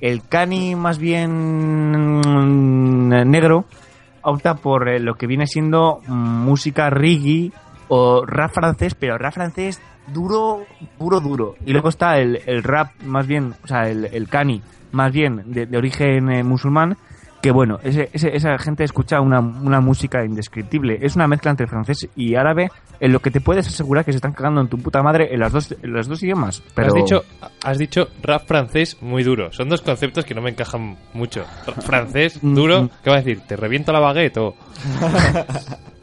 El 0.00 0.22
cani 0.28 0.74
más 0.74 0.98
bien 0.98 2.20
mm, 2.20 3.08
negro 3.30 3.64
opta 4.22 4.54
por 4.56 4.88
eh, 4.88 4.98
lo 4.98 5.14
que 5.14 5.26
viene 5.26 5.46
siendo 5.46 6.00
música 6.08 6.90
reggae 6.90 7.52
o 7.88 8.26
rap 8.26 8.50
francés, 8.52 8.94
pero 8.96 9.16
rap 9.16 9.32
francés 9.32 9.80
duro, 10.12 10.64
duro, 10.98 11.20
duro. 11.20 11.54
Y 11.64 11.72
luego 11.72 11.88
está 11.88 12.18
el, 12.18 12.40
el 12.46 12.62
rap 12.62 12.90
más 13.04 13.26
bien, 13.26 13.54
o 13.62 13.66
sea, 13.68 13.88
el, 13.88 14.06
el 14.06 14.28
cani, 14.28 14.60
más 14.92 15.12
bien 15.12 15.42
de, 15.46 15.66
de 15.66 15.76
origen 15.78 16.30
eh, 16.30 16.42
musulmán, 16.42 16.96
que 17.42 17.50
bueno, 17.52 17.78
ese, 17.84 18.08
ese- 18.12 18.34
esa 18.34 18.58
gente 18.58 18.82
escucha 18.82 19.20
una, 19.20 19.40
una 19.40 19.80
música 19.80 20.24
indescriptible. 20.24 20.98
Es 21.02 21.14
una 21.16 21.28
mezcla 21.28 21.50
entre 21.50 21.66
francés 21.66 22.08
y 22.16 22.34
árabe, 22.34 22.70
en 22.98 23.12
lo 23.12 23.20
que 23.20 23.30
te 23.30 23.40
puedes 23.40 23.68
asegurar 23.68 24.04
que 24.04 24.12
se 24.12 24.16
están 24.16 24.32
cagando 24.32 24.60
en 24.62 24.68
tu 24.68 24.78
puta 24.78 25.02
madre 25.02 25.28
en 25.32 25.40
las 25.40 25.52
dos, 25.52 25.74
en 25.82 25.92
los 25.92 26.08
dos 26.08 26.22
idiomas. 26.22 26.62
Pero... 26.74 26.88
Has, 26.88 26.94
dicho, 26.94 27.24
has 27.62 27.78
dicho 27.78 28.08
rap 28.22 28.46
francés 28.46 28.96
muy 29.02 29.22
duro. 29.22 29.52
Son 29.52 29.68
dos 29.68 29.82
conceptos 29.82 30.24
que 30.24 30.34
no 30.34 30.40
me 30.42 30.50
encajan 30.50 30.96
mucho. 31.12 31.44
Rap 31.66 31.82
francés 31.82 32.40
Mm, 32.42 32.54
duro, 32.54 32.90
¿qué 33.04 33.10
va 33.10 33.16
a 33.16 33.18
decir? 33.20 33.40
¿Te 33.46 33.54
reviento 33.56 33.92
la 33.92 34.00
baguette 34.00 34.38
o...? 34.38 34.54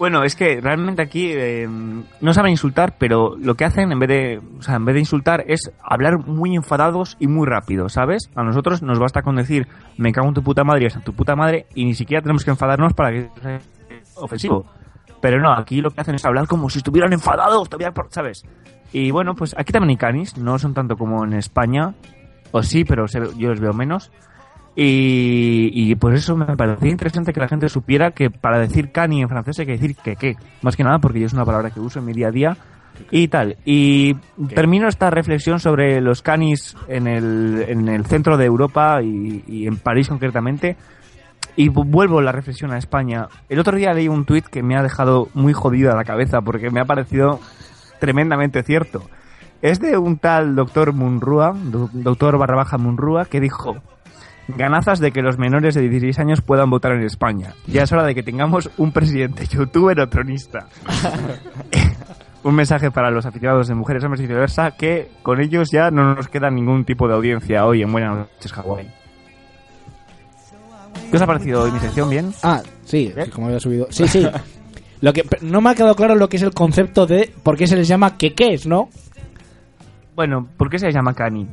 Bueno, 0.00 0.24
es 0.24 0.34
que 0.34 0.62
realmente 0.62 1.02
aquí 1.02 1.30
eh, 1.30 1.68
no 1.68 2.32
saben 2.32 2.52
insultar, 2.52 2.94
pero 2.96 3.36
lo 3.36 3.54
que 3.54 3.66
hacen 3.66 3.92
en 3.92 3.98
vez 3.98 4.08
de, 4.08 4.40
o 4.58 4.62
sea, 4.62 4.76
en 4.76 4.86
vez 4.86 4.94
de 4.94 5.00
insultar 5.00 5.44
es 5.46 5.70
hablar 5.82 6.26
muy 6.26 6.56
enfadados 6.56 7.18
y 7.20 7.26
muy 7.26 7.46
rápido, 7.46 7.90
¿sabes? 7.90 8.30
A 8.34 8.42
nosotros 8.42 8.80
nos 8.80 8.98
basta 8.98 9.20
con 9.20 9.36
decir 9.36 9.68
me 9.98 10.10
cago 10.12 10.28
en 10.28 10.32
tu 10.32 10.42
puta 10.42 10.64
madre 10.64 10.88
y 10.88 10.96
en 10.96 11.04
tu 11.04 11.12
puta 11.12 11.36
madre 11.36 11.66
y 11.74 11.84
ni 11.84 11.92
siquiera 11.92 12.22
tenemos 12.22 12.46
que 12.46 12.50
enfadarnos 12.50 12.94
para 12.94 13.10
que 13.10 13.28
sea 13.42 13.60
ofensivo. 14.14 14.64
Pero 15.20 15.38
no, 15.38 15.52
aquí 15.52 15.82
lo 15.82 15.90
que 15.90 16.00
hacen 16.00 16.14
es 16.14 16.24
hablar 16.24 16.46
como 16.46 16.70
si 16.70 16.78
estuvieran 16.78 17.12
enfadados, 17.12 17.68
¿sabes? 18.08 18.46
Y 18.94 19.10
bueno, 19.10 19.34
pues 19.34 19.54
aquí 19.58 19.70
también 19.70 19.90
hay 19.90 19.96
canis, 19.96 20.38
no 20.38 20.58
son 20.58 20.72
tanto 20.72 20.96
como 20.96 21.24
en 21.24 21.34
España, 21.34 21.92
o 22.52 22.62
sí, 22.62 22.86
pero 22.86 23.04
yo 23.36 23.50
los 23.50 23.60
veo 23.60 23.74
menos. 23.74 24.10
Y, 24.82 25.70
y 25.74 25.94
por 25.96 26.14
eso 26.14 26.34
me 26.38 26.56
parecía 26.56 26.88
interesante 26.90 27.34
que 27.34 27.40
la 27.40 27.48
gente 27.48 27.68
supiera 27.68 28.12
que 28.12 28.30
para 28.30 28.58
decir 28.58 28.90
cani 28.92 29.20
en 29.20 29.28
francés 29.28 29.58
hay 29.58 29.66
que 29.66 29.72
decir 29.72 29.94
que 29.94 30.16
qué. 30.16 30.36
Más 30.62 30.74
que 30.74 30.82
nada 30.84 30.98
porque 31.00 31.20
yo 31.20 31.26
es 31.26 31.34
una 31.34 31.44
palabra 31.44 31.70
que 31.70 31.80
uso 31.80 31.98
en 31.98 32.06
mi 32.06 32.14
día 32.14 32.28
a 32.28 32.30
día 32.30 32.56
y 33.10 33.28
tal. 33.28 33.58
Y 33.66 34.14
termino 34.54 34.88
esta 34.88 35.10
reflexión 35.10 35.60
sobre 35.60 36.00
los 36.00 36.22
canis 36.22 36.78
en 36.88 37.06
el, 37.08 37.62
en 37.68 37.88
el 37.90 38.06
centro 38.06 38.38
de 38.38 38.46
Europa 38.46 39.02
y, 39.02 39.44
y 39.46 39.66
en 39.66 39.76
París 39.76 40.08
concretamente. 40.08 40.78
Y 41.56 41.68
vu- 41.68 41.84
vuelvo 41.84 42.22
la 42.22 42.32
reflexión 42.32 42.72
a 42.72 42.78
España. 42.78 43.28
El 43.50 43.58
otro 43.58 43.76
día 43.76 43.92
leí 43.92 44.08
un 44.08 44.24
tuit 44.24 44.46
que 44.46 44.62
me 44.62 44.78
ha 44.78 44.82
dejado 44.82 45.28
muy 45.34 45.52
jodida 45.52 45.94
la 45.94 46.04
cabeza 46.04 46.40
porque 46.40 46.70
me 46.70 46.80
ha 46.80 46.86
parecido 46.86 47.38
tremendamente 47.98 48.62
cierto. 48.62 49.02
Es 49.60 49.78
de 49.78 49.98
un 49.98 50.16
tal 50.16 50.56
doctor 50.56 50.94
Munrua, 50.94 51.52
do- 51.54 51.90
doctor 51.92 52.38
barra 52.38 52.56
baja 52.56 52.78
Munrua, 52.78 53.26
que 53.26 53.40
dijo, 53.40 53.76
ganazas 54.48 54.98
de 55.00 55.12
que 55.12 55.22
los 55.22 55.38
menores 55.38 55.74
de 55.74 55.82
16 55.82 56.18
años 56.18 56.40
puedan 56.40 56.70
votar 56.70 56.92
en 56.92 57.02
España. 57.02 57.54
Ya 57.66 57.82
es 57.82 57.92
hora 57.92 58.04
de 58.04 58.14
que 58.14 58.22
tengamos 58.22 58.70
un 58.76 58.92
presidente 58.92 59.46
youtuber 59.46 60.00
o 60.00 60.08
tronista. 60.08 60.66
un 62.42 62.54
mensaje 62.54 62.90
para 62.90 63.10
los 63.10 63.26
aficionados 63.26 63.68
de 63.68 63.74
mujeres, 63.74 64.02
hombres 64.04 64.20
y 64.20 64.24
viceversa, 64.24 64.72
que 64.72 65.10
con 65.22 65.40
ellos 65.40 65.70
ya 65.70 65.90
no 65.90 66.14
nos 66.14 66.28
queda 66.28 66.50
ningún 66.50 66.84
tipo 66.84 67.06
de 67.06 67.14
audiencia 67.14 67.64
hoy 67.66 67.82
en 67.82 67.92
Buenas 67.92 68.16
noches, 68.16 68.52
Hawái. 68.52 68.90
¿Qué 71.10 71.16
os 71.16 71.22
ha 71.22 71.26
parecido 71.26 71.62
hoy 71.62 71.72
mi 71.72 71.80
sección? 71.80 72.08
¿Bien? 72.08 72.32
Ah, 72.42 72.62
sí, 72.84 73.12
como 73.32 73.46
había 73.48 73.60
subido. 73.60 73.86
Sí, 73.90 74.06
sí. 74.06 74.26
Lo 75.00 75.12
que 75.12 75.24
no 75.40 75.60
me 75.60 75.70
ha 75.70 75.74
quedado 75.74 75.94
claro 75.94 76.14
lo 76.14 76.28
que 76.28 76.36
es 76.36 76.42
el 76.42 76.52
concepto 76.52 77.06
de 77.06 77.32
por 77.42 77.56
qué 77.56 77.66
se 77.66 77.76
les 77.76 77.88
llama 77.88 78.16
queques, 78.16 78.66
¿no? 78.66 78.88
Bueno, 80.14 80.46
¿por 80.56 80.68
qué 80.68 80.78
se 80.78 80.92
llama 80.92 81.14
cani? 81.14 81.48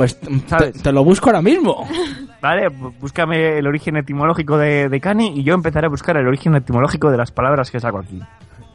Pues 0.00 0.18
te, 0.18 0.72
te 0.72 0.92
lo 0.92 1.04
busco 1.04 1.28
ahora 1.28 1.42
mismo. 1.42 1.86
Vale, 2.40 2.68
búscame 2.70 3.58
el 3.58 3.66
origen 3.66 3.98
etimológico 3.98 4.56
de, 4.56 4.88
de 4.88 4.98
cani 4.98 5.34
y 5.38 5.42
yo 5.44 5.52
empezaré 5.52 5.88
a 5.88 5.90
buscar 5.90 6.16
el 6.16 6.26
origen 6.26 6.54
etimológico 6.54 7.10
de 7.10 7.18
las 7.18 7.30
palabras 7.32 7.70
que 7.70 7.80
saco 7.80 7.98
aquí. 7.98 8.18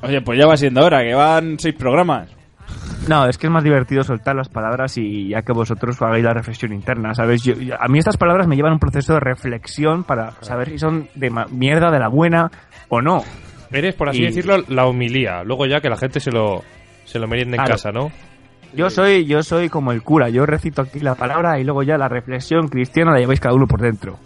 Oye, 0.03 0.21
pues 0.21 0.37
ya 0.37 0.45
va 0.45 0.55
siendo 0.55 0.85
hora, 0.85 1.01
que 1.01 1.15
van 1.15 1.57
seis 1.57 1.73
programas. 1.73 2.29
No, 3.07 3.25
es 3.27 3.39
que 3.39 3.47
es 3.47 3.51
más 3.51 3.63
divertido 3.63 4.03
soltar 4.03 4.35
las 4.35 4.49
palabras 4.49 4.99
y 4.99 5.29
ya 5.29 5.41
que 5.41 5.51
vosotros 5.51 5.99
hagáis 6.03 6.23
la 6.23 6.33
reflexión 6.33 6.73
interna, 6.73 7.15
¿sabes? 7.15 7.41
Yo- 7.43 7.55
a 7.79 7.87
mí 7.87 7.97
estas 7.97 8.17
palabras 8.17 8.47
me 8.47 8.55
llevan 8.55 8.73
a 8.73 8.75
un 8.75 8.79
proceso 8.79 9.13
de 9.15 9.19
reflexión 9.19 10.03
para 10.03 10.33
saber 10.41 10.69
si 10.69 10.77
son 10.77 11.07
de 11.15 11.31
mierda, 11.49 11.89
de 11.89 11.97
la 11.99 12.07
buena 12.07 12.51
o 12.89 13.01
no. 13.01 13.23
Eres, 13.71 13.95
por 13.95 14.09
así 14.09 14.19
Y- 14.21 14.25
decirlo, 14.25 14.57
la 14.67 14.85
humilía. 14.87 15.43
Luego 15.43 15.65
ya 15.65 15.81
que 15.81 15.89
la 15.89 15.97
gente 15.97 16.19
se 16.19 16.31
lo, 16.31 16.61
se 17.05 17.17
lo 17.17 17.27
meriende 17.27 17.55
en 17.57 17.63
Claro. 17.63 17.71
casa, 17.73 17.91
¿no? 17.91 18.11
Yo 18.75 18.89
soy, 18.89 19.25
yo 19.25 19.41
soy 19.43 19.69
como 19.69 19.91
el 19.91 20.01
cura, 20.03 20.29
yo 20.29 20.45
recito 20.45 20.81
aquí 20.81 20.99
la 20.99 21.15
palabra 21.15 21.59
y 21.59 21.63
luego 21.63 21.83
ya 21.83 21.97
la 21.97 22.07
reflexión 22.09 22.67
cristiana 22.67 23.11
la 23.11 23.19
lleváis 23.19 23.39
cada 23.39 23.55
uno 23.55 23.67
por 23.67 23.81
dentro. 23.81 24.17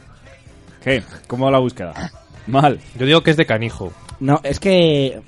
¿Qué? 0.84 1.04
¿Cómo 1.28 1.46
va 1.46 1.52
la 1.52 1.60
búsqueda? 1.60 1.94
Mal. 2.48 2.80
Yo 2.98 3.06
digo 3.06 3.22
que 3.22 3.32
es 3.32 3.38
de 3.38 3.46
canijo. 3.46 3.92
No, 4.20 4.40
es 4.44 4.60
que. 4.60 5.22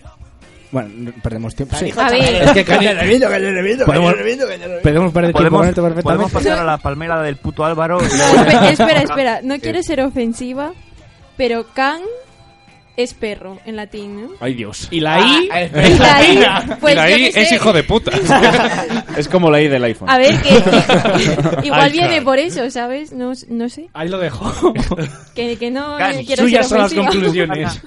Bueno, 0.72 0.89
no- 0.95 1.11
perdemos 1.22 1.53
tiempo. 1.53 1.76
Sí. 1.76 1.91
A 1.98 2.10
ver. 2.10 2.43
Es 2.43 2.52
que 2.53 2.64
Podemos- 2.64 3.14
perder 3.14 3.43
tiempo 3.84 3.84
Podemos, 3.84 5.60
con 5.60 5.68
esto 5.69 5.81
perfectamente. 5.84 6.02
podemos 6.03 6.31
pasar 6.31 6.60
a 6.60 6.64
la 6.64 6.77
palmera 6.77 7.22
del 7.22 7.35
puto 7.35 7.65
Álvaro. 7.65 7.99
Espe- 8.02 8.72
espera, 8.72 9.02
espera, 9.02 9.39
no 9.43 9.60
quiero 9.60 9.84
ser 9.84 10.02
ofensiva, 10.02 10.72
pero 11.38 11.65
can 11.73 11.99
es 12.97 13.13
perro 13.13 13.57
en 13.65 13.76
latín, 13.77 14.22
¿no? 14.22 14.30
Ay, 14.39 14.53
Dios. 14.53 14.88
Y 14.91 14.99
la 14.99 15.19
I. 15.19 15.45
Y 15.45 15.97
la 15.97 16.23
I, 16.23 16.39
pues 16.81 16.93
y 16.93 16.97
la 16.97 17.09
I 17.09 17.31
es 17.34 17.51
hijo 17.51 17.72
de 17.73 17.84
puta. 17.84 18.11
es 19.18 19.27
como 19.27 19.49
la 19.49 19.61
I 19.61 19.68
del 19.68 19.84
iPhone. 19.85 20.09
A 20.09 20.18
ver, 20.18 20.35
que 20.41 20.49
igual 21.68 21.91
viene 21.91 22.22
por 22.22 22.38
eso, 22.38 22.69
¿sabes? 22.69 23.11
No, 23.13 23.31
no 23.49 23.69
sé. 23.69 23.89
Ahí 23.93 24.09
lo 24.09 24.18
dejo. 24.19 24.73
Que, 25.35 25.57
que 25.57 25.72
no 25.72 25.97
Cani. 25.97 26.19
eh, 26.19 26.23
quiero 26.26 26.43
Suyas 26.43 26.68
ser 26.68 26.77
son 26.80 26.80
las 26.80 26.93
conclusiones. 26.93 27.81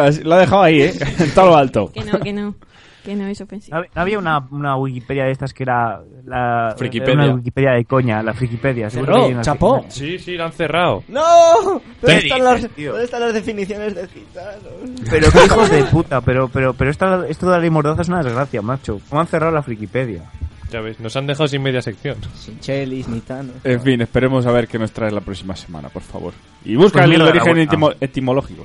Así- 0.00 0.22
la 0.24 0.36
ha 0.36 0.40
dejado 0.40 0.62
ahí, 0.62 0.80
¿eh? 0.80 0.94
En 1.18 1.30
todo 1.34 1.46
lo 1.46 1.56
alto. 1.56 1.92
Que 1.92 2.00
no, 2.02 2.18
que 2.20 2.32
no. 2.32 2.54
Que 3.04 3.14
no 3.14 3.26
es 3.26 3.40
ofensiva. 3.40 3.78
¿No 3.78 3.84
hab- 3.84 3.88
no 3.94 4.02
había 4.02 4.18
una, 4.18 4.38
una 4.50 4.76
Wikipedia 4.76 5.24
de 5.24 5.30
estas 5.32 5.54
que 5.54 5.62
era 5.62 6.00
la 6.26 6.74
Frikipedia. 6.76 7.12
era 7.14 7.24
una 7.24 7.34
Wikipedia 7.36 7.70
de 7.72 7.84
coña, 7.84 8.22
la 8.22 8.34
Frikipedia. 8.34 8.90
seguro 8.90 9.28
Cerró, 9.28 9.42
chapó. 9.42 9.84
Sí, 9.88 10.18
sí, 10.18 10.36
lo 10.36 10.44
han 10.44 10.52
cerrado. 10.52 11.02
¡No! 11.08 11.22
¿Dónde 11.64 11.82
¿Qué 12.04 12.16
están, 12.18 12.44
las, 12.44 12.68
tío? 12.70 12.90
¿Dónde 12.90 13.04
están 13.04 13.20
las 13.20 13.34
definiciones 13.34 13.94
de 13.94 14.06
gitanos? 14.08 14.62
Pero 15.08 15.30
qué 15.30 15.44
hijos 15.46 15.70
de 15.70 15.84
puta, 15.84 16.20
pero 16.20 16.48
pero 16.48 16.74
pero 16.74 16.90
esta- 16.90 17.26
esto 17.28 17.46
de 17.46 17.52
la 17.52 17.58
ley 17.58 17.70
mordaza 17.70 18.02
es 18.02 18.08
una 18.08 18.22
desgracia, 18.22 18.60
macho. 18.62 19.00
¿Cómo 19.08 19.20
han 19.20 19.26
cerrado 19.26 19.52
la 19.52 19.62
Frikipedia? 19.62 20.24
Ya 20.70 20.80
ves, 20.80 21.00
nos 21.00 21.16
han 21.16 21.26
dejado 21.26 21.48
sin 21.48 21.62
media 21.62 21.80
sección. 21.80 22.16
Sin 22.34 22.60
chelis 22.60 23.08
ni 23.08 23.20
tanos. 23.20 23.54
En 23.64 23.80
fin, 23.80 24.02
esperemos 24.02 24.44
a 24.44 24.52
ver 24.52 24.68
qué 24.68 24.78
nos 24.78 24.92
trae 24.92 25.10
la 25.10 25.22
próxima 25.22 25.56
semana, 25.56 25.88
por 25.88 26.02
favor. 26.02 26.34
Y 26.62 26.76
busca 26.76 26.98
Pues 26.98 27.04
el 27.04 27.10
mira, 27.12 27.24
la 27.24 27.30
origen 27.30 27.56
etimo- 27.56 27.94
etimológico. 27.98 28.64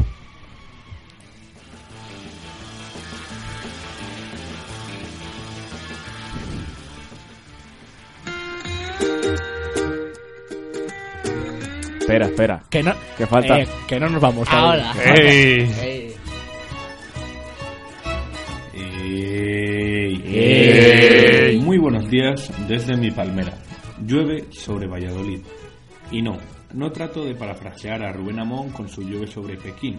Espera, 12.03 12.25
espera. 12.25 12.63
Que 12.69 12.83
no, 12.83 12.93
Que 13.17 13.25
falta. 13.25 13.59
eh, 13.59 13.67
que 13.87 13.99
no 13.99 14.09
nos 14.09 14.21
vamos. 14.21 14.47
Ahora. 14.51 14.91
¡Ey! 15.15 15.69
Ey. 15.83 16.13
Ey. 20.25 21.59
Muy 21.59 21.77
buenos 21.77 22.09
días 22.09 22.51
desde 22.67 22.97
mi 22.97 23.11
palmera. 23.11 23.53
Llueve 24.05 24.45
sobre 24.51 24.87
Valladolid. 24.87 25.41
Y 26.11 26.21
no, 26.21 26.37
no 26.73 26.91
trato 26.91 27.23
de 27.23 27.35
parafrasear 27.35 28.03
a 28.03 28.11
Rubén 28.11 28.39
Amón 28.39 28.69
con 28.71 28.89
su 28.89 29.01
llueve 29.01 29.27
sobre 29.27 29.55
Pekín. 29.57 29.97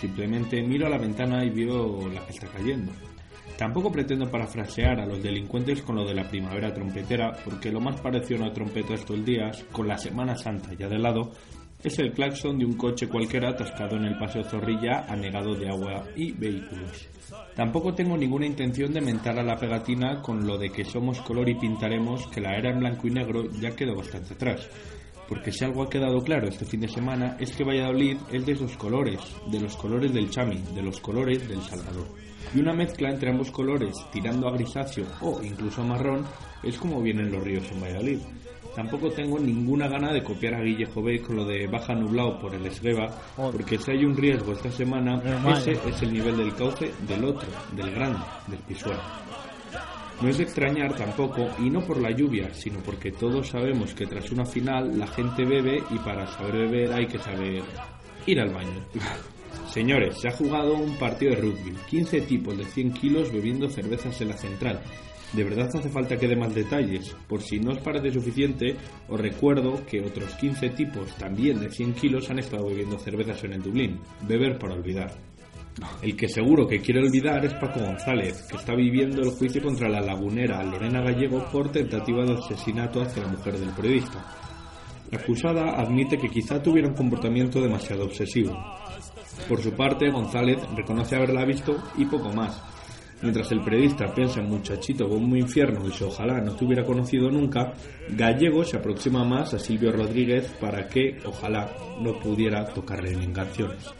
Simplemente 0.00 0.62
miro 0.62 0.86
a 0.86 0.90
la 0.90 0.98
ventana 0.98 1.44
y 1.44 1.50
veo 1.50 2.08
la 2.12 2.24
que 2.26 2.32
está 2.32 2.48
cayendo. 2.48 2.92
Tampoco 3.56 3.90
pretendo 3.90 4.30
parafrasear 4.30 5.00
a 5.00 5.06
los 5.06 5.22
delincuentes 5.22 5.80
con 5.82 5.96
lo 5.96 6.04
de 6.04 6.14
la 6.14 6.28
primavera 6.28 6.74
trompetera, 6.74 7.32
porque 7.44 7.72
lo 7.72 7.80
más 7.80 8.00
parecido 8.00 8.40
a 8.40 8.44
una 8.44 8.52
trompeta 8.52 8.94
estos 8.94 9.24
días, 9.24 9.64
con 9.72 9.88
la 9.88 9.96
Semana 9.96 10.36
Santa 10.36 10.74
ya 10.74 10.88
de 10.88 10.98
lado, 10.98 11.32
es 11.82 11.98
el 11.98 12.12
claxon 12.12 12.58
de 12.58 12.64
un 12.64 12.76
coche 12.76 13.08
cualquiera 13.08 13.50
atascado 13.50 13.96
en 13.96 14.04
el 14.04 14.18
paseo 14.18 14.44
Zorrilla 14.44 15.06
anegado 15.08 15.54
de 15.54 15.68
agua 15.68 16.04
y 16.16 16.32
vehículos. 16.32 17.08
Tampoco 17.54 17.94
tengo 17.94 18.16
ninguna 18.16 18.46
intención 18.46 18.92
de 18.92 19.00
mentar 19.00 19.38
a 19.38 19.42
la 19.42 19.56
pegatina 19.56 20.20
con 20.20 20.46
lo 20.46 20.58
de 20.58 20.70
que 20.70 20.84
somos 20.84 21.20
color 21.20 21.48
y 21.48 21.54
pintaremos, 21.54 22.26
que 22.28 22.40
la 22.40 22.56
era 22.56 22.70
en 22.70 22.80
blanco 22.80 23.06
y 23.06 23.10
negro 23.10 23.50
ya 23.52 23.74
quedó 23.74 23.94
bastante 23.94 24.34
atrás. 24.34 24.68
Porque 25.28 25.50
si 25.50 25.64
algo 25.64 25.82
ha 25.82 25.90
quedado 25.90 26.22
claro 26.22 26.48
este 26.48 26.64
fin 26.64 26.80
de 26.80 26.88
semana 26.88 27.36
es 27.40 27.52
que 27.52 27.64
Valladolid 27.64 28.18
es 28.32 28.44
de 28.44 28.52
esos 28.52 28.76
colores, 28.76 29.20
de 29.50 29.60
los 29.60 29.76
colores 29.76 30.12
del 30.12 30.30
Chami, 30.30 30.62
de 30.74 30.82
los 30.82 31.00
colores 31.00 31.48
del 31.48 31.62
Salvador. 31.62 32.06
Y 32.54 32.60
una 32.60 32.72
mezcla 32.72 33.10
entre 33.10 33.30
ambos 33.30 33.50
colores, 33.50 33.94
tirando 34.12 34.48
a 34.48 34.52
grisáceo 34.52 35.06
o 35.20 35.42
incluso 35.42 35.82
a 35.82 35.86
marrón, 35.86 36.24
es 36.62 36.78
como 36.78 37.02
vienen 37.02 37.30
los 37.30 37.42
ríos 37.42 37.70
en 37.72 37.80
Valladolid. 37.80 38.18
Tampoco 38.74 39.10
tengo 39.10 39.38
ninguna 39.38 39.88
gana 39.88 40.12
de 40.12 40.22
copiar 40.22 40.54
a 40.54 40.60
Guille 40.60 40.84
Jové 40.84 41.22
con 41.22 41.36
lo 41.36 41.46
de 41.46 41.66
baja 41.66 41.94
nublado 41.94 42.38
por 42.38 42.54
el 42.54 42.66
Esgueva, 42.66 43.08
porque 43.34 43.78
si 43.78 43.90
hay 43.90 44.04
un 44.04 44.14
riesgo 44.14 44.52
esta 44.52 44.70
semana, 44.70 45.20
ese 45.56 45.72
es 45.72 46.02
el 46.02 46.12
nivel 46.12 46.36
del 46.36 46.54
cauce 46.54 46.92
del 47.08 47.24
otro, 47.24 47.48
del 47.72 47.90
grande, 47.90 48.20
del 48.48 48.58
Pisuerga. 48.60 49.02
No 50.20 50.28
es 50.28 50.36
de 50.36 50.44
extrañar 50.44 50.94
tampoco, 50.94 51.46
y 51.58 51.70
no 51.70 51.80
por 51.80 52.00
la 52.00 52.10
lluvia, 52.10 52.52
sino 52.52 52.80
porque 52.80 53.12
todos 53.12 53.48
sabemos 53.48 53.94
que 53.94 54.06
tras 54.06 54.30
una 54.30 54.44
final 54.44 54.98
la 54.98 55.06
gente 55.06 55.44
bebe 55.44 55.82
y 55.90 55.98
para 55.98 56.26
saber 56.26 56.68
beber 56.68 56.92
hay 56.92 57.06
que 57.06 57.18
saber 57.18 57.62
ir 58.26 58.40
al 58.40 58.50
baño. 58.50 58.84
Señores, 59.70 60.18
se 60.20 60.28
ha 60.28 60.32
jugado 60.32 60.74
un 60.74 60.96
partido 60.96 61.34
de 61.34 61.40
rugby. 61.40 61.74
15 61.88 62.22
tipos 62.22 62.56
de 62.56 62.64
100 62.64 62.92
kilos 62.92 63.32
bebiendo 63.32 63.68
cervezas 63.68 64.20
en 64.20 64.28
la 64.28 64.36
central. 64.36 64.80
¿De 65.32 65.44
verdad 65.44 65.68
hace 65.74 65.90
falta 65.90 66.16
que 66.16 66.28
dé 66.28 66.36
más 66.36 66.54
detalles? 66.54 67.14
Por 67.28 67.42
si 67.42 67.58
no 67.58 67.72
os 67.72 67.78
parece 67.78 68.12
suficiente, 68.12 68.76
os 69.08 69.20
recuerdo 69.20 69.84
que 69.84 70.00
otros 70.00 70.34
15 70.36 70.70
tipos 70.70 71.14
también 71.16 71.60
de 71.60 71.70
100 71.70 71.94
kilos 71.94 72.30
han 72.30 72.38
estado 72.38 72.68
bebiendo 72.68 72.98
cervezas 72.98 73.42
en 73.44 73.54
el 73.54 73.62
Dublín. 73.62 74.00
Beber 74.26 74.58
para 74.58 74.74
olvidar. 74.74 75.12
El 76.00 76.16
que 76.16 76.28
seguro 76.28 76.66
que 76.66 76.80
quiere 76.80 77.00
olvidar 77.00 77.44
es 77.44 77.52
Paco 77.54 77.80
González, 77.80 78.46
que 78.48 78.56
está 78.56 78.74
viviendo 78.74 79.20
el 79.20 79.30
juicio 79.30 79.62
contra 79.62 79.90
la 79.90 80.00
lagunera 80.00 80.64
Lorena 80.64 81.02
Gallego 81.02 81.44
por 81.52 81.70
tentativa 81.70 82.24
de 82.24 82.32
asesinato 82.32 83.02
hacia 83.02 83.24
la 83.24 83.28
mujer 83.28 83.58
del 83.58 83.74
periodista. 83.74 84.24
La 85.10 85.18
acusada 85.18 85.78
admite 85.78 86.16
que 86.16 86.28
quizá 86.28 86.62
tuviera 86.62 86.88
un 86.88 86.94
comportamiento 86.94 87.60
demasiado 87.60 88.04
obsesivo. 88.04 88.56
Por 89.48 89.62
su 89.62 89.72
parte, 89.72 90.10
González 90.10 90.58
reconoce 90.74 91.16
haberla 91.16 91.44
visto 91.44 91.76
y 91.96 92.04
poco 92.04 92.32
más. 92.32 92.60
Mientras 93.22 93.50
el 93.50 93.62
periodista 93.62 94.12
piensa 94.14 94.40
en 94.40 94.50
muchachito 94.50 95.08
como 95.08 95.36
infierno 95.36 95.88
y 95.88 95.92
si 95.92 96.04
ojalá 96.04 96.40
no 96.40 96.54
te 96.54 96.64
hubiera 96.64 96.84
conocido 96.84 97.30
nunca, 97.30 97.72
Gallego 98.10 98.62
se 98.62 98.76
aproxima 98.76 99.24
más 99.24 99.54
a 99.54 99.58
Silvio 99.58 99.90
Rodríguez 99.90 100.54
para 100.60 100.86
que 100.86 101.18
ojalá 101.24 101.70
no 102.00 102.18
pudiera 102.18 102.66
tocarle 102.66 103.12
en 103.12 103.32
canciones. 103.32 103.90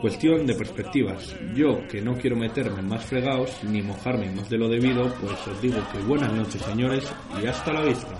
Cuestión 0.00 0.46
de 0.46 0.54
perspectivas. 0.54 1.36
Yo, 1.54 1.86
que 1.88 2.00
no 2.00 2.14
quiero 2.14 2.36
meterme 2.36 2.80
en 2.80 2.88
más 2.88 3.04
fregados 3.04 3.62
ni 3.62 3.82
mojarme 3.82 4.30
más 4.32 4.48
de 4.48 4.58
lo 4.58 4.68
debido, 4.68 5.12
pues 5.20 5.46
os 5.46 5.60
digo 5.60 5.78
que 5.92 5.98
buenas 5.98 6.32
noches 6.32 6.62
señores 6.62 7.04
y 7.40 7.46
hasta 7.46 7.72
la 7.72 7.82
vista. 7.82 8.18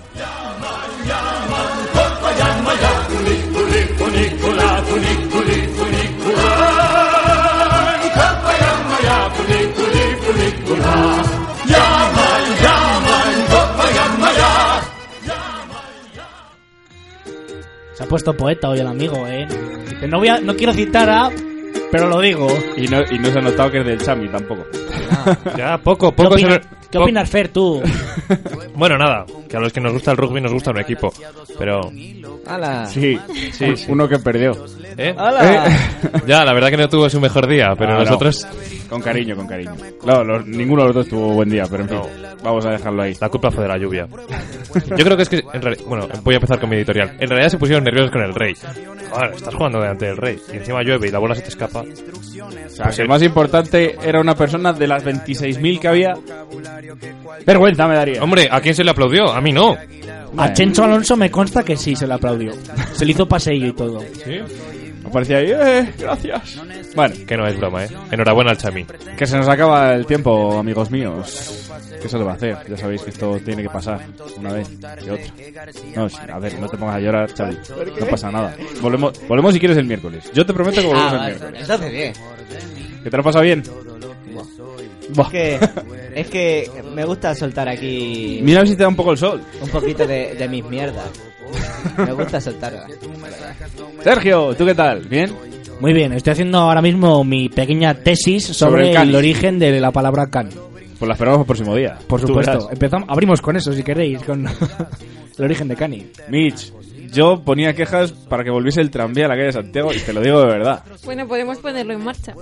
Se 17.94 18.04
ha 18.04 18.06
puesto 18.06 18.36
poeta 18.36 18.68
hoy 18.68 18.80
el 18.80 18.86
amigo, 18.86 19.26
¿eh? 19.26 19.46
Dice, 19.88 20.08
no, 20.08 20.18
voy 20.18 20.28
a, 20.28 20.40
no 20.40 20.56
quiero 20.56 20.72
citar 20.72 21.08
a... 21.10 21.30
Pero 21.90 22.08
lo 22.08 22.20
digo. 22.20 22.48
Y 22.76 22.86
no, 22.88 23.02
y 23.10 23.18
no 23.18 23.30
se 23.30 23.38
ha 23.38 23.42
notado 23.42 23.70
que 23.70 23.80
es 23.80 23.86
del 23.86 24.00
Chami 24.00 24.28
tampoco. 24.28 24.64
Ya, 25.56 25.76
poco, 25.78 26.10
¿Qué, 26.14 26.22
poco. 26.22 26.36
¿Qué 26.92 26.98
po- 26.98 27.04
opinas, 27.04 27.28
Fer, 27.28 27.48
tú? 27.48 27.82
Bueno, 28.74 28.96
nada, 28.96 29.26
que 29.48 29.56
a 29.56 29.60
los 29.60 29.72
que 29.72 29.80
nos 29.80 29.92
gusta 29.92 30.12
el 30.12 30.16
rugby 30.16 30.40
nos 30.40 30.52
gusta 30.52 30.70
un 30.70 30.78
equipo. 30.80 31.12
Pero. 31.58 31.80
¡Hala! 32.46 32.86
Sí, 32.86 33.18
Sí, 33.52 33.76
sí. 33.76 33.86
uno 33.88 34.08
que 34.08 34.18
perdió. 34.18 34.52
¿Eh? 34.96 35.14
¡Hala! 35.16 35.64
Ya, 36.26 36.44
la 36.44 36.52
verdad 36.52 36.70
que 36.70 36.76
no 36.76 36.88
tuvo 36.88 37.08
su 37.08 37.20
mejor 37.20 37.46
día, 37.48 37.74
pero 37.78 37.92
Ah, 37.92 37.98
no. 37.98 38.04
nosotros. 38.04 38.46
Con 38.88 39.00
cariño, 39.00 39.36
con 39.36 39.46
cariño. 39.46 39.74
No, 40.04 40.22
los- 40.24 40.46
ninguno 40.46 40.82
de 40.82 40.88
los 40.88 40.96
dos 40.96 41.08
tuvo 41.08 41.32
buen 41.34 41.48
día, 41.48 41.64
pero 41.70 41.82
en 41.84 41.88
fin, 41.88 41.98
vamos 42.42 42.64
a 42.66 42.70
dejarlo 42.70 43.02
ahí. 43.02 43.14
La 43.20 43.28
culpa 43.28 43.50
fue 43.50 43.62
de 43.64 43.68
la 43.68 43.78
lluvia. 43.78 44.06
Yo 44.86 45.04
creo 45.04 45.16
que 45.16 45.22
es 45.22 45.28
que, 45.28 45.36
en 45.52 45.60
bueno, 45.86 46.08
voy 46.22 46.34
a 46.34 46.36
empezar 46.38 46.58
con 46.60 46.68
mi 46.70 46.76
editorial. 46.76 47.16
En 47.20 47.28
realidad 47.28 47.48
se 47.50 47.58
pusieron 47.58 47.84
nerviosos 47.84 48.10
con 48.10 48.22
el 48.22 48.34
rey. 48.34 48.54
Joder, 49.10 49.32
estás 49.34 49.54
jugando 49.54 49.78
delante 49.80 50.06
del 50.06 50.16
rey. 50.16 50.38
Y 50.52 50.56
encima 50.56 50.82
llueve 50.82 51.08
y 51.08 51.10
la 51.10 51.18
bola 51.18 51.34
se 51.34 51.42
te 51.42 51.48
escapa. 51.50 51.80
O 51.82 52.68
sea, 52.70 52.86
que 52.94 53.02
el 53.02 53.08
más 53.08 53.22
importante 53.22 53.96
era 54.02 54.20
una 54.20 54.34
persona 54.34 54.72
de 54.72 54.86
las 54.88 55.04
26.000 55.04 55.78
que 55.78 55.88
había. 55.88 56.14
Vergüenza 57.46 57.86
me 57.88 57.94
daría. 57.94 58.22
Hombre, 58.22 58.48
¿a 58.50 58.60
quién 58.60 58.74
se 58.74 58.84
le 58.84 58.90
aplaudió? 58.90 59.32
A 59.32 59.40
mí 59.40 59.52
no. 59.52 59.76
A 60.36 60.52
Chencho 60.52 60.84
Alonso 60.84 61.16
me 61.16 61.30
consta 61.30 61.62
que 61.62 61.76
sí 61.76 61.94
se 61.96 62.06
le 62.06 62.14
aplaudió. 62.14 62.52
Se 62.94 63.04
le 63.04 63.12
hizo 63.12 63.26
paseillo 63.28 63.66
y 63.68 63.72
todo. 63.72 64.00
¿Sí? 64.24 64.38
Aparecía 65.04 65.38
ahí, 65.38 65.50
eh, 65.50 65.92
gracias. 65.98 66.58
Bueno, 66.94 67.14
Que 67.26 67.36
no 67.36 67.46
es 67.46 67.58
broma, 67.58 67.84
¿eh? 67.84 67.88
Enhorabuena 68.10 68.52
al 68.52 68.56
Chami. 68.56 68.86
que 69.16 69.26
se 69.26 69.36
nos 69.36 69.48
acaba 69.48 69.94
el 69.94 70.06
tiempo, 70.06 70.58
amigos 70.58 70.90
míos. 70.90 71.68
¿Qué 72.00 72.08
se 72.08 72.18
le 72.18 72.24
va 72.24 72.32
a 72.32 72.34
hacer? 72.34 72.56
Ya 72.68 72.76
sabéis 72.76 73.02
que 73.02 73.10
esto 73.10 73.38
tiene 73.44 73.62
que 73.62 73.68
pasar 73.68 74.00
una 74.38 74.52
vez 74.52 74.70
y 75.04 75.10
otra. 75.10 75.26
No, 75.96 76.08
a 76.34 76.38
ver, 76.38 76.58
no 76.58 76.68
te 76.68 76.76
pongas 76.76 76.96
a 76.96 77.00
llorar, 77.00 77.30
Xavi. 77.34 77.56
No 78.00 78.06
pasa 78.06 78.30
nada. 78.30 78.54
Volvemos, 78.80 79.12
volvemos 79.28 79.52
si 79.52 79.60
quieres 79.60 79.76
el 79.78 79.84
miércoles. 79.86 80.30
Yo 80.34 80.46
te 80.46 80.52
prometo 80.54 80.80
que 80.80 80.86
volvemos 80.86 81.12
Ah, 81.12 81.16
el 81.18 81.26
miércoles. 81.36 81.60
Entonces 81.62 81.92
bien. 81.92 82.12
¿Que 83.04 83.10
te 83.10 83.16
lo 83.16 83.22
pasa 83.22 83.40
bien? 83.40 83.62
Es 85.10 85.28
que, 85.28 85.58
es 86.14 86.26
que 86.28 86.70
me 86.94 87.04
gusta 87.04 87.34
soltar 87.34 87.68
aquí 87.68 88.40
Mira 88.42 88.58
a 88.58 88.62
ver 88.62 88.68
si 88.68 88.76
te 88.76 88.82
da 88.82 88.88
un 88.88 88.96
poco 88.96 89.12
el 89.12 89.18
sol. 89.18 89.42
un 89.60 89.68
poquito 89.68 90.06
de, 90.06 90.34
de 90.34 90.48
mis 90.48 90.64
mierdas. 90.64 91.10
Me 91.98 92.12
gusta 92.12 92.40
soltar. 92.40 92.86
Sergio, 94.02 94.54
¿tú 94.54 94.64
qué 94.64 94.74
tal? 94.74 95.00
¿Bien? 95.08 95.32
Muy 95.80 95.92
bien, 95.92 96.12
estoy 96.12 96.32
haciendo 96.32 96.58
ahora 96.58 96.80
mismo 96.80 97.24
mi 97.24 97.48
pequeña 97.48 97.94
tesis 97.94 98.44
sobre, 98.44 98.54
Sobre 98.56 98.90
el 98.92 99.08
el, 99.08 99.16
origen 99.16 99.58
de 99.58 99.80
la 99.80 99.90
palabra 99.90 100.28
can. 100.28 100.48
Pues 100.98 101.08
la 101.08 101.14
esperamos 101.14 101.40
el 101.40 101.46
próximo 101.46 101.74
día. 101.74 101.98
Por 102.06 102.20
supuesto. 102.20 102.68
Empezamos, 102.70 103.08
abrimos 103.08 103.42
con 103.42 103.56
eso, 103.56 103.72
si 103.72 103.82
queréis, 103.82 104.22
con 104.22 104.46
el 105.38 105.44
origen 105.44 105.66
de 105.66 105.74
cani. 105.76 106.06
Mitch, 106.28 106.72
yo 107.12 107.42
ponía 107.44 107.74
quejas 107.74 108.12
para 108.12 108.42
que 108.42 108.50
volviese 108.50 108.80
el 108.80 108.90
tranvía 108.90 109.26
a 109.26 109.28
la 109.28 109.34
calle 109.34 109.46
de 109.46 109.52
Santiago 109.52 109.92
y 109.92 109.98
te 109.98 110.12
lo 110.12 110.20
digo 110.20 110.40
de 110.40 110.46
verdad. 110.46 110.82
Bueno, 111.04 111.26
podemos 111.28 111.58
ponerlo 111.58 111.92
en 111.92 112.02
marcha. 112.02 112.34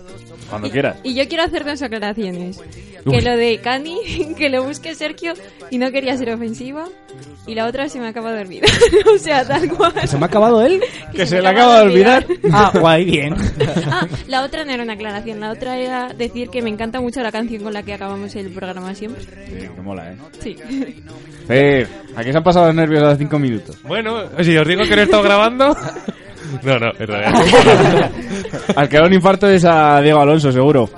Cuando 0.48 0.70
quieras. 0.70 0.96
Y 1.02 1.14
yo 1.14 1.26
quiero 1.28 1.44
hacer 1.44 1.64
dos 1.64 1.82
aclaraciones. 1.82 2.58
Uy. 3.04 3.12
Que 3.12 3.22
lo 3.22 3.36
de 3.36 3.58
Cani, 3.58 3.98
que 4.38 4.48
lo 4.48 4.64
busque 4.64 4.94
Sergio 4.94 5.32
y 5.70 5.78
no 5.78 5.90
quería 5.90 6.16
ser 6.16 6.30
ofensiva. 6.30 6.86
Y 7.46 7.54
la 7.54 7.66
otra 7.66 7.88
se 7.88 7.98
me 7.98 8.08
acaba 8.08 8.32
de 8.32 8.42
olvidar. 8.42 8.70
o 9.14 9.18
sea, 9.18 9.46
tal 9.46 9.68
cual. 9.70 9.92
¿Se 10.06 10.16
me 10.16 10.24
ha 10.24 10.26
acabado 10.26 10.64
él? 10.64 10.80
Que 11.14 11.26
se 11.26 11.40
le 11.40 11.48
acaba 11.48 11.80
de 11.80 11.86
olvidar. 11.86 12.26
Ah, 12.52 12.72
guay, 12.74 13.04
bien. 13.04 13.34
Ah, 13.86 14.06
la 14.26 14.42
otra 14.42 14.64
no 14.64 14.72
era 14.72 14.82
una 14.82 14.94
aclaración, 14.94 15.40
la 15.40 15.50
otra 15.50 15.78
era 15.78 16.12
decir 16.12 16.48
que 16.48 16.62
me 16.62 16.70
encanta 16.70 17.00
mucho 17.00 17.22
la 17.22 17.30
canción 17.30 17.62
con 17.62 17.72
la 17.72 17.82
que 17.82 17.94
acabamos 17.94 18.34
el 18.34 18.50
programa 18.50 18.94
siempre. 18.94 19.22
Sí, 19.24 19.68
que 19.74 19.80
mola, 19.80 20.12
¿eh? 20.12 20.16
Sí. 20.40 20.56
Fer, 21.50 21.88
¿a 22.16 22.22
qué 22.24 22.32
se 22.32 22.38
han 22.38 22.44
pasado 22.44 22.66
los 22.66 22.74
nervios 22.74 23.02
a 23.02 23.06
los 23.10 23.18
cinco 23.18 23.38
minutos? 23.38 23.76
Bueno, 23.82 24.22
si 24.40 24.56
os 24.56 24.66
digo 24.68 24.82
que 24.84 24.94
no 24.96 25.00
he 25.02 25.04
estado 25.04 25.22
grabando. 25.22 25.76
No, 26.64 26.78
no, 26.80 26.90
en 26.98 27.06
realidad. 27.06 28.10
Al 28.76 28.88
que 28.88 28.96
da 28.96 29.04
un 29.06 29.12
infarto 29.12 29.46
es 29.48 29.64
a 29.64 30.00
Diego 30.00 30.20
Alonso, 30.20 30.50
seguro. 30.50 30.90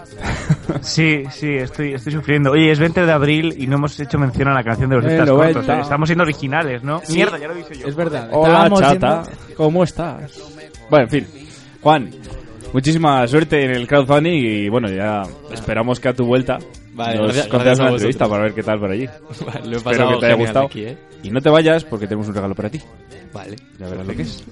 Sí, 0.80 1.24
sí, 1.30 1.48
estoy, 1.56 1.92
estoy 1.92 2.12
sufriendo. 2.12 2.52
Oye, 2.52 2.70
es 2.70 2.78
20 2.78 3.04
de 3.04 3.12
abril 3.12 3.54
y 3.58 3.66
no 3.66 3.76
hemos 3.76 3.98
hecho 4.00 4.18
mención 4.18 4.48
a 4.48 4.54
la 4.54 4.62
canción 4.64 4.88
de 4.88 4.96
los 4.96 5.04
Eh, 5.12 5.16
cortos. 5.18 5.38
venta. 5.56 5.76
eh. 5.78 5.80
Estamos 5.82 6.08
siendo 6.08 6.22
originales, 6.22 6.82
¿no? 6.82 7.02
Sí. 7.04 7.14
Mierda, 7.16 7.38
ya 7.38 7.48
lo 7.48 7.58
hice 7.58 7.74
yo. 7.74 7.86
Es 7.86 7.94
verdad. 7.94 8.28
Hola, 8.32 8.70
chata. 8.70 9.24
siendo- 9.24 9.54
¿Cómo 9.56 9.84
estás? 9.84 10.40
Bueno, 10.88 11.04
en 11.04 11.10
fin. 11.10 11.26
Juan, 11.82 12.10
muchísima 12.72 13.26
suerte 13.26 13.62
en 13.64 13.72
el 13.72 13.86
crowdfunding 13.86 14.32
y 14.32 14.68
bueno, 14.70 14.88
ya 14.88 15.22
esperamos 15.52 16.00
que 16.00 16.08
a 16.08 16.14
tu 16.14 16.24
vuelta 16.24 16.58
Vale, 16.94 17.18
nos 17.18 17.48
gracias- 17.48 17.78
una 17.80 17.90
entrevista 17.90 18.28
para 18.28 18.42
ver 18.44 18.54
qué 18.54 18.62
tal 18.62 18.78
por 18.78 18.90
allí. 18.90 19.06
Vale, 19.46 19.66
lo 19.66 19.72
he 19.72 19.76
Espero 19.76 20.08
que 20.10 20.16
te 20.20 20.26
haya 20.26 20.34
gustado. 20.34 20.66
aquí, 20.66 20.84
¿eh? 20.84 20.96
Y 21.22 21.30
no 21.30 21.40
te 21.40 21.50
vayas 21.50 21.84
porque 21.84 22.06
tenemos 22.06 22.28
un 22.28 22.34
regalo 22.34 22.54
para 22.54 22.70
ti. 22.70 22.80
Vale. 23.32 23.56
Ya 23.78 23.88
verás 23.88 24.06
lo 24.06 24.14
que 24.14 24.22
es. 24.22 24.44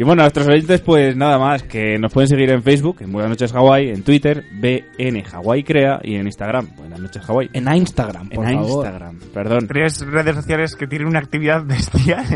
Y 0.00 0.04
bueno, 0.04 0.22
a 0.22 0.26
nuestros 0.26 0.46
oyentes, 0.46 0.80
pues 0.80 1.16
nada 1.16 1.38
más, 1.38 1.64
que 1.64 1.98
nos 1.98 2.12
pueden 2.12 2.28
seguir 2.28 2.50
en 2.52 2.62
Facebook, 2.62 2.98
en 3.00 3.10
Buenas 3.10 3.30
noches 3.30 3.52
Hawaii, 3.52 3.88
en 3.90 4.04
Twitter, 4.04 4.44
BN 4.52 5.24
Hawaii 5.32 5.64
Crea, 5.64 5.98
y 6.04 6.14
en 6.14 6.26
Instagram, 6.26 6.68
Buenas 6.76 7.00
noches 7.00 7.28
Hawaii. 7.28 7.50
En 7.52 7.66
Instagram, 7.74 8.28
por 8.28 8.48
en 8.48 8.54
favor. 8.58 8.84
Instagram, 8.84 9.18
perdón. 9.34 9.66
Tres 9.66 10.00
redes 10.06 10.36
sociales 10.36 10.76
que 10.76 10.86
tienen 10.86 11.08
una 11.08 11.18
actividad 11.18 11.64
bestial. 11.64 12.24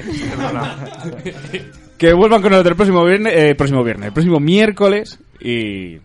Que 1.98 2.12
vuelvan 2.14 2.43
con 2.43 2.51
nosotros 2.51 2.73
el 2.73 2.77
próximo 2.77 3.05
viernes, 3.05 3.32
eh, 3.36 3.55
próximo 3.55 3.85
viernes, 3.85 4.06
el 4.09 4.12
próximo 4.12 4.40
miércoles, 4.40 5.20
y 5.40 5.98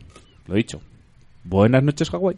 lo 0.47 0.53
dicho, 0.55 0.79
Buenas 1.43 1.81
noches 1.81 2.13
Hawaii. 2.13 2.37